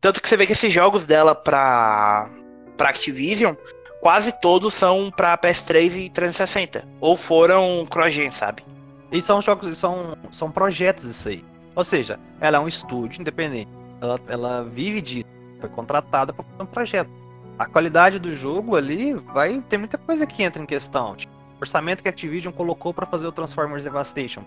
Tanto 0.00 0.20
que 0.20 0.28
você 0.28 0.36
vê 0.36 0.46
que 0.46 0.52
esses 0.52 0.72
jogos 0.72 1.06
dela 1.06 1.34
pra, 1.34 2.28
pra 2.76 2.90
Activision, 2.90 3.54
quase 4.00 4.32
todos 4.32 4.74
são 4.74 5.10
pra 5.10 5.38
PS3 5.38 6.06
e 6.06 6.10
360. 6.10 6.86
Ou 7.00 7.16
foram 7.16 7.86
cross-gen, 7.88 8.30
sabe? 8.30 8.62
E 9.10 9.22
são 9.22 9.40
jogos, 9.40 9.78
são, 9.78 10.16
são 10.32 10.50
projetos 10.50 11.04
isso 11.04 11.28
aí. 11.28 11.44
Ou 11.74 11.84
seja, 11.84 12.18
ela 12.40 12.58
é 12.58 12.60
um 12.60 12.68
estúdio 12.68 13.20
independente. 13.20 13.70
Ela, 14.00 14.20
ela 14.28 14.64
vive 14.64 15.00
de. 15.00 15.26
Foi 15.60 15.68
contratada 15.70 16.32
para 16.32 16.44
fazer 16.44 16.62
um 16.62 16.66
projeto. 16.66 17.10
A 17.58 17.66
qualidade 17.66 18.18
do 18.18 18.34
jogo 18.34 18.76
ali 18.76 19.14
vai. 19.14 19.62
Tem 19.68 19.78
muita 19.78 19.96
coisa 19.96 20.26
que 20.26 20.42
entra 20.42 20.62
em 20.62 20.66
questão. 20.66 21.16
Tipo, 21.16 21.32
orçamento 21.64 22.02
que 22.02 22.08
a 22.08 22.10
Activision 22.10 22.52
colocou 22.52 22.92
para 22.94 23.06
fazer 23.06 23.26
o 23.26 23.32
Transformers 23.32 23.82
Devastation. 23.82 24.42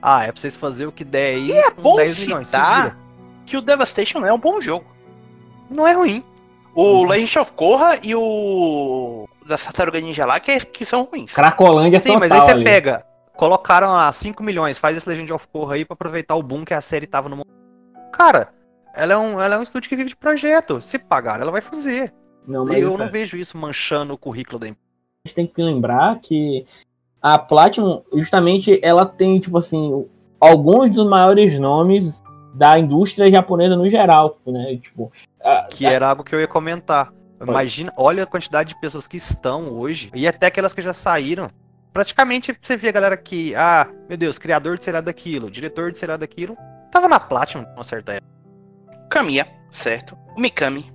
Ah, 0.00 0.24
é 0.24 0.32
pra 0.32 0.40
vocês 0.40 0.56
fazer 0.56 0.86
o 0.86 0.92
que 0.92 1.04
der 1.04 1.34
aí. 1.36 1.46
E 1.48 1.52
é 1.52 1.70
bom 1.70 1.96
10 1.96 2.18
milhões. 2.26 2.48
se 2.48 2.52
citar 2.56 2.82
vira. 2.82 2.98
que 3.46 3.56
o 3.56 3.60
Devastation 3.60 4.24
é 4.26 4.32
um 4.32 4.38
bom 4.38 4.60
jogo. 4.60 4.84
Não 5.70 5.86
é 5.86 5.92
ruim. 5.92 6.24
O 6.74 7.04
Legend 7.04 7.38
of 7.40 7.52
Korra 7.52 7.98
e 8.02 8.14
o 8.14 9.28
da 9.46 9.56
Tartaruga 9.58 10.00
Ninja 10.00 10.24
lá, 10.26 10.40
que, 10.40 10.50
é- 10.50 10.60
que 10.60 10.84
são 10.84 11.04
ruins. 11.04 11.32
Cracolândia 11.32 12.00
Sim, 12.00 12.14
total 12.14 12.20
mas 12.20 12.32
aí 12.32 12.40
você 12.40 12.50
ali. 12.52 12.64
pega. 12.64 13.04
Colocaram 13.36 13.88
lá 13.88 14.12
5 14.12 14.42
milhões, 14.42 14.78
faz 14.78 14.96
esse 14.96 15.08
Legend 15.08 15.32
of 15.32 15.46
Korra 15.48 15.74
aí 15.74 15.84
pra 15.84 15.94
aproveitar 15.94 16.34
o 16.34 16.42
boom 16.42 16.64
que 16.64 16.72
a 16.74 16.80
série 16.80 17.06
tava 17.06 17.28
no 17.28 17.36
momento. 17.36 17.52
Cara, 18.12 18.48
ela 18.94 19.12
é 19.14 19.16
um, 19.16 19.40
ela 19.40 19.54
é 19.54 19.58
um 19.58 19.62
estúdio 19.62 19.88
que 19.88 19.96
vive 19.96 20.10
de 20.10 20.16
projeto. 20.16 20.80
Se 20.80 20.98
pagar, 20.98 21.40
ela 21.40 21.50
vai 21.50 21.60
fazer. 21.60 22.12
Não, 22.46 22.64
mas 22.64 22.78
eu 22.78 22.96
não 22.96 23.06
é- 23.06 23.08
vejo 23.08 23.36
isso 23.36 23.56
manchando 23.56 24.12
o 24.14 24.18
currículo 24.18 24.58
da 24.58 24.68
empresa. 24.68 24.81
A 25.24 25.28
gente 25.28 25.34
tem 25.34 25.46
que 25.46 25.62
lembrar 25.62 26.18
que 26.20 26.66
a 27.20 27.38
Platinum, 27.38 28.02
justamente, 28.12 28.80
ela 28.82 29.06
tem, 29.06 29.38
tipo 29.38 29.56
assim, 29.56 30.04
alguns 30.40 30.90
dos 30.90 31.08
maiores 31.08 31.56
nomes 31.60 32.20
da 32.54 32.76
indústria 32.78 33.30
japonesa 33.30 33.76
no 33.76 33.88
geral, 33.88 34.38
né? 34.44 34.76
Tipo, 34.76 35.12
a- 35.40 35.68
Que 35.70 35.86
era 35.86 36.08
algo 36.08 36.24
que 36.24 36.34
eu 36.34 36.40
ia 36.40 36.48
comentar. 36.48 37.12
Imagina, 37.40 37.92
olha 37.96 38.24
a 38.24 38.26
quantidade 38.26 38.70
de 38.70 38.80
pessoas 38.80 39.06
que 39.06 39.16
estão 39.16 39.72
hoje, 39.72 40.10
e 40.14 40.26
até 40.26 40.46
aquelas 40.46 40.74
que 40.74 40.82
já 40.82 40.92
saíram. 40.92 41.48
Praticamente 41.92 42.56
você 42.60 42.76
vê 42.76 42.88
a 42.88 42.92
galera 42.92 43.16
que, 43.16 43.54
ah, 43.54 43.88
meu 44.08 44.16
Deus, 44.16 44.38
criador 44.38 44.76
de 44.78 44.84
sei 44.84 44.92
lá 44.92 45.00
daquilo, 45.00 45.50
diretor 45.50 45.92
de 45.92 45.98
sei 45.98 46.08
lá 46.08 46.16
daquilo, 46.16 46.56
tava 46.90 47.08
na 47.08 47.20
Platinum 47.20 47.64
uma 47.74 47.84
certa 47.84 48.14
época. 48.14 48.32
Kamiya, 49.08 49.46
certo? 49.70 50.16
O 50.36 50.40
Mikami. 50.40 50.91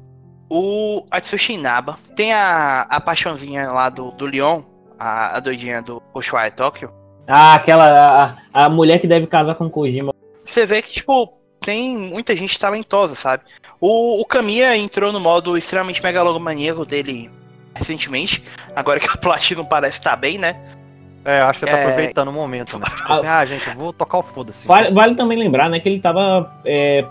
O 0.49 1.05
Atsushi 1.11 1.53
Inaba. 1.53 1.97
Tem 2.15 2.33
a, 2.33 2.81
a 2.89 3.01
paixãozinha 3.01 3.69
lá 3.69 3.89
do, 3.89 4.11
do 4.11 4.25
Leon, 4.25 4.61
a, 4.97 5.37
a 5.37 5.39
doidinha 5.39 5.81
do 5.81 6.01
Ushuaia 6.13 6.51
Tokyo. 6.51 6.89
ah, 7.27 7.55
aquela, 7.55 8.35
a, 8.53 8.65
a 8.65 8.69
mulher 8.69 8.99
que 8.99 9.07
deve 9.07 9.27
casar 9.27 9.55
com 9.55 9.69
Kojima. 9.69 10.13
Você 10.45 10.65
vê 10.65 10.81
que, 10.81 10.91
tipo, 10.93 11.33
tem 11.59 11.97
muita 11.97 12.35
gente 12.35 12.57
talentosa, 12.57 13.13
sabe? 13.15 13.43
O, 13.81 14.21
o 14.21 14.25
Kamiya 14.25 14.77
entrou 14.77 15.11
no 15.11 15.19
modo 15.19 15.57
extremamente 15.57 16.01
megalomaníaco 16.01 16.85
dele 16.85 17.29
recentemente, 17.75 18.43
agora 18.75 18.99
que 18.99 19.07
a 19.07 19.17
Platinum 19.17 19.65
parece 19.65 19.99
estar 19.99 20.15
bem, 20.15 20.37
né? 20.37 20.55
É, 21.23 21.41
acho 21.41 21.59
que 21.59 21.65
ele 21.65 21.71
tá 21.73 21.77
É. 21.79 21.83
aproveitando 21.83 22.29
o 22.29 22.31
momento, 22.33 22.79
né? 22.79 22.85
Tipo 22.85 23.11
assim, 23.11 23.27
ah, 23.27 23.45
gente, 23.45 23.67
eu 23.67 23.75
vou 23.75 23.91
tocar 23.91 24.17
o 24.17 24.23
foda-se. 24.23 24.65
Vale, 24.65 24.91
vale 24.91 25.13
também 25.13 25.37
lembrar, 25.37 25.69
né, 25.69 25.79
que 25.79 25.89
ele 25.89 25.99
tava 25.99 26.51
é, 26.65 27.05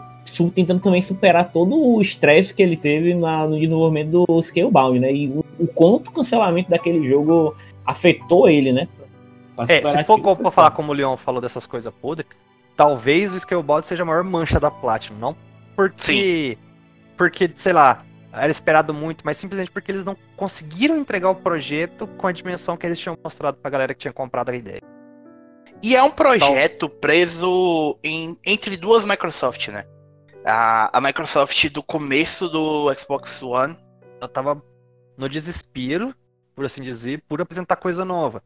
tentando 0.55 0.81
também 0.81 1.01
superar 1.01 1.51
todo 1.53 1.74
o 1.77 2.01
estresse 2.01 2.55
que 2.55 2.62
ele 2.62 2.77
teve 2.77 3.14
na- 3.14 3.47
no 3.47 3.59
desenvolvimento 3.59 4.24
do 4.27 4.43
Scalebound, 4.43 4.99
né? 5.01 5.12
E 5.12 5.29
o, 5.29 5.45
o 5.59 5.66
quanto 5.68 6.09
o 6.09 6.12
cancelamento 6.12 6.68
daquele 6.70 7.09
jogo 7.09 7.55
afetou 7.85 8.49
ele, 8.49 8.72
né? 8.72 8.89
É, 9.68 9.81
se 9.91 10.05
for 10.05 10.14
aquilo, 10.14 10.37
pra 10.37 10.51
falar 10.51 10.70
como 10.72 10.93
o 10.93 10.95
Leon 10.95 11.16
falou 11.16 11.41
dessas 11.41 11.66
coisas 11.66 11.93
podres, 12.01 12.29
talvez 12.77 13.33
o 13.35 13.41
Scalebound 13.41 13.87
seja 13.87 14.03
a 14.03 14.07
maior 14.07 14.22
mancha 14.24 14.61
da 14.61 14.70
Platinum, 14.70 15.18
não 15.18 15.37
porque, 15.74 16.59
porque, 17.16 17.51
sei 17.57 17.72
lá, 17.72 18.05
era 18.33 18.51
esperado 18.51 18.93
muito, 18.93 19.22
mas 19.24 19.37
simplesmente 19.39 19.70
porque 19.70 19.91
eles 19.91 20.05
não 20.05 20.16
conseguiram 20.37 20.97
entregar 20.99 21.31
o 21.31 21.35
projeto 21.35 22.07
com 22.07 22.27
a 22.27 22.33
dimensão 22.33 22.77
que 22.77 22.85
eles 22.87 22.99
tinham 22.99 23.16
mostrado 23.22 23.57
pra 23.59 23.70
galera 23.70 23.95
que 23.95 24.01
tinha 24.01 24.12
comprado 24.12 24.51
a 24.51 24.57
ideia. 24.57 24.81
E 25.83 25.95
é 25.95 26.03
um 26.03 26.11
projeto 26.11 26.89
preso 26.89 27.97
em- 28.03 28.37
entre 28.45 28.77
duas 28.77 29.05
Microsoft, 29.05 29.68
né? 29.68 29.85
A, 30.47 30.97
a 30.97 31.01
Microsoft 31.01 31.68
do 31.70 31.82
começo 31.82 32.49
do 32.49 32.92
Xbox 32.94 33.42
One. 33.42 33.76
Ela 34.20 34.28
tava 34.28 34.62
no 35.16 35.28
desespero, 35.28 36.14
por 36.55 36.64
assim 36.64 36.82
dizer, 36.82 37.22
por 37.28 37.40
apresentar 37.40 37.76
coisa 37.76 38.05
nova. 38.05 38.42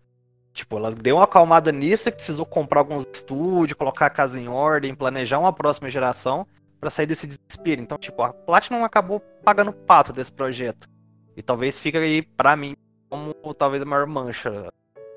Tipo, 0.52 0.78
ela 0.78 0.90
deu 0.90 1.16
uma 1.16 1.24
acalmada 1.24 1.70
nisso 1.70 2.08
e 2.08 2.12
precisou 2.12 2.44
comprar 2.44 2.80
alguns 2.80 3.06
estúdios, 3.14 3.78
colocar 3.78 4.06
a 4.06 4.10
casa 4.10 4.40
em 4.40 4.48
ordem, 4.48 4.94
planejar 4.94 5.38
uma 5.38 5.52
próxima 5.52 5.88
geração 5.88 6.46
pra 6.80 6.90
sair 6.90 7.06
desse 7.06 7.26
desespero. 7.26 7.80
Então, 7.80 7.98
tipo, 7.98 8.22
a 8.22 8.32
Platinum 8.32 8.84
acabou 8.84 9.20
pagando 9.44 9.72
pato 9.72 10.12
desse 10.12 10.32
projeto. 10.32 10.88
E 11.36 11.42
talvez 11.42 11.78
fique 11.78 11.98
aí, 11.98 12.22
pra 12.22 12.56
mim, 12.56 12.74
como 13.08 13.34
talvez 13.54 13.82
a 13.82 13.86
maior 13.86 14.06
mancha, 14.06 14.72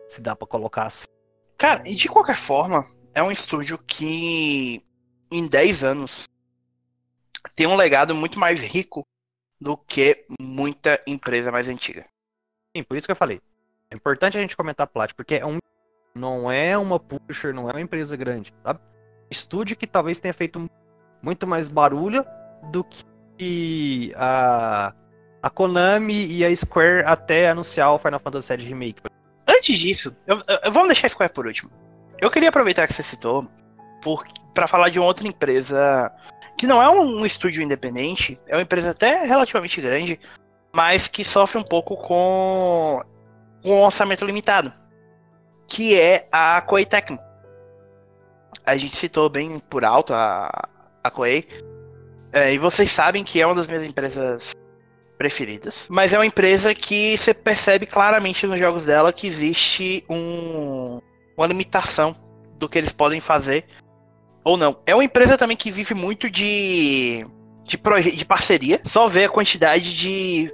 se 0.08 0.22
dá 0.22 0.36
pra 0.36 0.48
colocar 0.48 0.84
assim. 0.84 1.08
Cara, 1.58 1.88
e 1.88 1.96
de 1.96 2.08
qualquer 2.08 2.38
forma, 2.38 2.86
é 3.14 3.24
um 3.24 3.32
estúdio 3.32 3.78
que 3.78 4.84
em 5.32 5.48
10 5.48 5.84
anos 5.84 6.26
tem 7.56 7.68
um 7.68 7.76
legado 7.76 8.14
muito 8.16 8.38
mais 8.40 8.60
rico 8.60 9.06
do 9.60 9.78
que 9.78 10.26
muita 10.40 11.02
empresa 11.08 11.52
mais 11.52 11.68
antiga. 11.68 12.06
Sim, 12.76 12.84
por 12.84 12.98
isso 12.98 13.08
que 13.08 13.12
eu 13.12 13.16
falei. 13.16 13.40
É 13.92 13.96
importante 13.96 14.38
a 14.38 14.42
gente 14.42 14.58
comentar 14.58 14.86
a 14.86 14.88
Platinum, 14.88 15.16
porque 15.16 15.36
é 15.36 15.46
um, 15.46 15.58
não 16.16 16.52
é 16.52 16.78
uma 16.78 17.00
pusher, 17.00 17.54
não 17.54 17.70
é 17.70 17.74
uma 17.74 17.82
empresa 17.82 18.16
grande, 18.18 18.54
sabe? 18.64 18.80
Estúdio 19.30 19.76
que 19.78 19.88
talvez 19.88 20.20
tenha 20.20 20.34
feito 20.34 20.70
muito 21.22 21.48
mais 21.48 21.70
barulho 21.70 22.26
do 22.72 22.84
que 23.38 24.12
a, 24.16 24.94
a 25.42 25.50
Konami 25.50 26.26
e 26.28 26.44
a 26.46 26.56
Square 26.56 27.04
até 27.06 27.50
anunciar 27.50 27.92
o 27.94 27.98
Final 28.00 28.20
Fantasy 28.20 28.56
VII 28.58 28.66
Remake. 28.68 29.02
Antes 29.48 29.78
disso, 29.78 30.16
eu, 30.28 30.38
eu- 30.64 30.72
vamos 30.72 30.90
deixar 30.90 31.08
a 31.08 31.10
Square 31.10 31.34
por 31.34 31.46
último. 31.48 31.72
Eu 32.20 32.30
queria 32.32 32.50
aproveitar 32.50 32.88
que 32.88 32.94
você 32.94 33.04
citou 33.04 33.48
por, 34.02 34.26
pra 34.54 34.68
falar 34.68 34.90
de 34.90 35.00
outra 35.00 35.28
empresa 35.28 36.12
que 36.58 36.68
não 36.68 36.82
é 36.82 36.90
um, 36.90 37.22
um 37.22 37.26
estúdio 37.26 37.62
independente, 37.62 38.40
é 38.48 38.56
uma 38.56 38.62
empresa 38.62 38.92
até 38.92 39.26
relativamente 39.26 39.82
grande, 39.82 40.20
mas 40.72 41.08
que 41.08 41.26
sofre 41.26 41.58
um 41.58 41.64
pouco 41.64 41.98
com 41.98 43.02
com 43.64 43.72
um 43.72 43.84
orçamento 43.84 44.26
limitado, 44.26 44.74
que 45.68 46.00
é 46.00 46.28
a 46.32 46.62
Koei 46.62 46.86
Tecmo. 46.86 47.18
A 48.66 48.76
gente 48.76 48.96
citou 48.96 49.30
bem 49.30 49.58
por 49.58 49.86
alto 49.86 50.14
a, 50.14 50.68
a 51.02 51.10
Koei, 51.10 51.48
é, 52.32 52.54
e 52.54 52.58
vocês 52.58 52.92
sabem 52.92 53.24
que 53.24 53.40
é 53.40 53.46
uma 53.46 53.56
das 53.56 53.68
minhas 53.68 53.84
empresas 53.84 54.52
preferidas, 55.18 55.88
mas 55.90 56.12
é 56.12 56.18
uma 56.18 56.26
empresa 56.26 56.76
que 56.76 57.18
você 57.18 57.34
percebe 57.34 57.86
claramente 57.86 58.46
nos 58.46 58.60
jogos 58.60 58.86
dela 58.86 59.14
que 59.14 59.28
existe 59.28 60.04
um, 60.10 61.00
uma 61.38 61.48
limitação 61.48 62.16
do 62.58 62.68
que 62.68 62.78
eles 62.78 62.92
podem 62.92 63.22
fazer 63.22 63.66
ou 64.44 64.58
não. 64.58 64.78
É 64.86 64.94
uma 64.94 65.04
empresa 65.04 65.38
também 65.38 65.56
que 65.58 65.72
vive 65.72 65.94
muito 65.94 66.30
de 66.30 67.26
de, 67.66 67.78
de 68.16 68.26
parceria. 68.26 68.82
Só 68.86 69.08
ver 69.08 69.26
a 69.26 69.30
quantidade 69.30 69.96
de 69.96 70.52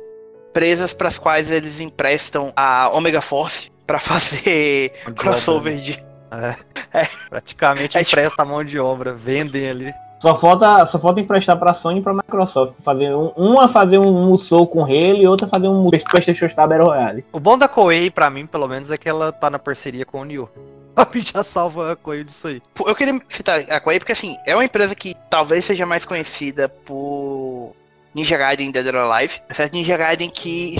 empresas 0.49 0.93
para 0.93 1.07
as 1.07 1.17
quais 1.17 1.49
eles 1.49 1.79
emprestam 1.79 2.51
a 2.55 2.89
Omega 2.93 3.21
Force 3.21 3.71
para 3.87 3.99
fazer 3.99 4.93
Mão 5.05 5.13
de 5.13 5.19
crossover 5.19 5.77
de 5.77 6.03
Praticamente 7.29 7.97
É 7.97 8.03
tipo- 8.03 8.11
empresta 8.19 8.43
a 8.43 8.45
mão 8.45 8.63
de 8.63 8.79
obra, 8.79 9.13
vendem 9.13 9.67
ali. 9.69 9.93
Só 10.21 10.35
falta, 10.35 10.85
só 10.85 10.99
falta 10.99 11.21
emprestar 11.21 11.57
pra 11.57 11.73
Sony 11.73 11.99
e 11.99 12.03
pra 12.03 12.13
Microsoft. 12.13 12.73
Fazer 12.81 13.15
um, 13.15 13.27
uma 13.37 13.69
fazer 13.69 13.97
um 13.99 14.11
Musou 14.27 14.67
com 14.67 14.83
Halo 14.83 15.17
e 15.21 15.25
outra 15.25 15.47
fazer 15.47 15.69
um 15.69 15.89
PlayStation 15.89 16.47
Star 16.49 16.67
Battle 16.67 16.87
Royale. 16.87 17.23
O 17.31 17.39
bom 17.39 17.57
da 17.57 17.69
Koei, 17.69 18.11
pra 18.11 18.29
mim, 18.29 18.45
pelo 18.45 18.67
menos, 18.67 18.91
é 18.91 18.97
que 18.97 19.07
ela 19.07 19.31
tá 19.31 19.49
na 19.49 19.57
parceria 19.57 20.05
com 20.05 20.19
o 20.19 20.25
Nioh. 20.25 20.49
A 20.95 21.07
já 21.19 21.43
salva 21.43 21.93
a 21.93 21.95
Koei 21.95 22.23
disso 22.23 22.47
aí. 22.47 22.61
Eu 22.85 22.95
queria 22.95 23.19
citar 23.29 23.59
a 23.69 23.79
Koei 23.79 23.99
porque 23.99 24.11
assim, 24.11 24.35
é 24.45 24.53
uma 24.55 24.65
empresa 24.65 24.93
que 24.93 25.15
talvez 25.29 25.63
seja 25.65 25.85
mais 25.85 26.03
conhecida 26.03 26.67
por 26.67 27.73
Ninja 28.13 28.37
Gaiden 28.37 28.71
Dead 28.71 28.85
or 28.87 28.95
Alive, 28.97 29.41
certo? 29.51 29.73
Ninja 29.73 29.95
Gaiden 29.95 30.29
que 30.29 30.75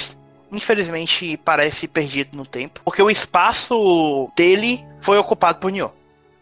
infelizmente 0.51 1.37
parece 1.37 1.87
perdido 1.87 2.35
no 2.35 2.45
tempo, 2.45 2.81
porque 2.83 3.01
o 3.01 3.09
espaço 3.09 4.27
dele 4.35 4.83
foi 5.01 5.17
ocupado 5.17 5.59
por 5.59 5.71
Nioh. 5.71 5.91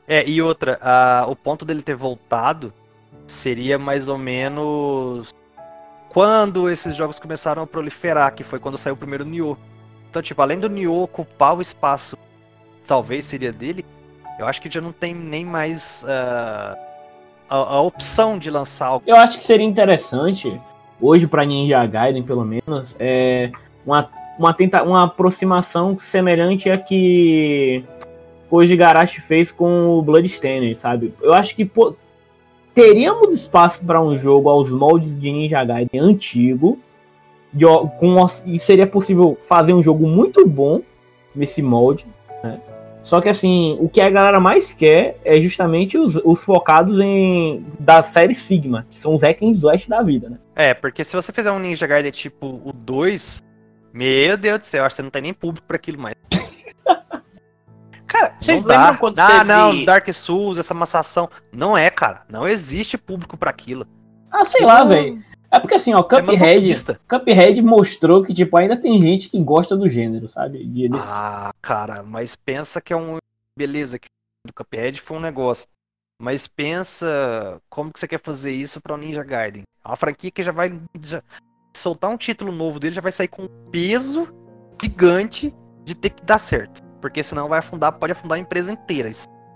É, 0.07 0.27
e 0.27 0.41
outra, 0.41 0.79
a- 0.81 1.25
o 1.27 1.35
ponto 1.35 1.65
dele 1.65 1.81
ter 1.83 1.95
voltado 1.95 2.73
seria 3.27 3.77
mais 3.77 4.07
ou 4.07 4.17
menos 4.17 5.35
quando 6.09 6.69
esses 6.69 6.95
jogos 6.95 7.19
começaram 7.19 7.61
a 7.63 7.67
proliferar, 7.67 8.33
que 8.33 8.43
foi 8.43 8.59
quando 8.59 8.77
saiu 8.77 8.93
o 8.93 8.97
primeiro 8.97 9.25
Nioh. 9.25 9.57
Então, 10.09 10.21
tipo, 10.21 10.41
além 10.41 10.57
do 10.57 10.69
Nioh 10.69 11.03
ocupar 11.03 11.55
o 11.57 11.61
espaço, 11.61 12.17
talvez 12.87 13.25
seria 13.25 13.51
dele, 13.51 13.85
eu 14.39 14.47
acho 14.47 14.61
que 14.61 14.69
já 14.69 14.79
não 14.79 14.91
tem 14.91 15.13
nem 15.13 15.45
mais 15.45 16.05
ah, 16.07 16.77
a, 17.49 17.55
a 17.55 17.81
opção 17.81 18.39
de 18.39 18.49
lançar 18.49 18.87
algo. 18.87 19.03
Eu 19.05 19.15
acho 19.15 19.37
que 19.37 19.43
seria 19.43 19.65
interessante, 19.65 20.59
hoje 21.01 21.27
pra 21.27 21.45
Ninja 21.45 21.85
Gaiden 21.85 22.23
pelo 22.23 22.45
menos, 22.45 22.95
é 22.99 23.51
uma, 23.85 24.09
uma, 24.39 24.53
tenta, 24.53 24.83
uma 24.83 25.05
aproximação 25.05 25.97
semelhante 25.99 26.69
a 26.69 26.77
que 26.77 27.83
Koji 28.49 28.75
Garashi 28.75 29.21
fez 29.21 29.51
com 29.51 29.97
o 29.97 30.01
Bloodstained, 30.01 30.79
sabe? 30.79 31.13
Eu 31.21 31.33
acho 31.33 31.55
que 31.55 31.65
pô, 31.65 31.95
teríamos 32.73 33.33
espaço 33.33 33.83
para 33.83 34.01
um 34.01 34.17
jogo 34.17 34.49
aos 34.49 34.71
moldes 34.71 35.19
de 35.19 35.31
Ninja 35.31 35.63
Gaiden 35.63 35.99
antigo, 35.99 36.79
de, 37.51 37.65
com, 37.99 38.15
e 38.45 38.59
seria 38.59 38.85
possível 38.85 39.37
fazer 39.41 39.73
um 39.73 39.81
jogo 39.81 40.07
muito 40.07 40.45
bom 40.47 40.81
nesse 41.35 41.61
molde? 41.61 42.05
Só 43.07 43.21
que 43.21 43.29
assim, 43.29 43.77
o 43.79 43.87
que 43.87 44.01
a 44.01 44.09
galera 44.09 44.37
mais 44.37 44.73
quer 44.73 45.17
é 45.23 45.39
justamente 45.39 45.97
os, 45.97 46.17
os 46.25 46.43
focados 46.43 46.99
em 46.99 47.65
da 47.79 48.03
série 48.03 48.35
Sigma, 48.35 48.85
que 48.89 48.97
são 48.97 49.15
os 49.15 49.23
hack 49.23 49.41
and 49.41 49.51
slash 49.51 49.87
da 49.87 50.01
vida, 50.01 50.29
né? 50.29 50.37
É, 50.53 50.73
porque 50.73 51.05
se 51.05 51.15
você 51.15 51.31
fizer 51.31 51.49
um 51.49 51.57
Ninja 51.57 51.87
Gaiden 51.87 52.11
tipo 52.11 52.61
o 52.65 52.73
2, 52.73 53.41
meu 53.93 54.35
Deus 54.35 54.59
do 54.59 54.65
céu, 54.65 54.83
acho 54.83 54.93
que 54.93 54.95
você 54.97 55.03
não 55.03 55.09
tem 55.09 55.21
nem 55.21 55.33
público 55.33 55.65
pra 55.65 55.77
aquilo 55.77 55.97
mais. 55.97 56.15
Cara, 58.05 58.35
vocês 58.37 58.61
não 58.61 58.67
dá. 58.67 58.77
lembram 58.77 58.97
quando 58.97 59.19
ah, 59.19 59.27
teve... 59.27 59.43
não, 59.45 59.85
Dark 59.85 60.11
Souls, 60.11 60.57
essa 60.57 60.73
massação. 60.73 61.29
Não 61.49 61.77
é, 61.77 61.89
cara. 61.89 62.23
Não 62.29 62.45
existe 62.45 62.97
público 62.97 63.37
pra 63.37 63.49
aquilo. 63.49 63.87
Ah, 64.29 64.43
sei 64.43 64.65
lá, 64.65 64.83
velho. 64.83 65.23
É 65.49 65.59
porque 65.59 65.75
assim, 65.75 65.93
ó, 65.93 65.99
É 65.99 66.03
Cuphead, 66.03 66.25
masoquista. 66.25 66.99
Cuphead 67.07 67.61
mostrou 67.61 68.21
que, 68.23 68.33
tipo, 68.33 68.57
ainda 68.57 68.75
tem 68.75 69.01
gente 69.01 69.29
que 69.29 69.39
gosta 69.41 69.77
do 69.77 69.89
gênero, 69.89 70.27
sabe? 70.27 70.63
De, 70.65 70.89
desse- 70.89 71.07
Ah, 71.09 71.51
cara, 71.61 72.03
mas 72.03 72.35
pensa 72.35 72.81
que 72.81 72.91
é 72.91 72.97
um. 72.97 73.17
Beleza, 73.57 73.97
que 73.97 74.07
do 74.45 74.53
Cuphead 74.53 74.99
foi 75.01 75.17
um 75.17 75.21
negócio. 75.21 75.65
Mas 76.21 76.47
pensa 76.47 77.61
como 77.69 77.91
que 77.93 77.99
você 77.99 78.07
quer 78.07 78.19
fazer 78.21 78.51
isso 78.51 78.81
pra 78.81 78.95
o 78.95 78.97
Ninja 78.97 79.23
Gaiden. 79.23 79.63
É 79.85 79.87
uma 79.87 79.95
franquia 79.95 80.31
que 80.31 80.43
já 80.43 80.51
vai. 80.51 80.73
já- 81.05 81.23
soltar 81.75 82.09
um 82.09 82.17
título 82.17 82.51
novo 82.51 82.79
dele 82.79 82.95
já 82.95 83.01
vai 83.01 83.11
sair 83.11 83.27
com 83.27 83.43
um 83.43 83.49
peso 83.71 84.27
gigante 84.81 85.53
de 85.85 85.93
ter 85.95 86.09
que 86.09 86.23
dar 86.23 86.39
certo. 86.39 86.81
Porque 86.99 87.21
senão 87.21 87.47
vai 87.47 87.59
afundar, 87.59 87.93
pode 87.93 88.11
afundar 88.13 88.37
a 88.37 88.41
empresa 88.41 88.71
inteira. 88.71 89.11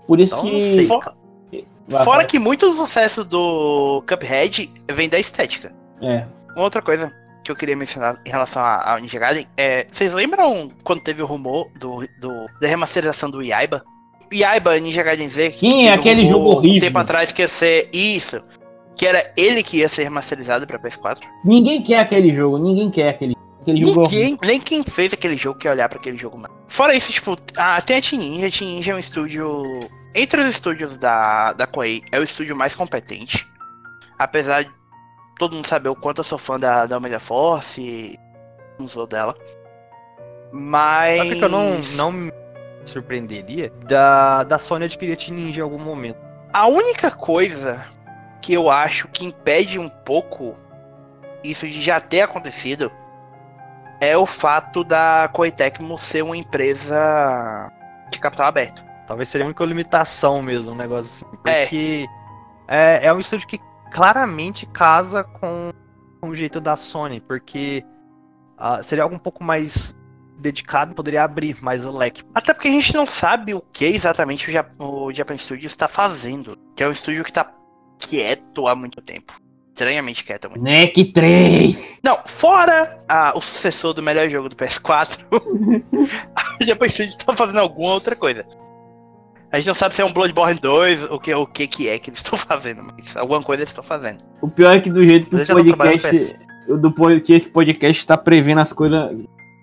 Por 0.06 0.20
isso 0.20 0.34
Então, 0.34 0.44
que. 0.46 0.52
não 0.52 0.60
sei, 0.60 0.86
Fora 0.86 2.04
fala. 2.04 2.24
que 2.24 2.38
muito 2.38 2.70
do 2.70 2.76
sucesso 2.76 3.24
do 3.24 4.02
Cuphead 4.08 4.72
vem 4.92 5.08
da 5.08 5.18
estética. 5.18 5.74
É. 6.02 6.26
Uma 6.54 6.64
outra 6.64 6.82
coisa 6.82 7.12
que 7.44 7.50
eu 7.50 7.56
queria 7.56 7.74
mencionar 7.76 8.20
em 8.24 8.30
relação 8.30 8.62
a- 8.62 8.92
ao 8.92 8.98
Ninja 8.98 9.18
Gaiden 9.18 9.46
é. 9.56 9.86
Vocês 9.90 10.12
lembram 10.12 10.70
quando 10.84 11.00
teve 11.02 11.22
o 11.22 11.26
rumor 11.26 11.68
do, 11.78 12.06
do- 12.20 12.46
da 12.60 12.68
remasterização 12.68 13.30
do 13.30 13.42
Yaiba? 13.42 13.84
Yaiba 14.32 14.78
Ninja 14.78 15.02
Gaiden 15.02 15.28
Z. 15.28 15.52
Sim, 15.52 15.82
que 15.82 15.88
aquele 15.88 16.24
jogo 16.24 16.48
horrível. 16.50 16.78
Um 16.78 16.80
tempo 16.80 16.98
atrás 16.98 17.32
que 17.32 17.42
ia 17.42 17.48
ser 17.48 17.88
isso. 17.92 18.40
Que 18.96 19.06
era 19.06 19.32
ele 19.36 19.62
que 19.62 19.78
ia 19.78 19.88
ser 19.88 20.04
remasterizado 20.04 20.66
pra 20.66 20.78
PS4. 20.78 21.18
Ninguém 21.44 21.82
quer 21.82 21.98
aquele 22.00 22.32
jogo, 22.34 22.58
ninguém 22.58 22.90
quer 22.90 23.08
aquele. 23.08 23.34
Ninguém, 23.66 24.38
nem 24.42 24.60
quem 24.60 24.82
fez 24.82 25.12
aquele 25.12 25.36
jogo 25.36 25.58
quer 25.58 25.70
olhar 25.70 25.88
pra 25.88 25.98
aquele 25.98 26.18
jogo 26.18 26.36
mais. 26.36 26.52
Fora 26.68 26.94
isso, 26.94 27.12
tipo, 27.12 27.36
ah, 27.56 27.80
tem 27.80 27.96
a 27.98 28.02
Team 28.02 28.20
Ninja. 28.20 28.46
A 28.46 28.50
Team 28.50 28.70
Ninja 28.70 28.92
é 28.92 28.94
um 28.94 28.98
estúdio 28.98 29.62
entre 30.14 30.40
os 30.40 30.48
estúdios 30.48 30.98
da, 30.98 31.52
da 31.52 31.66
Koei, 31.66 32.02
é 32.10 32.18
o 32.18 32.22
estúdio 32.22 32.54
mais 32.56 32.74
competente. 32.74 33.46
Apesar 34.18 34.64
de 34.64 34.70
todo 35.42 35.56
mundo 35.56 35.66
saber 35.66 35.88
o 35.88 35.96
quanto 35.96 36.18
eu 36.18 36.24
sou 36.24 36.38
fã 36.38 36.58
da, 36.58 36.86
da 36.86 36.96
Omega 36.96 37.18
Force 37.18 37.80
e 37.80 38.20
não 38.78 38.88
sou 38.88 39.08
dela. 39.08 39.34
Mas. 40.52 41.16
Sabe 41.16 41.36
que 41.36 41.44
eu 41.44 41.48
não, 41.48 41.80
não 41.96 42.12
me 42.12 42.32
surpreenderia 42.86 43.72
da, 43.84 44.44
da 44.44 44.58
Sony 44.58 44.84
adquirir 44.84 45.14
a 45.14 45.16
Team 45.16 45.36
Ninja 45.36 45.60
em 45.60 45.64
algum 45.64 45.78
momento. 45.78 46.18
A 46.52 46.68
única 46.68 47.10
coisa 47.10 47.84
que 48.40 48.52
eu 48.52 48.70
acho 48.70 49.08
que 49.08 49.24
impede 49.24 49.80
um 49.80 49.88
pouco 49.88 50.54
isso 51.42 51.66
de 51.66 51.82
já 51.82 52.00
ter 52.00 52.20
acontecido 52.20 52.90
é 54.00 54.16
o 54.16 54.26
fato 54.26 54.84
da 54.84 55.28
Koei 55.32 55.50
Tecmo 55.50 55.98
ser 55.98 56.22
uma 56.22 56.36
empresa 56.36 57.72
de 58.12 58.18
capital 58.20 58.46
aberto. 58.46 58.84
Talvez 59.08 59.28
seria 59.28 59.44
a 59.44 59.48
única 59.48 59.64
limitação 59.64 60.40
mesmo, 60.40 60.72
um 60.72 60.76
negócio 60.76 61.26
assim. 61.26 61.36
Porque 61.36 62.06
é, 62.68 63.04
é, 63.04 63.06
é 63.06 63.12
um 63.12 63.18
estúdio 63.18 63.48
que 63.48 63.60
claramente 63.92 64.66
casa 64.66 65.22
com, 65.22 65.70
com 66.20 66.30
o 66.30 66.34
jeito 66.34 66.60
da 66.60 66.76
Sony, 66.76 67.20
porque 67.20 67.84
uh, 68.58 68.82
seria 68.82 69.04
algo 69.04 69.14
um 69.14 69.18
pouco 69.18 69.44
mais 69.44 69.94
dedicado, 70.38 70.94
poderia 70.94 71.22
abrir 71.22 71.62
mais 71.62 71.84
o 71.84 71.90
leque. 71.90 72.24
Até 72.34 72.52
porque 72.52 72.68
a 72.68 72.72
gente 72.72 72.94
não 72.94 73.06
sabe 73.06 73.54
o 73.54 73.60
que 73.60 73.84
exatamente 73.84 74.50
o, 74.50 74.52
Jap 74.52 74.72
o 74.78 75.12
Japan 75.12 75.36
Studio 75.36 75.66
está 75.66 75.86
fazendo, 75.86 76.58
que 76.74 76.82
é 76.82 76.88
um 76.88 76.92
estúdio 76.92 77.22
que 77.22 77.30
está 77.30 77.52
quieto 77.98 78.66
há 78.66 78.74
muito 78.74 79.00
tempo. 79.00 79.34
Estranhamente 79.68 80.24
quieto. 80.24 80.50
Muito. 80.50 80.62
NEC 80.62 81.12
3! 81.12 82.00
Não, 82.02 82.18
fora 82.26 82.98
ah, 83.08 83.32
o 83.34 83.40
sucessor 83.40 83.94
do 83.94 84.02
melhor 84.02 84.28
jogo 84.28 84.48
do 84.48 84.56
PS4, 84.56 85.18
o 85.30 86.64
Japan 86.64 86.88
Studio 86.88 87.16
está 87.16 87.34
fazendo 87.34 87.60
alguma 87.60 87.92
outra 87.92 88.14
coisa. 88.14 88.44
A 89.52 89.58
gente 89.58 89.66
não 89.66 89.74
sabe 89.74 89.94
se 89.94 90.00
é 90.00 90.04
um 90.04 90.12
Bloodborne 90.12 90.58
2, 90.58 91.04
o 91.04 91.20
que, 91.20 91.34
o 91.34 91.46
que, 91.46 91.66
que 91.66 91.86
é 91.86 91.98
que 91.98 92.08
eles 92.08 92.20
estão 92.20 92.38
fazendo, 92.40 92.82
mas 92.82 93.14
alguma 93.14 93.42
coisa 93.42 93.62
eles 93.62 93.70
estão 93.70 93.84
fazendo. 93.84 94.18
O 94.40 94.48
pior 94.48 94.74
é 94.74 94.80
que 94.80 94.90
do 94.90 95.04
jeito 95.04 95.28
que 95.28 95.36
o 95.36 95.76
podcast. 95.76 96.36
Do 96.68 97.20
que 97.20 97.34
esse 97.34 97.50
podcast 97.50 98.00
está 98.00 98.16
prevendo 98.16 98.62
as 98.62 98.72
coisas. 98.72 99.10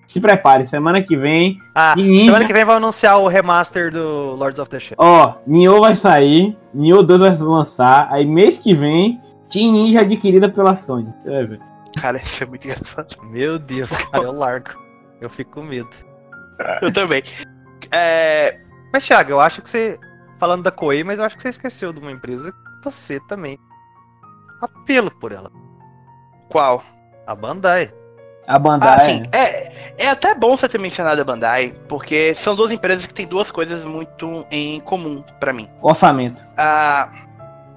Se 0.05 0.19
prepare, 0.19 0.65
semana 0.65 1.01
que 1.01 1.15
vem. 1.15 1.57
Ah, 1.73 1.95
Ninja... 1.95 2.25
semana 2.25 2.45
que 2.45 2.53
vem 2.53 2.65
vai 2.65 2.75
anunciar 2.75 3.19
o 3.19 3.27
remaster 3.27 3.91
do 3.91 4.35
Lords 4.35 4.59
of 4.59 4.69
the 4.69 4.79
Shadow. 4.79 5.05
Ó, 5.05 5.35
Nioh 5.47 5.79
vai 5.79 5.95
sair, 5.95 6.55
Nioh 6.73 7.03
2 7.03 7.19
vai 7.19 7.37
lançar, 7.37 8.07
aí 8.11 8.25
mês 8.25 8.57
que 8.57 8.73
vem, 8.73 9.19
Team 9.49 9.71
Ninja 9.71 10.01
adquirida 10.01 10.49
pela 10.49 10.73
Sony. 10.75 11.11
Você 11.17 11.29
vai 11.29 11.45
ver. 11.45 11.59
Cara, 11.99 12.17
isso 12.21 12.43
é 12.43 12.45
muito 12.47 12.65
engraçado. 12.65 13.15
Meu 13.23 13.57
Deus, 13.57 13.91
cara, 13.91 14.23
eu 14.23 14.31
largo. 14.31 14.71
Eu 15.19 15.29
fico 15.29 15.51
com 15.51 15.63
medo. 15.63 15.89
Eu 16.81 16.91
também. 16.91 17.23
É, 17.91 18.59
mas, 18.91 19.05
Thiago, 19.05 19.31
eu 19.31 19.39
acho 19.39 19.61
que 19.61 19.69
você. 19.69 19.99
Falando 20.39 20.63
da 20.63 20.71
Koei, 20.71 21.03
mas 21.03 21.19
eu 21.19 21.25
acho 21.25 21.35
que 21.35 21.41
você 21.41 21.49
esqueceu 21.49 21.91
de 21.91 21.99
uma 21.99 22.11
empresa 22.11 22.51
que 22.51 22.83
você 22.83 23.19
também. 23.27 23.57
Apelo 24.61 25.11
por 25.11 25.31
ela. 25.31 25.51
Qual? 26.49 26.83
A 27.27 27.35
Bandai. 27.35 27.93
A 28.47 28.57
Bandai. 28.57 28.95
Ah, 28.95 29.05
sim. 29.05 29.23
É, 29.31 30.05
é 30.05 30.07
até 30.09 30.33
bom 30.33 30.55
você 30.55 30.67
ter 30.67 30.79
mencionado 30.79 31.21
a 31.21 31.23
Bandai, 31.23 31.75
porque 31.87 32.33
são 32.35 32.55
duas 32.55 32.71
empresas 32.71 33.05
que 33.05 33.13
têm 33.13 33.27
duas 33.27 33.51
coisas 33.51 33.85
muito 33.85 34.45
em 34.49 34.79
comum 34.79 35.23
para 35.39 35.53
mim. 35.53 35.69
Orçamento. 35.81 36.41
Ah, 36.57 37.09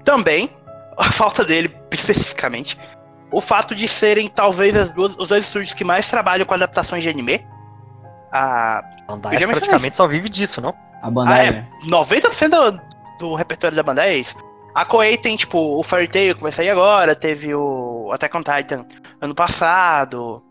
também, 0.05 0.51
a 0.97 1.11
falta 1.13 1.45
dele 1.45 1.77
especificamente. 1.91 2.79
O 3.31 3.41
fato 3.41 3.75
de 3.75 3.89
serem 3.89 4.29
talvez 4.29 4.75
as 4.77 4.93
duas, 4.93 5.17
os 5.17 5.29
dois 5.29 5.45
estúdios 5.45 5.75
que 5.75 5.85
mais 5.85 6.09
trabalham 6.09 6.47
com 6.47 6.55
adaptações 6.55 7.03
de 7.03 7.09
anime. 7.09 7.45
A 8.31 8.83
Bandai 9.07 9.37
praticamente 9.47 9.97
só 9.97 10.07
vive 10.07 10.29
disso, 10.29 10.61
não? 10.61 10.75
A 11.03 11.11
Bandai. 11.11 11.49
Ah, 11.49 11.53
é. 11.53 11.69
90% 11.85 12.49
do, 12.49 12.81
do 13.19 13.35
repertório 13.35 13.77
da 13.77 13.83
Bandai 13.83 14.11
é 14.11 14.17
isso. 14.19 14.37
A 14.75 14.85
Koei 14.85 15.19
tem, 15.19 15.37
tipo, 15.37 15.59
o 15.59 15.83
Fairy 15.83 16.09
Tail 16.09 16.37
que 16.37 16.43
vai 16.43 16.53
sair 16.53 16.71
agora, 16.71 17.15
teve 17.15 17.55
o 17.55 18.11
Attack 18.13 18.35
on 18.37 18.43
Titan 18.43 18.87
ano 19.21 19.35
passado. 19.35 20.43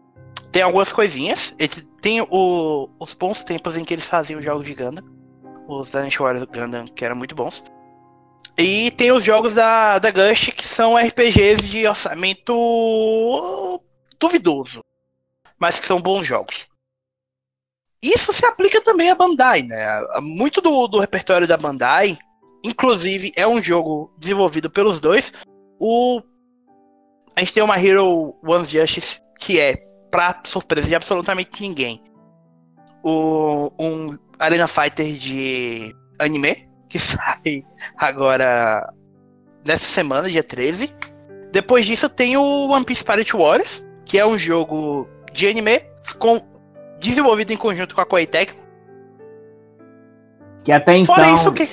Tem 0.52 0.62
algumas 0.62 0.92
coisinhas. 0.92 1.56
Tem 2.02 2.22
o, 2.22 2.90
os 3.00 3.14
bons 3.14 3.44
tempos 3.44 3.76
em 3.78 3.84
que 3.84 3.94
eles 3.94 4.06
faziam 4.06 4.42
jogos 4.42 4.66
de 4.66 4.76
Gundam. 4.76 5.04
Os 5.68 5.90
Dynasty 5.90 6.20
Warriors 6.20 6.48
Gundam, 6.52 6.86
que 6.86 7.06
eram 7.06 7.16
muito 7.16 7.34
bons. 7.34 7.64
E 8.58 8.92
tem 8.92 9.12
os 9.12 9.24
jogos 9.24 9.56
da, 9.56 9.98
da 9.98 10.12
Gush, 10.12 10.52
que 10.52 10.68
são 10.68 10.98
RPGs 10.98 11.64
de 11.64 11.88
orçamento 11.88 13.82
duvidoso. 14.20 14.84
Mas 15.58 15.80
que 15.80 15.86
são 15.86 16.02
bons 16.02 16.28
jogos. 16.28 16.68
Isso 18.02 18.34
se 18.34 18.46
aplica 18.46 18.82
também 18.82 19.12
à 19.12 19.16
Bandai, 19.16 19.62
né? 19.62 19.86
Muito 20.22 20.60
do, 20.60 20.88
do 20.88 21.00
repertório 21.00 21.48
da 21.48 21.56
Bandai, 21.56 22.18
inclusive 22.64 23.32
é 23.36 23.48
um 23.48 23.62
jogo 23.62 24.12
desenvolvido 24.18 24.70
pelos 24.70 25.00
dois. 25.00 25.32
O 25.80 26.22
a 27.36 27.40
gente 27.40 27.54
tem 27.54 27.64
uma 27.64 27.80
Hero 27.80 28.36
One 28.44 28.66
Justice 28.66 29.22
que 29.40 29.60
é, 29.60 29.76
pra 30.12 30.42
surpresa 30.46 30.88
de 30.88 30.96
absolutamente 30.96 31.62
ninguém, 31.62 32.04
o, 33.04 33.72
um 33.80 34.18
Arena 34.38 34.68
Fighter 34.68 35.14
de 35.14 35.96
anime, 36.20 36.68
que 36.90 37.00
sai 37.00 37.64
agora 37.98 38.94
nessa 39.66 39.86
semana, 39.86 40.30
dia 40.30 40.44
13. 40.44 40.94
Depois 41.52 41.86
disso 41.86 42.08
tem 42.08 42.38
o 42.38 42.70
One 42.70 42.86
Piece 42.86 43.04
Pirate 43.04 43.36
Warriors, 43.36 43.84
que 44.06 44.18
é 44.18 44.26
um 44.26 44.38
jogo 44.38 45.08
de 45.34 45.48
anime 45.48 45.82
com 46.20 46.42
desenvolvido 47.02 47.52
em 47.52 47.58
conjunto 47.58 47.94
com 47.94 48.02
a 48.02 48.06
Koei 48.06 48.26
Tecmo. 48.26 48.62
Que 50.64 50.72
até 50.72 50.96
então. 50.96 51.16
Fora 51.16 51.32
isso 51.32 51.52
que. 51.52 51.68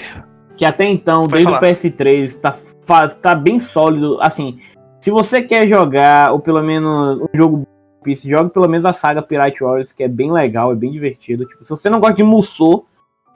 Que 0.57 0.65
até 0.65 0.87
então, 0.87 1.29
Pode 1.29 1.45
desde 1.45 1.53
falar. 1.53 1.59
o 1.59 1.71
PS3, 1.71 2.41
tá, 2.41 3.09
tá 3.09 3.35
bem 3.35 3.61
sólido. 3.61 4.19
Assim, 4.21 4.59
se 5.01 5.09
você 5.09 5.41
quer 5.41 5.69
jogar, 5.69 6.33
ou 6.33 6.41
pelo 6.41 6.61
menos 6.63 7.21
um 7.21 7.29
jogo 7.33 7.65
Piece, 8.03 8.29
jogue 8.29 8.51
pelo 8.51 8.69
menos 8.69 8.85
a 8.85 8.93
saga 8.93 9.23
Pirate 9.23 9.63
Warriors, 9.63 9.93
que 9.93 10.03
é 10.03 10.09
bem 10.09 10.33
legal, 10.33 10.73
é 10.73 10.75
bem 10.75 10.91
divertido. 10.91 11.45
Tipo, 11.45 11.65
se 11.65 11.71
você 11.71 11.91
não 11.91 12.01
gosta 12.01 12.17
de 12.17 12.25
Musou, 12.25 12.87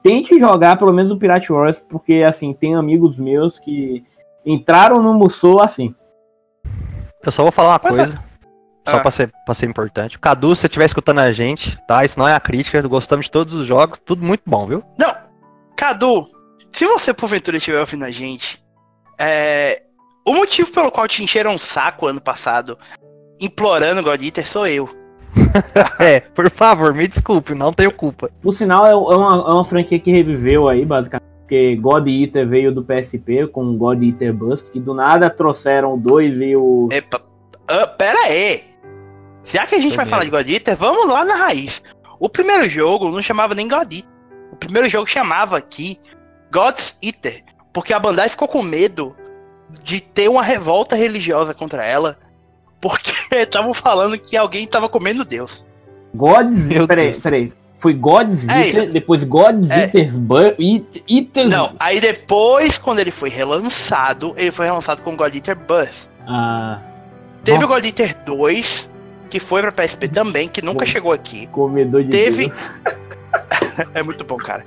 tente 0.02 0.38
jogar 0.38 0.76
pelo 0.76 0.92
menos 0.92 1.12
o 1.12 1.16
Pirate 1.16 1.52
Warriors, 1.52 1.78
porque 1.78 2.24
assim, 2.26 2.52
tem 2.52 2.74
amigos 2.74 3.18
meus 3.18 3.58
que 3.58 4.04
entraram 4.44 5.00
no 5.00 5.14
Musou 5.14 5.60
assim. 5.60 5.94
Eu 7.24 7.30
só 7.30 7.42
vou 7.42 7.52
falar 7.52 7.74
uma 7.74 7.80
Mas, 7.84 7.94
coisa. 7.94 8.31
Só 8.88 8.96
ah. 8.96 9.00
pra, 9.00 9.10
ser, 9.10 9.32
pra 9.44 9.54
ser 9.54 9.66
importante. 9.66 10.18
Cadu, 10.18 10.54
se 10.54 10.62
você 10.62 10.66
estiver 10.66 10.86
escutando 10.86 11.20
a 11.20 11.32
gente, 11.32 11.78
tá? 11.86 12.04
Isso 12.04 12.18
não 12.18 12.26
é 12.26 12.34
a 12.34 12.40
crítica, 12.40 12.82
gostamos 12.82 13.26
de 13.26 13.30
todos 13.30 13.54
os 13.54 13.66
jogos, 13.66 13.98
tudo 13.98 14.24
muito 14.24 14.42
bom, 14.44 14.66
viu? 14.66 14.82
Não! 14.98 15.14
Cadu, 15.76 16.26
se 16.72 16.86
você 16.86 17.14
porventura 17.14 17.56
estiver 17.56 17.78
ouvindo 17.78 18.04
a 18.04 18.10
gente, 18.10 18.62
é... 19.18 19.82
o 20.26 20.32
motivo 20.34 20.70
pelo 20.70 20.90
qual 20.90 21.06
te 21.06 21.22
encheram 21.22 21.52
um 21.52 21.58
saco 21.58 22.06
ano 22.06 22.20
passado, 22.20 22.76
implorando 23.40 24.02
God 24.02 24.22
Eater, 24.22 24.46
sou 24.46 24.66
eu. 24.66 24.88
é, 25.98 26.20
por 26.20 26.50
favor, 26.50 26.94
me 26.94 27.06
desculpe, 27.06 27.54
não 27.54 27.72
tenho 27.72 27.92
culpa. 27.92 28.30
Por 28.42 28.52
sinal, 28.52 28.86
é 28.86 28.94
uma, 28.94 29.36
é 29.36 29.54
uma 29.54 29.64
franquia 29.64 29.98
que 29.98 30.10
reviveu 30.10 30.68
aí, 30.68 30.84
basicamente. 30.84 31.30
Porque 31.40 31.76
God 31.76 32.06
Eater 32.06 32.48
veio 32.48 32.72
do 32.72 32.82
PSP 32.82 33.46
com 33.46 33.76
God 33.76 34.02
Eater 34.02 34.32
Bust, 34.32 34.70
que 34.70 34.80
do 34.80 34.94
nada 34.94 35.28
trouxeram 35.28 35.94
o 35.94 35.98
2 35.98 36.40
e 36.40 36.56
o. 36.56 36.88
Epa, 36.90 37.18
uh, 37.18 37.96
pera 37.98 38.18
aí! 38.20 38.71
Já 39.52 39.66
que 39.66 39.74
a 39.74 39.78
gente 39.78 39.94
vai 39.94 40.06
falar 40.06 40.24
de 40.24 40.30
God 40.30 40.48
Eater, 40.48 40.76
vamos 40.76 41.06
lá 41.08 41.24
na 41.24 41.34
raiz. 41.34 41.82
O 42.18 42.28
primeiro 42.28 42.68
jogo 42.70 43.10
não 43.10 43.20
chamava 43.20 43.54
nem 43.54 43.68
God 43.68 43.92
Eater. 43.92 44.10
O 44.50 44.56
primeiro 44.56 44.88
jogo 44.88 45.06
chamava 45.06 45.58
aqui 45.58 46.00
God's 46.50 46.96
Eater. 47.02 47.42
Porque 47.72 47.92
a 47.92 47.98
Bandai 47.98 48.28
ficou 48.28 48.48
com 48.48 48.62
medo 48.62 49.14
de 49.82 50.00
ter 50.00 50.28
uma 50.28 50.42
revolta 50.42 50.96
religiosa 50.96 51.52
contra 51.52 51.84
ela. 51.84 52.18
Porque 52.80 53.12
estavam 53.34 53.74
falando 53.74 54.18
que 54.18 54.36
alguém 54.36 54.64
estava 54.64 54.88
comendo 54.88 55.24
Deus. 55.24 55.64
God's 56.14 56.70
Eater. 56.70 56.86
Peraí, 56.86 57.20
peraí. 57.20 57.52
Foi 57.74 57.92
God's 57.92 58.48
é, 58.48 58.68
Eater, 58.68 58.92
depois 58.92 59.24
God's 59.24 59.70
é. 59.70 59.84
Eater's 59.84 60.16
Eat, 60.58 61.04
Eater's... 61.10 61.50
Não, 61.50 61.74
aí 61.80 62.00
depois, 62.00 62.78
quando 62.78 63.00
ele 63.00 63.10
foi 63.10 63.28
relançado, 63.28 64.34
ele 64.36 64.52
foi 64.52 64.66
relançado 64.66 65.02
com 65.02 65.16
God 65.16 65.34
Eater 65.34 65.56
Buzz. 65.56 66.08
Ah. 66.24 66.78
Teve 67.42 67.58
Nossa. 67.58 67.72
o 67.72 67.74
God 67.74 67.84
Eater 67.84 68.16
2, 68.24 68.88
que 69.32 69.40
foi 69.40 69.62
pra 69.62 69.72
PSP 69.72 70.08
também, 70.08 70.46
que 70.46 70.60
nunca 70.60 70.84
chegou 70.84 71.10
aqui. 71.10 71.46
Comedor 71.46 72.04
de 72.04 72.10
Teve. 72.10 72.50
é 73.94 74.02
muito 74.02 74.24
bom, 74.24 74.36
cara. 74.36 74.66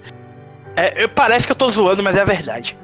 É, 0.76 1.06
parece 1.06 1.46
que 1.46 1.52
eu 1.52 1.56
tô 1.56 1.70
zoando, 1.70 2.02
mas 2.02 2.16
é 2.16 2.22
a 2.22 2.26
verdade. 2.26 2.76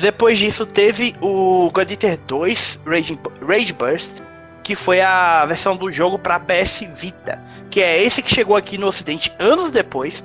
Depois 0.00 0.36
disso, 0.36 0.66
teve 0.66 1.14
o 1.20 1.70
God 1.72 1.92
Eater 1.92 2.18
2 2.26 2.80
Rage, 2.84 3.20
Rage 3.46 3.72
Burst, 3.72 4.20
que 4.64 4.74
foi 4.74 5.00
a 5.00 5.46
versão 5.46 5.76
do 5.76 5.92
jogo 5.92 6.18
para 6.18 6.40
PS 6.40 6.80
Vita, 6.92 7.40
que 7.70 7.80
é 7.80 8.02
esse 8.02 8.20
que 8.20 8.34
chegou 8.34 8.56
aqui 8.56 8.76
no 8.76 8.88
Ocidente 8.88 9.32
anos 9.38 9.70
depois, 9.70 10.24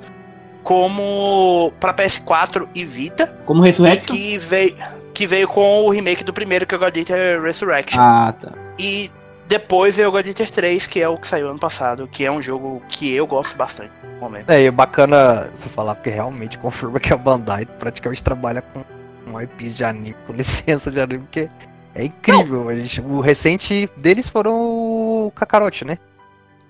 como 0.64 1.72
para 1.78 1.94
PS4 1.94 2.66
e 2.74 2.84
Vita. 2.84 3.32
Como 3.44 3.62
Resurrection? 3.62 4.16
Que 4.16 4.36
veio, 4.36 4.74
que 5.14 5.28
veio 5.28 5.46
com 5.46 5.84
o 5.84 5.90
remake 5.90 6.24
do 6.24 6.32
primeiro, 6.32 6.66
que 6.66 6.74
é 6.74 6.76
o 6.76 6.80
God 6.80 6.96
Eater 6.96 7.40
Resurrection. 7.40 8.00
Ah, 8.00 8.34
tá. 8.36 8.50
E 8.76 9.12
depois 9.48 9.94
veio 9.96 10.08
o 10.08 10.12
God 10.12 10.26
Eater 10.26 10.50
3, 10.50 10.86
que 10.86 11.00
é 11.00 11.08
o 11.08 11.16
que 11.16 11.28
saiu 11.28 11.48
ano 11.48 11.58
passado, 11.58 12.08
que 12.08 12.24
é 12.24 12.30
um 12.30 12.42
jogo 12.42 12.82
que 12.88 13.12
eu 13.12 13.26
gosto 13.26 13.56
bastante 13.56 13.92
no 14.02 14.20
momento. 14.20 14.50
É, 14.50 14.62
e 14.62 14.70
bacana 14.70 15.50
você 15.54 15.68
falar, 15.68 15.94
porque 15.94 16.10
realmente 16.10 16.58
confirma 16.58 16.98
que 16.98 17.12
a 17.12 17.16
Bandai 17.16 17.64
praticamente 17.66 18.22
trabalha 18.24 18.60
com, 18.62 18.84
com 19.24 19.40
IPs 19.40 19.76
de 19.76 19.84
anime, 19.84 20.16
com 20.26 20.32
licença 20.32 20.90
de 20.90 21.00
anime, 21.00 21.20
porque 21.20 21.48
é 21.94 22.04
incrível. 22.04 22.68
A 22.68 22.74
gente, 22.76 23.00
o 23.00 23.20
recente 23.20 23.88
deles 23.96 24.28
foram 24.28 24.54
o 24.54 25.32
Kakarote, 25.34 25.84
né? 25.84 25.98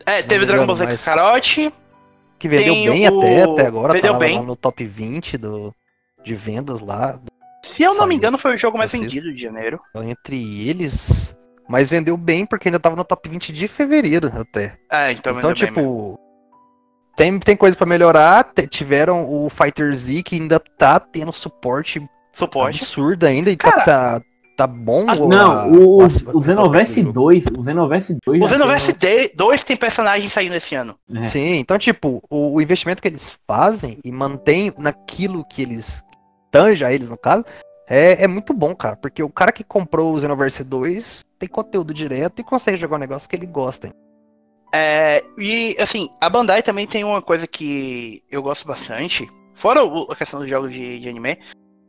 É, 0.05 0.23
teve 0.23 0.41
me 0.41 0.47
Dragon 0.47 0.67
Ball 0.67 0.77
Z 0.77 0.85
mas- 0.85 1.05
Kakarot, 1.05 1.73
Que 2.39 2.49
vendeu 2.49 2.75
bem 2.75 3.09
o- 3.09 3.19
até, 3.19 3.43
até 3.43 3.67
agora, 3.67 3.93
vendeu 3.93 4.13
tava 4.13 4.25
bem. 4.25 4.43
no 4.45 4.55
top 4.55 4.85
20 4.85 5.37
do, 5.39 5.75
de 6.23 6.35
vendas 6.35 6.81
lá. 6.81 7.19
se 7.65 7.83
eu 7.83 7.95
não 7.95 8.07
me 8.07 8.15
engano, 8.15 8.39
foi 8.39 8.55
o 8.55 8.57
jogo 8.57 8.79
mais 8.79 8.93
vendido 8.93 9.33
de 9.35 9.43
janeiro. 9.43 9.79
Então, 9.91 10.05
entre 10.05 10.69
eles. 10.69 11.37
Mas 11.69 11.91
vendeu 11.91 12.17
bem 12.17 12.47
porque 12.47 12.69
ainda 12.69 12.79
tava 12.79 12.95
no 12.97 13.05
top 13.05 13.29
20 13.29 13.53
de 13.53 13.67
fevereiro 13.67 14.31
até. 14.39 14.77
É, 14.91 15.13
então, 15.13 15.37
Então, 15.39 15.53
tipo. 15.55 16.19
Tem, 17.17 17.39
tem 17.39 17.57
coisa 17.57 17.77
pra 17.77 17.87
melhorar. 17.87 18.53
tiveram 18.71 19.25
o 19.29 19.49
Fighter 19.49 19.93
Z 19.95 20.23
que 20.23 20.37
ainda 20.37 20.61
tá 20.61 21.01
tendo 21.01 21.33
suporte 21.33 22.07
suporte. 22.35 22.77
absurdo 22.83 23.25
ainda 23.25 23.51
e 23.51 23.57
tá, 23.57 23.73
Cara, 23.73 23.85
tá, 23.85 24.21
tá 24.59 24.67
bom. 24.67 25.09
a- 25.09 25.13
a- 25.13 25.17
Não, 25.17 25.71
o, 25.73 26.03
a- 26.03 26.07
o 26.07 26.11
jogo. 26.11 27.13
2, 27.13 27.47
o 27.57 27.63
Xenoverse 27.65 28.19
2. 28.25 28.43
O 28.43 28.47
já 28.47 28.53
Xenoverse 28.53 28.93
tem 28.93 29.31
2 29.35 29.65
tem 29.65 29.77
personagens 29.77 30.31
saindo 30.33 30.55
esse 30.55 30.75
ano. 30.75 30.95
é. 31.15 31.23
Sim, 31.23 31.55
então, 31.59 31.79
tipo, 31.79 32.23
o, 32.31 32.57
o 32.57 32.61
investimento 32.61 33.01
que 33.01 33.09
eles 33.09 33.33
fazem 33.49 33.99
e 34.05 34.13
mantém 34.13 34.73
naquilo 34.79 35.43
que 35.45 35.63
eles. 35.63 36.05
Tanja 36.51 36.93
eles, 36.93 37.09
no 37.11 37.17
caso, 37.19 37.45
é, 37.89 38.25
é 38.25 38.29
muito 38.29 38.53
bom, 38.55 38.75
cara. 38.75 38.97
Porque 38.97 39.23
o 39.23 39.29
cara 39.31 39.51
que 39.53 39.65
comprou 39.65 40.13
o 40.15 40.21
Xenoverse 40.21 40.63
2 40.63 41.25
tem 41.39 41.49
conteúdo 41.49 41.93
direto 41.95 42.41
e 42.41 42.45
consegue 42.45 42.77
jogar 42.77 42.97
um 42.97 43.01
negócio 43.01 43.29
que 43.29 43.37
ele 43.37 43.47
gosta. 43.47 43.91
É, 44.75 45.23
e 45.39 45.77
assim, 45.81 46.09
a 46.21 46.29
Bandai 46.29 46.63
também 46.63 46.87
tem 46.87 47.05
uma 47.05 47.23
coisa 47.23 47.47
que 47.47 48.23
eu 48.31 48.43
gosto 48.43 48.67
bastante, 48.67 49.27
fora 49.55 49.83
o- 49.85 50.11
a 50.11 50.17
questão 50.17 50.41
dos 50.41 50.49
jogos 50.49 50.73
de, 50.73 50.99
de 50.99 51.09
anime, 51.09 51.39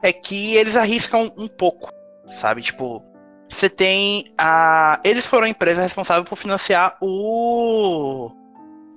é 0.01 0.13
que 0.13 0.55
eles 0.55 0.75
arriscam 0.75 1.31
um 1.37 1.47
pouco, 1.47 1.91
sabe? 2.27 2.61
Tipo, 2.61 3.03
você 3.49 3.67
tem 3.69 4.31
a. 4.37 4.99
Eles 5.03 5.25
foram 5.25 5.45
a 5.45 5.49
empresa 5.49 5.81
responsável 5.81 6.23
por 6.23 6.35
financiar 6.37 6.97
o 7.01 8.29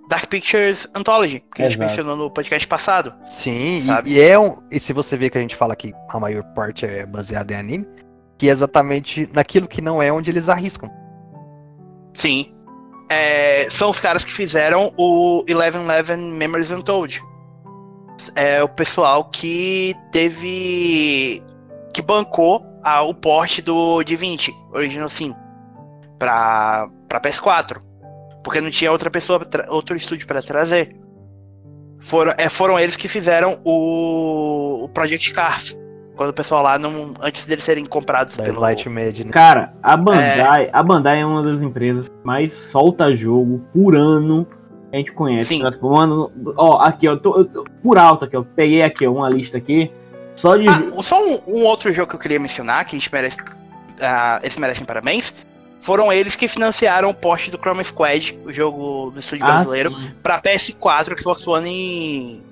Dark 0.09 0.27
Pictures 0.29 0.87
Anthology, 0.95 1.43
que 1.55 1.63
a 1.63 1.69
gente 1.69 1.77
Exato. 1.79 1.89
mencionou 1.91 2.17
no 2.17 2.31
podcast 2.31 2.67
passado. 2.69 3.15
Sim, 3.29 3.77
e- 3.77 3.83
Sabe? 3.83 4.11
E, 4.13 4.21
é 4.21 4.39
um. 4.39 4.59
E 4.71 4.79
se 4.79 4.93
você 4.93 5.17
vê 5.17 5.31
que 5.31 5.39
a 5.39 5.41
gente 5.41 5.57
fala 5.57 5.75
que 5.75 5.95
a 6.09 6.21
maior 6.21 6.43
parte 6.55 6.85
é 6.85 7.07
baseada 7.07 7.55
em 7.55 7.57
anime, 7.57 7.87
que 8.41 8.49
é 8.49 8.53
exatamente 8.53 9.29
naquilo 9.35 9.69
que 9.69 9.83
não 9.83 10.01
é 10.03 10.11
onde 10.11 10.31
eles 10.31 10.49
arriscam. 10.49 10.91
Sim. 12.15 12.55
É, 13.07 13.69
são 13.69 13.91
os 13.91 14.01
caras 14.01 14.25
que 14.25 14.33
fizeram 14.33 14.95
o 14.97 15.45
Eleven 15.47 15.83
Eleven 15.83 16.17
Memories 16.17 16.71
Untold. 16.71 17.23
É 18.35 18.63
o 18.63 18.69
pessoal 18.69 19.25
que 19.27 19.95
teve. 20.11 21.43
que 21.93 22.01
bancou 22.01 22.65
a- 22.83 23.03
o 23.03 23.13
porte 23.13 23.61
do 23.61 23.99
D20 23.99 24.51
Original 24.73 25.11
Sim 25.11 25.35
pra, 26.19 26.89
pra 27.11 27.21
PS4. 27.21 27.77
Porque 28.43 28.59
não 28.63 28.71
tinha 28.71 28.91
outra 28.91 29.11
pessoa, 29.11 29.47
outro 29.69 29.95
estúdio 29.99 30.27
pra 30.27 30.41
trazer. 30.41 30.97
Foram, 31.99 32.33
é, 32.39 32.49
foram 32.49 32.79
eles 32.79 32.97
que 32.97 33.07
fizeram 33.07 33.61
o, 33.65 34.85
o 34.85 34.89
Project 34.89 35.31
Cars. 35.35 35.77
Quando 36.21 36.31
o 36.31 36.35
pessoal 36.35 36.63
lá 36.63 36.79
não. 36.79 37.15
Antes 37.19 37.47
deles 37.47 37.65
serem 37.65 37.87
comprados 37.87 38.37
Da 38.37 38.43
pelo. 38.45 38.57
Slight 38.57 38.87
Med, 38.91 39.25
né? 39.25 39.33
Cara, 39.33 39.73
a 39.83 39.97
Bandai, 39.97 40.69
a 40.71 40.83
Bandai 40.83 41.21
é 41.23 41.25
uma 41.25 41.43
das 41.43 41.63
empresas 41.63 42.11
que 42.11 42.15
mais 42.23 42.53
solta 42.53 43.15
jogo 43.15 43.65
por 43.73 43.97
ano 43.97 44.45
que 44.45 44.97
a 44.97 44.99
gente 44.99 45.13
conhece. 45.13 45.55
Sim. 45.55 45.63
Elas, 45.63 45.77
tipo, 45.77 45.89
Mano, 45.91 46.31
ó, 46.59 46.77
aqui, 46.83 47.09
ó, 47.09 47.17
tô- 47.17 47.43
tô- 47.47 47.65
por 47.83 47.97
alto 47.97 48.27
aqui, 48.27 48.37
ó, 48.37 48.43
peguei 48.43 48.83
aqui, 48.83 49.07
ó, 49.07 49.13
uma 49.13 49.31
lista 49.31 49.57
aqui, 49.57 49.91
só 50.37 50.59
de 50.59 50.69
Ah, 50.69 50.83
só 51.03 51.25
um, 51.25 51.41
um 51.47 51.65
outro 51.65 51.91
jogo 51.91 52.11
que 52.11 52.17
eu 52.17 52.21
queria 52.21 52.39
mencionar, 52.39 52.85
que 52.85 52.95
a 52.97 52.99
gente 52.99 53.11
merece. 53.11 53.39
ah, 53.99 54.41
eles 54.43 54.59
merecem 54.59 54.85
parabéns. 54.85 55.35
Foram 55.81 56.13
eles 56.13 56.37
que 56.37 56.47
financiaram 56.49 57.09
o 57.09 57.15
porte 57.15 57.51
do 57.51 57.57
Chroma 57.57 57.83
Squad, 57.83 58.39
o 58.45 58.53
jogo 58.53 59.11
do 59.11 59.21
estúdio 59.21 59.47
Ah, 59.47 59.53
brasileiro, 59.55 59.91
sim. 59.91 60.11
pra 60.23 60.39
PS4, 60.39 61.19
Xbox 61.19 61.47
One 61.49 61.71
e 61.71 62.43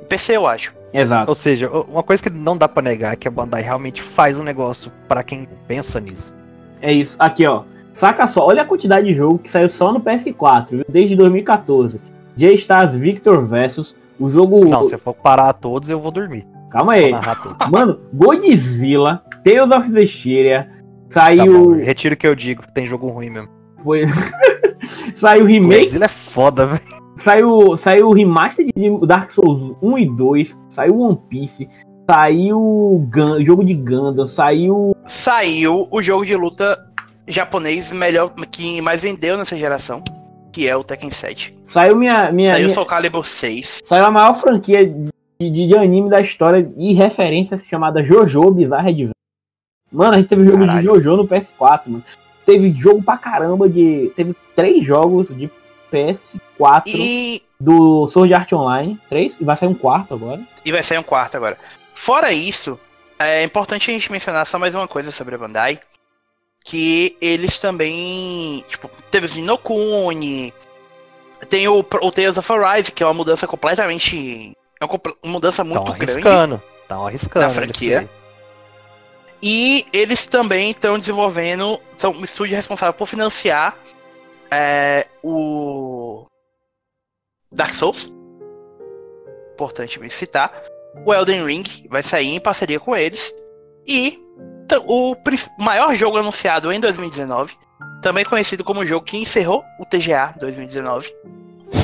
e 0.00 0.04
PC, 0.06 0.34
eu 0.38 0.46
acho. 0.46 0.77
Exato. 0.92 1.30
Ou 1.30 1.34
seja, 1.34 1.68
uma 1.70 2.02
coisa 2.02 2.22
que 2.22 2.30
não 2.30 2.56
dá 2.56 2.66
pra 2.68 2.82
negar 2.82 3.12
é 3.12 3.16
que 3.16 3.28
a 3.28 3.30
Bandai 3.30 3.62
realmente 3.62 4.02
faz 4.02 4.38
um 4.38 4.42
negócio 4.42 4.90
pra 5.06 5.22
quem 5.22 5.46
pensa 5.66 6.00
nisso. 6.00 6.34
É 6.80 6.92
isso. 6.92 7.16
Aqui, 7.18 7.46
ó. 7.46 7.62
Saca 7.92 8.26
só, 8.26 8.46
olha 8.46 8.62
a 8.62 8.64
quantidade 8.64 9.06
de 9.06 9.12
jogo 9.12 9.38
que 9.38 9.50
saiu 9.50 9.68
só 9.68 9.92
no 9.92 10.00
PS4, 10.00 10.68
viu? 10.70 10.84
desde 10.88 11.16
2014. 11.16 12.00
J-Stars 12.36 12.94
Victor 12.94 13.42
Versus, 13.44 13.96
o 14.18 14.30
jogo. 14.30 14.64
Não, 14.66 14.84
se 14.84 14.94
eu 14.94 14.98
for 14.98 15.14
parar 15.14 15.52
todos, 15.54 15.88
eu 15.88 16.00
vou 16.00 16.10
dormir. 16.12 16.46
Calma 16.70 16.92
aí. 16.92 17.10
Mano, 17.70 18.00
Godzilla, 18.14 19.22
Tales 19.42 19.70
of 19.70 19.88
Zestiria, 19.90 20.68
Tá 21.12 21.22
saiu. 21.22 21.52
bom, 21.70 21.82
retiro 21.82 22.14
o 22.14 22.16
que 22.16 22.26
eu 22.26 22.34
digo, 22.34 22.62
tem 22.72 22.86
jogo 22.86 23.08
ruim 23.08 23.30
mesmo. 23.30 23.48
foi... 23.82 24.04
saiu 25.16 25.46
remake 25.46 25.82
Godzilla 25.84 26.04
é 26.04 26.08
foda, 26.08 26.66
velho. 26.66 26.97
Saiu, 27.18 27.76
saiu 27.76 28.08
o 28.08 28.12
remaster 28.12 28.64
de 28.66 29.06
Dark 29.06 29.30
Souls 29.30 29.76
1 29.82 29.98
e 29.98 30.06
2, 30.16 30.60
saiu 30.68 30.98
One 31.00 31.18
Piece, 31.28 31.68
saiu 32.08 33.06
Gun, 33.12 33.44
jogo 33.44 33.64
de 33.64 33.74
Gundam, 33.74 34.24
saiu. 34.26 34.94
Saiu 35.06 35.88
o 35.90 36.00
jogo 36.00 36.24
de 36.24 36.36
luta 36.36 36.78
japonês 37.26 37.90
melhor 37.90 38.30
que 38.50 38.80
mais 38.80 39.02
vendeu 39.02 39.36
nessa 39.36 39.56
geração, 39.56 40.00
que 40.52 40.68
é 40.68 40.76
o 40.76 40.84
Tekken 40.84 41.10
7. 41.10 41.56
Saiu 41.62 41.96
minha. 41.96 42.30
minha, 42.30 42.52
Saiu 42.52 42.64
minha 42.66 42.74
Soul 42.74 42.86
Calibur 42.86 43.24
6. 43.26 43.80
saiu 43.82 44.04
a 44.06 44.10
maior 44.12 44.34
franquia 44.34 44.86
de, 44.86 45.10
de- 45.50 45.66
de 45.66 45.74
anime 45.76 46.08
da 46.08 46.20
história 46.20 46.70
e 46.76 46.94
referência 46.94 47.56
chamada 47.56 48.02
JoJo 48.02 48.50
Bizarre 48.52 48.90
Adventure. 48.90 49.12
Mano, 49.92 50.14
a 50.14 50.16
gente 50.18 50.28
teve 50.28 50.44
jogo 50.44 50.58
de 50.58 50.66
Caralho. 50.66 50.84
JoJo 50.94 51.16
no 51.16 51.26
PS4, 51.26 51.80
mano. 51.86 52.04
Teve 52.44 52.70
jogo 52.72 53.02
pra 53.02 53.16
caramba 53.18 53.68
de. 53.68 54.12
Teve 54.14 54.34
três 54.54 54.84
jogos 54.84 55.28
de 55.28 55.50
PS4 55.92 56.82
E, 56.86 57.42
do 57.58 58.06
Sword 58.08 58.32
Art 58.34 58.52
Online. 58.52 58.98
Três, 59.08 59.40
e 59.40 59.44
vai 59.44 59.56
sair 59.56 59.68
um 59.68 59.74
quarto 59.74 60.14
agora. 60.14 60.40
e 60.64 60.72
vai 60.72 60.82
sair 60.82 60.98
um 60.98 61.02
quarto 61.02 61.36
agora. 61.36 61.56
Fora 61.94 62.32
isso, 62.32 62.78
é 63.18 63.42
importante 63.42 63.90
a 63.90 63.94
gente 63.94 64.12
mencionar 64.12 64.46
só 64.46 64.58
mais 64.58 64.74
uma 64.74 64.86
coisa 64.86 65.10
sobre 65.10 65.34
a 65.34 65.38
Bandai. 65.38 65.80
Que 66.64 67.16
eles 67.20 67.58
também. 67.58 68.62
Tipo, 68.68 68.90
teve 69.10 69.26
o 69.26 69.34
Ninokuni. 69.34 70.52
Tem 71.48 71.66
o, 71.68 71.78
o 71.78 72.12
Tales 72.12 72.36
of 72.36 72.52
Arise, 72.52 72.92
que 72.92 73.02
é 73.02 73.06
uma 73.06 73.14
mudança 73.14 73.46
completamente. 73.46 74.52
É 74.80 74.84
uma, 74.84 75.00
mudança 75.24 75.64
muito 75.64 75.84
Tão 75.84 75.94
grande. 75.94 76.12
arriscando. 76.12 76.62
Tão 76.86 77.06
arriscando. 77.06 77.46
Na 77.46 77.52
franquia. 77.52 78.10
E 79.42 79.86
eles 79.92 80.26
também 80.26 80.70
estão 80.70 80.98
desenvolvendo. 80.98 81.80
São 81.96 82.12
um 82.12 82.24
estúdio 82.24 82.56
responsável 82.56 82.92
por 82.92 83.06
financiar 83.06 83.76
é, 84.50 85.06
o 85.22 86.26
Dark 87.52 87.74
Souls. 87.74 88.10
Importante 89.54 89.98
me 89.98 90.10
citar. 90.10 90.52
O 91.04 91.12
Elden 91.12 91.44
Ring 91.44 91.64
vai 91.88 92.02
sair 92.02 92.34
em 92.34 92.40
parceria 92.40 92.80
com 92.80 92.96
eles. 92.96 93.32
E 93.86 94.18
o 94.86 95.16
maior 95.58 95.94
jogo 95.94 96.18
anunciado 96.18 96.70
em 96.70 96.78
2019, 96.78 97.56
também 98.02 98.24
conhecido 98.24 98.62
como 98.62 98.80
o 98.80 98.86
jogo 98.86 99.04
que 99.04 99.16
encerrou 99.16 99.64
o 99.78 99.86
TGA 99.86 100.34
2019. 100.38 101.12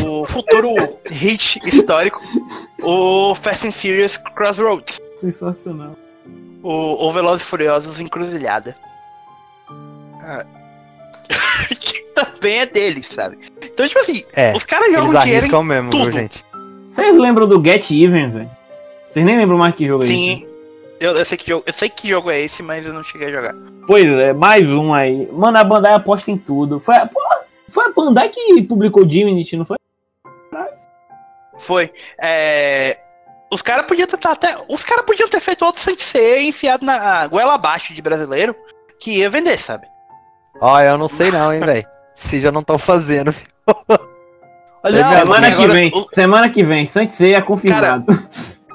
O 0.07 0.25
futuro 0.25 0.75
hit 1.11 1.59
histórico, 1.67 2.19
o 2.83 3.35
Fast 3.35 3.67
and 3.67 3.73
Furious 3.73 4.17
Crossroads. 4.17 5.01
Sensacional. 5.17 5.97
O, 6.63 7.07
o 7.07 7.13
Velozes 7.13 7.43
e 7.43 7.49
Furiosos 7.49 8.01
Encruzilhada. 8.01 8.77
Ah. 10.21 10.64
que 11.81 12.01
também 12.15 12.61
é 12.61 12.67
deles, 12.67 13.07
sabe? 13.07 13.39
Então, 13.63 13.87
tipo 13.87 14.01
assim, 14.01 14.23
É, 14.35 14.53
os 14.57 14.65
caras 14.65 14.87
jogam 14.93 15.09
eles 15.11 15.21
dinheiro 15.23 15.41
arriscam 15.41 15.63
mesmo, 15.65 15.91
tudo. 15.91 16.13
gente? 16.13 16.45
Vocês 16.89 17.17
lembram 17.17 17.47
do 17.49 17.63
Get 17.65 17.91
Even, 17.91 18.31
velho? 18.31 18.51
Vocês 19.11 19.25
nem 19.27 19.37
lembram 19.37 19.59
mais 19.59 19.75
que 19.75 19.87
jogo 19.87 20.05
em... 20.05 20.07
é 20.07 20.11
esse? 20.11 20.15
Sim. 20.15 20.47
Eu, 21.01 21.17
eu 21.17 21.25
sei 21.25 21.37
que 21.37 21.47
jogo, 21.49 21.65
eu 21.67 21.73
sei 21.73 21.89
que 21.89 22.09
jogo 22.09 22.31
é 22.31 22.41
esse, 22.41 22.63
mas 22.63 22.87
eu 22.87 22.93
não 22.93 23.03
cheguei 23.03 23.29
a 23.29 23.33
jogar. 23.33 23.55
Pois 23.87 24.05
é, 24.07 24.33
mais 24.33 24.71
um 24.71 24.95
aí. 24.95 25.29
Mano, 25.33 25.59
a 25.59 25.65
Bandai 25.65 25.93
aposta 25.93 26.31
em 26.31 26.39
tudo. 26.39 26.79
Foi, 26.81 26.95
a- 26.95 27.07
pô, 27.07 27.21
foi 27.69 27.85
a 27.87 27.93
Bandai 27.93 28.29
que 28.29 28.63
publicou 28.63 29.05
Divinity, 29.05 29.57
não 29.57 29.65
foi? 29.65 29.77
Foi. 31.59 31.93
É... 32.21 32.99
Os 33.51 33.63
caras 33.63 33.87
podiam 33.87 34.07
ter 34.07 34.19
até. 34.27 34.57
Os 34.69 34.83
caras 34.85 35.05
podiam 35.05 35.29
ter 35.29 35.41
feito 35.41 35.65
outro 35.65 35.81
Sensei 35.81 36.47
enfiado 36.49 36.85
na 36.85 37.27
goela 37.27 37.55
abaixo 37.55 37.95
de 37.95 38.03
brasileiro 38.03 38.55
que 38.99 39.19
ia 39.19 39.31
vender, 39.31 39.59
sabe? 39.59 39.87
Ó, 40.61 40.81
eu 40.81 40.97
não 40.99 41.09
sei 41.09 41.31
não, 41.31 41.53
hein, 41.53 41.61
velho. 41.61 41.87
Se 42.15 42.41
já 42.41 42.51
não 42.53 42.61
estão 42.61 42.79
fazendo. 42.79 43.35
Olha, 44.83 45.03
não, 45.03 45.11
semana 45.21 45.47
agora 45.49 45.57
que 45.57 45.67
vem, 45.73 45.91
o- 45.95 46.07
semana 46.11 46.51
que 46.51 46.63
vem, 46.65 46.87
Sansei 46.87 47.35
é 47.35 47.41
confirmado. 47.43 48.05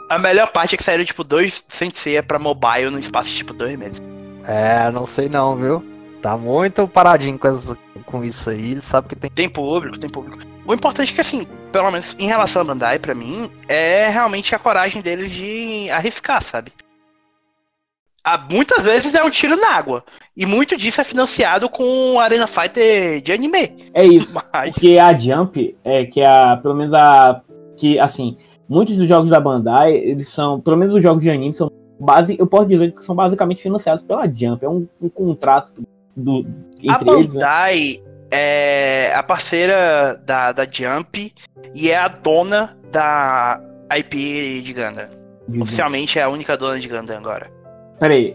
a 0.09 0.17
melhor 0.17 0.47
parte 0.51 0.73
é 0.75 0.77
que 0.77 0.83
saíram, 0.83 1.05
tipo, 1.05 1.23
dois 1.23 1.63
Sensei 1.69 2.21
pra 2.21 2.39
mobile 2.39 2.89
no 2.89 2.99
espaço 2.99 3.29
de, 3.29 3.35
tipo, 3.37 3.53
dois 3.53 3.77
meses. 3.77 4.01
É, 4.45 4.89
não 4.91 5.05
sei 5.05 5.29
não, 5.29 5.55
viu? 5.55 5.85
Tá 6.21 6.35
muito 6.35 6.87
paradinho 6.87 7.37
com, 7.37 7.47
as- 7.47 7.73
com 8.05 8.23
isso 8.23 8.49
aí, 8.49 8.71
ele 8.71 8.81
sabe 8.81 9.07
que 9.09 9.15
tem. 9.15 9.29
Tem 9.29 9.47
público, 9.49 9.97
tem 9.99 10.09
público. 10.09 10.39
O 10.65 10.73
importante 10.73 11.11
é 11.11 11.15
que, 11.15 11.21
assim, 11.21 11.45
pelo 11.71 11.89
menos 11.91 12.15
em 12.19 12.27
relação 12.27 12.61
a 12.61 12.65
Bandai, 12.65 12.99
pra 12.99 13.13
mim, 13.15 13.49
é 13.67 14.09
realmente 14.09 14.53
a 14.53 14.59
coragem 14.59 15.01
deles 15.01 15.31
de 15.31 15.89
arriscar, 15.91 16.43
sabe? 16.43 16.73
Ah, 18.23 18.37
muitas 18.49 18.83
vezes 18.83 19.13
é 19.15 19.23
um 19.23 19.29
tiro 19.29 19.55
na 19.55 19.69
água. 19.69 20.03
E 20.35 20.45
muito 20.45 20.75
disso 20.77 20.99
é 21.01 21.03
financiado 21.03 21.69
com 21.69 22.19
Arena 22.19 22.47
Fighter 22.47 23.21
de 23.21 23.31
anime. 23.31 23.89
É 23.93 24.03
isso. 24.03 24.39
Mas, 24.53 24.71
Porque 24.73 24.97
a 24.97 25.17
Jump, 25.17 25.75
é 25.83 26.05
que 26.05 26.21
é 26.21 26.27
a, 26.29 26.57
pelo 26.57 26.75
menos 26.75 26.93
a. 26.93 27.41
Que, 27.77 27.97
assim, 27.99 28.35
muitos 28.67 28.97
dos 28.97 29.07
jogos 29.07 29.29
da 29.29 29.39
Bandai, 29.39 29.93
eles 29.93 30.27
são, 30.27 30.59
pelo 30.59 30.75
menos 30.77 30.93
os 30.93 31.01
jogos 31.01 31.23
de 31.23 31.29
anime, 31.29 31.55
são 31.55 31.71
base, 31.99 32.35
eu 32.39 32.45
posso 32.45 32.65
dizer 32.67 32.91
que 32.93 33.03
são 33.03 33.15
basicamente 33.15 33.61
financiados 33.63 34.03
pela 34.03 34.27
Jump. 34.31 34.63
É 34.65 34.69
um, 34.69 34.85
um 35.01 35.09
contrato 35.09 35.81
do, 36.15 36.45
a 36.89 36.93
entre 36.95 37.09
eles. 37.11 37.33
né? 37.33 37.39
Bandai 37.41 37.99
é 38.31 39.13
a 39.15 39.23
parceira 39.23 40.21
da, 40.25 40.51
da 40.51 40.65
Jump 40.65 41.33
e 41.73 41.89
é 41.89 41.97
a 41.97 42.07
dona 42.09 42.77
da 42.91 43.61
IP 43.97 44.61
de 44.61 44.73
Gundam. 44.73 45.07
De- 45.47 45.61
Oficialmente 45.61 46.19
é 46.19 46.21
a 46.23 46.29
única 46.29 46.55
dona 46.57 46.79
de 46.79 46.87
Gundam 46.87 47.17
agora. 47.17 47.49
Peraí, 47.99 48.33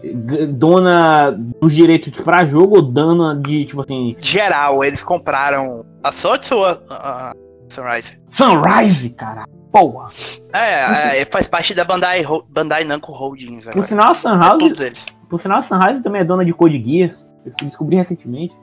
dona 0.49 1.31
dos 1.31 1.73
direitos 1.73 2.11
pra 2.21 2.45
jogo 2.45 2.75
ou 2.77 2.81
dona 2.83 3.35
de, 3.41 3.65
tipo 3.65 3.81
assim, 3.81 4.15
Geral, 4.21 4.83
eles 4.83 5.03
compraram 5.03 5.83
a 6.03 6.11
Sotsu 6.11 6.55
ou 6.55 6.65
a, 6.89 7.33
Sunrise? 7.69 8.17
Sunrise, 8.29 9.09
cara. 9.11 9.45
Porra. 9.71 10.09
É, 10.53 11.21
é, 11.21 11.25
faz 11.25 11.47
parte 11.47 11.73
da 11.73 11.83
Bandai, 11.83 12.23
Bandai 12.47 12.83
Namco 12.83 13.11
Holdings. 13.11 13.65
Por 13.65 13.83
sinal, 13.83 14.09
a 14.09 14.11
É 14.11 14.13
Sunrise, 14.13 14.75
deles. 14.75 15.05
por 15.29 15.39
sinal, 15.39 15.57
a 15.57 15.61
Sunrise 15.61 16.03
também 16.03 16.21
é 16.21 16.23
dona 16.23 16.45
de 16.45 16.53
Code 16.53 16.81
Geass. 16.81 17.25
Eu 17.45 17.51
fui 17.59 17.67
descobrir 17.67 17.97
recentemente. 17.97 18.55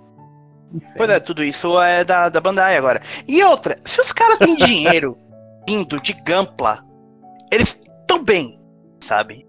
Pois 0.97 1.11
é, 1.11 1.21
tudo 1.21 1.45
isso 1.45 1.81
é 1.83 2.03
da, 2.05 2.29
da 2.29 2.41
Bandai 2.41 2.77
agora. 2.77 3.03
E 3.29 3.43
outra, 3.45 3.77
se 3.85 4.01
os 4.01 4.13
caras 4.13 4.39
têm 4.39 4.57
dinheiro 4.57 5.19
vindo 5.69 6.01
de 6.01 6.13
Gampla, 6.15 6.79
eles 7.51 7.79
tão 8.07 8.25
bem, 8.25 8.59
sabe? 9.01 9.47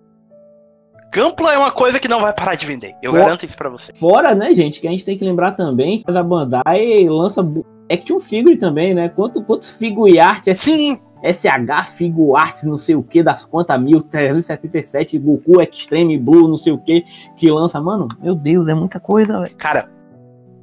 Gampla 1.14 1.53
é 1.53 1.57
uma 1.60 1.72
coisa 1.72 1.99
que 1.99 2.07
não 2.07 2.19
vai 2.19 2.34
parar 2.34 2.56
de 2.56 2.65
vender. 2.65 2.95
Eu 2.99 3.11
Pô. 3.11 3.18
garanto 3.19 3.45
isso 3.45 3.56
pra 3.56 3.69
você. 3.69 3.94
Fora, 3.94 4.34
né, 4.34 4.52
gente, 4.56 4.81
que 4.81 4.88
a 4.88 4.91
gente 4.91 5.06
tem 5.06 5.15
que 5.15 5.23
lembrar 5.23 5.52
também 5.52 6.02
que 6.02 6.10
a 6.10 6.23
Bandai 6.23 7.07
lança 7.07 7.48
Action 7.91 8.19
Figure 8.19 8.57
também, 8.57 8.95
né? 8.95 9.10
Quanto, 9.10 9.44
quantos 9.44 9.69
Figure 9.77 10.19
Arts, 10.19 10.57
Sim, 10.57 10.99
SH 11.23 11.90
Figure 11.95 12.35
Arts, 12.35 12.64
não 12.64 12.80
sei 12.80 12.95
o 12.95 13.03
que, 13.03 13.22
das 13.22 13.45
quantas 13.45 13.80
mil, 13.80 14.02
377, 14.02 15.19
Goku 15.19 15.61
Extreme 15.61 16.18
Blue, 16.18 16.48
não 16.48 16.57
sei 16.57 16.73
o 16.73 16.80
que, 16.80 17.06
que 17.38 17.52
lança. 17.52 17.80
Mano, 17.80 18.07
meu 18.19 18.34
Deus, 18.34 18.68
é 18.68 18.73
muita 18.73 18.99
coisa, 18.99 19.40
velho. 19.40 19.56
cara, 19.56 19.91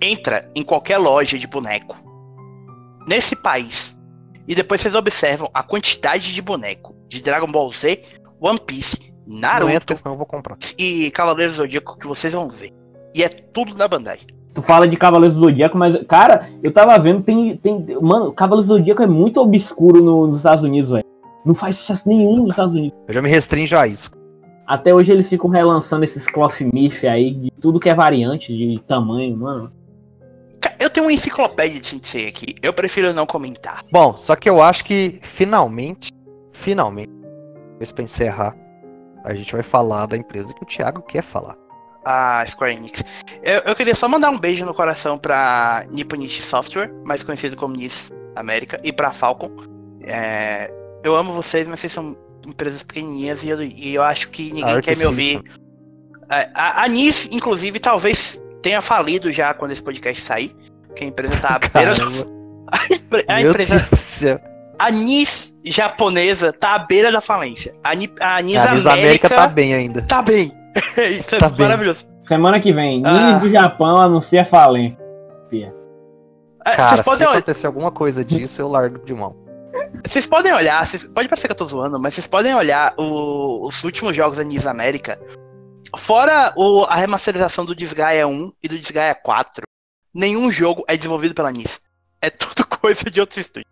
entra 0.02 0.50
em 0.52 0.64
qualquer 0.64 0.98
loja 0.98 1.38
de 1.38 1.46
boneco 1.46 1.96
nesse 3.06 3.36
país 3.36 3.96
e 4.48 4.54
depois 4.54 4.80
vocês 4.80 4.96
observam 4.96 5.48
a 5.54 5.62
quantidade 5.62 6.34
de 6.34 6.42
boneco 6.42 6.96
de 7.08 7.22
Dragon 7.22 7.46
Ball 7.46 7.72
Z, 7.72 8.02
One 8.40 8.58
Piece, 8.58 9.09
Naruto 9.38 9.70
entra, 9.72 9.96
senão 9.96 10.12
eu 10.14 10.18
vou 10.18 10.26
comprar. 10.26 10.56
e 10.78 11.10
Cavaleiros 11.10 11.54
do 11.56 11.62
Zodíaco 11.62 11.98
que 11.98 12.06
vocês 12.06 12.32
vão 12.32 12.48
ver. 12.48 12.70
E 13.14 13.22
é 13.22 13.28
tudo 13.28 13.74
da 13.74 13.86
Bandai. 13.88 14.18
Tu 14.52 14.62
fala 14.62 14.86
de 14.88 14.96
Cavaleiros 14.96 15.34
do 15.36 15.40
Zodíaco, 15.40 15.78
mas, 15.78 16.02
cara, 16.08 16.48
eu 16.62 16.72
tava 16.72 16.98
vendo, 16.98 17.22
tem. 17.22 17.56
tem 17.56 17.84
mano, 18.02 18.32
Cavaleiros 18.32 18.66
do 18.68 18.76
Zodíaco 18.76 19.02
é 19.02 19.06
muito 19.06 19.40
obscuro 19.40 20.02
no- 20.02 20.26
nos 20.26 20.38
Estados 20.38 20.64
Unidos, 20.64 20.90
velho. 20.90 21.04
Não 21.44 21.54
faz 21.54 21.76
sucesso 21.76 22.08
nenhum 22.08 22.38
nos 22.42 22.50
Estados 22.50 22.74
Unidos. 22.74 22.98
Eu 23.08 23.14
já 23.14 23.22
me 23.22 23.28
restringo 23.28 23.76
a 23.76 23.86
isso. 23.86 24.10
Até 24.66 24.94
hoje 24.94 25.10
eles 25.12 25.28
ficam 25.28 25.48
relançando 25.50 26.04
esses 26.04 26.26
cloth 26.26 26.60
myth 26.72 27.04
aí, 27.04 27.32
de 27.32 27.50
tudo 27.60 27.80
que 27.80 27.88
é 27.88 27.94
variante, 27.94 28.56
de 28.56 28.78
tamanho, 28.86 29.36
mano. 29.36 29.72
Eu 30.78 30.88
tenho 30.90 31.06
uma 31.06 31.12
enciclopédia 31.12 31.80
de 31.80 31.86
Sensei 31.86 32.26
aqui. 32.28 32.54
Eu 32.62 32.72
prefiro 32.72 33.12
não 33.12 33.26
comentar. 33.26 33.82
Bom, 33.92 34.16
só 34.16 34.34
que 34.36 34.48
eu 34.48 34.60
acho 34.62 34.84
que 34.84 35.18
finalmente, 35.22 36.10
finalmente, 36.52 37.10
depois 37.72 37.92
pra 37.92 38.04
encerrar, 38.04 38.56
a 39.24 39.34
gente 39.34 39.52
vai 39.52 39.62
falar 39.62 40.06
da 40.06 40.16
empresa 40.16 40.52
que 40.54 40.62
o 40.62 40.66
Thiago 40.66 41.02
quer 41.02 41.22
falar. 41.22 41.56
A 42.04 42.44
Square 42.46 42.74
Enix. 42.74 43.02
Eu, 43.42 43.60
eu 43.60 43.76
queria 43.76 43.94
só 43.94 44.08
mandar 44.08 44.30
um 44.30 44.38
beijo 44.38 44.64
no 44.64 44.72
coração 44.72 45.18
pra 45.18 45.84
Nipponichi 45.90 46.40
Software, 46.40 46.90
mais 47.04 47.22
conhecido 47.22 47.56
como 47.56 47.76
NIS 47.76 48.10
América, 48.34 48.80
e 48.82 48.92
pra 48.92 49.12
Falcon. 49.12 49.50
É, 50.02 50.70
eu 51.04 51.14
amo 51.14 51.32
vocês, 51.32 51.68
mas 51.68 51.80
vocês 51.80 51.92
são 51.92 52.16
empresas 52.46 52.82
pequenininhas 52.82 53.42
e 53.42 53.48
eu, 53.50 53.62
e 53.62 53.94
eu 53.94 54.02
acho 54.02 54.30
que 54.30 54.50
ninguém 54.52 54.74
Arc 54.74 54.84
quer 54.84 54.96
me 54.96 55.04
ouvir. 55.04 55.42
É, 56.30 56.48
A, 56.54 56.84
a 56.84 56.88
NIS, 56.88 57.28
inclusive, 57.30 57.78
talvez 57.78 58.40
tenha 58.62 58.80
falido 58.80 59.30
já 59.30 59.52
quando 59.52 59.72
esse 59.72 59.82
podcast 59.82 60.22
sair. 60.22 60.56
Porque 60.86 61.04
a 61.04 61.06
empresa 61.06 61.38
tá 61.38 61.56
à 61.56 61.58
beira 61.58 61.94
A, 63.28 63.34
a 63.34 63.42
empresa. 63.42 64.38
A 64.80 64.90
NIS 64.90 65.52
japonesa 65.64 66.52
tá 66.52 66.74
à 66.74 66.78
beira 66.78 67.12
da 67.12 67.20
falência. 67.20 67.72
A, 67.84 67.94
Ni- 67.94 68.10
a 68.18 68.40
NIS, 68.40 68.56
A 68.56 68.74
Nis 68.74 68.86
América, 68.86 68.92
América 68.92 69.28
tá 69.28 69.46
bem 69.46 69.74
ainda. 69.74 70.02
tá 70.02 70.22
bem. 70.22 70.52
Isso 71.18 71.34
é 71.34 71.38
Tá 71.38 71.48
bem. 71.50 71.60
maravilhoso. 71.66 72.06
Semana 72.22 72.58
que 72.60 72.72
vem, 72.72 73.02
Ah. 73.04 73.12
Ninjas 73.12 73.40
do 73.42 73.50
Japão 73.50 73.96
anuncia 73.98 74.44
falência. 74.44 75.00
É, 76.64 76.70
Cara, 76.76 76.88
vocês, 76.88 76.98
se 77.00 77.04
podem, 77.04 77.26
olhar- 77.26 77.38
acontecer 77.38 77.66
alguma 77.66 77.90
coisa 77.90 78.24
disso, 78.24 78.60
eu 78.60 78.68
largo 78.68 79.04
de 79.04 79.14
mão. 79.14 79.34
vocês 80.06 80.26
podem 80.26 80.52
olhar, 80.52 80.84
vocês- 80.86 81.04
pode 81.04 81.28
parecer 81.28 81.48
que 81.48 81.52
eu 81.52 81.56
tô 81.56 81.64
zoando, 81.66 81.98
mas 81.98 82.14
vocês 82.14 82.26
podem 82.26 82.54
olhar 82.54 82.92
o- 82.98 83.66
os 83.66 83.82
últimos 83.84 84.14
jogos 84.14 84.36
da 84.38 84.44
NIS 84.44 84.66
América. 84.66 85.18
Fora 85.96 86.52
o- 86.56 86.84
a 86.84 86.96
remasterização 86.96 87.64
do 87.64 87.74
Desgaia 87.74 88.26
1 88.28 88.52
e 88.62 88.68
do 88.68 88.78
Desgaia 88.78 89.14
4, 89.14 89.62
nenhum 90.14 90.50
jogo 90.52 90.84
é 90.86 90.96
desenvolvido 90.96 91.34
pela 91.34 91.50
NIS. 91.50 91.80
É 92.20 92.28
tudo 92.30 92.64
coisa 92.80 93.10
de 93.10 93.20
outros 93.20 93.38
estúdios 93.38 93.70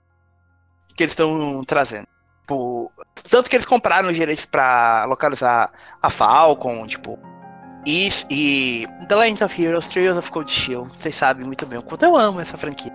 que 0.98 1.04
eles 1.04 1.12
estão 1.12 1.62
trazendo. 1.64 2.06
Tipo, 2.40 2.92
tanto 3.30 3.48
que 3.48 3.56
eles 3.56 3.64
compraram 3.66 4.08
os 4.10 4.16
direitos 4.16 4.44
pra 4.44 5.04
localizar 5.06 5.70
a 6.02 6.10
Falcon, 6.10 6.86
tipo. 6.86 7.18
E, 7.86 8.08
e 8.28 8.86
The 9.08 9.14
Legend 9.14 9.44
of 9.44 9.62
Heroes, 9.64 9.86
Trails 9.88 10.16
of 10.18 10.30
Cold 10.30 10.50
Shield, 10.50 10.90
vocês 10.98 11.14
sabem 11.14 11.46
muito 11.46 11.64
bem 11.64 11.78
o 11.78 11.82
quanto 11.82 12.04
eu 12.04 12.16
amo 12.16 12.40
essa 12.40 12.58
franquia. 12.58 12.92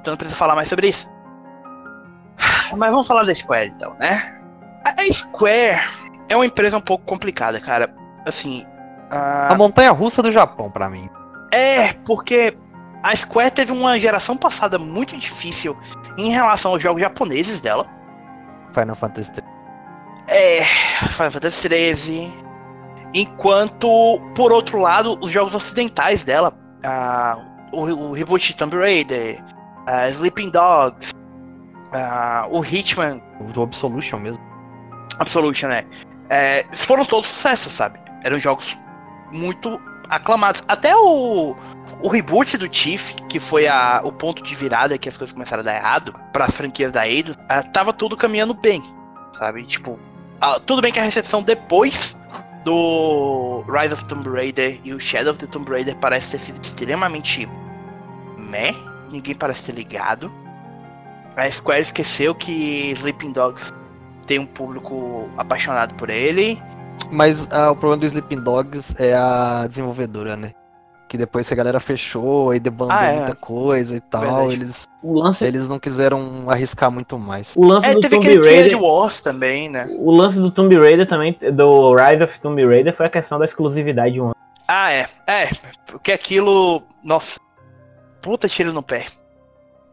Então 0.00 0.12
não 0.12 0.16
precisa 0.16 0.36
falar 0.36 0.54
mais 0.54 0.68
sobre 0.68 0.88
isso. 0.88 1.08
Mas 2.76 2.90
vamos 2.90 3.06
falar 3.08 3.24
da 3.24 3.34
Square 3.34 3.72
então, 3.74 3.94
né? 3.98 4.20
A 4.84 5.12
Square 5.12 5.80
é 6.28 6.36
uma 6.36 6.46
empresa 6.46 6.76
um 6.76 6.80
pouco 6.82 7.04
complicada, 7.04 7.58
cara. 7.60 7.92
Assim. 8.26 8.64
a- 9.10 9.52
A 9.52 9.56
montanha 9.56 9.90
russa 9.90 10.22
do 10.22 10.30
Japão, 10.30 10.70
pra 10.70 10.88
mim. 10.88 11.08
é, 11.52 11.94
porque 12.04 12.56
a 13.02 13.14
Square 13.14 13.50
teve 13.52 13.72
uma 13.72 13.98
geração 13.98 14.36
passada 14.36 14.78
muito 14.78 15.16
difícil 15.16 15.76
em 16.16 16.30
relação 16.30 16.72
aos 16.72 16.82
jogos 16.82 17.00
japoneses 17.00 17.60
dela. 17.60 17.86
Final 18.74 18.96
Fantasy 18.96 19.32
III. 19.32 19.44
É, 20.28 20.64
Final 21.12 21.30
Fantasy 21.30 21.68
XIII. 21.68 22.32
Enquanto, 23.14 24.20
por 24.34 24.52
outro 24.52 24.78
lado, 24.78 25.18
os 25.22 25.32
jogos 25.32 25.54
ocidentais 25.54 26.24
dela, 26.24 26.52
ah, 26.84 27.38
o, 27.72 27.82
o 27.82 28.12
reboot 28.12 28.48
de 28.48 28.56
Tomb 28.56 28.76
Raider, 28.76 29.42
ah, 29.86 30.08
Sleeping 30.10 30.50
Dogs, 30.50 31.12
ah, 31.92 32.46
o 32.50 32.62
Hitman 32.62 33.22
O 33.56 33.62
Absolution 33.62 34.18
mesmo. 34.18 34.44
Absolution, 35.18 35.68
né? 35.68 35.84
É, 36.28 36.64
foram 36.74 37.04
todos 37.04 37.30
sucessos, 37.30 37.72
sabe? 37.72 37.98
Eram 38.22 38.38
jogos 38.38 38.76
muito 39.32 39.80
aclamados. 40.08 40.62
Até 40.66 40.96
o, 40.96 41.54
o 42.02 42.08
reboot 42.08 42.56
do 42.56 42.68
Tiff, 42.68 43.14
que 43.28 43.38
foi 43.38 43.66
a, 43.66 44.00
o 44.04 44.12
ponto 44.12 44.42
de 44.42 44.54
virada 44.54 44.98
que 44.98 45.08
as 45.08 45.16
coisas 45.16 45.32
começaram 45.32 45.60
a 45.60 45.64
dar 45.64 45.76
errado 45.76 46.14
para 46.32 46.44
as 46.44 46.54
franquias 46.54 46.92
da 46.92 47.06
Eidos, 47.06 47.36
ah, 47.48 47.62
tava 47.62 47.92
tudo 47.92 48.16
caminhando 48.16 48.54
bem, 48.54 48.82
sabe? 49.38 49.64
Tipo, 49.64 49.98
ah, 50.40 50.60
tudo 50.60 50.82
bem 50.82 50.92
que 50.92 50.98
a 50.98 51.04
recepção 51.04 51.42
depois 51.42 52.16
do 52.64 53.64
Rise 53.68 53.94
of 53.94 54.04
Tomb 54.04 54.28
Raider 54.28 54.78
e 54.84 54.92
o 54.92 55.00
Shadow 55.00 55.32
of 55.32 55.38
the 55.38 55.46
Tomb 55.46 55.70
Raider 55.70 55.96
parece 55.96 56.32
ter 56.32 56.38
sido 56.38 56.60
extremamente 56.60 57.48
meh, 58.36 58.74
ninguém 59.10 59.34
parece 59.34 59.64
ter 59.64 59.72
ligado. 59.72 60.30
A 61.36 61.50
Square 61.50 61.82
esqueceu 61.82 62.34
que 62.34 62.90
Sleeping 62.96 63.32
Dogs 63.32 63.72
tem 64.26 64.38
um 64.38 64.46
público 64.46 65.28
apaixonado 65.36 65.94
por 65.94 66.10
ele. 66.10 66.60
Mas 67.10 67.48
ah, 67.50 67.70
o 67.70 67.76
problema 67.76 68.00
do 68.00 68.06
Sleeping 68.06 68.40
Dogs 68.40 68.94
é 68.98 69.14
a 69.14 69.66
desenvolvedora, 69.66 70.36
né? 70.36 70.52
Que 71.08 71.16
depois 71.16 71.48
que 71.48 71.54
a 71.54 71.56
galera 71.56 71.80
fechou 71.80 72.54
e 72.54 72.60
debandou 72.60 72.94
Ah, 72.94 73.04
é. 73.06 73.16
muita 73.16 73.34
coisa 73.34 73.96
e 73.96 74.00
tal, 74.00 74.20
Verdade. 74.20 74.52
eles, 74.52 74.84
O 75.02 75.18
lance, 75.18 75.42
eles 75.42 75.66
não 75.66 75.78
quiseram 75.78 76.44
arriscar 76.48 76.90
muito 76.90 77.18
mais. 77.18 77.54
o 77.56 77.64
lance 77.64 77.86
É, 77.86 77.94
do 77.94 78.00
teve 78.00 78.16
Tomb 78.16 78.28
aquele 78.28 78.46
Raider. 78.60 78.82
Wars 78.82 79.20
também, 79.22 79.70
né? 79.70 79.86
O 79.98 80.10
lance 80.10 80.38
do 80.38 80.50
Tomb 80.50 80.76
Raider 80.78 81.06
também, 81.06 81.34
do 81.54 81.94
Rise 81.94 82.22
of 82.24 82.38
Tomb 82.40 82.62
Raider, 82.66 82.94
foi 82.94 83.06
a 83.06 83.10
questão 83.10 83.38
da 83.38 83.46
exclusividade 83.46 84.12
de 84.14 84.20
um 84.20 84.26
ano. 84.26 84.34
Ah, 84.66 84.92
é. 84.92 85.06
É, 85.26 85.48
porque 85.86 86.12
aquilo. 86.12 86.82
Nossa. 87.02 87.40
Puta 88.20 88.46
tiro 88.46 88.70
no 88.74 88.82
pé. 88.82 89.06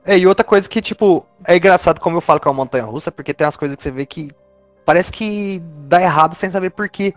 É, 0.05 0.17
e 0.17 0.27
outra 0.27 0.43
coisa 0.43 0.67
que, 0.67 0.81
tipo, 0.81 1.25
é 1.47 1.55
engraçado 1.55 2.01
como 2.01 2.17
eu 2.17 2.21
falo 2.21 2.41
com 2.41 2.49
a 2.49 2.53
montanha 2.53 2.83
russa, 2.83 3.09
porque 3.09 3.33
tem 3.33 3.45
umas 3.45 3.55
coisas 3.55 3.77
que 3.77 3.81
você 3.83 3.89
vê 3.91 4.05
que 4.05 4.31
parece 4.85 5.11
que 5.11 5.61
dá 5.87 6.01
errado 6.01 6.33
sem 6.35 6.49
saber 6.49 6.69
por 6.71 6.87
quê. 6.89 7.13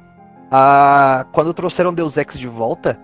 Ah, 0.50 1.26
quando 1.32 1.52
trouxeram 1.52 1.92
Deus 1.92 2.16
Ex 2.16 2.38
de 2.38 2.48
volta, 2.48 2.98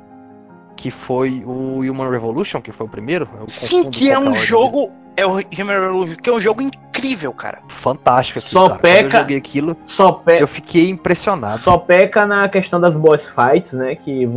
que 0.77 0.91
foi 0.91 1.43
o 1.47 1.81
Human 1.81 2.11
Revolution, 2.11 2.61
que 2.61 2.73
foi 2.73 2.87
o 2.87 2.89
primeiro. 2.89 3.29
Eu 3.39 3.49
Sim, 3.49 3.91
que 3.91 4.11
é 4.11 4.19
um 4.19 4.35
jogo. 4.37 4.91
É 5.17 5.25
o 5.25 5.35
Human 5.35 5.81
Revolution, 5.81 6.17
que 6.17 6.29
é 6.29 6.33
um 6.33 6.41
jogo 6.43 6.61
incrível, 6.61 7.33
cara. 7.33 7.59
fantástico 7.69 8.41
aquilo, 8.41 8.53
Só 8.61 8.69
cara. 8.71 8.81
Quando 8.81 8.83
peca- 8.83 9.17
eu 9.17 9.21
joguei 9.21 9.37
aquilo, 9.37 9.77
Só, 9.87 10.11
pe 10.13 10.41
eu 10.41 10.49
fiquei 10.49 10.89
impressionado. 10.91 11.59
só 11.59 11.79
peca 11.79 12.27
na 12.27 12.49
questão 12.49 12.81
das 12.81 12.97
boss 12.97 13.29
fights, 13.29 13.75
né? 13.75 13.95
Que 13.95 14.29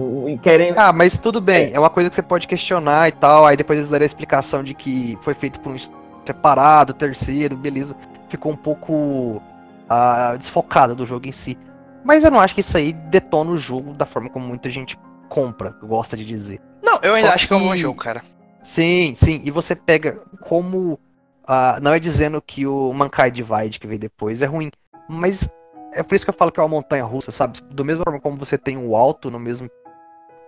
querem. 0.43 0.73
Ah, 0.77 0.93
mas 0.93 1.17
tudo 1.17 1.41
bem, 1.41 1.71
é 1.73 1.79
uma 1.79 1.89
coisa 1.89 2.09
que 2.09 2.15
você 2.15 2.21
pode 2.21 2.47
questionar 2.47 3.07
e 3.07 3.11
tal, 3.13 3.45
aí 3.47 3.57
depois 3.57 3.79
eles 3.79 3.89
deram 3.89 4.03
a 4.03 4.05
explicação 4.05 4.63
de 4.63 4.75
que 4.75 5.17
foi 5.21 5.33
feito 5.33 5.59
por 5.61 5.71
um 5.71 5.77
separado, 6.23 6.93
terceiro, 6.93 7.55
beleza. 7.57 7.95
Ficou 8.29 8.51
um 8.51 8.55
pouco 8.55 9.41
ah, 9.89 10.35
desfocado 10.37 10.95
do 10.95 11.05
jogo 11.05 11.27
em 11.27 11.31
si. 11.31 11.57
Mas 12.03 12.23
eu 12.23 12.31
não 12.31 12.39
acho 12.39 12.53
que 12.53 12.61
isso 12.61 12.77
aí 12.77 12.93
detona 12.93 13.51
o 13.51 13.57
jogo 13.57 13.93
da 13.93 14.05
forma 14.05 14.29
como 14.29 14.45
muita 14.47 14.69
gente 14.69 14.97
compra, 15.29 15.71
gosta 15.83 16.15
de 16.15 16.23
dizer. 16.23 16.61
Não, 16.81 16.99
eu 17.01 17.15
ainda 17.15 17.29
Só 17.29 17.33
acho 17.35 17.47
que 17.47 17.53
é 17.53 17.57
um 17.57 17.59
bom 17.67 17.71
que- 17.73 17.77
jogo, 17.79 17.99
cara. 17.99 18.21
Sim, 18.63 19.13
sim, 19.15 19.41
e 19.43 19.51
você 19.51 19.75
pega 19.75 20.19
como. 20.41 20.99
ah, 21.47 21.79
não 21.81 21.93
é 21.93 21.99
dizendo 21.99 22.41
que 22.41 22.65
o 22.67 22.91
Mankind 22.93 23.33
Divide 23.33 23.79
que 23.79 23.87
veio 23.87 23.99
depois 23.99 24.41
é 24.41 24.45
ruim, 24.45 24.69
mas 25.07 25.49
é 25.93 26.03
por 26.03 26.15
isso 26.15 26.25
que 26.25 26.29
eu 26.29 26.33
falo 26.33 26.51
que 26.51 26.59
é 26.59 26.63
uma 26.63 26.69
montanha 26.69 27.03
russa, 27.05 27.31
sabe? 27.31 27.59
Do 27.73 27.83
mesmo 27.85 28.03
forma 28.03 28.19
como 28.19 28.35
você 28.37 28.57
tem 28.57 28.77
o 28.77 28.95
alto 28.95 29.31
no 29.31 29.39
mesmo. 29.39 29.69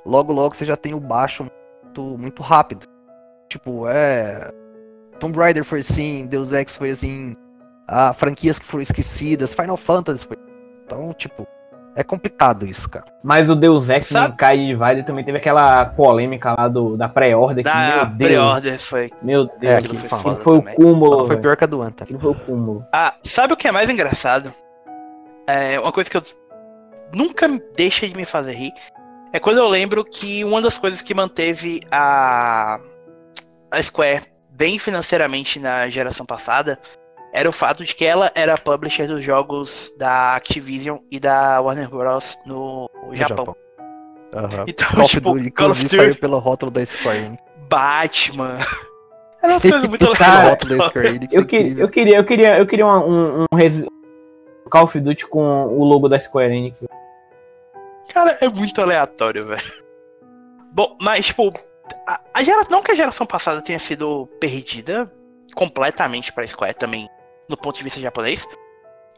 Logo, 0.06 0.32
logo 0.34 0.56
você 0.56 0.66
já 0.66 0.76
tem 0.78 0.94
o 0.94 1.00
baixo 1.00 1.46
muito, 1.84 2.18
muito 2.18 2.42
rápido. 2.44 2.88
Tipo, 3.50 3.88
é. 3.88 4.52
Tomb 5.20 5.38
Raider 5.38 5.64
foi 5.66 5.80
assim, 5.80 6.26
Deus 6.26 6.54
Ex 6.54 6.76
foi 6.76 6.90
assim, 6.92 7.36
ah, 7.90 8.14
franquias 8.14 8.60
que 8.60 8.66
foram 8.66 8.84
esquecidas, 8.84 9.54
Final 9.54 9.76
Fantasy 9.76 10.26
foi. 10.26 10.38
Então, 10.86 11.12
tipo, 11.14 11.48
é 11.96 12.04
complicado 12.04 12.66
isso, 12.66 12.88
cara. 12.90 13.06
Mas 13.24 13.50
o 13.50 13.56
Deus 13.56 13.90
Ex 13.90 14.12
Mankind 14.12 14.78
Divide 14.78 15.04
também 15.04 15.24
teve 15.24 15.38
aquela 15.38 15.86
polêmica 15.86 16.54
lá 16.54 16.68
do, 16.68 16.96
da 16.96 17.10
pré-order. 17.10 17.64
que, 17.64 17.70
Da 17.70 18.06
Meu 18.06 18.06
Deus. 18.06 18.30
pre-order 18.30 18.80
foi. 18.80 19.12
Meu 19.22 19.46
Deus. 19.46 19.74
É, 19.74 19.78
aquilo 19.78 19.96
foi 19.96 20.08
foi 20.08 20.18
Aquilo 20.20 20.36
foda 20.36 20.44
foi 20.44 20.58
o. 20.58 20.64
Só 20.64 20.72
cúmulo. 20.76 21.18
não 21.18 21.28
foi 21.28 21.38
pior 21.38 21.58
que 21.58 21.64
a 21.64 21.68
do 21.68 21.82
Anta. 21.82 22.04
Aquilo 22.04 22.20
foi 22.20 22.32
o 22.32 22.36
cúmulo. 22.36 22.86
Ah, 22.94 23.16
sabe 23.24 23.54
o 23.54 23.58
que 23.58 23.68
é 23.68 23.72
mais 23.72 23.90
engraçado? 23.90 24.54
É 25.48 25.80
uma 25.80 25.92
coisa 25.92 26.10
que 26.10 26.18
eu 26.18 26.24
nunca 27.12 27.48
deixa 27.76 28.08
de 28.08 28.16
me 28.16 28.24
fazer 28.24 28.54
rir. 28.54 28.72
É 29.34 29.40
quando 29.40 29.58
eu 29.58 29.68
lembro 29.68 30.06
que 30.06 30.44
uma 30.44 30.62
das 30.62 30.78
coisas 30.78 31.02
que 31.02 31.14
manteve 31.14 31.82
a, 31.92 32.80
a 33.72 33.82
Square 33.82 34.24
bem 34.52 34.78
financeiramente 34.78 35.60
na 35.60 35.88
geração 35.90 36.26
passada 36.26 36.80
era 37.32 37.48
o 37.48 37.52
fato 37.54 37.84
de 37.84 37.96
que 37.96 38.06
ela 38.06 38.32
era 38.36 38.54
a 38.54 38.58
publisher 38.58 39.08
dos 39.08 39.24
jogos 39.24 39.94
da 39.98 40.36
Activision 40.36 40.98
e 41.12 41.20
da 41.20 41.62
Warner 41.62 41.90
Bros. 41.90 42.38
no 42.46 42.90
no 43.06 43.16
Japão. 43.16 43.56
Aham. 44.34 44.66
Então, 44.68 44.88
Call 44.92 45.08
tipo, 45.08 45.34
Duty, 45.34 45.52
Call 45.52 45.72
of 45.72 45.80
inclusive, 45.84 45.84
Duty, 45.84 45.96
saiu 45.96 46.16
pelo 46.16 46.40
rótulo 46.40 46.72
da 46.72 46.86
Square 46.86 47.18
Enix. 47.18 47.44
Batman. 47.68 48.58
Era 49.42 49.54
uma 49.54 49.62
coisa 49.62 49.88
muito 49.88 50.10
legal. 50.10 50.50
rótulo 50.50 50.78
da 50.78 50.84
Square 50.86 51.08
Enix, 51.08 51.34
Eu, 51.34 51.46
que, 51.46 51.56
eu 51.78 51.90
queria, 51.90 52.18
eu 52.18 52.26
queria, 52.26 52.58
eu 52.60 52.68
queria 52.68 52.86
um, 52.86 53.42
um, 53.42 53.46
um 53.52 54.70
Call 54.70 54.84
of 54.84 55.00
Duty 55.00 55.28
com 55.28 55.68
o 55.68 55.84
logo 55.84 56.08
da 56.08 56.20
Square 56.20 56.54
Enix. 56.54 56.84
Cara, 58.14 58.38
é 58.42 58.50
muito 58.50 58.82
aleatório, 58.82 59.46
velho. 59.46 59.84
Bom, 60.72 60.98
mas, 61.02 61.28
tipo, 61.28 61.52
a, 62.06 62.22
a 62.34 62.44
gera... 62.44 62.64
não 62.70 62.84
que 62.84 62.92
a 62.92 62.96
geração 62.96 63.26
passada 63.26 63.62
tenha 63.62 63.80
sido 63.80 64.28
perdida 64.40 65.12
completamente 65.56 66.32
pra 66.32 66.46
Square 66.46 66.76
também, 66.76 67.10
no 67.50 67.58
ponto 67.58 67.78
de 67.78 67.84
vista 67.84 68.00
japonês. 68.00 68.48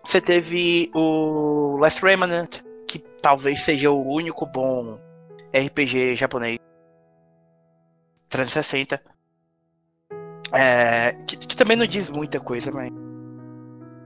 Você 0.04 0.20
teve 0.20 0.90
o 0.96 1.78
Last 1.80 2.02
Remnant, 2.04 2.62
que 2.88 2.98
talvez 3.22 3.62
seja 3.62 3.92
o 3.92 4.08
único 4.12 4.46
bom 4.48 4.98
RPG 5.54 6.16
japonês 6.16 6.58
360. 8.30 9.00
É, 10.54 11.14
que, 11.28 11.38
que 11.38 11.56
também 11.56 11.78
não 11.78 11.86
diz 11.86 12.10
muita 12.10 12.40
coisa, 12.40 12.72
mas. 12.72 12.90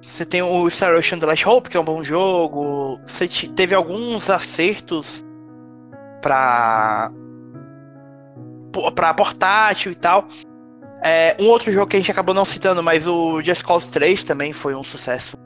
Você 0.02 0.26
tem 0.26 0.42
o 0.44 0.70
Star 0.70 0.94
Ocean 0.96 1.18
The 1.18 1.26
Last 1.26 1.48
Hope, 1.48 1.70
que 1.70 1.78
é 1.78 1.80
um 1.80 1.86
bom 1.86 2.04
jogo. 2.04 3.00
Você 3.06 3.28
te- 3.28 3.50
teve 3.50 3.74
alguns 3.74 4.30
acertos 4.30 5.24
pra. 6.22 7.12
pra 8.94 9.14
portátil 9.14 9.92
e 9.92 9.96
tal. 9.96 10.28
É, 11.08 11.36
um 11.40 11.46
outro 11.50 11.72
jogo 11.72 11.86
que 11.88 11.96
a 11.96 12.00
gente 12.00 12.10
acabou 12.10 12.34
não 12.34 12.44
citando, 12.46 12.82
mas 12.82 13.08
o 13.08 13.40
Just 13.42 13.64
Cause 13.64 13.88
3 13.90 14.24
também 14.24 14.52
foi 14.54 14.74
um 14.74 14.84
sucesso 14.84 15.38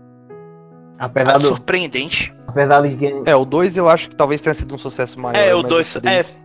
Apesar, 0.97 1.37
do, 1.37 1.49
surpreendente. 1.49 2.33
apesar 2.47 2.81
de 2.81 2.95
que. 2.95 3.23
É, 3.25 3.35
o 3.35 3.43
2 3.43 3.75
eu 3.75 3.89
acho 3.89 4.09
que 4.09 4.15
talvez 4.15 4.39
tenha 4.41 4.53
sido 4.53 4.73
um 4.73 4.77
sucesso 4.77 5.19
maior. 5.19 5.37
É, 5.37 5.53
o 5.53 5.61
mas 5.61 5.69
2 5.69 5.95
é, 5.95 5.99
três- 5.99 6.37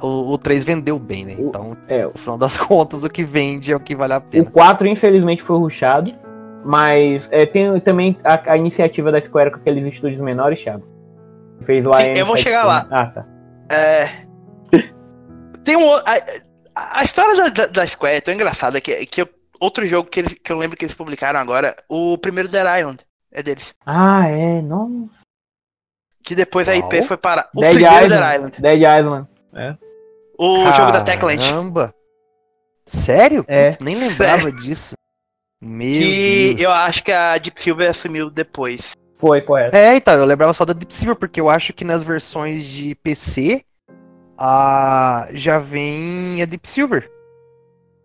O, 0.00 0.32
o 0.34 0.38
3 0.38 0.62
vendeu 0.62 0.98
bem, 0.98 1.24
né? 1.24 1.34
O- 1.38 1.48
Então, 1.48 1.76
é, 1.88 2.04
no 2.04 2.12
final 2.16 2.38
das 2.38 2.56
contas, 2.58 3.02
o 3.04 3.08
que 3.10 3.24
vende 3.24 3.72
é 3.72 3.76
o 3.76 3.80
que 3.80 3.96
vale 3.96 4.12
a 4.12 4.18
O 4.18 4.22
pena. 4.22 4.50
4, 4.50 4.86
infelizmente, 4.86 5.42
foi 5.42 5.56
ruxado. 5.58 6.10
Mas 6.64 7.28
é, 7.32 7.46
tem 7.46 7.78
também 7.80 8.16
a, 8.24 8.52
a 8.52 8.56
iniciativa 8.56 9.10
da 9.12 9.20
Square 9.20 9.50
com 9.52 9.56
aqueles 9.58 9.86
estúdios 9.86 10.20
menores, 10.20 10.62
Thiago. 10.62 10.84
Fez 11.62 11.84
lá 11.84 11.98
Sim, 12.04 12.12
eu 12.12 12.26
vou 12.26 12.36
chegar 12.36 12.64
lá. 12.64 12.86
Ah, 12.90 13.06
tá. 13.06 13.26
É. 13.70 14.08
Tem 15.64 15.76
um. 15.76 15.88
A, 17.00 17.04
história 17.04 17.34
da, 17.36 17.48
da, 17.48 17.66
da 17.66 17.86
Square 17.86 18.16
é 18.16 18.20
tão 18.20 18.32
engraçada 18.34 18.80
que, 18.80 19.04
que 19.06 19.22
eu- 19.22 19.28
outro 19.60 19.86
jogo 19.86 20.08
que, 20.08 20.20
eles, 20.20 20.34
que 20.42 20.52
eu 20.52 20.58
lembro 20.58 20.76
que 20.76 20.84
eles 20.84 20.94
publicaram 20.94 21.40
agora, 21.40 21.74
o 21.88 22.16
primeiro 22.18 22.48
Dead 22.48 22.64
Island, 22.80 22.98
é 23.32 23.42
deles. 23.42 23.74
Ah, 23.84 24.26
é. 24.28 24.62
Nossa. 24.62 25.20
Que 26.22 26.34
depois 26.34 26.68
a 26.68 26.76
IP 26.76 27.02
foi 27.02 27.16
para 27.16 27.48
o 27.56 27.60
Dead 27.60 27.74
primeiro 27.74 28.04
Island. 28.04 28.20
Dead 28.20 28.34
Island. 28.34 28.60
Dead 28.62 28.98
Island. 29.00 29.28
O 30.38 30.72
jogo 30.72 30.92
da 30.92 31.00
Techland. 31.02 31.42
Caramba! 31.44 31.94
Sério? 32.86 33.44
É. 33.48 33.70
Putz, 33.70 33.78
nem 33.84 33.96
lembrava 33.96 34.50
disso. 34.52 34.94
Meu 35.60 35.92
Que 36.00 36.54
Deus. 36.54 36.60
eu 36.60 36.70
acho 36.70 37.02
que 37.02 37.10
a 37.12 37.36
Deep 37.36 37.60
Silver 37.60 37.90
assumiu 37.90 38.30
depois. 38.30 38.92
Foi, 39.16 39.40
correto. 39.40 39.76
É, 39.76 39.96
então, 39.96 40.14
eu 40.14 40.24
lembrava 40.24 40.54
só 40.54 40.64
da 40.64 40.72
Deep 40.72 40.94
Silver, 40.94 41.16
porque 41.16 41.40
eu 41.40 41.50
acho 41.50 41.72
que 41.72 41.84
nas 41.84 42.04
versões 42.04 42.64
de 42.64 42.94
PC 42.94 43.64
a... 44.38 45.28
já 45.32 45.58
vem 45.58 46.40
a 46.42 46.46
Deep 46.46 46.68
Silver. 46.68 47.10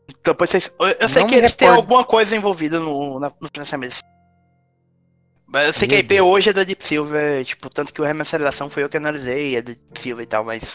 Então, 0.10 0.34
depois 0.34 0.50
vocês, 0.50 0.72
eu, 0.80 0.88
eu 1.00 1.10
sei 1.10 1.26
que 1.26 1.36
eles 1.36 1.56
têm 1.56 1.68
alguma 1.70 2.04
coisa 2.04 2.36
envolvida 2.36 2.80
no, 2.80 3.20
na- 3.20 3.32
no 3.40 3.48
financiamento. 3.54 3.98
Mas 5.48 5.68
eu 5.68 5.74
sei 5.74 5.88
que 5.88 5.96
a 5.96 6.00
IP 6.00 6.16
Deus. 6.16 6.28
hoje 6.28 6.50
é 6.50 6.54
da 6.54 6.64
Deep 6.64 6.86
Silver, 6.86 7.46
tipo, 7.46 7.70
tanto 7.70 7.94
que 7.94 8.02
o 8.02 8.06
remasterização 8.06 8.70
foi 8.70 8.84
eu 8.84 8.90
que 8.90 8.98
analisei, 8.98 9.56
é 9.56 9.62
da 9.62 9.74
Deep 9.74 10.00
Silver 10.02 10.24
e 10.24 10.28
tal, 10.28 10.44
mas. 10.44 10.72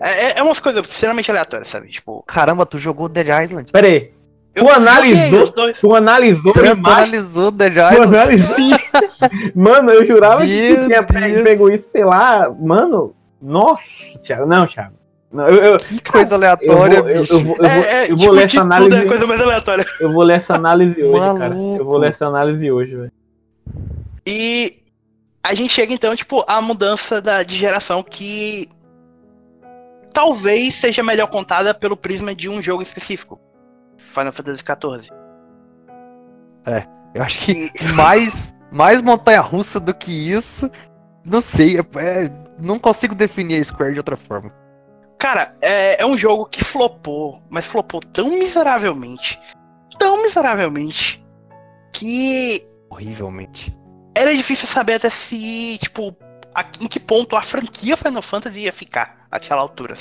É, 0.00 0.10
é, 0.26 0.38
é 0.38 0.42
umas 0.42 0.60
coisas 0.60 0.86
extremamente 0.86 1.30
aleatórias, 1.30 1.68
sabe? 1.68 1.88
Tipo. 1.88 2.22
Caramba, 2.24 2.64
tu 2.64 2.78
jogou 2.78 3.08
Dead 3.08 3.26
Island? 3.42 3.72
Pera 3.72 3.86
aí. 3.86 4.12
Eu 4.54 4.64
Tu 4.64 4.70
analisou? 4.70 5.52
Tu 5.52 5.94
analisou 5.94 6.52
Tu 6.52 6.60
analisou 6.66 7.50
Dead 7.50 7.74
Tu 7.74 7.78
Island? 7.94 8.16
analisou? 8.16 8.56
Mano, 9.54 9.90
eu 9.90 10.04
jurava 10.04 10.44
que 10.44 10.76
tu 10.76 10.86
tinha 10.86 11.02
Deus. 11.02 11.42
pego 11.42 11.70
isso, 11.72 11.90
sei 11.90 12.04
lá. 12.04 12.48
Mano, 12.50 13.14
nossa, 13.40 14.18
Thiago. 14.22 14.46
Não, 14.46 14.66
Thiago. 14.66 14.94
Não, 15.30 15.46
eu, 15.46 15.56
eu, 15.62 15.76
Que 15.76 16.00
coisa 16.00 16.34
eu, 16.34 16.38
aleatória, 16.38 17.02
vou, 17.02 17.10
eu, 17.10 17.20
bicho. 17.20 17.32
eu 17.34 17.40
vou, 17.44 17.56
eu 17.56 17.62
vou, 17.62 17.66
É, 17.66 17.80
é, 17.92 18.04
eu 18.04 18.08
vou 18.08 18.16
tipo, 18.18 18.32
ler 18.32 18.44
essa 18.46 18.54
tudo 18.60 18.62
análise. 18.72 18.96
é 18.96 19.04
coisa 19.06 19.26
mais 19.26 19.40
aleatória. 19.40 19.86
Eu 20.00 20.12
vou 20.12 20.22
ler 20.22 20.34
essa 20.36 20.54
análise 20.54 21.02
hoje, 21.02 21.38
cara. 21.38 21.54
Eu 21.54 21.58
Maluco. 21.60 21.84
vou 21.84 21.96
ler 21.98 22.08
essa 22.08 22.26
análise 22.26 22.70
hoje, 22.72 22.96
velho. 22.96 23.12
E 24.26 24.78
a 25.42 25.54
gente 25.54 25.72
chega 25.72 25.92
então, 25.92 26.16
tipo, 26.16 26.44
à 26.48 26.60
mudança 26.62 27.20
da, 27.20 27.42
de 27.42 27.56
geração 27.56 28.02
que 28.02 28.68
talvez 30.14 30.74
seja 30.74 31.02
melhor 31.02 31.26
contada 31.28 31.74
pelo 31.74 31.96
prisma 31.96 32.34
de 32.34 32.48
um 32.48 32.62
jogo 32.62 32.82
específico. 32.82 33.38
Final 33.98 34.32
Fantasy 34.32 34.62
XIV. 34.64 35.10
Eu 37.14 37.22
acho 37.22 37.38
que 37.40 37.70
mais, 37.94 38.54
mais 38.70 39.00
montanha-russa 39.02 39.80
do 39.80 39.94
que 39.94 40.10
isso, 40.32 40.70
não 41.24 41.40
sei, 41.40 41.78
é- 41.78 41.80
é- 41.98 42.30
não 42.60 42.78
consigo 42.78 43.14
definir 43.14 43.60
a 43.60 43.64
Square 43.64 43.92
de 43.92 44.00
outra 44.00 44.16
forma. 44.16 44.52
Cara, 45.18 45.56
é, 45.60 46.00
é 46.02 46.06
um 46.06 46.16
jogo 46.16 46.46
que 46.46 46.64
flopou, 46.64 47.42
mas 47.50 47.66
flopou 47.66 48.00
tão 48.00 48.30
miseravelmente, 48.38 49.38
tão 49.98 50.22
miseravelmente, 50.22 51.24
que 51.92 52.64
Horrivelmente. 52.88 53.76
era 54.14 54.32
difícil 54.34 54.68
saber 54.68 54.94
até 54.94 55.10
se, 55.10 55.78
tipo, 55.82 56.16
a- 56.54 56.64
em 56.80 56.86
que 56.86 57.00
ponto 57.00 57.34
a 57.36 57.42
franquia 57.42 57.96
Final 57.96 58.22
Fantasy 58.22 58.60
ia 58.60 58.72
ficar 58.72 59.26
àquela 59.30 59.60
altura. 59.60 59.96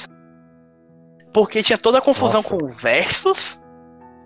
Porque 1.34 1.62
tinha 1.64 1.78
toda 1.78 1.98
a 1.98 2.02
confusão 2.02 2.36
Nossa. 2.42 2.56
com 2.58 2.66
o 2.66 2.70
Versus. 2.70 3.60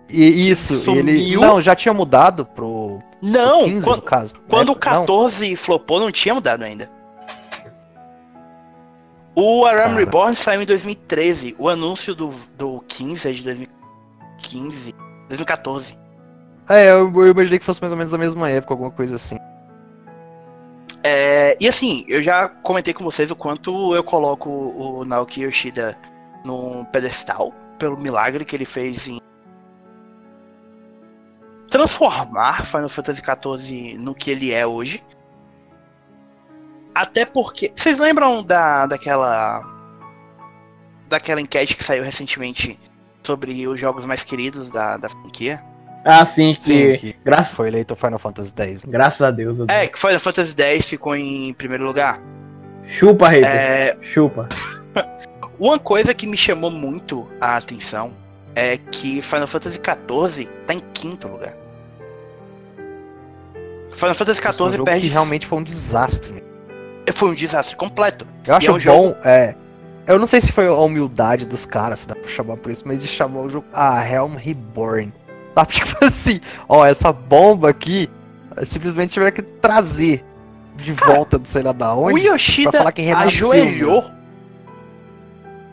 E 0.08 0.50
isso, 0.50 0.74
ele. 0.90 1.18
Sumiu. 1.20 1.40
Não, 1.40 1.60
já 1.60 1.74
tinha 1.74 1.92
mudado 1.94 2.44
pro, 2.44 2.98
pro 3.20 3.30
Não, 3.30 3.64
15, 3.64 3.86
quan- 3.86 3.96
no 3.96 4.02
caso. 4.02 4.34
Quando 4.48 4.68
o 4.68 4.72
É, 4.72 4.74
não. 4.74 4.80
14 4.80 5.56
flopou, 5.56 5.98
não 6.00 6.10
tinha 6.12 6.34
mudado 6.34 6.62
ainda. 6.62 6.90
O 9.34 9.64
Aram. 9.64 9.94
Reborn 9.94 10.36
saiu 10.36 10.62
em 10.62 10.66
2013. 10.66 11.56
O 11.58 11.68
anúncio 11.68 12.14
do, 12.14 12.34
do 12.56 12.84
15 12.86 13.28
é 13.28 13.32
de 13.32 13.42
2015. 13.42 14.94
2014. 15.28 15.98
É, 16.68 16.90
eu, 16.90 17.12
eu 17.14 17.28
imaginei 17.28 17.58
que 17.58 17.64
fosse 17.64 17.80
mais 17.80 17.92
ou 17.92 17.98
menos 17.98 18.12
da 18.12 18.18
mesma 18.18 18.48
época, 18.48 18.74
alguma 18.74 18.90
coisa 18.90 19.16
assim. 19.16 19.36
É, 21.02 21.56
e 21.60 21.66
assim, 21.66 22.04
eu 22.06 22.22
já 22.22 22.48
comentei 22.48 22.94
com 22.94 23.02
vocês 23.02 23.30
o 23.30 23.36
quanto 23.36 23.94
eu 23.94 24.04
coloco 24.04 24.48
o 24.48 25.04
Naoki 25.04 25.42
Yoshida 25.42 25.98
num 26.44 26.84
pedestal 26.84 27.52
pelo 27.78 27.96
milagre 27.96 28.44
que 28.44 28.54
ele 28.54 28.64
fez 28.64 29.08
em 29.08 29.20
transformar 31.68 32.66
Final 32.66 32.88
Fantasy 32.88 33.22
XIV 33.22 33.96
no 33.98 34.14
que 34.14 34.30
ele 34.30 34.52
é 34.52 34.66
hoje. 34.66 35.02
Até 36.94 37.24
porque. 37.24 37.72
Vocês 37.74 37.98
lembram 37.98 38.42
da, 38.42 38.86
daquela. 38.86 39.62
Daquela 41.08 41.40
enquete 41.40 41.76
que 41.76 41.84
saiu 41.84 42.02
recentemente 42.02 42.78
sobre 43.22 43.66
os 43.66 43.78
jogos 43.78 44.04
mais 44.04 44.22
queridos 44.22 44.70
da, 44.70 44.96
da 44.96 45.08
franquia? 45.08 45.62
Ah, 46.04 46.24
sim, 46.24 46.52
que, 46.54 46.64
Sim, 46.64 46.96
que 46.98 47.16
graças, 47.24 47.54
foi 47.54 47.68
eleito 47.68 47.94
o 47.94 47.96
Final 47.96 48.18
Fantasy 48.18 48.52
X. 48.56 48.84
graças 48.84 49.22
a 49.22 49.30
Deus. 49.30 49.58
eu- 49.58 49.66
É, 49.68 49.86
que 49.86 49.98
Final 49.98 50.18
Fantasy 50.18 50.54
X 50.60 50.88
ficou 50.88 51.14
em 51.14 51.52
primeiro 51.52 51.84
lugar. 51.84 52.20
Chupa, 52.84 53.28
hater. 53.28 53.48
É, 53.48 53.96
Chupa. 54.00 54.48
uma 55.60 55.78
coisa 55.78 56.12
que 56.12 56.26
me 56.26 56.36
chamou 56.36 56.70
muito 56.72 57.28
a 57.40 57.56
atenção 57.56 58.12
é 58.54 58.76
que 58.76 59.22
Final 59.22 59.46
Fantasy 59.46 59.78
XIV 59.78 60.46
tá 60.66 60.74
em 60.74 60.80
quinto 60.92 61.28
lugar. 61.28 61.54
Final 63.92 64.14
Fantasy 64.14 64.40
Esse 64.40 64.52
foi 64.56 64.66
um 64.66 64.70
XIV 64.72 64.84
perde. 64.84 65.00
que 65.02 65.06
realmente 65.08 65.46
foi 65.46 65.58
um 65.58 65.62
desastre. 65.62 66.42
Foi 67.14 67.30
um 67.30 67.34
desastre 67.34 67.74
completo. 67.76 68.26
Eu 68.46 68.54
acho 68.54 68.66
é 68.68 68.70
um 68.70 68.74
bom, 68.74 68.80
jogo- 68.80 69.16
é. 69.24 69.54
Eu 70.06 70.18
não 70.18 70.26
sei 70.26 70.40
se 70.40 70.50
foi 70.52 70.66
a 70.66 70.74
humildade 70.74 71.46
dos 71.46 71.64
caras, 71.64 72.00
se 72.00 72.08
dá 72.08 72.14
pra 72.14 72.28
chamar 72.28 72.56
por 72.56 72.70
isso, 72.72 72.82
mas 72.86 73.00
de 73.00 73.06
chamar 73.08 73.40
o 73.40 73.48
jogo 73.48 73.66
a 73.72 74.04
Helm 74.06 74.34
Reborn. 74.36 75.12
Sabe, 75.54 75.72
tipo 75.72 76.04
assim, 76.04 76.40
ó, 76.68 76.84
essa 76.86 77.12
bomba 77.12 77.68
aqui, 77.70 78.08
simplesmente 78.64 79.12
tiver 79.12 79.30
que 79.30 79.42
trazer 79.42 80.24
de 80.76 80.92
volta 80.92 81.38
do 81.38 81.46
sei 81.46 81.62
lá 81.62 81.72
da 81.72 81.94
O 81.94 82.04
onde. 82.06 82.26
Yoshida 82.26 82.70
pra 82.70 82.78
falar 82.80 82.92
que 82.92 83.02
renasceu 83.02 83.52
ajoelhou. 83.52 84.02
mesmo. 84.02 84.22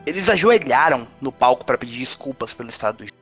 Eles 0.05 0.29
ajoelharam 0.29 1.07
no 1.21 1.31
palco 1.31 1.63
pra 1.65 1.77
pedir 1.77 1.99
desculpas 1.99 2.53
pelo 2.53 2.69
estado 2.69 2.97
do 2.97 3.03
jogo. 3.05 3.17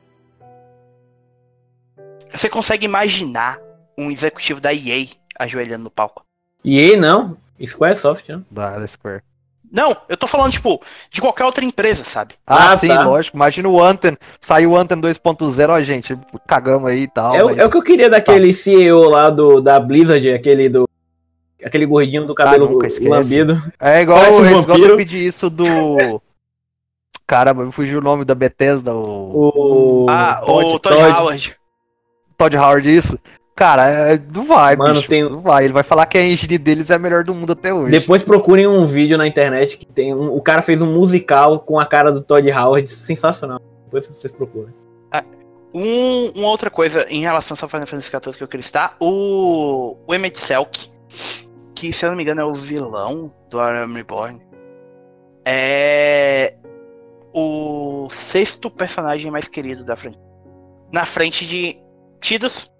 Você 2.32 2.48
consegue 2.48 2.84
imaginar 2.84 3.58
um 3.96 4.10
executivo 4.10 4.60
da 4.60 4.72
EA 4.72 5.06
ajoelhando 5.38 5.84
no 5.84 5.90
palco? 5.90 6.24
E 6.64 6.78
aí, 6.78 6.96
não. 6.96 7.36
Squaresoft, 7.66 8.28
né? 8.28 8.40
Da, 8.50 8.78
da 8.78 8.86
Square. 8.86 9.22
Não, 9.70 9.94
eu 10.08 10.16
tô 10.16 10.26
falando, 10.26 10.52
tipo, 10.52 10.80
de 11.10 11.20
qualquer 11.20 11.44
outra 11.44 11.62
empresa, 11.62 12.02
sabe? 12.02 12.34
Ah, 12.46 12.70
Ah, 12.72 12.76
sim, 12.76 12.88
tá. 12.88 13.04
lógico. 13.06 13.36
Imagina 13.36 13.68
o 13.68 13.82
Anthem, 13.82 14.16
saiu 14.40 14.70
o 14.70 14.76
Anthem 14.76 14.98
2.0, 14.98 15.68
ó, 15.70 15.80
gente, 15.82 16.18
cagamos 16.46 16.88
aí 16.90 17.02
e 17.02 17.08
tal. 17.08 17.34
É, 17.34 17.42
o- 17.42 17.46
mas- 17.46 17.58
é 17.58 17.66
o 17.66 17.70
que 17.70 17.76
eu 17.76 17.82
queria 17.82 18.08
daquele 18.08 18.50
CEO 18.54 19.10
lá 19.10 19.28
do, 19.28 19.60
da 19.60 19.78
Blizzard, 19.78 20.30
aquele 20.32 20.68
do. 20.70 20.88
Aquele 21.62 21.84
gordinho 21.86 22.24
do 22.24 22.34
cabelo 22.34 22.66
Ah, 22.66 22.70
nunca 22.70 22.86
esquece. 22.86 23.08
lambido. 23.10 23.60
É 23.80 24.00
igual 24.00 24.20
um 24.32 24.76
de 24.76 24.96
pedir 24.96 25.26
isso 25.26 25.50
do. 25.50 26.22
Caramba, 27.26 27.64
me 27.66 27.72
fugiu 27.72 27.98
o 27.98 28.02
nome 28.02 28.24
da 28.24 28.34
Bethesda, 28.34 28.94
o. 28.94 30.04
O. 30.04 30.06
ah, 30.08 30.40
Todd- 30.46 30.64
o 30.64 30.78
Todd, 30.78 30.96
Todd. 30.96 31.12
Howard. 31.12 31.56
Todd 32.38 32.56
Howard, 32.56 32.96
isso. 32.96 33.18
Cara, 33.58 33.88
é- 34.12 34.22
não 34.32 34.44
vai, 34.44 34.76
Mano, 34.76 34.94
bicho. 34.94 35.08
tem- 35.08 35.28
Não 35.28 35.40
vai. 35.40 35.64
Ele 35.64 35.72
vai 35.72 35.82
falar 35.82 36.06
que 36.06 36.16
a 36.16 36.22
engine 36.24 36.56
deles 36.58 36.90
é 36.90 36.94
a 36.94 36.98
melhor 36.98 37.24
do 37.24 37.34
mundo 37.34 37.54
até 37.54 37.74
hoje. 37.74 37.90
Depois 37.90 38.22
procurem 38.22 38.68
um 38.68 38.86
vídeo 38.86 39.18
na 39.18 39.26
internet 39.26 39.76
que 39.76 39.84
tem. 39.84 40.14
Um, 40.14 40.32
o 40.32 40.40
cara 40.40 40.62
fez 40.62 40.80
um 40.80 40.92
musical 40.92 41.58
com 41.58 41.76
a 41.80 41.84
cara 41.84 42.12
do 42.12 42.20
Todd 42.22 42.48
Howard. 42.52 42.88
Sensacional. 42.88 43.58
Depois 43.86 44.06
vocês 44.06 44.32
procuram. 44.32 44.72
Um, 45.74 46.30
uma 46.36 46.48
outra 46.48 46.70
coisa 46.70 47.04
em 47.10 47.20
relação 47.22 47.56
ao 47.60 47.68
Final 47.68 47.86
Fantasy 47.86 48.08
XIV 48.08 48.36
que 48.38 48.42
eu 48.44 48.48
queria 48.48 48.62
citar, 48.62 48.96
o, 49.00 49.96
o 50.06 50.14
Emmett 50.14 50.38
Selk, 50.40 50.88
que 51.74 51.92
se 51.92 52.06
eu 52.06 52.10
não 52.10 52.16
me 52.16 52.22
engano 52.22 52.40
é 52.40 52.44
o 52.44 52.54
vilão 52.54 53.30
do 53.50 53.58
Arkham 53.60 53.92
Reborn, 53.92 54.40
é 55.44 56.54
o 57.34 58.08
sexto 58.10 58.70
personagem 58.70 59.30
mais 59.30 59.46
querido 59.48 59.84
da 59.84 59.94
franquia. 59.96 60.20
Na 60.92 61.04
frente 61.04 61.44
de 61.46 61.76
Tidus, 62.20 62.70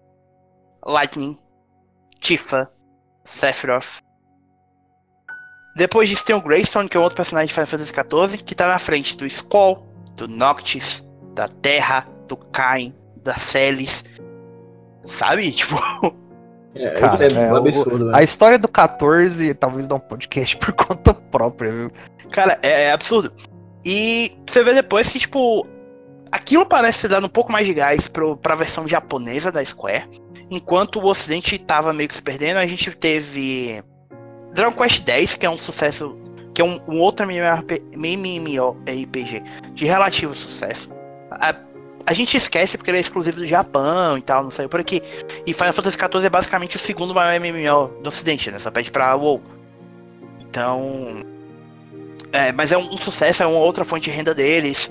Lightning, 0.89 1.39
Tifa, 2.20 2.70
Sephiroth. 3.24 4.01
Depois 5.77 6.09
disso 6.09 6.24
tem 6.24 6.35
o 6.35 6.40
Greystone, 6.40 6.89
que 6.89 6.97
é 6.97 7.01
um 7.01 7.02
outro 7.02 7.16
personagem 7.16 7.48
de 7.48 7.52
Final 7.55 7.66
Fantasy 7.66 7.93
XIV, 7.93 8.43
que 8.43 8.55
tá 8.55 8.66
na 8.66 8.78
frente 8.78 9.16
do 9.16 9.24
Skull, 9.27 9.86
do 10.16 10.27
Noctis, 10.27 11.05
da 11.35 11.47
Terra, 11.47 12.06
do 12.27 12.36
Cain, 12.36 12.93
da 13.23 13.35
Celis. 13.35 14.05
Sabe? 15.05 15.52
Tipo, 15.52 15.77
É, 16.74 17.01
Cara, 17.01 17.15
isso 17.15 17.23
é, 17.23 17.27
é, 17.44 17.48
um 17.48 17.52
o- 17.52 17.56
absurdo, 17.56 17.98
velho. 18.06 18.16
A 18.16 18.23
história 18.23 18.59
do 18.59 18.66
14, 18.69 19.55
talvez 19.55 19.86
dá 19.86 19.94
um 19.94 20.01
podcast 20.01 20.56
por 20.59 20.73
conta 20.73 21.15
própria, 21.15 21.70
viu? 21.70 21.93
cara, 22.32 22.59
é, 22.62 22.85
é 22.85 22.93
absurdo. 22.93 23.32
E 23.85 24.36
você 24.47 24.62
vê 24.65 24.74
depois 24.74 25.09
que, 25.09 25.19
tipo, 25.19 25.65
aquilo 26.30 26.66
parece 26.66 27.09
dado 27.09 27.26
um 27.26 27.30
pouco 27.30 27.52
mais 27.52 27.66
de 27.66 27.74
gás 27.74 28.06
pro, 28.09 28.36
pra 28.36 28.55
versão 28.55 28.86
japonesa 28.86 29.50
da 29.50 29.64
Square. 29.64 30.09
Enquanto 30.50 30.98
o 30.98 31.06
ocidente 31.06 31.59
tava 31.59 31.92
meio 31.92 32.09
que 32.09 32.14
se 32.14 32.22
perdendo, 32.22 32.59
a 32.59 32.66
gente 32.66 32.90
teve 32.96 33.82
Dragon 34.52 34.72
Quest 34.72 35.06
X, 35.06 35.34
que 35.34 35.44
é 35.44 35.50
um 35.50 35.59
sucesso, 35.59 36.16
que 36.55 36.62
é 36.62 36.64
um, 36.64 36.80
um 36.88 36.98
outro 36.98 37.26
MMORP 37.26 37.82
MMORPG 37.92 39.42
de 39.74 39.84
relativo 39.84 40.34
sucesso. 40.34 40.88
A, 41.30 41.55
a 42.06 42.14
gente 42.14 42.36
esquece 42.36 42.78
porque 42.78 42.90
ele 42.90 42.98
é 42.98 43.00
exclusivo 43.00 43.36
do 43.36 43.46
Japão 43.46 44.16
e 44.16 44.22
tal, 44.22 44.42
não 44.42 44.50
saiu 44.50 44.68
por 44.68 44.80
aqui. 44.80 45.02
E 45.46 45.52
Final 45.52 45.74
Fantasy 45.74 45.98
XIV 45.98 46.26
é 46.26 46.30
basicamente 46.30 46.76
o 46.76 46.80
segundo 46.80 47.14
maior 47.14 47.38
MMO 47.38 48.00
do 48.02 48.09
ocidente, 48.09 48.50
né? 48.50 48.59
Só 48.59 48.70
pede 48.70 48.90
pra 48.90 49.14
WoW. 49.14 49.42
Então... 50.40 51.22
É, 52.32 52.52
mas 52.52 52.72
é 52.72 52.76
um, 52.76 52.92
um 52.92 52.98
sucesso, 52.98 53.42
é 53.42 53.46
uma 53.46 53.59
outra 53.59 53.84
fonte 53.84 54.05
de 54.05 54.10
renda 54.10 54.34
deles. 54.34 54.90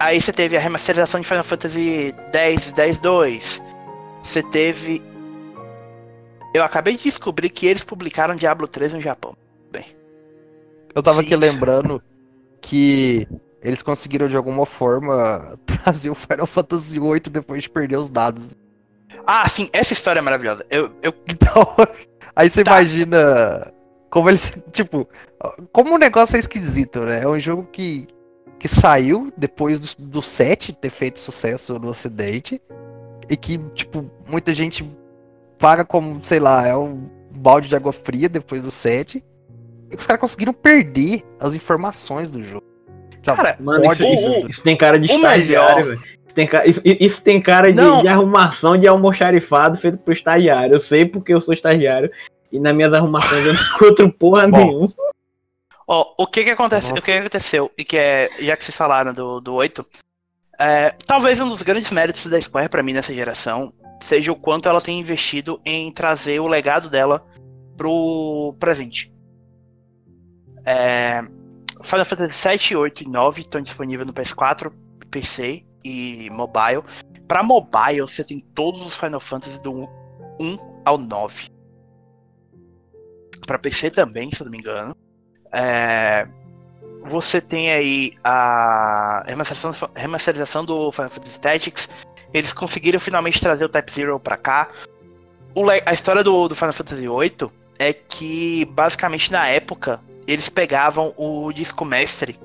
Aí 0.00 0.20
você 0.20 0.32
teve 0.32 0.56
a 0.56 0.60
remasterização 0.60 1.20
de 1.20 1.26
Final 1.28 1.44
Fantasy 1.44 2.14
X, 2.32 2.72
10-2. 2.72 3.60
Você 4.22 4.42
teve. 4.42 5.02
Eu 6.54 6.64
acabei 6.64 6.96
de 6.96 7.04
descobrir 7.04 7.50
que 7.50 7.66
eles 7.66 7.84
publicaram 7.84 8.34
Diablo 8.34 8.66
3 8.66 8.94
no 8.94 9.00
Japão. 9.00 9.36
Eu 10.92 11.02
tava 11.04 11.18
Sim. 11.20 11.26
aqui 11.26 11.36
lembrando 11.36 12.02
que 12.60 13.28
eles 13.62 13.80
conseguiram 13.80 14.26
de 14.26 14.36
alguma 14.36 14.66
forma 14.66 15.56
trazer 15.64 16.10
o 16.10 16.16
Final 16.16 16.46
Fantasy 16.46 16.98
VIII 16.98 17.20
depois 17.30 17.62
de 17.62 17.70
perder 17.70 17.96
os 17.96 18.10
dados. 18.10 18.56
Ah, 19.24 19.48
sim, 19.48 19.70
essa 19.72 19.92
história 19.92 20.18
é 20.18 20.22
maravilhosa. 20.22 20.66
Eu, 20.68 20.90
eu, 21.00 21.14
Então, 21.30 21.64
aí 22.34 22.50
você 22.50 22.64
Tá. 22.64 22.72
imagina 22.72 23.72
como 24.10 24.28
eles. 24.30 24.52
Tipo, 24.72 25.08
como 25.70 25.94
o 25.94 25.98
negócio 25.98 26.34
é 26.34 26.40
esquisito, 26.40 27.00
né? 27.04 27.22
É 27.22 27.28
um 27.28 27.38
jogo 27.38 27.62
que, 27.70 28.08
que 28.60 28.68
saiu 28.68 29.32
depois 29.36 29.80
do, 29.80 30.04
do 30.06 30.22
7 30.22 30.72
ter 30.74 30.90
feito 30.90 31.18
sucesso 31.18 31.78
no 31.78 31.88
Ocidente. 31.88 32.62
E 33.28 33.36
que, 33.36 33.58
tipo, 33.74 34.08
muita 34.28 34.52
gente 34.54 34.88
paga 35.58 35.84
como, 35.84 36.22
sei 36.22 36.38
lá, 36.38 36.66
é 36.66 36.76
um 36.76 37.08
balde 37.32 37.68
de 37.68 37.74
água 37.76 37.92
fria 37.92 38.28
depois 38.28 38.62
do 38.64 38.70
7. 38.70 39.24
E 39.90 39.96
os 39.96 40.06
caras 40.06 40.20
conseguiram 40.20 40.52
perder 40.52 41.22
as 41.40 41.54
informações 41.54 42.30
do 42.30 42.42
jogo. 42.42 42.64
Cara, 43.24 43.56
Mano, 43.60 43.84
isso, 43.86 44.02
Pode- 44.04 44.14
isso- 44.14 44.46
isso 44.48 44.62
tem 44.62 44.76
cara 44.76 44.98
de 44.98 45.10
estagiário, 45.10 45.86
velho. 45.86 46.00
Isso 46.26 46.34
tem, 46.34 46.46
ca- 46.46 46.64
isso, 46.66 46.80
isso 46.84 47.22
tem 47.24 47.40
cara 47.42 47.72
de, 47.72 48.00
de 48.02 48.08
arrumação 48.08 48.78
de 48.78 48.86
almoxarifado 48.86 49.76
feito 49.76 49.98
pro 49.98 50.12
estagiário. 50.12 50.74
Eu 50.74 50.80
sei 50.80 51.04
porque 51.04 51.32
eu 51.34 51.40
sou 51.40 51.52
estagiário. 51.52 52.10
E 52.52 52.58
nas 52.58 52.74
minhas 52.74 52.92
arrumações 52.94 53.44
eu 53.46 53.52
não 53.54 53.60
encontro 53.76 54.12
porra 54.12 54.46
Bom. 54.48 54.56
nenhuma. 54.58 54.86
Ó, 55.92 56.14
o 56.16 56.24
que 56.24 56.44
que 56.44 56.50
acontece, 56.50 56.90
Nossa. 56.90 57.00
o 57.00 57.04
que 57.04 57.10
que 57.10 57.18
aconteceu, 57.18 57.68
e 57.76 57.84
que 57.84 57.96
é, 57.96 58.28
já 58.38 58.56
que 58.56 58.64
vocês 58.64 58.76
falaram 58.76 59.12
do, 59.12 59.40
do 59.40 59.54
8, 59.54 59.84
é, 60.56 60.90
talvez 61.04 61.40
um 61.40 61.48
dos 61.48 61.62
grandes 61.62 61.90
méritos 61.90 62.26
da 62.26 62.40
Square 62.40 62.68
pra 62.68 62.80
mim 62.80 62.92
nessa 62.92 63.12
geração 63.12 63.74
seja 64.04 64.30
o 64.30 64.36
quanto 64.36 64.68
ela 64.68 64.80
tem 64.80 65.00
investido 65.00 65.60
em 65.64 65.90
trazer 65.90 66.38
o 66.38 66.46
legado 66.46 66.88
dela 66.88 67.26
pro 67.76 68.54
presente. 68.60 69.12
É, 70.64 71.22
Final 71.82 72.06
Fantasy 72.06 72.34
7, 72.34 72.76
8 72.76 73.02
e 73.02 73.08
9 73.08 73.40
estão 73.40 73.60
disponíveis 73.60 74.06
no 74.06 74.14
PS4, 74.14 74.72
PC 75.10 75.66
e 75.84 76.30
mobile. 76.30 76.84
Pra 77.26 77.42
mobile, 77.42 78.02
você 78.02 78.22
tem 78.22 78.38
todos 78.54 78.86
os 78.86 78.94
Final 78.94 79.18
Fantasy 79.18 79.60
do 79.60 79.72
1 80.38 80.56
ao 80.84 80.96
9. 80.96 81.48
Pra 83.44 83.58
PC 83.58 83.90
também, 83.90 84.30
se 84.30 84.40
eu 84.40 84.44
não 84.44 84.52
me 84.52 84.58
engano. 84.58 84.94
É, 85.52 86.26
você 87.04 87.40
tem 87.40 87.70
aí 87.72 88.14
a 88.22 89.24
remasterização, 89.26 89.90
remasterização 89.94 90.64
do 90.64 90.92
Final 90.92 91.10
Fantasy 91.10 91.40
Tactics. 91.40 91.88
Eles 92.32 92.52
conseguiram 92.52 93.00
finalmente 93.00 93.40
trazer 93.40 93.64
o 93.64 93.68
Type 93.68 93.92
Zero 93.92 94.20
pra 94.20 94.36
cá. 94.36 94.68
O 95.54 95.64
a 95.68 95.92
história 95.92 96.22
do, 96.22 96.46
do 96.48 96.54
Final 96.54 96.72
Fantasy 96.72 97.02
VIII 97.08 97.50
é 97.78 97.92
que, 97.92 98.64
basicamente, 98.66 99.32
na 99.32 99.48
época, 99.48 100.00
eles 100.26 100.48
pegavam 100.48 101.12
o 101.16 101.52
disco 101.52 101.84
mestre 101.84 102.38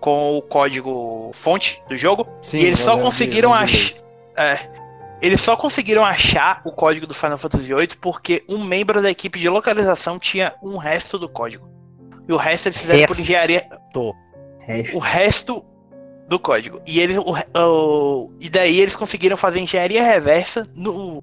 com 0.00 0.36
o 0.36 0.42
código 0.42 1.30
fonte 1.32 1.82
do 1.88 1.96
jogo 1.96 2.28
Sim, 2.42 2.58
e 2.58 2.66
eles 2.66 2.80
só 2.80 2.96
conseguiram 2.98 3.52
lembro 3.52 3.66
de 3.68 3.74
ach- 3.74 3.90
isso. 3.90 4.04
é, 4.36 4.58
eles 5.20 5.40
só 5.40 5.56
conseguiram 5.56 6.04
achar 6.04 6.60
o 6.64 6.72
código 6.72 7.06
do 7.06 7.14
Final 7.14 7.38
Fantasy 7.38 7.72
VIII 7.72 7.96
porque 8.00 8.44
um 8.48 8.62
membro 8.64 9.00
da 9.00 9.10
equipe 9.10 9.38
de 9.38 9.48
localização 9.48 10.18
tinha 10.18 10.54
um 10.62 10.76
resto 10.76 11.18
do 11.18 11.28
código. 11.28 11.68
E 12.28 12.32
o 12.32 12.36
resto 12.36 12.66
eles 12.68 12.78
fizeram 12.78 13.00
por 13.00 13.08
Resto. 13.08 13.20
engenharia. 13.22 13.66
Tô. 13.92 14.14
Resto. 14.60 14.96
O 14.96 15.00
resto 15.00 15.64
do 16.28 16.38
código. 16.38 16.80
E 16.86 17.00
eles. 17.00 17.18
O, 17.18 17.34
o- 17.58 18.32
e 18.40 18.48
daí 18.48 18.78
eles 18.80 18.94
conseguiram 18.96 19.36
fazer 19.36 19.60
engenharia 19.60 20.02
reversa 20.02 20.66
no, 20.74 21.22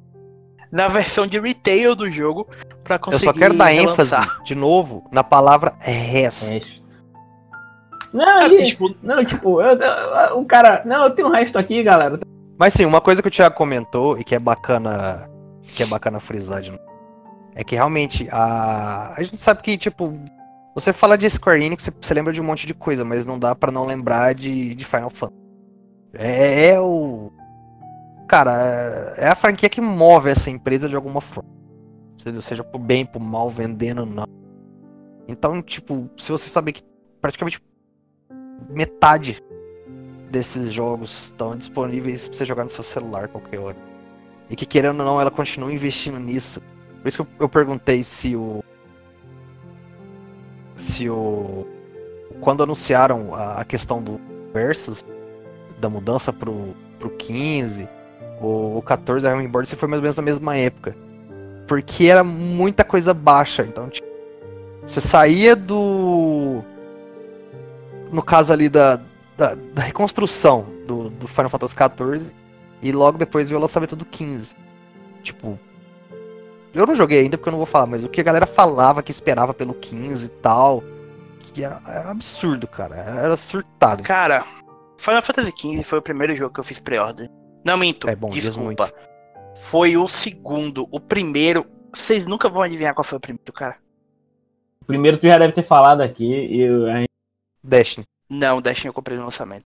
na 0.72 0.88
versão 0.88 1.26
de 1.26 1.40
retail 1.40 1.96
do 1.96 2.10
jogo 2.12 2.48
pra 2.84 2.96
Eu 2.96 3.00
conseguir. 3.00 3.26
só 3.26 3.34
quero 3.34 3.54
dar 3.56 3.74
ênfase, 3.74 4.12
relançar. 4.12 4.44
de 4.44 4.56
novo, 4.56 5.04
na 5.12 5.24
palavra 5.24 5.74
resto. 5.80 6.52
Resto. 6.52 6.90
Não, 8.14 8.42
É, 8.42 8.48
e- 8.48 8.64
tipo, 8.66 8.90
não, 9.04 9.24
tipo, 9.24 9.62
eu, 9.62 9.78
eu- 9.78 10.40
o 10.40 10.46
cara. 10.46 10.82
Não, 10.86 11.06
eu 11.06 11.12
tenho 11.12 11.28
um 11.28 11.32
resto 11.32 11.58
aqui, 11.58 11.82
galera. 11.84 12.20
Mas 12.58 12.74
sim, 12.74 12.84
uma 12.86 13.00
coisa 13.00 13.22
que 13.22 13.28
o 13.28 13.32
Thiago 13.32 13.56
comentou 13.56 14.18
e 14.18 14.24
que 14.24 14.36
é 14.36 14.40
bacana, 14.40 15.30
que 15.68 15.82
é 15.84 15.86
bacana 15.86 16.20
frisar 16.20 16.62
de 16.62 16.72
novo, 16.72 16.84
é 17.56 17.64
que 17.64 17.76
realmente 17.76 18.28
a 18.32 19.14
a 19.16 19.24
gente 19.24 19.40
sabe 19.40 19.62
que 19.62 19.78
tipo 19.78 20.14
você 20.80 20.94
fala 20.94 21.18
de 21.18 21.30
Square 21.30 21.64
Enix, 21.64 21.90
você, 22.00 22.14
lembra 22.14 22.34
de 22.34 22.42
um 22.42 22.44
monte 22.44 22.66
de 22.66 22.74
coisa, 22.74 23.04
mas 23.04 23.26
não 23.26 23.38
dá 23.38 23.56
pra 23.56 23.72
não 23.72 23.86
lembrar 23.86 24.34
de, 24.34 24.74
de 24.76 24.86
Final 24.86 25.10
Fantasy. 25.10 25.40
É, 26.14 26.70
é 26.70 26.80
o 26.80 27.32
cara, 28.28 29.14
é 29.18 29.28
a 29.28 29.36
franquia 29.36 29.70
que 29.70 29.82
move 29.82 30.30
essa 30.30 30.50
empresa 30.50 30.88
de 30.88 30.96
alguma 30.96 31.22
forma. 31.22 31.50
Seja, 32.42 32.64
pro 32.64 32.80
bem, 32.80 33.06
pro 33.06 33.20
mal, 33.20 33.50
vendendo 33.50 34.06
não. 34.06 34.26
Então, 35.28 35.62
tipo, 35.62 36.10
se 36.18 36.32
você 36.32 36.50
saber 36.50 36.74
que 36.74 36.84
praticamente 37.22 37.62
metade 38.70 39.42
desses 40.30 40.72
jogos 40.72 41.26
estão 41.26 41.56
disponíveis 41.56 42.28
pra 42.28 42.38
você 42.38 42.46
jogar 42.46 42.64
no 42.64 42.70
seu 42.70 42.84
celular 42.84 43.28
qualquer 43.30 43.60
hora. 43.60 43.78
E 44.50 44.56
que 44.56 44.66
querendo 44.66 45.00
ou 45.00 45.06
não, 45.06 45.22
ela 45.22 45.32
continua 45.32 45.72
investindo 45.72 46.20
nisso. 46.20 46.62
Por 47.02 47.08
isso 47.08 47.24
que 47.24 47.34
eu, 47.34 47.46
eu 47.46 47.50
perguntei 47.50 48.04
se 48.04 48.36
o. 48.36 48.64
Se 50.80 51.10
o. 51.10 51.68
Quando 52.40 52.64
anunciaram 52.64 53.36
a, 53.36 53.66
questão 53.66 54.02
do 54.02 54.20
Versus, 54.54 55.04
da 55.78 55.90
mudança 55.90 56.32
pro, 56.32 56.74
pro 56.98 57.10
15, 57.10 57.88
o, 58.40 58.78
o 58.78 58.82
14, 58.82 59.28
a 59.28 59.36
Rimeboard, 59.36 59.68
se 59.68 59.76
foi 59.76 59.90
mais 59.90 60.00
ou 60.00 60.04
menos 60.04 60.16
na 60.16 60.24
mesma 60.24 60.56
época. 60.56 60.96
Porque 61.68 62.06
era 62.06 62.24
muita 62.24 62.86
coisa 62.86 63.14
baixa. 63.14 63.64
Então, 63.64 63.90
tipo, 63.90 64.08
você 64.86 65.02
saía 65.02 65.54
do. 65.54 66.64
No 68.10 68.24
caso 68.24 68.54
ali 68.54 68.70
da, 68.70 69.02
da, 69.38 69.56
da 69.56 69.82
reconstrução 69.82 70.66
do, 70.88 71.10
do 71.10 71.28
Final 71.28 71.50
Fantasy 71.50 71.76
XIV 71.76 72.32
e 72.82 72.92
logo 72.94 73.18
depois 73.18 73.50
veio 73.50 73.60
o 73.60 73.62
lançamento 73.62 73.96
do 73.98 74.06
15. 74.06 74.56
Tipo, 75.22 75.60
eu 76.74 76.86
não 76.86 76.96
joguei 76.96 77.22
ainda 77.22 77.38
porque 77.38 77.50
eu 77.50 77.52
não 77.52 77.58
vou 77.60 77.66
falar, 77.66 77.86
mas 77.88 78.04
o 78.04 78.10
que 78.10 78.22
a 78.22 78.24
galera 78.24 78.46
falava 78.48 79.02
que 79.04 79.12
esperava 79.12 79.54
pelo 79.54 79.74
15 79.74 80.26
e 80.26 80.30
tal, 80.30 80.84
que 81.40 81.64
era, 81.64 81.82
era 81.88 82.12
absurdo, 82.12 82.68
cara. 82.68 82.96
Era 82.96 83.36
surtado. 83.38 84.04
Cara, 84.04 84.44
Final 84.98 85.22
Fantasy 85.22 85.54
XV 85.58 85.84
foi 85.84 86.00
o 86.00 86.02
primeiro 86.02 86.36
jogo 86.36 86.54
que 86.54 86.60
eu 86.60 86.64
fiz 86.64 86.80
pré-order. 86.80 87.30
Não 87.66 87.78
minto, 87.78 88.10
É 88.10 88.16
bom, 88.16 88.30
desculpa. 88.30 88.92
Foi 89.64 89.98
o 89.98 90.08
segundo. 90.08 90.88
O 90.92 91.00
primeiro. 91.00 91.66
Vocês 91.94 92.26
nunca 92.26 92.48
vão 92.48 92.62
adivinhar 92.62 92.94
qual 92.94 93.04
foi 93.04 93.18
o 93.18 93.22
primeiro, 93.22 93.52
cara. 93.52 93.76
Primeiro 94.88 95.18
tu 95.18 95.28
já 95.28 95.38
deve 95.38 95.54
ter 95.54 95.64
falado 95.64 96.02
aqui. 96.02 96.26
E 96.26 96.62
eu- 96.62 96.86
Destiny. 97.64 98.06
Não, 98.30 98.58
o 98.58 98.62
Destiny 98.62 98.88
eu 98.88 98.94
comprei 98.94 99.18
no 99.18 99.26
lançamento. 99.26 99.64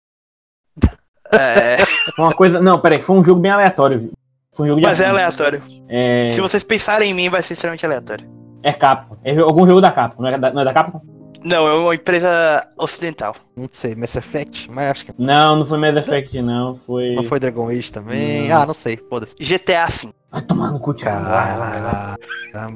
É, 1.31 1.77
foi 2.15 2.25
uma 2.25 2.35
coisa. 2.35 2.61
Não, 2.61 2.79
peraí, 2.79 3.01
foi 3.01 3.15
um 3.15 3.23
jogo 3.23 3.41
bem 3.41 3.49
aleatório. 3.49 4.11
Foi 4.53 4.65
um 4.65 4.69
jogo 4.69 4.81
de 4.81 4.87
mas 4.87 4.99
é 4.99 5.03
ação. 5.05 5.15
aleatório. 5.15 5.63
É, 5.89 6.29
Se 6.31 6.39
vocês 6.41 6.63
pensarem 6.63 7.11
em 7.11 7.13
mim, 7.13 7.29
vai 7.29 7.41
ser 7.43 7.53
extremamente 7.53 7.85
aleatório. 7.85 8.27
é 8.61 8.71
Capcom. 8.73 9.17
É 9.23 9.37
algum 9.37 9.65
jogo 9.67 9.81
da 9.81 9.91
Capcom, 9.91 10.21
não 10.23 10.29
é 10.29 10.37
da, 10.37 10.51
não 10.53 10.61
é 10.61 10.65
da 10.65 10.73
Capcom? 10.73 11.01
Não, 11.43 11.67
é 11.67 11.73
uma 11.73 11.93
empresa 11.95 12.65
ocidental. 12.77 13.35
Não 13.57 13.67
sei, 13.69 13.95
Mass 13.95 14.15
Effect, 14.15 14.71
mas 14.71 14.91
acho 14.91 15.05
que 15.07 15.13
Não, 15.17 15.57
não 15.57 15.65
foi 15.65 15.77
Mass 15.77 15.97
Effect, 15.97 16.41
não. 16.41 16.75
Foi. 16.75 17.15
não 17.15 17.23
foi 17.25 17.37
Dragon 17.39 17.67
Age 17.67 17.91
também. 17.91 18.47
Não. 18.47 18.61
Ah, 18.61 18.65
não 18.65 18.73
sei, 18.73 18.95
foda-se. 19.09 19.35
GTA 19.35 19.87
V. 19.87 20.13
Vai 20.31 20.41
tomar 20.41 20.71
no 20.71 20.79
cu, 20.79 20.93
Thiago. 20.93 21.25
Vai, 21.25 21.57
vai, 21.57 21.81
vai. 21.81 22.15
Cara, 22.53 22.73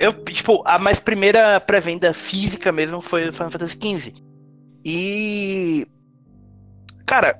Eu, 0.00 0.12
tipo, 0.24 0.62
a 0.66 0.80
mais 0.80 0.98
primeira 0.98 1.60
pré-venda 1.60 2.12
física 2.12 2.72
mesmo 2.72 3.00
foi 3.00 3.28
o 3.28 3.32
Final 3.32 3.50
Fantasy 3.52 3.78
XV. 3.80 4.14
E. 4.84 5.86
Cara, 7.06 7.38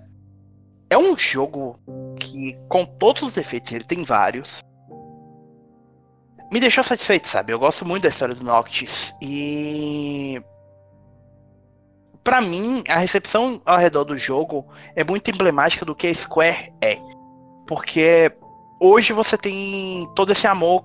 é 0.89 0.97
um 0.97 1.17
jogo 1.19 1.77
que, 2.23 2.59
com 2.69 2.85
todos 2.85 3.23
os 3.23 3.35
defeitos, 3.35 3.73
ele 3.73 3.85
tem 3.85 4.05
vários. 4.05 4.63
Me 6.53 6.61
deixou 6.61 6.85
satisfeito, 6.85 7.29
sabe? 7.29 7.53
Eu 7.53 7.59
gosto 7.59 7.87
muito 7.87 8.03
da 8.03 8.09
história 8.09 8.35
do 8.35 8.45
Noctis. 8.45 9.15
E. 9.21 10.41
Pra 12.23 12.41
mim, 12.41 12.85
a 12.89 12.99
recepção 12.99 13.61
ao 13.65 13.79
redor 13.79 14.05
do 14.05 14.17
jogo 14.17 14.67
é 14.95 15.03
muito 15.03 15.31
emblemática 15.31 15.85
do 15.85 15.95
que 15.95 16.07
a 16.07 16.15
Square 16.15 16.73
é. 16.81 16.99
Porque 17.67 18.31
hoje 18.81 19.13
você 19.13 19.37
tem 19.37 20.09
todo 20.15 20.31
esse 20.31 20.47
amor 20.47 20.85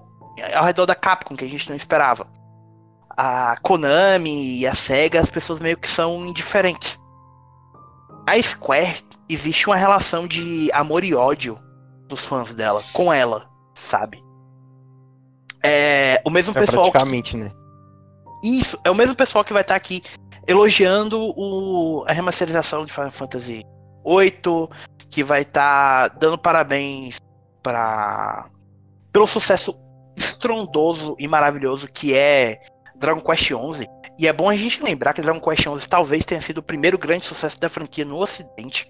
ao 0.56 0.66
redor 0.66 0.86
da 0.86 0.96
Capcom 0.96 1.36
que 1.36 1.46
a 1.46 1.50
gente 1.50 1.70
não 1.70 1.76
esperava. 1.76 2.28
A 3.10 3.58
Konami 3.62 4.60
e 4.60 4.68
a 4.68 4.74
Sega, 4.74 5.20
as 5.20 5.30
pessoas 5.30 5.60
meio 5.60 5.78
que 5.78 5.90
são 5.90 6.26
indiferentes. 6.26 7.00
A 8.28 8.42
Square, 8.42 9.06
existe 9.30 9.68
uma 9.68 9.78
relação 9.78 10.28
de 10.28 10.70
amor 10.74 11.06
e 11.06 11.16
ódio 11.16 11.58
dos 12.10 12.26
fãs 12.26 12.54
dela 12.54 12.84
com 12.92 13.12
ela, 13.12 13.50
sabe? 13.74 14.22
É 15.64 16.22
o 16.26 16.30
mesmo 16.30 16.52
é 16.52 16.60
pessoal 16.60 16.86
que 16.86 16.92
praticamente, 16.92 17.38
né? 17.38 17.52
isso, 18.44 18.78
é 18.84 18.92
o 18.92 18.96
mesmo 18.96 19.16
pessoal 19.16 19.44
que 19.44 19.54
vai 19.54 19.62
estar 19.62 19.76
aqui 19.76 20.04
elogiando 20.46 21.34
o, 21.38 22.04
a 22.06 22.12
remasterização 22.12 22.86
de 22.86 22.92
Final 22.92 23.12
Fantasy 23.12 23.64
VIII, 24.06 24.70
que 25.10 25.24
vai 25.24 25.42
estar 25.42 26.10
dando 26.10 26.38
parabéns 26.38 27.18
para 27.64 28.50
pelo 29.12 29.26
sucesso 29.26 29.74
estrondoso 30.16 31.16
e 31.18 31.28
maravilhoso 31.28 31.88
que 31.88 32.14
é 32.14 32.62
Dragon 32.96 33.22
Quest 33.22 33.46
XI. 33.46 33.88
E 34.20 34.28
é 34.28 34.34
bom 34.34 34.50
a 34.50 34.56
gente 34.56 34.82
lembrar 34.82 35.14
que 35.14 35.22
Dragon 35.22 35.40
Quest 35.40 35.64
XI 35.64 35.88
talvez 35.88 36.26
tenha 36.26 36.42
sido 36.42 36.58
o 36.58 36.64
primeiro 36.64 36.98
grande 36.98 37.26
sucesso 37.26 37.60
da 37.60 37.70
franquia 37.70 38.04
no 38.04 38.18
Ocidente. 38.18 38.90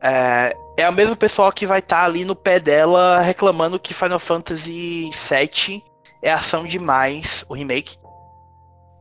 É, 0.00 0.54
é 0.78 0.88
o 0.88 0.92
mesmo 0.92 1.16
pessoal 1.16 1.50
que 1.50 1.66
vai 1.66 1.78
estar 1.78 2.04
ali 2.04 2.24
no 2.24 2.36
pé 2.36 2.60
dela 2.60 3.20
reclamando 3.20 3.80
que 3.80 3.94
Final 3.94 4.18
Fantasy 4.18 5.10
VII 5.10 5.82
é 6.22 6.30
ação 6.30 6.66
demais, 6.66 7.44
o 7.48 7.54
remake. 7.54 7.96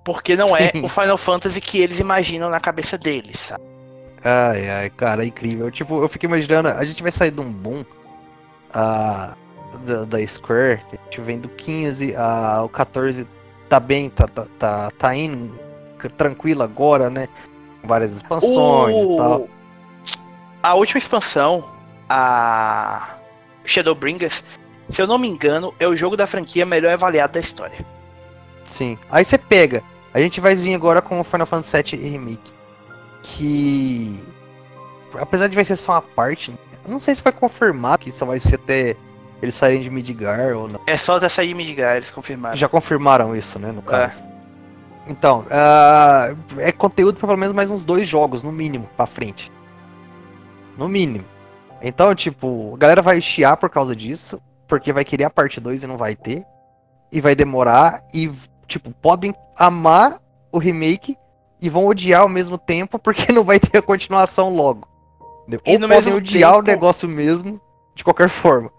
Porque 0.05 0.37
não 0.37 0.55
é 0.55 0.69
Sim. 0.69 0.85
o 0.85 0.89
Final 0.89 1.17
Fantasy 1.17 1.59
que 1.59 1.79
eles 1.79 1.99
imaginam 1.99 2.49
na 2.49 2.61
cabeça 2.61 2.97
deles, 2.97 3.37
sabe? 3.37 3.63
Ai, 4.23 4.69
ai, 4.69 4.89
cara, 4.89 5.23
é 5.23 5.27
incrível. 5.27 5.69
Tipo, 5.69 6.01
eu 6.01 6.07
fico 6.07 6.25
imaginando, 6.25 6.69
a 6.69 6.85
gente 6.85 7.03
vai 7.03 7.11
sair 7.11 7.31
de 7.31 7.41
um 7.41 7.51
boom 7.51 7.83
ah, 8.73 9.35
da, 9.85 10.05
da 10.05 10.25
Square, 10.25 10.81
a 10.93 11.03
gente 11.03 11.21
vem 11.21 11.39
do 11.39 11.49
15, 11.49 12.15
ah, 12.15 12.61
o 12.63 12.69
14 12.69 13.27
tá 13.69 13.79
bem, 13.79 14.09
tá, 14.09 14.27
tá, 14.27 14.45
tá, 14.57 14.91
tá 14.91 15.15
indo 15.15 15.57
tranquilo 16.17 16.63
agora, 16.63 17.09
né? 17.09 17.27
Várias 17.83 18.15
expansões 18.15 18.97
e 18.97 19.17
tal. 19.17 19.47
A 20.61 20.73
última 20.73 20.97
expansão, 20.97 21.63
a 22.09 23.15
Shadowbringers, 23.63 24.43
se 24.89 25.01
eu 25.01 25.07
não 25.07 25.17
me 25.17 25.27
engano, 25.27 25.73
é 25.79 25.87
o 25.87 25.95
jogo 25.95 26.15
da 26.15 26.27
franquia 26.27 26.65
melhor 26.65 26.93
avaliado 26.93 27.33
da 27.33 27.39
história. 27.39 27.85
Sim. 28.65 28.97
Aí 29.09 29.23
você 29.23 29.37
pega. 29.37 29.83
A 30.13 30.19
gente 30.19 30.39
vai 30.39 30.55
vir 30.55 30.73
agora 30.73 31.01
com 31.01 31.19
o 31.19 31.23
Final 31.23 31.47
Fantasy 31.47 31.95
VII 31.95 32.09
Remake. 32.09 32.53
Que. 33.23 34.19
Apesar 35.13 35.47
de 35.47 35.55
vai 35.55 35.65
ser 35.65 35.75
só 35.75 35.93
uma 35.93 36.01
parte, 36.01 36.51
eu 36.85 36.91
não 36.91 36.99
sei 36.99 37.15
se 37.15 37.23
vai 37.23 37.33
confirmar 37.33 37.97
que 37.97 38.11
só 38.11 38.25
vai 38.25 38.39
ser 38.39 38.55
até 38.55 38.95
eles 39.41 39.55
saírem 39.55 39.81
de 39.81 39.89
Midgar 39.89 40.55
ou 40.55 40.67
não. 40.67 40.79
É 40.87 40.97
só 40.97 41.17
até 41.17 41.29
sair 41.29 41.49
de 41.49 41.53
Midgar, 41.53 41.95
eles 41.97 42.11
confirmaram. 42.11 42.55
Já 42.55 42.67
confirmaram 42.67 43.35
isso, 43.35 43.57
né, 43.59 43.71
no 43.71 43.81
caso. 43.81 44.23
Então, 45.07 45.45
ah, 45.49 46.33
é 46.57 46.71
conteúdo 46.71 47.17
pra 47.17 47.27
pelo 47.27 47.39
menos 47.39 47.55
mais 47.55 47.71
uns 47.71 47.85
dois 47.85 48.07
jogos, 48.07 48.43
no 48.43 48.51
mínimo, 48.51 48.89
pra 48.97 49.05
frente. 49.05 49.51
No 50.77 50.87
mínimo. 50.87 51.25
Então, 51.81 52.13
tipo, 52.13 52.73
a 52.75 52.77
galera 52.77 53.01
vai 53.01 53.21
chiar 53.21 53.55
por 53.57 53.69
causa 53.69 53.95
disso, 53.95 54.41
porque 54.67 54.91
vai 54.91 55.05
querer 55.05 55.23
a 55.25 55.29
parte 55.29 55.59
2 55.61 55.83
e 55.83 55.87
não 55.87 55.95
vai 55.97 56.15
ter. 56.15 56.43
E 57.11 57.21
vai 57.21 57.35
demorar, 57.35 58.03
e, 58.13 58.29
tipo, 58.67 58.91
podem 59.01 59.33
amar 59.55 60.19
o 60.51 60.57
remake 60.57 61.15
e 61.61 61.69
vão 61.69 61.85
odiar 61.87 62.21
ao 62.21 62.29
mesmo 62.29 62.57
tempo, 62.57 62.99
porque 62.99 63.31
não 63.31 63.43
vai 63.43 63.59
ter 63.59 63.77
a 63.77 63.81
continuação 63.81 64.53
logo. 64.53 64.87
E 65.47 65.55
Ou 65.73 65.87
podem 65.87 66.13
odiar 66.15 66.51
o 66.51 66.55
tempo- 66.55 66.67
negócio 66.67 67.07
mesmo, 67.07 67.61
de 67.95 68.03
qualquer 68.03 68.27
forma. 68.27 68.69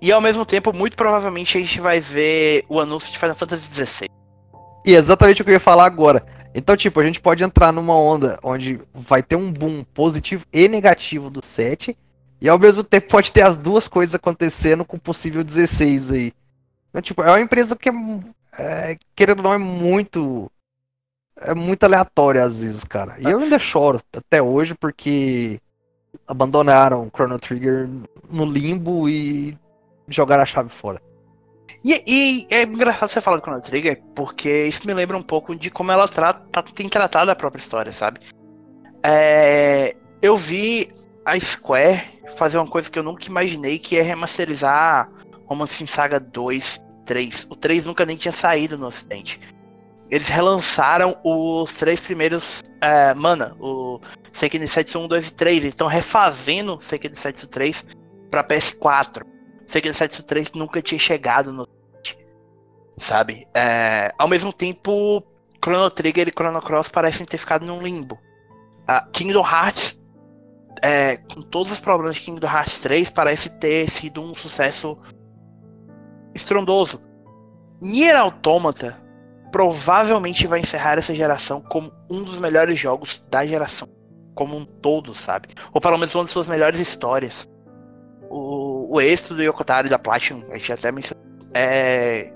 E 0.00 0.12
ao 0.12 0.20
mesmo 0.20 0.44
tempo, 0.44 0.74
muito 0.74 0.96
provavelmente 0.96 1.56
a 1.56 1.60
gente 1.60 1.80
vai 1.80 2.00
ver 2.00 2.64
o 2.68 2.80
anúncio 2.80 3.10
de 3.10 3.18
Final 3.18 3.36
Fantasy 3.36 3.72
XVI. 3.72 4.08
E 4.84 4.94
é 4.94 4.98
exatamente 4.98 5.40
o 5.40 5.44
que 5.44 5.50
eu 5.50 5.54
ia 5.54 5.60
falar 5.60 5.86
agora. 5.86 6.24
Então, 6.54 6.76
tipo, 6.76 7.00
a 7.00 7.04
gente 7.04 7.20
pode 7.20 7.42
entrar 7.42 7.72
numa 7.72 7.96
onda 7.96 8.38
onde 8.42 8.80
vai 8.92 9.22
ter 9.22 9.34
um 9.34 9.50
boom 9.50 9.82
positivo 9.92 10.44
e 10.52 10.68
negativo 10.68 11.30
do 11.30 11.44
7. 11.44 11.96
E 12.40 12.48
ao 12.48 12.58
mesmo 12.58 12.84
tempo 12.84 13.08
pode 13.08 13.32
ter 13.32 13.42
as 13.42 13.56
duas 13.56 13.88
coisas 13.88 14.14
acontecendo 14.14 14.84
com 14.84 14.98
possível 14.98 15.42
16 15.42 16.10
aí. 16.12 16.32
Então, 16.90 17.02
tipo, 17.02 17.22
é 17.22 17.30
uma 17.30 17.40
empresa 17.40 17.74
que 17.74 17.88
é, 17.88 17.92
é, 18.58 18.98
querendo 19.16 19.38
ou 19.38 19.44
não, 19.44 19.54
é 19.54 19.58
muito. 19.58 20.50
É 21.40 21.52
muito 21.52 21.82
aleatória 21.82 22.44
às 22.44 22.62
vezes, 22.62 22.84
cara. 22.84 23.16
E 23.18 23.24
eu 23.24 23.40
ainda 23.40 23.58
choro 23.58 24.00
até 24.16 24.40
hoje 24.40 24.74
porque 24.74 25.60
abandonaram 26.28 27.02
o 27.02 27.10
Chrono 27.10 27.38
Trigger 27.40 27.88
no 28.30 28.44
limbo 28.44 29.08
e 29.08 29.58
jogaram 30.08 30.42
a 30.42 30.46
chave 30.46 30.68
fora. 30.68 31.00
E, 31.84 32.02
e 32.06 32.46
é 32.50 32.62
engraçado 32.62 33.10
você 33.10 33.20
falar 33.20 33.36
do 33.36 33.42
Chrono 33.42 33.60
Trigger, 33.60 34.02
porque 34.14 34.66
isso 34.66 34.86
me 34.86 34.94
lembra 34.94 35.16
um 35.16 35.22
pouco 35.22 35.54
de 35.54 35.70
como 35.70 35.92
ela 35.92 36.08
trata, 36.08 36.62
tem 36.72 36.88
tratado 36.88 37.30
a 37.30 37.36
própria 37.36 37.60
história, 37.60 37.92
sabe? 37.92 38.20
É, 39.02 39.94
eu 40.22 40.34
vi 40.34 40.90
a 41.26 41.38
Square 41.38 42.02
fazer 42.36 42.56
uma 42.56 42.66
coisa 42.66 42.90
que 42.90 42.98
eu 42.98 43.02
nunca 43.02 43.26
imaginei, 43.26 43.78
que 43.78 43.98
é 43.98 44.02
remasterizar 44.02 45.10
Romance 45.46 45.86
Saga 45.86 46.18
2, 46.18 46.80
3. 47.04 47.46
O 47.50 47.56
3 47.56 47.84
nunca 47.84 48.06
nem 48.06 48.16
tinha 48.16 48.32
saído 48.32 48.78
no 48.78 48.86
ocidente. 48.86 49.38
Eles 50.10 50.28
relançaram 50.28 51.16
os 51.22 51.72
três 51.74 52.00
primeiros. 52.00 52.62
É, 52.80 53.14
mana, 53.14 53.56
o 53.58 54.00
Seiken 54.32 54.66
Setsu 54.66 54.98
1, 55.00 55.08
2 55.08 55.28
e 55.28 55.32
3. 55.34 55.56
Eles 55.58 55.68
estão 55.68 55.86
refazendo 55.86 56.78
Seiken 56.80 57.14
Setsu 57.14 57.46
3 57.46 57.84
para 58.30 58.44
PS4. 58.44 59.22
Seiken 59.74 59.92
Setsu 59.92 60.22
3 60.22 60.52
nunca 60.52 60.80
tinha 60.80 61.00
chegado 61.00 61.52
no 61.52 61.68
sabe? 62.96 63.48
É, 63.52 64.14
ao 64.16 64.28
mesmo 64.28 64.52
tempo, 64.52 65.20
Chrono 65.60 65.90
Trigger 65.90 66.28
e 66.28 66.30
Chrono 66.30 66.62
Cross 66.62 66.90
parecem 66.90 67.26
ter 67.26 67.38
ficado 67.38 67.66
num 67.66 67.82
limbo. 67.82 68.14
Uh, 68.88 69.10
Kingdom 69.10 69.44
Hearts, 69.44 70.00
é, 70.80 71.16
com 71.16 71.42
todos 71.42 71.72
os 71.72 71.80
problemas 71.80 72.14
de 72.14 72.20
Kingdom 72.20 72.46
Hearts 72.46 72.80
3, 72.82 73.10
parece 73.10 73.48
ter 73.50 73.90
sido 73.90 74.22
um 74.22 74.32
sucesso 74.36 74.96
estrondoso. 76.32 77.02
Nier 77.82 78.16
Automata 78.16 78.96
provavelmente 79.50 80.46
vai 80.46 80.60
encerrar 80.60 80.98
essa 80.98 81.12
geração 81.12 81.60
como 81.60 81.92
um 82.08 82.22
dos 82.22 82.38
melhores 82.38 82.78
jogos 82.78 83.20
da 83.28 83.44
geração, 83.44 83.88
como 84.36 84.56
um 84.56 84.64
todo, 84.64 85.16
sabe? 85.16 85.48
Ou 85.72 85.80
pelo 85.80 85.98
menos 85.98 86.14
uma 86.14 86.22
das 86.22 86.32
suas 86.32 86.46
melhores 86.46 86.78
histórias. 86.78 87.52
O, 88.36 88.96
o 88.96 89.00
êxito 89.00 89.32
do 89.32 89.42
Yokotaro 89.42 89.88
da 89.88 89.96
Platinum, 89.96 90.42
a 90.50 90.56
gente 90.56 90.72
até 90.72 90.90
mencionou, 90.90 91.24
é 91.54 92.32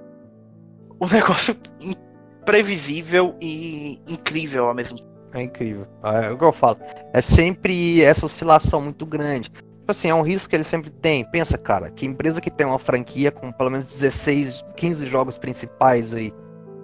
um 1.01 1.09
negócio 1.13 1.57
imprevisível 1.81 3.35
e 3.41 4.01
incrível 4.07 4.69
ao 4.69 4.75
mesmo 4.75 4.97
tempo. 4.97 5.09
É 5.35 5.43
incrível. 5.43 5.89
É 6.05 6.31
o 6.31 6.39
que 6.39 6.45
eu 6.45 6.53
falo. 6.53 6.79
É 7.13 7.21
sempre 7.21 8.01
essa 8.01 8.27
oscilação 8.27 8.81
muito 8.81 9.05
grande. 9.05 9.51
Tipo 9.51 9.91
assim, 9.91 10.09
é 10.09 10.15
um 10.15 10.23
risco 10.23 10.49
que 10.49 10.55
ele 10.55 10.65
sempre 10.65 10.89
tem. 10.89 11.25
Pensa, 11.25 11.59
cara, 11.59 11.91
que 11.91 12.07
empresa 12.07 12.41
que 12.41 12.51
tem 12.51 12.67
uma 12.67 12.79
franquia 12.79 13.33
com 13.33 13.51
pelo 13.51 13.71
menos 13.71 13.85
16, 13.87 14.65
15 14.77 15.05
jogos 15.05 15.37
principais 15.37 16.15
aí, 16.15 16.33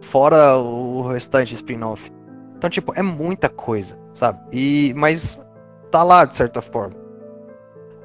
fora 0.00 0.56
o 0.56 1.06
restante 1.06 1.54
spin-off. 1.54 2.10
Então, 2.56 2.68
tipo, 2.68 2.92
é 2.96 3.02
muita 3.02 3.48
coisa, 3.48 3.96
sabe? 4.12 4.40
E, 4.52 4.92
mas 4.96 5.40
tá 5.90 6.02
lá, 6.02 6.24
de 6.24 6.34
certa 6.34 6.60
forma. 6.60 7.03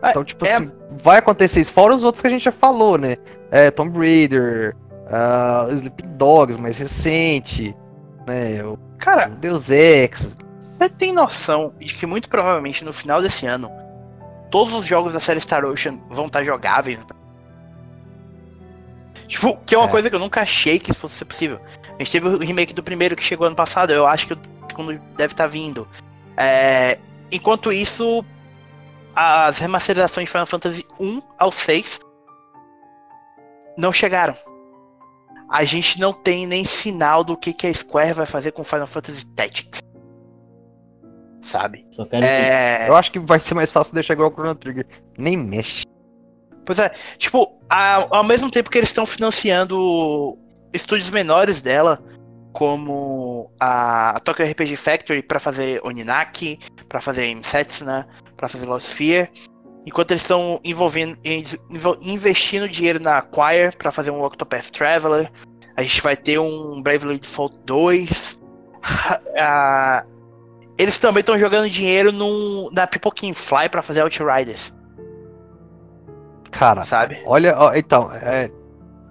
É, 0.01 0.09
então, 0.11 0.23
tipo 0.23 0.45
é... 0.45 0.53
assim, 0.53 0.71
vai 0.91 1.17
acontecer 1.17 1.61
isso. 1.61 1.73
Fora 1.73 1.93
os 1.93 2.03
outros 2.03 2.21
que 2.21 2.27
a 2.27 2.31
gente 2.31 2.43
já 2.43 2.51
falou, 2.51 2.97
né? 2.97 3.17
É, 3.51 3.71
Tomb 3.71 3.97
Raider, 3.97 4.75
uh, 5.05 5.73
Sleep 5.73 6.03
Dogs 6.03 6.59
mais 6.59 6.77
recente, 6.77 7.75
né? 8.27 8.63
O, 8.63 8.77
Cara, 8.99 9.27
Deus 9.27 9.69
Ex. 9.69 10.37
Você 10.77 10.89
tem 10.89 11.13
noção 11.13 11.73
de 11.79 11.93
que 11.93 12.05
muito 12.05 12.29
provavelmente 12.29 12.83
no 12.85 12.93
final 12.93 13.21
desse 13.21 13.45
ano 13.45 13.71
todos 14.51 14.73
os 14.73 14.85
jogos 14.85 15.13
da 15.13 15.19
série 15.19 15.39
Star 15.39 15.65
Ocean 15.65 15.99
vão 16.09 16.27
estar 16.27 16.43
jogáveis? 16.43 16.99
Tipo, 19.27 19.57
que 19.65 19.75
é 19.75 19.77
uma 19.77 19.87
é. 19.87 19.91
coisa 19.91 20.09
que 20.09 20.15
eu 20.15 20.19
nunca 20.19 20.41
achei 20.41 20.79
que 20.79 20.91
isso 20.91 20.99
fosse 20.99 21.15
ser 21.15 21.25
possível. 21.25 21.59
A 21.97 22.03
gente 22.03 22.11
teve 22.11 22.27
o 22.27 22.39
remake 22.39 22.73
do 22.73 22.81
primeiro 22.83 23.15
que 23.15 23.23
chegou 23.23 23.45
ano 23.45 23.55
passado, 23.55 23.91
eu 23.91 24.07
acho 24.07 24.27
que 24.27 24.33
o 24.33 24.39
segundo 24.69 24.99
deve 25.15 25.33
estar 25.33 25.47
vindo. 25.47 25.87
É, 26.35 26.97
enquanto 27.31 27.71
isso, 27.71 28.25
as 29.15 29.59
remasterizações 29.59 30.25
de 30.25 30.31
Final 30.31 30.45
Fantasy 30.45 30.85
1 30.99 31.21
ao 31.37 31.51
6 31.51 31.99
não 33.77 33.91
chegaram 33.91 34.35
a 35.49 35.63
gente 35.63 35.99
não 35.99 36.13
tem 36.13 36.45
nem 36.45 36.63
sinal 36.63 37.23
do 37.23 37.35
que, 37.35 37.51
que 37.51 37.65
a 37.65 37.73
Square 37.73 38.13
vai 38.13 38.25
fazer 38.25 38.51
com 38.51 38.63
Final 38.63 38.85
Fantasy 38.85 39.25
Tactics. 39.35 39.79
Sabe? 41.41 41.85
É... 42.21 42.87
Eu 42.87 42.95
acho 42.95 43.11
que 43.11 43.17
vai 43.17 43.39
ser 43.39 43.55
mais 43.55 43.71
fácil 43.71 43.95
deixar 43.95 44.13
igual 44.13 44.29
o 44.29 44.31
Chrono 44.31 44.53
Trigger. 44.53 44.85
Nem 45.17 45.35
mexe. 45.35 45.83
Pois 46.65 46.77
é, 46.77 46.93
tipo, 47.17 47.59
a, 47.67 48.15
ao 48.15 48.23
mesmo 48.23 48.51
tempo 48.51 48.69
que 48.69 48.77
eles 48.77 48.89
estão 48.89 49.07
financiando 49.07 50.37
estúdios 50.71 51.09
menores 51.09 51.63
dela, 51.63 51.99
como 52.53 53.51
a, 53.59 54.11
a 54.11 54.19
Tokyo 54.19 54.45
RPG 54.45 54.75
Factory 54.75 55.23
para 55.23 55.39
fazer 55.39 55.81
Oninaki, 55.83 56.59
para 56.87 57.01
fazer 57.01 57.35
Setsuna, 57.43 58.07
para 58.39 58.47
fazer 58.47 58.65
Lost 58.65 58.87
Sphere, 58.87 59.29
enquanto 59.85 60.11
eles 60.11 60.21
estão 60.21 60.59
envolvendo, 60.63 61.17
investindo 62.01 62.69
dinheiro 62.69 62.99
na 62.99 63.17
Acquire 63.17 63.75
para 63.77 63.91
fazer 63.91 64.11
um 64.11 64.23
Octopath 64.23 64.71
Traveler. 64.71 65.29
A 65.75 65.81
gente 65.81 66.01
vai 66.01 66.15
ter 66.15 66.39
um 66.39 66.81
Bravely 66.81 67.19
Default 67.19 67.57
2. 67.65 68.39
ah, 69.37 70.03
eles 70.77 70.97
também 70.97 71.19
estão 71.19 71.37
jogando 71.37 71.69
dinheiro 71.69 72.11
no, 72.11 72.71
na 72.71 72.87
Pipoquin 72.87 73.33
Fly 73.33 73.67
para 73.69 73.81
fazer 73.81 74.01
Outriders. 74.01 74.73
Cara, 76.51 76.83
sabe? 76.83 77.21
Olha, 77.25 77.55
ó, 77.57 77.73
então, 77.73 78.11
é, 78.13 78.49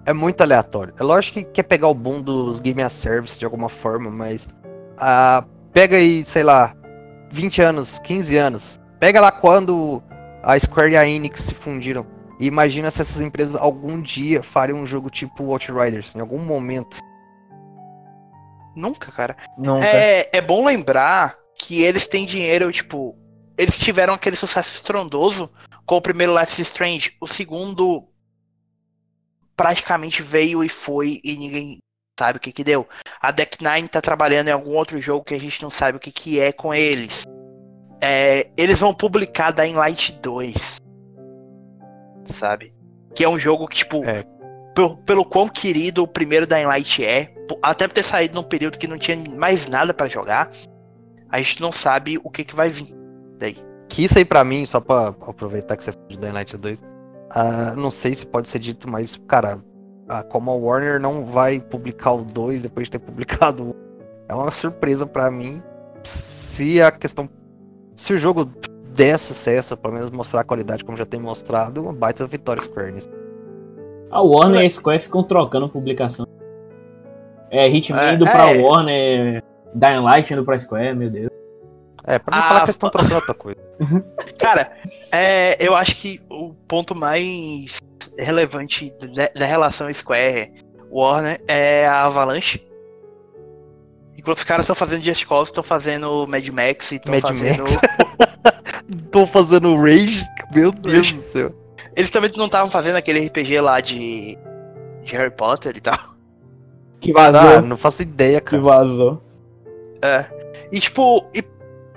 é 0.05 0.13
muito 0.13 0.41
aleatório. 0.41 0.93
É 0.99 1.03
lógico 1.03 1.39
que 1.39 1.45
quer 1.45 1.63
pegar 1.63 1.87
o 1.87 1.93
boom 1.93 2.21
dos 2.21 2.59
Game 2.59 2.81
as 2.81 2.93
Service 2.93 3.37
de 3.37 3.45
alguma 3.45 3.69
forma, 3.69 4.09
mas 4.09 4.47
ah, 4.97 5.43
pega 5.71 5.97
aí, 5.97 6.25
sei 6.25 6.43
lá, 6.43 6.75
20 7.31 7.61
anos, 7.61 7.99
15 7.99 8.37
anos. 8.37 8.79
Pega 8.99 9.21
lá 9.21 9.31
quando 9.31 10.03
a 10.43 10.59
Square 10.59 10.93
e 10.93 10.97
a 10.97 11.07
Enix 11.07 11.43
se 11.43 11.55
fundiram. 11.55 12.05
E 12.39 12.45
imagina 12.45 12.91
se 12.91 13.01
essas 13.01 13.21
empresas 13.21 13.55
algum 13.55 14.01
dia 14.01 14.43
fariam 14.43 14.79
um 14.79 14.85
jogo 14.85 15.09
tipo 15.09 15.51
Outriders, 15.51 16.15
em 16.15 16.19
algum 16.19 16.39
momento. 16.39 16.97
Nunca, 18.75 19.11
cara. 19.11 19.37
Nunca. 19.57 19.85
É, 19.85 20.29
é 20.31 20.41
bom 20.41 20.65
lembrar 20.65 21.37
que 21.57 21.81
eles 21.81 22.07
têm 22.07 22.25
dinheiro, 22.25 22.71
tipo. 22.71 23.17
Eles 23.57 23.77
tiveram 23.77 24.13
aquele 24.13 24.37
sucesso 24.37 24.73
estrondoso 24.73 25.49
com 25.85 25.95
o 25.95 26.01
primeiro 26.01 26.37
Life 26.37 26.61
is 26.61 26.67
Strange. 26.67 27.17
O 27.19 27.27
segundo 27.27 28.07
praticamente 29.55 30.21
veio 30.21 30.63
e 30.63 30.69
foi 30.69 31.19
e 31.21 31.35
ninguém 31.35 31.79
sabe 32.17 32.37
o 32.37 32.39
que 32.39 32.53
que 32.53 32.63
deu. 32.63 32.87
A 33.21 33.31
Deck 33.31 33.61
Nine 33.61 33.89
tá 33.89 33.99
trabalhando 33.99 34.47
em 34.47 34.51
algum 34.51 34.71
outro 34.71 35.01
jogo 35.01 35.25
que 35.25 35.33
a 35.33 35.39
gente 35.39 35.61
não 35.61 35.69
sabe 35.69 35.97
o 35.97 35.99
que 35.99 36.11
que 36.11 36.39
é 36.39 36.53
com 36.53 36.73
eles. 36.73 37.25
É, 38.01 38.47
eles 38.55 38.79
vão 38.79 38.93
publicar 38.93 39.51
Dying 39.51 39.73
Light 39.73 40.17
2. 40.21 40.77
Sabe? 42.33 42.73
Que 43.13 43.23
é 43.23 43.29
um 43.29 43.39
jogo 43.39 43.67
que, 43.67 43.77
tipo, 43.77 44.03
é. 44.05 44.23
pelo, 44.73 44.97
pelo 44.97 45.25
quão 45.25 45.47
querido 45.47 46.03
o 46.03 46.07
primeiro 46.07 46.47
Dying 46.47 46.65
Light 46.65 47.03
é, 47.03 47.33
até 47.61 47.87
por 47.87 47.93
ter 47.93 48.03
saído 48.03 48.35
num 48.35 48.43
período 48.43 48.77
que 48.77 48.87
não 48.87 48.97
tinha 48.97 49.17
mais 49.35 49.67
nada 49.67 49.93
para 49.93 50.07
jogar, 50.07 50.51
a 51.29 51.37
gente 51.39 51.61
não 51.61 51.71
sabe 51.71 52.19
o 52.23 52.29
que, 52.29 52.43
que 52.43 52.55
vai 52.55 52.69
vir 52.69 52.95
daí. 53.37 53.57
Que 53.87 54.03
isso 54.03 54.17
aí 54.17 54.25
pra 54.25 54.43
mim, 54.43 54.65
só 54.65 54.79
pra 54.79 55.07
aproveitar 55.07 55.75
que 55.75 55.83
você 55.83 55.91
falou 55.91 56.07
de 56.07 56.17
Dying 56.17 56.31
Light 56.31 56.55
2, 56.55 56.81
uh, 56.81 56.85
ah, 57.31 57.73
não 57.75 57.89
sei 57.89 58.15
se 58.15 58.25
pode 58.25 58.47
ser 58.47 58.59
dito, 58.59 58.89
mas, 58.89 59.15
cara, 59.27 59.59
como 60.29 60.51
a 60.51 60.55
Warner 60.55 60.99
não 60.99 61.25
vai 61.25 61.59
publicar 61.59 62.13
o 62.13 62.23
2 62.23 62.61
depois 62.61 62.87
de 62.87 62.91
ter 62.91 62.99
publicado 63.03 63.71
o 63.71 63.89
é 64.29 64.35
uma 64.35 64.51
surpresa 64.51 65.07
para 65.07 65.29
mim 65.31 65.61
se 66.03 66.79
a 66.81 66.91
questão 66.91 67.27
se 67.99 68.13
o 68.13 68.17
jogo 68.17 68.49
der 68.95 69.19
sucesso, 69.19 69.75
pelo 69.75 69.93
menos 69.93 70.09
mostrar 70.09 70.41
a 70.41 70.43
qualidade 70.43 70.85
como 70.85 70.97
já 70.97 71.05
tem 71.05 71.19
mostrado, 71.19 71.81
uma 71.83 71.91
baita 71.91 72.25
vitória 72.25 72.63
Square 72.63 72.93
nisso. 72.93 73.09
A 74.09 74.21
Warner 74.21 74.63
e 74.63 74.65
a 74.65 74.69
Square 74.69 74.99
ficam 74.99 75.21
trocando 75.21 75.67
publicação. 75.67 76.25
É, 77.51 77.67
Hitman 77.67 78.01
é, 78.01 78.13
indo 78.13 78.25
é, 78.25 78.31
pra 78.31 78.51
é. 78.51 78.57
Warner, 78.57 79.43
Dying 79.75 79.99
Light 79.99 80.33
indo 80.33 80.45
pra 80.45 80.57
Square, 80.57 80.95
meu 80.95 81.09
Deus. 81.09 81.29
É, 82.05 82.17
pra 82.17 82.37
não 82.37 82.43
ah, 82.43 82.47
falar 82.47 82.59
que 82.61 82.65
eles 82.67 82.75
estão 82.75 82.89
trocando 82.89 83.15
outra 83.15 83.33
coisa. 83.33 83.59
Cara, 84.39 84.71
é, 85.11 85.57
eu 85.59 85.75
acho 85.75 85.95
que 85.97 86.21
o 86.29 86.53
ponto 86.67 86.95
mais 86.95 87.79
relevante 88.17 88.93
da 89.37 89.45
relação 89.45 89.91
Square 89.93 90.53
Warner 90.89 91.41
é 91.47 91.85
a 91.85 92.05
Avalanche. 92.05 92.65
Enquanto 94.19 94.39
os 94.39 94.43
caras 94.43 94.65
estão 94.65 94.75
fazendo 94.75 95.01
Just 95.01 95.25
Cause, 95.25 95.49
estão 95.49 95.63
fazendo 95.63 96.27
Mad 96.27 96.45
Max 96.49 96.91
e 96.91 96.95
estão 96.97 97.17
fazendo. 97.21 97.63
Estão 99.05 99.23
fazendo 99.25 99.81
Rage? 99.81 100.25
Meu 100.53 100.73
Deus 100.73 101.09
do 101.09 101.21
céu. 101.21 101.55
Eles 101.95 102.09
também 102.09 102.29
não 102.35 102.47
estavam 102.47 102.69
fazendo 102.69 102.97
aquele 102.97 103.25
RPG 103.25 103.61
lá 103.61 103.79
de... 103.79 104.37
de 105.05 105.15
Harry 105.15 105.31
Potter 105.31 105.77
e 105.77 105.79
tal. 105.79 105.97
Que 106.99 107.13
vazou. 107.13 107.39
Ah, 107.39 107.61
não 107.61 107.77
faço 107.77 108.01
ideia, 108.01 108.41
cara. 108.41 108.57
Que 108.57 108.61
vazou. 108.61 109.23
É. 110.01 110.25
E 110.69 110.81
tipo, 110.81 111.25
e 111.33 111.41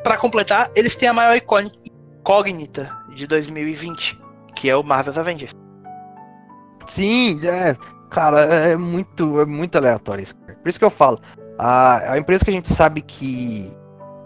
pra 0.04 0.16
completar, 0.16 0.70
eles 0.76 0.94
têm 0.94 1.08
a 1.08 1.12
maior 1.12 1.36
incógnita 1.36 2.96
de 3.16 3.26
2020, 3.26 4.16
que 4.54 4.70
é 4.70 4.76
o 4.76 4.84
Marvel's 4.84 5.18
Avengers. 5.18 5.50
Sim, 6.86 7.40
é, 7.44 7.76
cara, 8.08 8.42
é 8.42 8.76
muito, 8.76 9.40
é 9.40 9.44
muito 9.44 9.76
aleatório 9.76 10.22
isso. 10.22 10.36
Por 10.36 10.68
isso 10.68 10.78
que 10.78 10.84
eu 10.84 10.90
falo, 10.90 11.20
a, 11.58 12.12
a 12.12 12.18
empresa 12.18 12.44
que 12.44 12.50
a 12.50 12.54
gente 12.54 12.68
sabe 12.68 13.00
que, 13.00 13.72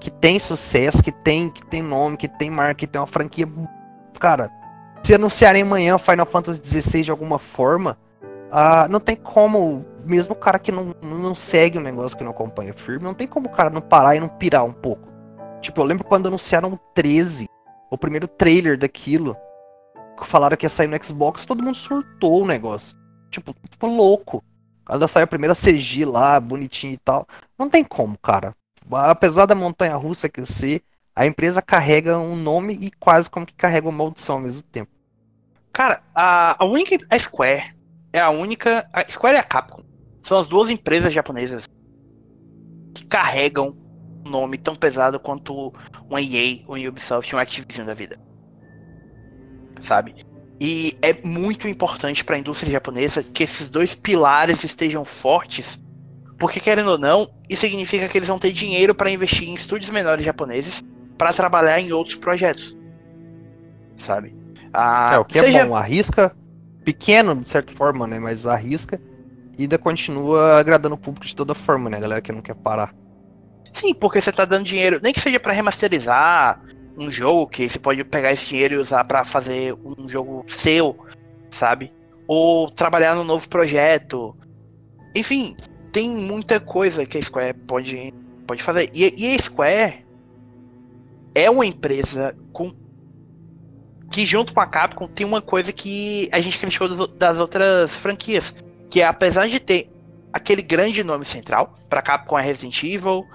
que 0.00 0.10
tem 0.10 0.38
sucesso, 0.38 1.02
que 1.02 1.12
tem, 1.12 1.50
que 1.50 1.64
tem 1.66 1.82
nome, 1.82 2.16
que 2.16 2.28
tem 2.28 2.50
marca, 2.50 2.74
que 2.74 2.86
tem 2.86 3.00
uma 3.00 3.06
franquia, 3.06 3.48
cara, 4.18 4.50
se 5.02 5.14
anunciarem 5.14 5.62
amanhã 5.62 5.98
Final 5.98 6.26
Fantasy 6.26 6.60
XVI 6.64 7.02
de 7.02 7.10
alguma 7.10 7.38
forma, 7.38 7.98
uh, 8.46 8.90
não 8.90 9.00
tem 9.00 9.16
como, 9.16 9.84
mesmo 10.04 10.32
o 10.32 10.36
cara 10.36 10.58
que 10.58 10.72
não, 10.72 10.94
não 11.02 11.34
segue 11.34 11.78
o 11.78 11.80
negócio, 11.80 12.16
que 12.16 12.24
não 12.24 12.32
acompanha 12.32 12.72
firme, 12.72 13.04
não 13.04 13.14
tem 13.14 13.26
como 13.26 13.46
o 13.46 13.52
cara 13.52 13.70
não 13.70 13.80
parar 13.80 14.16
e 14.16 14.20
não 14.20 14.28
pirar 14.28 14.64
um 14.64 14.72
pouco. 14.72 15.08
Tipo, 15.60 15.80
eu 15.80 15.84
lembro 15.84 16.04
quando 16.04 16.26
anunciaram 16.26 16.72
o 16.72 16.78
13, 16.94 17.46
o 17.90 17.98
primeiro 17.98 18.26
trailer 18.26 18.78
daquilo, 18.78 19.36
que 20.18 20.26
falaram 20.26 20.56
que 20.56 20.64
ia 20.64 20.70
sair 20.70 20.86
no 20.86 21.04
Xbox, 21.04 21.44
todo 21.44 21.62
mundo 21.62 21.76
surtou 21.76 22.42
o 22.42 22.46
negócio. 22.46 22.96
Tipo, 23.30 23.54
ficou 23.70 23.94
louco. 23.94 24.42
Quando 24.86 25.08
saiu 25.08 25.24
a 25.24 25.26
primeira 25.26 25.54
CG 25.54 26.04
lá, 26.04 26.38
bonitinho 26.38 26.94
e 26.94 26.98
tal. 26.98 27.26
Não 27.58 27.68
tem 27.68 27.82
como, 27.82 28.16
cara. 28.18 28.54
Apesar 28.90 29.44
da 29.44 29.54
montanha 29.54 29.96
russa 29.96 30.28
aquecer, 30.28 30.80
a 31.14 31.26
empresa 31.26 31.60
carrega 31.60 32.18
um 32.18 32.36
nome 32.36 32.74
e 32.80 32.90
quase 32.92 33.28
como 33.28 33.44
que 33.44 33.54
carrega 33.54 33.88
uma 33.88 33.98
maldição 33.98 34.36
ao 34.36 34.42
mesmo 34.42 34.62
tempo. 34.62 34.90
Cara, 35.72 36.02
a, 36.14 36.62
a 36.62 36.64
única. 36.64 36.96
A 37.10 37.18
Square 37.18 37.74
é 38.12 38.20
a 38.20 38.30
única. 38.30 38.88
A 38.92 39.04
Square 39.06 39.36
e 39.36 39.40
a 39.40 39.42
Capcom 39.42 39.82
são 40.22 40.38
as 40.38 40.46
duas 40.46 40.70
empresas 40.70 41.12
japonesas 41.12 41.68
que 42.94 43.04
carregam 43.04 43.76
um 44.24 44.30
nome 44.30 44.56
tão 44.56 44.76
pesado 44.76 45.18
quanto 45.18 45.72
um 46.08 46.18
EA, 46.18 46.64
um 46.68 46.88
Ubisoft, 46.88 47.34
um 47.34 47.38
Activision 47.38 47.86
da 47.86 47.94
vida. 47.94 48.18
Sabe? 49.80 50.14
E 50.60 50.96
é 51.02 51.12
muito 51.22 51.68
importante 51.68 52.24
para 52.24 52.36
a 52.36 52.38
indústria 52.38 52.72
japonesa 52.72 53.22
que 53.22 53.42
esses 53.42 53.68
dois 53.68 53.94
pilares 53.94 54.64
estejam 54.64 55.04
fortes, 55.04 55.78
porque 56.38 56.60
querendo 56.60 56.92
ou 56.92 56.98
não, 56.98 57.30
isso 57.48 57.62
significa 57.62 58.08
que 58.08 58.16
eles 58.16 58.28
vão 58.28 58.38
ter 58.38 58.52
dinheiro 58.52 58.94
para 58.94 59.10
investir 59.10 59.48
em 59.48 59.54
estúdios 59.54 59.90
menores 59.90 60.24
japoneses 60.24 60.82
para 61.18 61.32
trabalhar 61.32 61.80
em 61.80 61.92
outros 61.92 62.16
projetos. 62.16 62.76
Sabe? 63.98 64.34
Ah, 64.72 65.12
é, 65.14 65.18
o 65.18 65.24
que 65.24 65.38
é 65.38 65.42
seja... 65.42 65.58
é 65.58 65.64
bom, 65.64 65.76
arrisca, 65.76 66.34
pequeno 66.84 67.34
de 67.34 67.48
certa 67.48 67.72
forma, 67.72 68.06
né, 68.06 68.18
mas 68.18 68.46
arrisca 68.46 69.00
e 69.58 69.62
ainda 69.62 69.78
continua 69.78 70.58
agradando 70.58 70.94
o 70.94 70.98
público 70.98 71.26
de 71.26 71.34
toda 71.34 71.54
forma, 71.54 71.88
né, 71.90 71.98
galera 71.98 72.20
que 72.20 72.32
não 72.32 72.42
quer 72.42 72.54
parar. 72.54 72.94
Sim, 73.72 73.92
porque 73.92 74.20
você 74.20 74.32
tá 74.32 74.44
dando 74.44 74.64
dinheiro, 74.64 75.00
nem 75.02 75.12
que 75.12 75.20
seja 75.20 75.38
para 75.38 75.52
remasterizar, 75.52 76.60
um 76.96 77.10
jogo 77.10 77.46
que 77.46 77.68
você 77.68 77.78
pode 77.78 78.02
pegar 78.04 78.32
esse 78.32 78.46
dinheiro 78.46 78.74
e 78.74 78.78
usar 78.78 79.04
para 79.04 79.24
fazer 79.24 79.74
um 79.74 80.08
jogo 80.08 80.44
seu, 80.48 80.96
sabe? 81.50 81.92
Ou 82.26 82.70
trabalhar 82.70 83.14
num 83.14 83.24
novo 83.24 83.48
projeto. 83.48 84.36
Enfim, 85.14 85.56
tem 85.92 86.08
muita 86.08 86.58
coisa 86.58 87.06
que 87.06 87.18
a 87.18 87.22
Square 87.22 87.54
pode, 87.66 88.12
pode 88.46 88.62
fazer. 88.62 88.90
E, 88.94 89.14
e 89.16 89.34
a 89.34 89.38
Square 89.38 90.06
é 91.34 91.50
uma 91.50 91.66
empresa 91.66 92.36
com 92.52 92.72
que 94.10 94.24
junto 94.24 94.54
com 94.54 94.60
a 94.60 94.66
Capcom 94.66 95.06
tem 95.06 95.26
uma 95.26 95.42
coisa 95.42 95.72
que 95.72 96.28
a 96.32 96.40
gente 96.40 96.58
criticou 96.58 97.06
das 97.08 97.38
outras 97.38 97.96
franquias, 97.98 98.54
que 98.88 99.02
é 99.02 99.06
apesar 99.06 99.48
de 99.48 99.60
ter 99.60 99.90
aquele 100.32 100.62
grande 100.62 101.02
nome 101.02 101.24
central, 101.24 101.74
para 101.88 102.00
Capcom 102.00 102.38
é 102.38 102.42
Resident 102.42 102.82
Evil, 102.82 103.26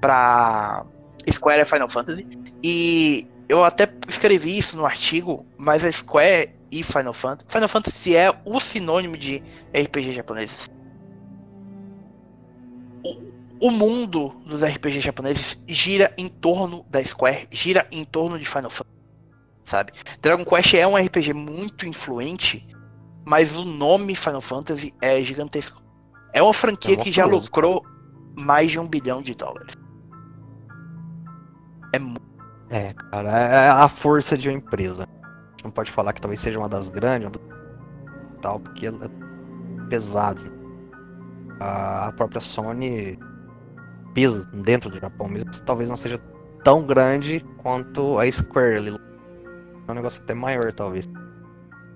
para 0.00 0.84
Square 1.30 1.60
é 1.60 1.64
Final 1.64 1.88
Fantasy. 1.88 2.26
E 2.62 3.26
eu 3.48 3.64
até 3.64 3.88
escrevi 4.08 4.56
isso 4.56 4.76
no 4.76 4.86
artigo, 4.86 5.44
mas 5.58 5.84
a 5.84 5.90
Square 5.90 6.50
e 6.70 6.82
Final 6.82 7.12
Fantasy. 7.12 7.46
Final 7.48 7.68
Fantasy 7.68 8.16
é 8.16 8.32
o 8.44 8.60
sinônimo 8.60 9.16
de 9.16 9.42
RPG 9.74 10.14
japoneses. 10.14 10.68
O, 13.02 13.68
o 13.68 13.70
mundo 13.70 14.30
dos 14.46 14.62
RPG 14.62 15.00
japoneses 15.00 15.60
gira 15.66 16.12
em 16.16 16.28
torno 16.28 16.84
da 16.88 17.02
Square, 17.04 17.48
gira 17.50 17.86
em 17.90 18.04
torno 18.04 18.38
de 18.38 18.44
Final 18.44 18.70
Fantasy. 18.70 19.00
Sabe? 19.64 19.92
Dragon 20.20 20.44
Quest 20.44 20.74
é 20.74 20.86
um 20.86 20.96
RPG 20.96 21.32
muito 21.32 21.86
influente, 21.86 22.66
mas 23.24 23.54
o 23.54 23.64
nome 23.64 24.14
Final 24.14 24.40
Fantasy 24.40 24.94
é 25.00 25.20
gigantesco. 25.22 25.82
É 26.32 26.42
uma 26.42 26.54
franquia 26.54 26.94
é 26.94 26.96
que 26.96 27.12
já 27.12 27.24
lucrou 27.24 27.84
mais 28.36 28.70
de 28.70 28.78
um 28.78 28.86
bilhão 28.86 29.22
de 29.22 29.34
dólares. 29.34 29.79
É 31.92 31.98
É, 32.70 32.92
cara, 32.92 33.30
é 33.30 33.68
a 33.68 33.88
força 33.88 34.38
de 34.38 34.48
uma 34.48 34.56
empresa. 34.56 35.04
A 35.04 35.50
gente 35.50 35.64
não 35.64 35.70
pode 35.70 35.90
falar 35.90 36.12
que 36.12 36.20
talvez 36.20 36.40
seja 36.40 36.58
uma 36.58 36.68
das 36.68 36.88
grandes, 36.88 37.30
tal, 38.40 38.60
porque 38.60 38.86
é 38.86 38.92
pesadas. 39.88 40.46
Né? 40.46 40.52
A 41.58 42.12
própria 42.16 42.40
Sony 42.40 43.18
pesa 44.14 44.44
dentro 44.52 44.88
do 44.88 44.98
Japão, 44.98 45.28
mesmo 45.28 45.50
talvez 45.64 45.90
não 45.90 45.96
seja 45.96 46.18
tão 46.64 46.86
grande 46.86 47.44
quanto 47.58 48.18
a 48.18 48.30
Square. 48.30 48.98
É 49.86 49.90
um 49.90 49.94
negócio 49.94 50.22
até 50.22 50.32
maior, 50.32 50.72
talvez. 50.72 51.08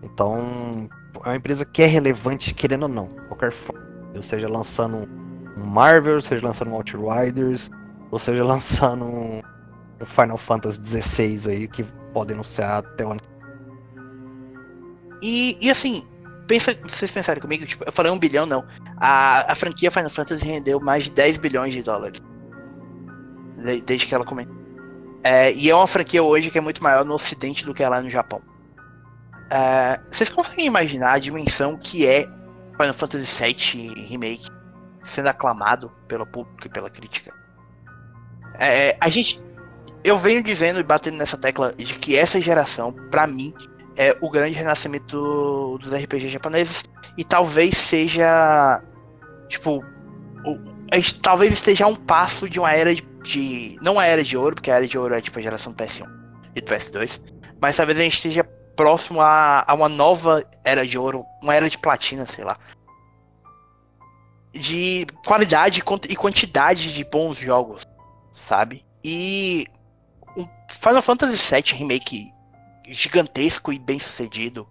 Então, 0.03 0.89
é 1.25 1.29
uma 1.29 1.37
empresa 1.37 1.65
que 1.65 1.83
é 1.83 1.87
relevante, 1.87 2.53
querendo 2.53 2.83
ou 2.83 2.89
não, 2.89 3.07
qualquer 3.29 3.53
forma. 3.53 3.83
Ou 4.15 4.23
seja, 4.23 4.49
lançando 4.49 5.09
um 5.57 5.65
Marvel, 5.65 6.21
seja 6.21 6.47
lançando 6.47 6.71
um 6.71 6.75
Outriders, 6.75 7.71
ou 8.11 8.19
seja, 8.19 8.43
lançando 8.45 9.05
um 9.05 9.43
o 10.05 10.07
Final 10.07 10.37
Fantasy 10.37 10.81
XVI 11.03 11.51
aí, 11.51 11.69
que 11.69 11.83
pode 12.13 12.33
anunciar 12.33 12.79
até 12.79 13.05
o 13.05 13.13
ano. 13.13 13.21
E, 15.21 15.57
e 15.61 15.71
assim, 15.71 16.07
pensa, 16.47 16.77
vocês 16.83 17.11
pensaram 17.11 17.41
comigo, 17.41 17.67
tipo, 17.67 17.85
eu 17.85 17.93
falei 17.93 18.13
um 18.13 18.19
bilhão, 18.19 18.47
não. 18.47 18.65
A, 18.97 19.53
a 19.53 19.55
franquia 19.55 19.91
Final 19.91 20.11
Fantasy 20.11 20.45
rendeu 20.45 20.81
mais 20.81 21.05
de 21.05 21.11
10 21.11 21.39
bilhões 21.39 21.73
de 21.73 21.83
dólares. 21.83 22.21
Desde 23.85 24.07
que 24.07 24.15
ela 24.15 24.25
começou. 24.25 24.55
É, 25.23 25.53
e 25.55 25.71
é 25.71 25.75
uma 25.75 25.87
franquia 25.87 26.23
hoje 26.23 26.51
que 26.51 26.59
é 26.59 26.61
muito 26.61 26.83
maior 26.83 27.05
no 27.05 27.15
ocidente 27.15 27.65
do 27.65 27.73
que 27.73 27.83
é 27.83 27.89
lá 27.89 28.03
no 28.03 28.11
Japão. 28.11 28.43
É, 29.51 29.99
vocês 30.11 30.29
conseguem 30.29 30.67
imaginar 30.67 31.13
a 31.13 31.19
dimensão 31.19 31.79
que 31.79 32.07
é 32.07 32.29
Final 32.73 32.93
Fantasy 32.93 33.43
VII 33.43 34.07
Remake 34.07 34.51
sendo 35.03 35.29
aclamado 35.29 35.91
pelo 36.07 36.27
público 36.27 36.67
e 36.67 36.69
pela 36.69 36.91
crítica? 36.91 37.33
É, 38.59 38.97
a 39.01 39.09
gente 39.09 39.41
eu 40.05 40.19
venho 40.19 40.43
dizendo 40.43 40.79
e 40.79 40.83
batendo 40.83 41.17
nessa 41.17 41.37
tecla 41.37 41.73
de 41.73 41.95
que 41.95 42.15
essa 42.15 42.39
geração, 42.39 42.93
para 43.11 43.27
mim, 43.27 43.55
é 43.97 44.15
o 44.21 44.29
grande 44.29 44.55
renascimento 44.55 45.79
dos 45.79 45.91
RPGs 45.91 46.29
japoneses 46.29 46.85
e 47.17 47.25
talvez 47.25 47.79
seja 47.79 48.83
tipo 49.49 49.83
o, 50.45 50.59
talvez 51.23 51.55
esteja 51.55 51.87
um 51.87 51.97
passo 51.97 52.49
de 52.49 52.59
uma 52.61 52.73
era 52.73 52.95
de, 52.95 53.03
de, 53.23 53.79
não 53.81 53.99
a 53.99 54.05
era 54.05 54.23
de 54.23 54.37
ouro, 54.37 54.57
porque 54.57 54.71
a 54.71 54.77
era 54.77 54.87
de 54.87 54.99
ouro 54.99 55.15
é 55.15 55.21
tipo 55.21 55.39
a 55.39 55.43
geração 55.43 55.73
do 55.73 55.83
PS1 55.83 56.07
e 56.55 56.61
do 56.61 56.67
PS2, 56.71 57.21
mas 57.61 57.77
talvez 57.77 57.99
a 57.99 58.03
gente 58.03 58.17
esteja 58.17 58.45
próximo 58.45 59.21
a, 59.21 59.65
a 59.67 59.75
uma 59.75 59.89
nova 59.89 60.45
era 60.63 60.87
de 60.87 60.99
ouro, 60.99 61.25
uma 61.43 61.55
era 61.55 61.71
de 61.71 61.79
platina, 61.79 62.27
sei 62.27 62.45
lá. 62.45 62.59
De 64.53 65.07
qualidade 65.27 65.83
e 66.09 66.17
quantidade 66.17 66.93
de 66.93 67.05
bons 67.05 67.39
jogos, 67.39 67.83
sabe? 68.33 68.85
E 69.03 69.67
um 70.37 70.47
Final 70.71 71.03
Fantasy 71.03 71.55
VII 71.55 71.79
Remake 71.79 72.33
gigantesco 72.89 73.73
e 73.73 73.79
bem 73.79 73.99
sucedido. 73.99 74.69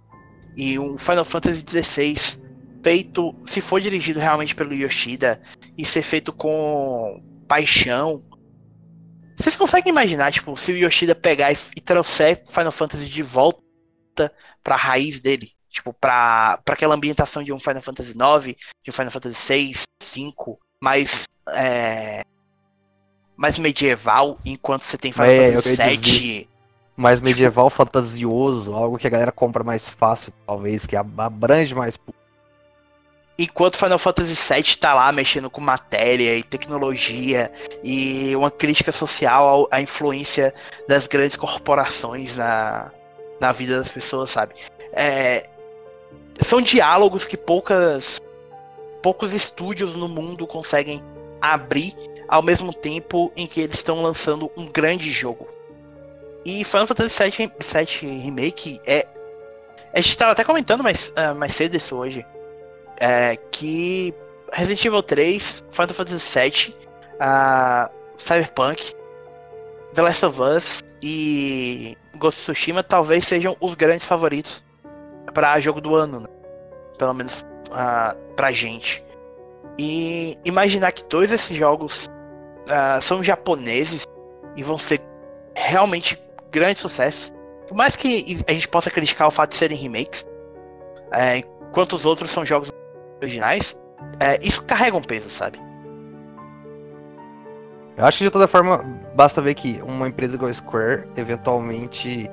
E 0.56 0.78
um 0.78 0.98
Final 0.98 1.26
Fantasy 1.26 1.64
XVI 1.68 2.42
feito, 2.84 3.34
se 3.46 3.62
for 3.62 3.80
dirigido 3.80 4.20
realmente 4.20 4.54
pelo 4.54 4.74
Yoshida 4.74 5.42
e 5.78 5.86
ser 5.86 6.04
feito 6.04 6.32
com 6.32 7.24
paixão. 7.48 8.24
Vocês 9.38 9.56
conseguem 9.56 9.90
imaginar, 9.90 10.32
tipo, 10.32 10.56
se 10.58 10.72
o 10.72 10.78
Yoshida 10.78 11.16
pegar 11.16 11.52
e, 11.52 11.58
e 11.76 11.82
trouxer 11.82 12.44
Final 12.48 12.72
Fantasy 12.72 13.10
de 13.10 13.24
volta 13.24 13.62
pra 14.64 14.76
raiz 14.76 15.20
dele? 15.20 15.52
Tipo, 15.70 15.92
pra, 15.92 16.60
pra 16.64 16.76
aquela 16.76 16.94
ambientação 16.94 17.42
de 17.42 17.52
um 17.52 17.60
Final 17.60 17.82
Fantasy 17.82 18.12
IX, 18.12 18.56
de 18.84 18.92
um 18.92 18.94
Final 18.94 19.12
Fantasy 19.12 19.48
VI, 19.48 19.74
V, 20.04 20.34
mais 20.80 21.24
é, 21.50 22.24
mais 23.36 23.58
medieval, 23.58 24.38
enquanto 24.46 24.84
você 24.84 24.98
tem 24.98 25.12
Final 25.12 25.28
é, 25.28 25.52
Fantasy 25.54 25.98
VII. 25.98 26.50
Mais 26.96 27.20
medieval, 27.20 27.68
tipo... 27.68 27.78
fantasioso, 27.78 28.74
algo 28.74 28.98
que 28.98 29.08
a 29.08 29.10
galera 29.10 29.32
compra 29.32 29.64
mais 29.64 29.90
fácil, 29.90 30.32
talvez, 30.46 30.86
que 30.86 30.96
abrange 30.96 31.74
mais. 31.74 32.00
Enquanto 33.38 33.78
Final 33.78 33.98
Fantasy 33.98 34.36
VII 34.36 34.78
tá 34.78 34.94
lá 34.94 35.12
mexendo 35.12 35.50
com 35.50 35.60
matéria 35.60 36.38
e 36.38 36.44
tecnologia 36.44 37.52
e 37.84 38.36
uma 38.36 38.52
crítica 38.52 38.92
social 38.92 39.68
à 39.72 39.82
influência 39.82 40.54
das 40.88 41.08
grandes 41.08 41.36
corporações 41.36 42.38
na, 42.38 42.92
na 43.42 43.52
vida 43.52 43.80
das 43.80 43.90
pessoas, 43.90 44.30
sabe? 44.30 44.54
É, 44.92 45.50
são 46.44 46.62
diálogos 46.62 47.26
que 47.26 47.36
poucas 47.36 48.22
poucos 49.02 49.34
estúdios 49.34 49.96
no 49.96 50.08
mundo 50.08 50.48
conseguem 50.48 51.04
abrir 51.42 51.94
ao 52.34 52.42
mesmo 52.42 52.74
tempo 52.74 53.32
em 53.36 53.46
que 53.46 53.62
eles 53.62 53.76
estão 53.76 54.02
lançando 54.02 54.52
um 54.58 54.66
grande 54.66 55.12
jogo. 55.12 55.48
E 56.44 56.64
Final 56.64 56.88
Fantasy 56.88 57.30
VII, 57.30 57.52
VII 57.60 58.22
Remake 58.22 58.82
é. 58.88 59.06
A 59.94 60.02
gente 60.02 60.18
tava 60.18 60.32
até 60.32 60.44
comentando 60.44 60.82
mais, 60.82 61.10
uh, 61.10 61.36
mais 61.36 61.54
cedo 61.54 61.78
isso 61.78 61.96
hoje. 61.96 62.26
É, 63.00 63.38
que 63.52 64.16
Resident 64.52 64.84
Evil 64.84 65.04
3, 65.04 65.64
Final 65.70 65.90
Fantasy 65.90 66.40
VII, 66.40 66.76
uh, 67.22 67.92
Cyberpunk, 68.18 68.96
The 69.94 70.02
Last 70.02 70.26
of 70.26 70.42
Us 70.42 70.84
e 71.04 71.96
Ghost 72.16 72.40
of 72.40 72.52
Tsushima 72.52 72.82
talvez 72.82 73.28
sejam 73.28 73.56
os 73.62 73.76
grandes 73.76 74.08
favoritos 74.08 74.64
para 75.36 75.60
jogo 75.60 75.80
do 75.80 75.94
ano, 75.94 76.22
né? 76.22 76.28
pelo 76.98 77.14
menos 77.14 77.46
uh, 77.68 78.18
pra 78.36 78.52
gente. 78.52 79.06
E 79.78 80.36
imaginar 80.44 80.92
que 80.94 81.04
dois 81.04 81.30
desses 81.30 81.56
jogos 81.56 82.10
uh, 82.66 83.02
são 83.02 83.24
japoneses 83.24 84.06
e 84.56 84.64
vão 84.64 84.78
ser 84.78 85.02
realmente 85.56 86.22
grandes 86.52 86.82
sucessos. 86.82 87.32
Por 87.68 87.76
mais 87.76 87.96
que 87.96 88.38
a 88.48 88.54
gente 88.54 88.68
possa 88.68 88.92
criticar 88.92 89.28
o 89.28 89.32
fato 89.32 89.52
de 89.52 89.58
serem 89.58 89.78
remakes, 89.78 90.26
é, 91.12 91.38
enquanto 91.38 91.94
os 91.94 92.06
outros 92.06 92.30
são 92.30 92.46
jogos 92.46 92.70
originais, 93.22 93.76
é, 94.20 94.40
isso 94.42 94.64
carrega 94.64 94.98
um 94.98 95.02
peso, 95.02 95.30
sabe? 95.30 95.60
Eu 97.96 98.06
acho 98.06 98.18
que 98.18 98.24
de 98.24 98.32
toda 98.32 98.48
forma, 98.48 98.80
basta 99.16 99.42
ver 99.42 99.54
que 99.54 99.82
uma 99.84 100.08
empresa 100.08 100.36
igual 100.36 100.50
a 100.50 100.54
Square, 100.54 101.08
eventualmente, 101.16 102.30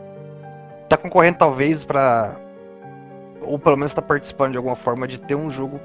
tá 0.89 0.97
concorrendo 0.97 1.39
talvez 1.39 1.85
para 1.85 2.37
ou 3.43 3.59
pelo 3.59 3.77
menos 3.77 3.95
tá 3.95 4.03
participando 4.03 4.53
de 4.53 4.57
alguma 4.59 4.77
forma 4.77 5.09
de 5.09 5.19
ter 5.19 5.35
um 5.35 5.51
jogo 5.51 5.81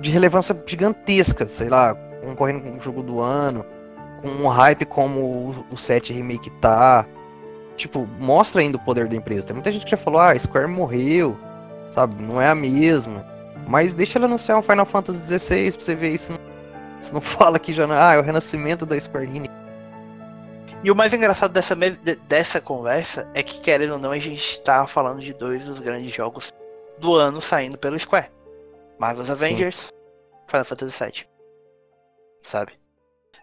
de 0.00 0.10
relevância 0.10 0.56
gigantesca, 0.66 1.46
sei 1.46 1.68
lá, 1.68 1.96
concorrendo 2.26 2.60
com 2.60 2.76
o 2.76 2.80
jogo 2.80 3.02
do 3.02 3.20
ano, 3.20 3.64
com 4.20 4.28
um 4.28 4.48
hype 4.48 4.84
como 4.84 5.20
o, 5.20 5.64
o 5.72 5.78
7 5.78 6.12
Remake 6.12 6.50
tá. 6.50 7.06
Tipo, 7.76 8.08
mostra 8.18 8.60
ainda 8.60 8.76
o 8.76 8.80
poder 8.80 9.06
da 9.06 9.16
empresa. 9.16 9.46
Tem 9.46 9.54
muita 9.54 9.70
gente 9.70 9.84
que 9.84 9.90
já 9.90 9.96
falou, 9.96 10.20
ah, 10.20 10.30
a 10.30 10.38
Square 10.38 10.66
morreu, 10.66 11.36
sabe? 11.90 12.20
Não 12.22 12.40
é 12.40 12.48
a 12.48 12.54
mesma. 12.54 13.24
Mas 13.68 13.94
deixa 13.94 14.18
ela 14.18 14.26
anunciar 14.26 14.58
um 14.58 14.62
Final 14.62 14.86
Fantasy 14.86 15.38
XVI 15.38 15.72
pra 15.72 15.80
você 15.80 15.94
ver 15.94 16.10
isso. 16.10 16.32
Você 17.00 17.12
não 17.12 17.20
fala 17.22 17.58
que 17.58 17.72
já 17.72 17.86
ah, 17.90 18.14
é 18.14 18.18
o 18.18 18.22
renascimento 18.22 18.86
da 18.86 18.98
Square 18.98 19.26
Enix. 19.26 19.54
E 20.82 20.90
o 20.90 20.94
mais 20.94 21.12
engraçado 21.12 21.52
dessa, 21.52 21.74
dessa 22.28 22.60
conversa 22.60 23.26
é 23.34 23.42
que, 23.42 23.60
querendo 23.60 23.94
ou 23.94 23.98
não, 23.98 24.12
a 24.12 24.18
gente 24.18 24.60
tá 24.60 24.86
falando 24.86 25.20
de 25.20 25.32
dois 25.32 25.64
dos 25.64 25.80
grandes 25.80 26.14
jogos 26.14 26.52
do 26.98 27.14
ano 27.14 27.40
saindo 27.40 27.76
pelo 27.76 27.98
Square. 27.98 28.30
Marvel's 28.98 29.30
Avengers, 29.30 29.76
Sim. 29.76 29.92
Final 30.48 30.64
Fantasy 30.64 31.04
VII. 31.04 31.35
Sabe? 32.46 32.72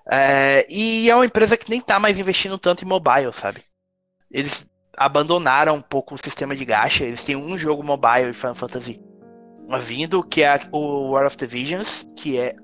É, 0.10 0.66
e 0.70 1.10
é 1.10 1.16
uma 1.16 1.26
empresa 1.26 1.58
que 1.58 1.70
nem 1.70 1.82
tá 1.82 2.00
mais 2.00 2.18
investindo 2.18 2.58
tanto 2.58 2.84
em 2.84 2.88
mobile, 2.88 3.34
sabe? 3.34 3.64
Eles 4.32 4.66
abandonaram 4.98 5.76
um 5.76 5.82
pouco 5.82 6.16
o 6.16 6.18
sistema 6.18 6.56
de 6.56 6.64
gacha. 6.64 7.04
Eles 7.04 7.24
têm 7.24 7.36
um 7.36 7.58
jogo 7.58 7.84
mobile 7.84 8.32
de 8.32 8.38
Final 8.38 8.56
Fantasy 8.56 9.00
vindo, 9.82 10.24
que 10.24 10.44
é 10.44 10.60
o 10.72 11.12
War 11.12 11.26
of 11.26 11.38
the 11.38 11.46
Visions, 11.46 12.06
que 12.16 12.38
é 12.40 12.56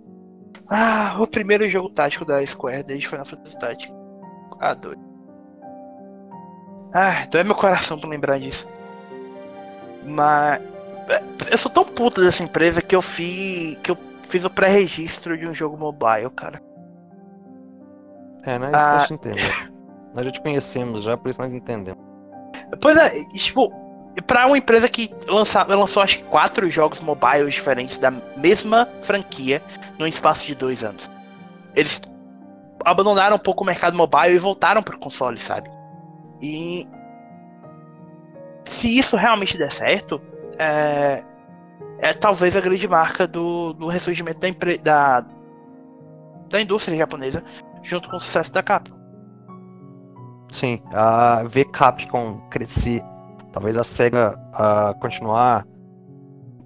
ah, 0.70 1.18
o 1.20 1.28
primeiro 1.28 1.68
jogo 1.68 1.90
tático 1.90 2.26
da 2.26 2.46
Square 2.46 2.84
desde 2.84 3.08
Final 3.08 3.26
Fantasy 3.26 3.58
Tactics. 3.60 3.94
Ah, 4.60 4.74
doido. 4.74 5.02
Ah, 6.94 7.28
é 7.34 7.44
meu 7.44 7.56
coração 7.56 8.00
pra 8.00 8.10
lembrar 8.10 8.40
disso. 8.40 8.68
Mas 10.06 10.62
eu 11.52 11.58
sou 11.58 11.72
tão 11.72 11.84
puta 11.84 12.22
dessa 12.22 12.44
empresa 12.44 12.82
que 12.82 12.96
eu 12.96 13.02
fiz 13.02 13.78
que 13.80 13.92
eu 13.92 14.09
fiz 14.30 14.44
o 14.44 14.50
pré-registro 14.50 15.38
de 15.38 15.48
um 15.48 15.54
jogo 15.54 15.78
mobile, 15.78 16.30
cara. 16.36 16.62
É, 18.44 18.58
nós 18.58 18.74
ah, 18.74 19.06
a 19.10 19.14
entendemos. 19.14 19.72
nós 20.14 20.26
já 20.26 20.32
te 20.32 20.42
conhecemos 20.42 21.04
já, 21.04 21.18
por 21.18 21.30
isso 21.30 21.42
nós 21.42 21.54
entendemos. 21.54 22.02
Pois 22.82 22.96
é, 22.96 23.10
tipo, 23.34 23.74
pra 24.26 24.46
uma 24.46 24.58
empresa 24.58 24.88
que 24.88 25.14
lança, 25.28 25.64
lançou 25.64 26.04
acho 26.04 26.20
que 26.20 26.24
quatro 26.26 26.70
jogos 26.70 27.00
mobile 27.00 27.50
diferentes 27.50 27.98
da 27.98 28.12
mesma 28.12 28.88
franquia 29.02 29.62
no 29.98 30.08
espaço 30.08 30.46
de 30.46 30.56
dois 30.56 30.84
anos. 30.84 31.10
Eles 31.76 32.02
abandonaram 32.86 33.36
um 33.36 33.40
pouco 33.40 33.64
o 33.64 33.68
mercado 33.68 33.98
mobile 33.98 34.36
e 34.36 34.40
voltaram 34.40 34.82
pro 34.82 34.98
console, 34.98 35.38
sabe? 35.38 35.70
E 36.42 36.88
se 38.66 38.98
isso 38.98 39.18
realmente 39.18 39.58
der 39.58 39.72
certo, 39.72 40.22
é, 40.58 41.24
é 42.00 42.14
talvez 42.14 42.56
a 42.56 42.62
grande 42.62 42.88
marca 42.88 43.28
do, 43.28 43.74
do 43.74 43.88
ressurgimento 43.88 44.40
da, 44.40 44.52
da, 44.82 45.26
da 46.50 46.62
indústria 46.62 46.98
japonesa 46.98 47.44
junto 47.84 48.10
com 48.10 48.18
o 48.18 48.22
sucesso 48.22 48.52
da 48.52 48.64
Capcom. 48.64 48.98
Sim, 50.52 50.82
a 50.94 51.44
ver 51.44 51.66
Capcom 51.66 52.42
crescer, 52.50 53.04
talvez 53.52 53.78
a 53.78 53.84
SEGA 53.84 54.40
continuar, 55.00 55.66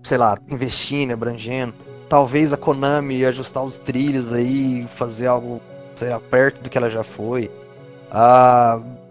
sei 0.04 0.18
lá, 0.18 0.38
investindo, 0.50 1.12
abrangendo, 1.12 1.74
talvez 2.08 2.54
a 2.54 2.58
Konami 2.58 3.26
ajustar 3.26 3.64
os 3.64 3.78
trilhos 3.78 4.32
aí, 4.32 4.88
fazer 4.88 5.28
algo, 5.28 5.62
sei 5.96 6.10
lá, 6.10 6.20
perto 6.20 6.62
do 6.62 6.70
que 6.70 6.78
ela 6.78 6.90
já 6.90 7.04
foi, 7.04 7.52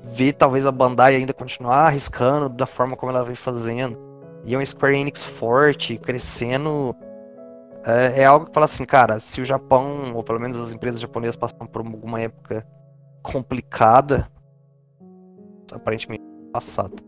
ver 0.04 0.32
talvez 0.32 0.64
a 0.64 0.72
Bandai 0.72 1.16
ainda 1.16 1.34
continuar 1.34 1.86
arriscando 1.86 2.48
da 2.48 2.66
forma 2.66 2.96
como 2.96 3.12
ela 3.12 3.24
vem 3.24 3.34
fazendo, 3.34 3.98
e 4.44 4.56
um 4.56 4.64
Square 4.64 4.96
Enix 4.96 5.22
forte, 5.22 5.96
crescendo, 5.98 6.94
é, 7.84 8.22
é, 8.22 8.24
algo 8.24 8.46
que 8.46 8.52
fala 8.52 8.66
assim, 8.66 8.84
cara, 8.84 9.20
se 9.20 9.40
o 9.40 9.44
Japão, 9.44 10.14
ou 10.14 10.22
pelo 10.22 10.40
menos 10.40 10.56
as 10.56 10.72
empresas 10.72 11.00
japonesas 11.00 11.36
passam 11.36 11.66
por 11.66 11.80
alguma 11.80 12.20
época 12.20 12.66
complicada, 13.22 14.28
aparentemente 15.72 16.24
passado. 16.52 17.02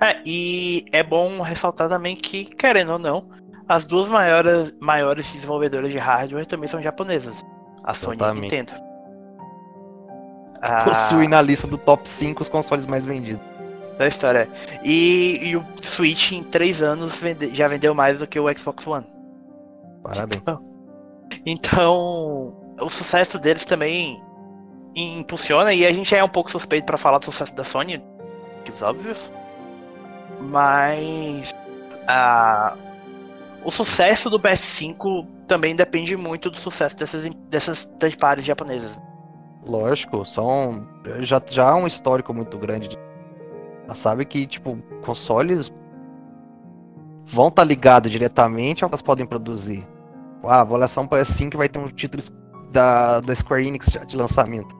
É, 0.00 0.20
e 0.24 0.84
é 0.92 1.02
bom 1.02 1.40
ressaltar 1.40 1.88
também 1.88 2.14
que, 2.14 2.44
querendo 2.44 2.92
ou 2.92 2.98
não, 2.98 3.28
as 3.68 3.86
duas 3.86 4.08
maiores, 4.08 4.72
maiores 4.80 5.30
desenvolvedoras 5.32 5.90
de 5.90 5.98
hardware 5.98 6.46
também 6.46 6.68
são 6.68 6.80
japonesas. 6.80 7.44
A 7.82 7.94
Sony 7.94 8.18
e 8.20 8.24
a 8.24 8.34
Nintendo. 8.34 8.72
Possui 10.84 11.26
ah, 11.26 11.28
na 11.28 11.42
lista 11.42 11.66
do 11.66 11.78
top 11.78 12.08
5 12.08 12.42
os 12.42 12.48
consoles 12.48 12.86
mais 12.86 13.06
vendidos. 13.06 13.57
Da 13.98 14.06
história. 14.06 14.48
E, 14.84 15.40
e 15.42 15.56
o 15.56 15.64
Switch 15.82 16.32
em 16.32 16.44
3 16.44 16.82
anos 16.82 17.16
vende, 17.16 17.54
já 17.54 17.66
vendeu 17.66 17.94
mais 17.94 18.20
do 18.20 18.26
que 18.26 18.38
o 18.38 18.46
Xbox 18.56 18.86
One. 18.86 19.04
Parabéns. 20.02 20.42
Então, 21.44 22.56
o 22.80 22.88
sucesso 22.88 23.38
deles 23.38 23.64
também 23.64 24.22
impulsiona 24.94 25.74
e 25.74 25.84
a 25.84 25.92
gente 25.92 26.14
é 26.14 26.22
um 26.22 26.28
pouco 26.28 26.50
suspeito 26.50 26.86
para 26.86 26.96
falar 26.96 27.18
do 27.18 27.24
sucesso 27.24 27.54
da 27.54 27.64
Sony, 27.64 28.02
os 28.72 28.82
óbvios. 28.82 29.32
Mas 30.40 31.52
a 32.06 32.76
o 33.64 33.70
sucesso 33.70 34.30
do 34.30 34.38
PS5 34.38 35.26
também 35.46 35.74
depende 35.74 36.16
muito 36.16 36.48
do 36.48 36.58
sucesso 36.58 36.96
dessas 36.96 37.28
dessas 37.48 37.84
três 37.98 38.14
pares 38.14 38.44
japonesas. 38.44 38.98
Lógico, 39.66 40.24
são 40.24 40.86
já 41.20 41.42
já 41.50 41.70
há 41.70 41.76
um 41.76 41.86
histórico 41.86 42.32
muito 42.32 42.56
grande. 42.56 42.90
Já 42.90 43.07
sabe 43.94 44.24
que 44.24 44.46
tipo 44.46 44.78
consoles 45.02 45.72
vão 47.24 47.48
estar 47.48 47.62
tá 47.62 47.68
ligados 47.68 48.10
diretamente 48.10 48.82
ao 48.82 48.90
que 48.90 48.94
elas 48.94 49.02
podem 49.02 49.26
produzir. 49.26 49.86
Ah, 50.44 50.64
vou 50.64 50.78
lançar 50.78 51.00
um 51.00 51.08
PS5 51.08 51.50
que 51.50 51.56
vai 51.56 51.68
ter 51.68 51.78
um 51.78 51.88
título 51.88 52.22
da, 52.70 53.20
da 53.20 53.34
Square 53.34 53.66
Enix 53.66 53.88
de 54.06 54.16
lançamento. 54.16 54.76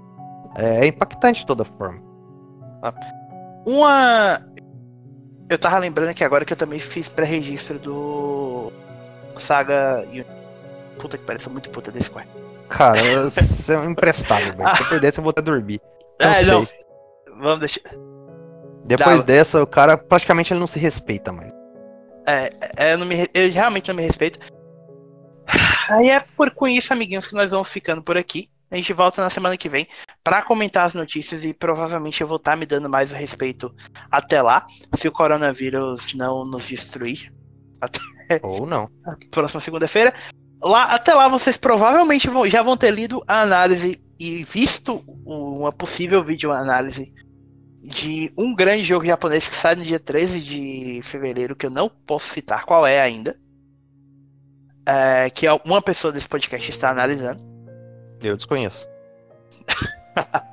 É, 0.57 0.85
é 0.85 0.87
impactante 0.87 1.41
de 1.41 1.47
toda 1.47 1.65
forma. 1.65 2.03
Ah. 2.83 2.95
Uma. 3.67 4.41
Eu 5.49 5.59
tava 5.59 5.79
lembrando 5.79 6.11
aqui 6.11 6.25
agora 6.25 6.45
que 6.45 6.53
eu 6.53 6.57
também 6.57 6.79
fiz 6.79 7.09
pré-registro 7.09 7.79
do 7.79 8.73
Saga 9.39 10.07
Puta 10.99 11.17
que 11.17 11.25
pariu, 11.25 11.41
sou 11.41 11.53
muito 11.53 11.71
puta 11.71 11.91
desse 11.93 12.07
Square. 12.07 12.29
Cara, 12.69 13.29
você 13.31 13.75
é 13.75 13.79
um 13.79 13.91
emprestável, 13.91 14.53
velho. 14.55 14.69
Se 14.77 14.83
eu 14.83 14.89
perder, 14.89 15.13
você 15.13 15.21
vou 15.21 15.31
até 15.31 15.41
dormir. 15.41 15.81
Eu 16.19 16.29
é, 16.29 16.35
sei. 16.35 16.53
não. 16.53 16.67
Vamos 17.41 17.61
deixar. 17.61 17.81
Depois 18.89 19.21
Dá. 19.21 19.27
dessa, 19.27 19.63
o 19.63 19.67
cara 19.67 19.99
praticamente 19.99 20.51
ele 20.51 20.61
não 20.61 20.67
se 20.67 20.79
respeita 20.79 21.31
mais. 21.31 21.53
É, 22.27 22.51
é 22.75 22.95
eu, 22.95 22.99
não 22.99 23.07
me, 23.07 23.29
eu 23.35 23.51
realmente 23.53 23.89
não 23.89 23.95
me 23.95 24.03
respeito. 24.03 24.39
Aí 25.91 26.09
é 26.09 26.21
por 26.21 26.51
com 26.51 26.67
isso, 26.67 26.91
amiguinhos, 26.91 27.27
que 27.27 27.35
nós 27.35 27.51
vamos 27.51 27.69
ficando 27.69 28.03
por 28.03 28.17
aqui. 28.17 28.49
A 28.71 28.77
gente 28.77 28.93
volta 28.95 29.23
na 29.23 29.29
semana 29.29 29.59
que 29.59 29.69
vem 29.69 29.87
para 30.25 30.43
comentar 30.43 30.87
as 30.87 30.95
notícias 30.95 31.45
e 31.45 31.53
provavelmente 31.53 32.23
eu 32.23 32.27
vou 32.27 32.39
estar 32.39 32.53
tá 32.53 32.57
me 32.57 32.65
dando 32.65 32.89
mais 32.89 33.13
a 33.13 33.17
respeito 33.17 33.75
até 34.11 34.41
lá, 34.41 34.67
se 34.95 35.07
o 35.07 35.13
coronavírus 35.13 36.15
não 36.15 36.45
nos 36.47 36.67
destruir. 36.67 37.31
Até 37.81 38.01
Ou 38.43 38.67
não. 38.67 38.91
Próxima 39.31 39.61
segunda-feira. 39.61 40.15
Lá, 40.63 40.85
até 40.85 41.13
lá 41.13 41.29
vocês 41.29 41.59
provavelmente 41.59 42.29
vão, 42.29 42.47
já 42.47 42.63
vão 42.63 42.77
ter 42.77 42.91
lido 42.91 43.23
a 43.27 43.43
análise 43.43 44.01
e 44.19 44.45
visto 44.45 45.05
uma 45.27 45.73
possível 45.73 46.25
vídeo 46.25 46.53
análise 46.53 47.13
de 47.83 48.33
um 48.37 48.55
grande 48.55 48.85
jogo 48.85 49.07
japonês 49.07 49.49
que 49.49 49.55
sai 49.55 49.75
no 49.75 49.85
dia 49.85 50.01
13 50.01 50.41
de 50.41 51.01
fevereiro, 51.05 51.57
que 51.57 51.67
eu 51.67 51.71
não 51.71 51.89
posso 51.89 52.29
citar 52.29 52.65
qual 52.65 52.87
é 52.87 53.01
ainda 53.01 53.37
é, 54.89 55.29
que 55.29 55.47
uma 55.67 55.83
pessoa 55.83 56.11
desse 56.11 56.27
podcast 56.27 56.71
está 56.71 56.91
analisando. 56.91 57.45
Eu 58.23 58.37
desconheço. 58.37 58.89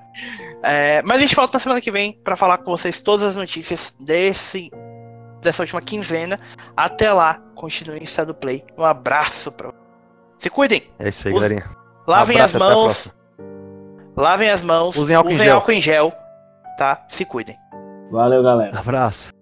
É, 0.64 1.02
mas 1.04 1.18
a 1.18 1.22
gente 1.22 1.36
volta 1.36 1.58
na 1.58 1.60
semana 1.60 1.82
que 1.82 1.92
vem 1.92 2.14
pra 2.24 2.38
falar 2.38 2.60
com 2.60 2.72
vocês 2.72 3.02
todas 3.02 3.28
as 3.28 3.36
notícias 3.36 3.94
desse 4.00 4.72
dessa 5.42 5.62
última 5.62 5.82
quinzena. 5.82 6.40
Até 6.76 7.12
lá, 7.12 7.40
continuem 7.54 8.02
estado 8.02 8.34
play. 8.34 8.64
Um 8.78 8.84
abraço 8.84 9.52
vocês. 9.52 9.76
Se 10.40 10.50
cuidem. 10.50 10.90
É 10.98 11.10
isso 11.10 11.28
aí, 11.28 11.34
galerinha. 11.34 11.70
Lavem 12.08 12.38
Abraço, 12.38 12.56
as 12.56 12.60
mãos. 12.60 13.14
Lavem 14.16 14.50
as 14.50 14.62
mãos. 14.62 14.96
Usem 14.96 15.18
álcool 15.18 15.32
em 15.32 15.38
gel. 15.38 15.56
álcool 15.56 15.72
em 15.74 15.82
gel. 15.82 16.14
Tá? 16.78 17.06
Se 17.08 17.26
cuidem. 17.26 17.58
Valeu, 18.12 18.44
galera. 18.44 18.80
Abraço. 18.80 19.35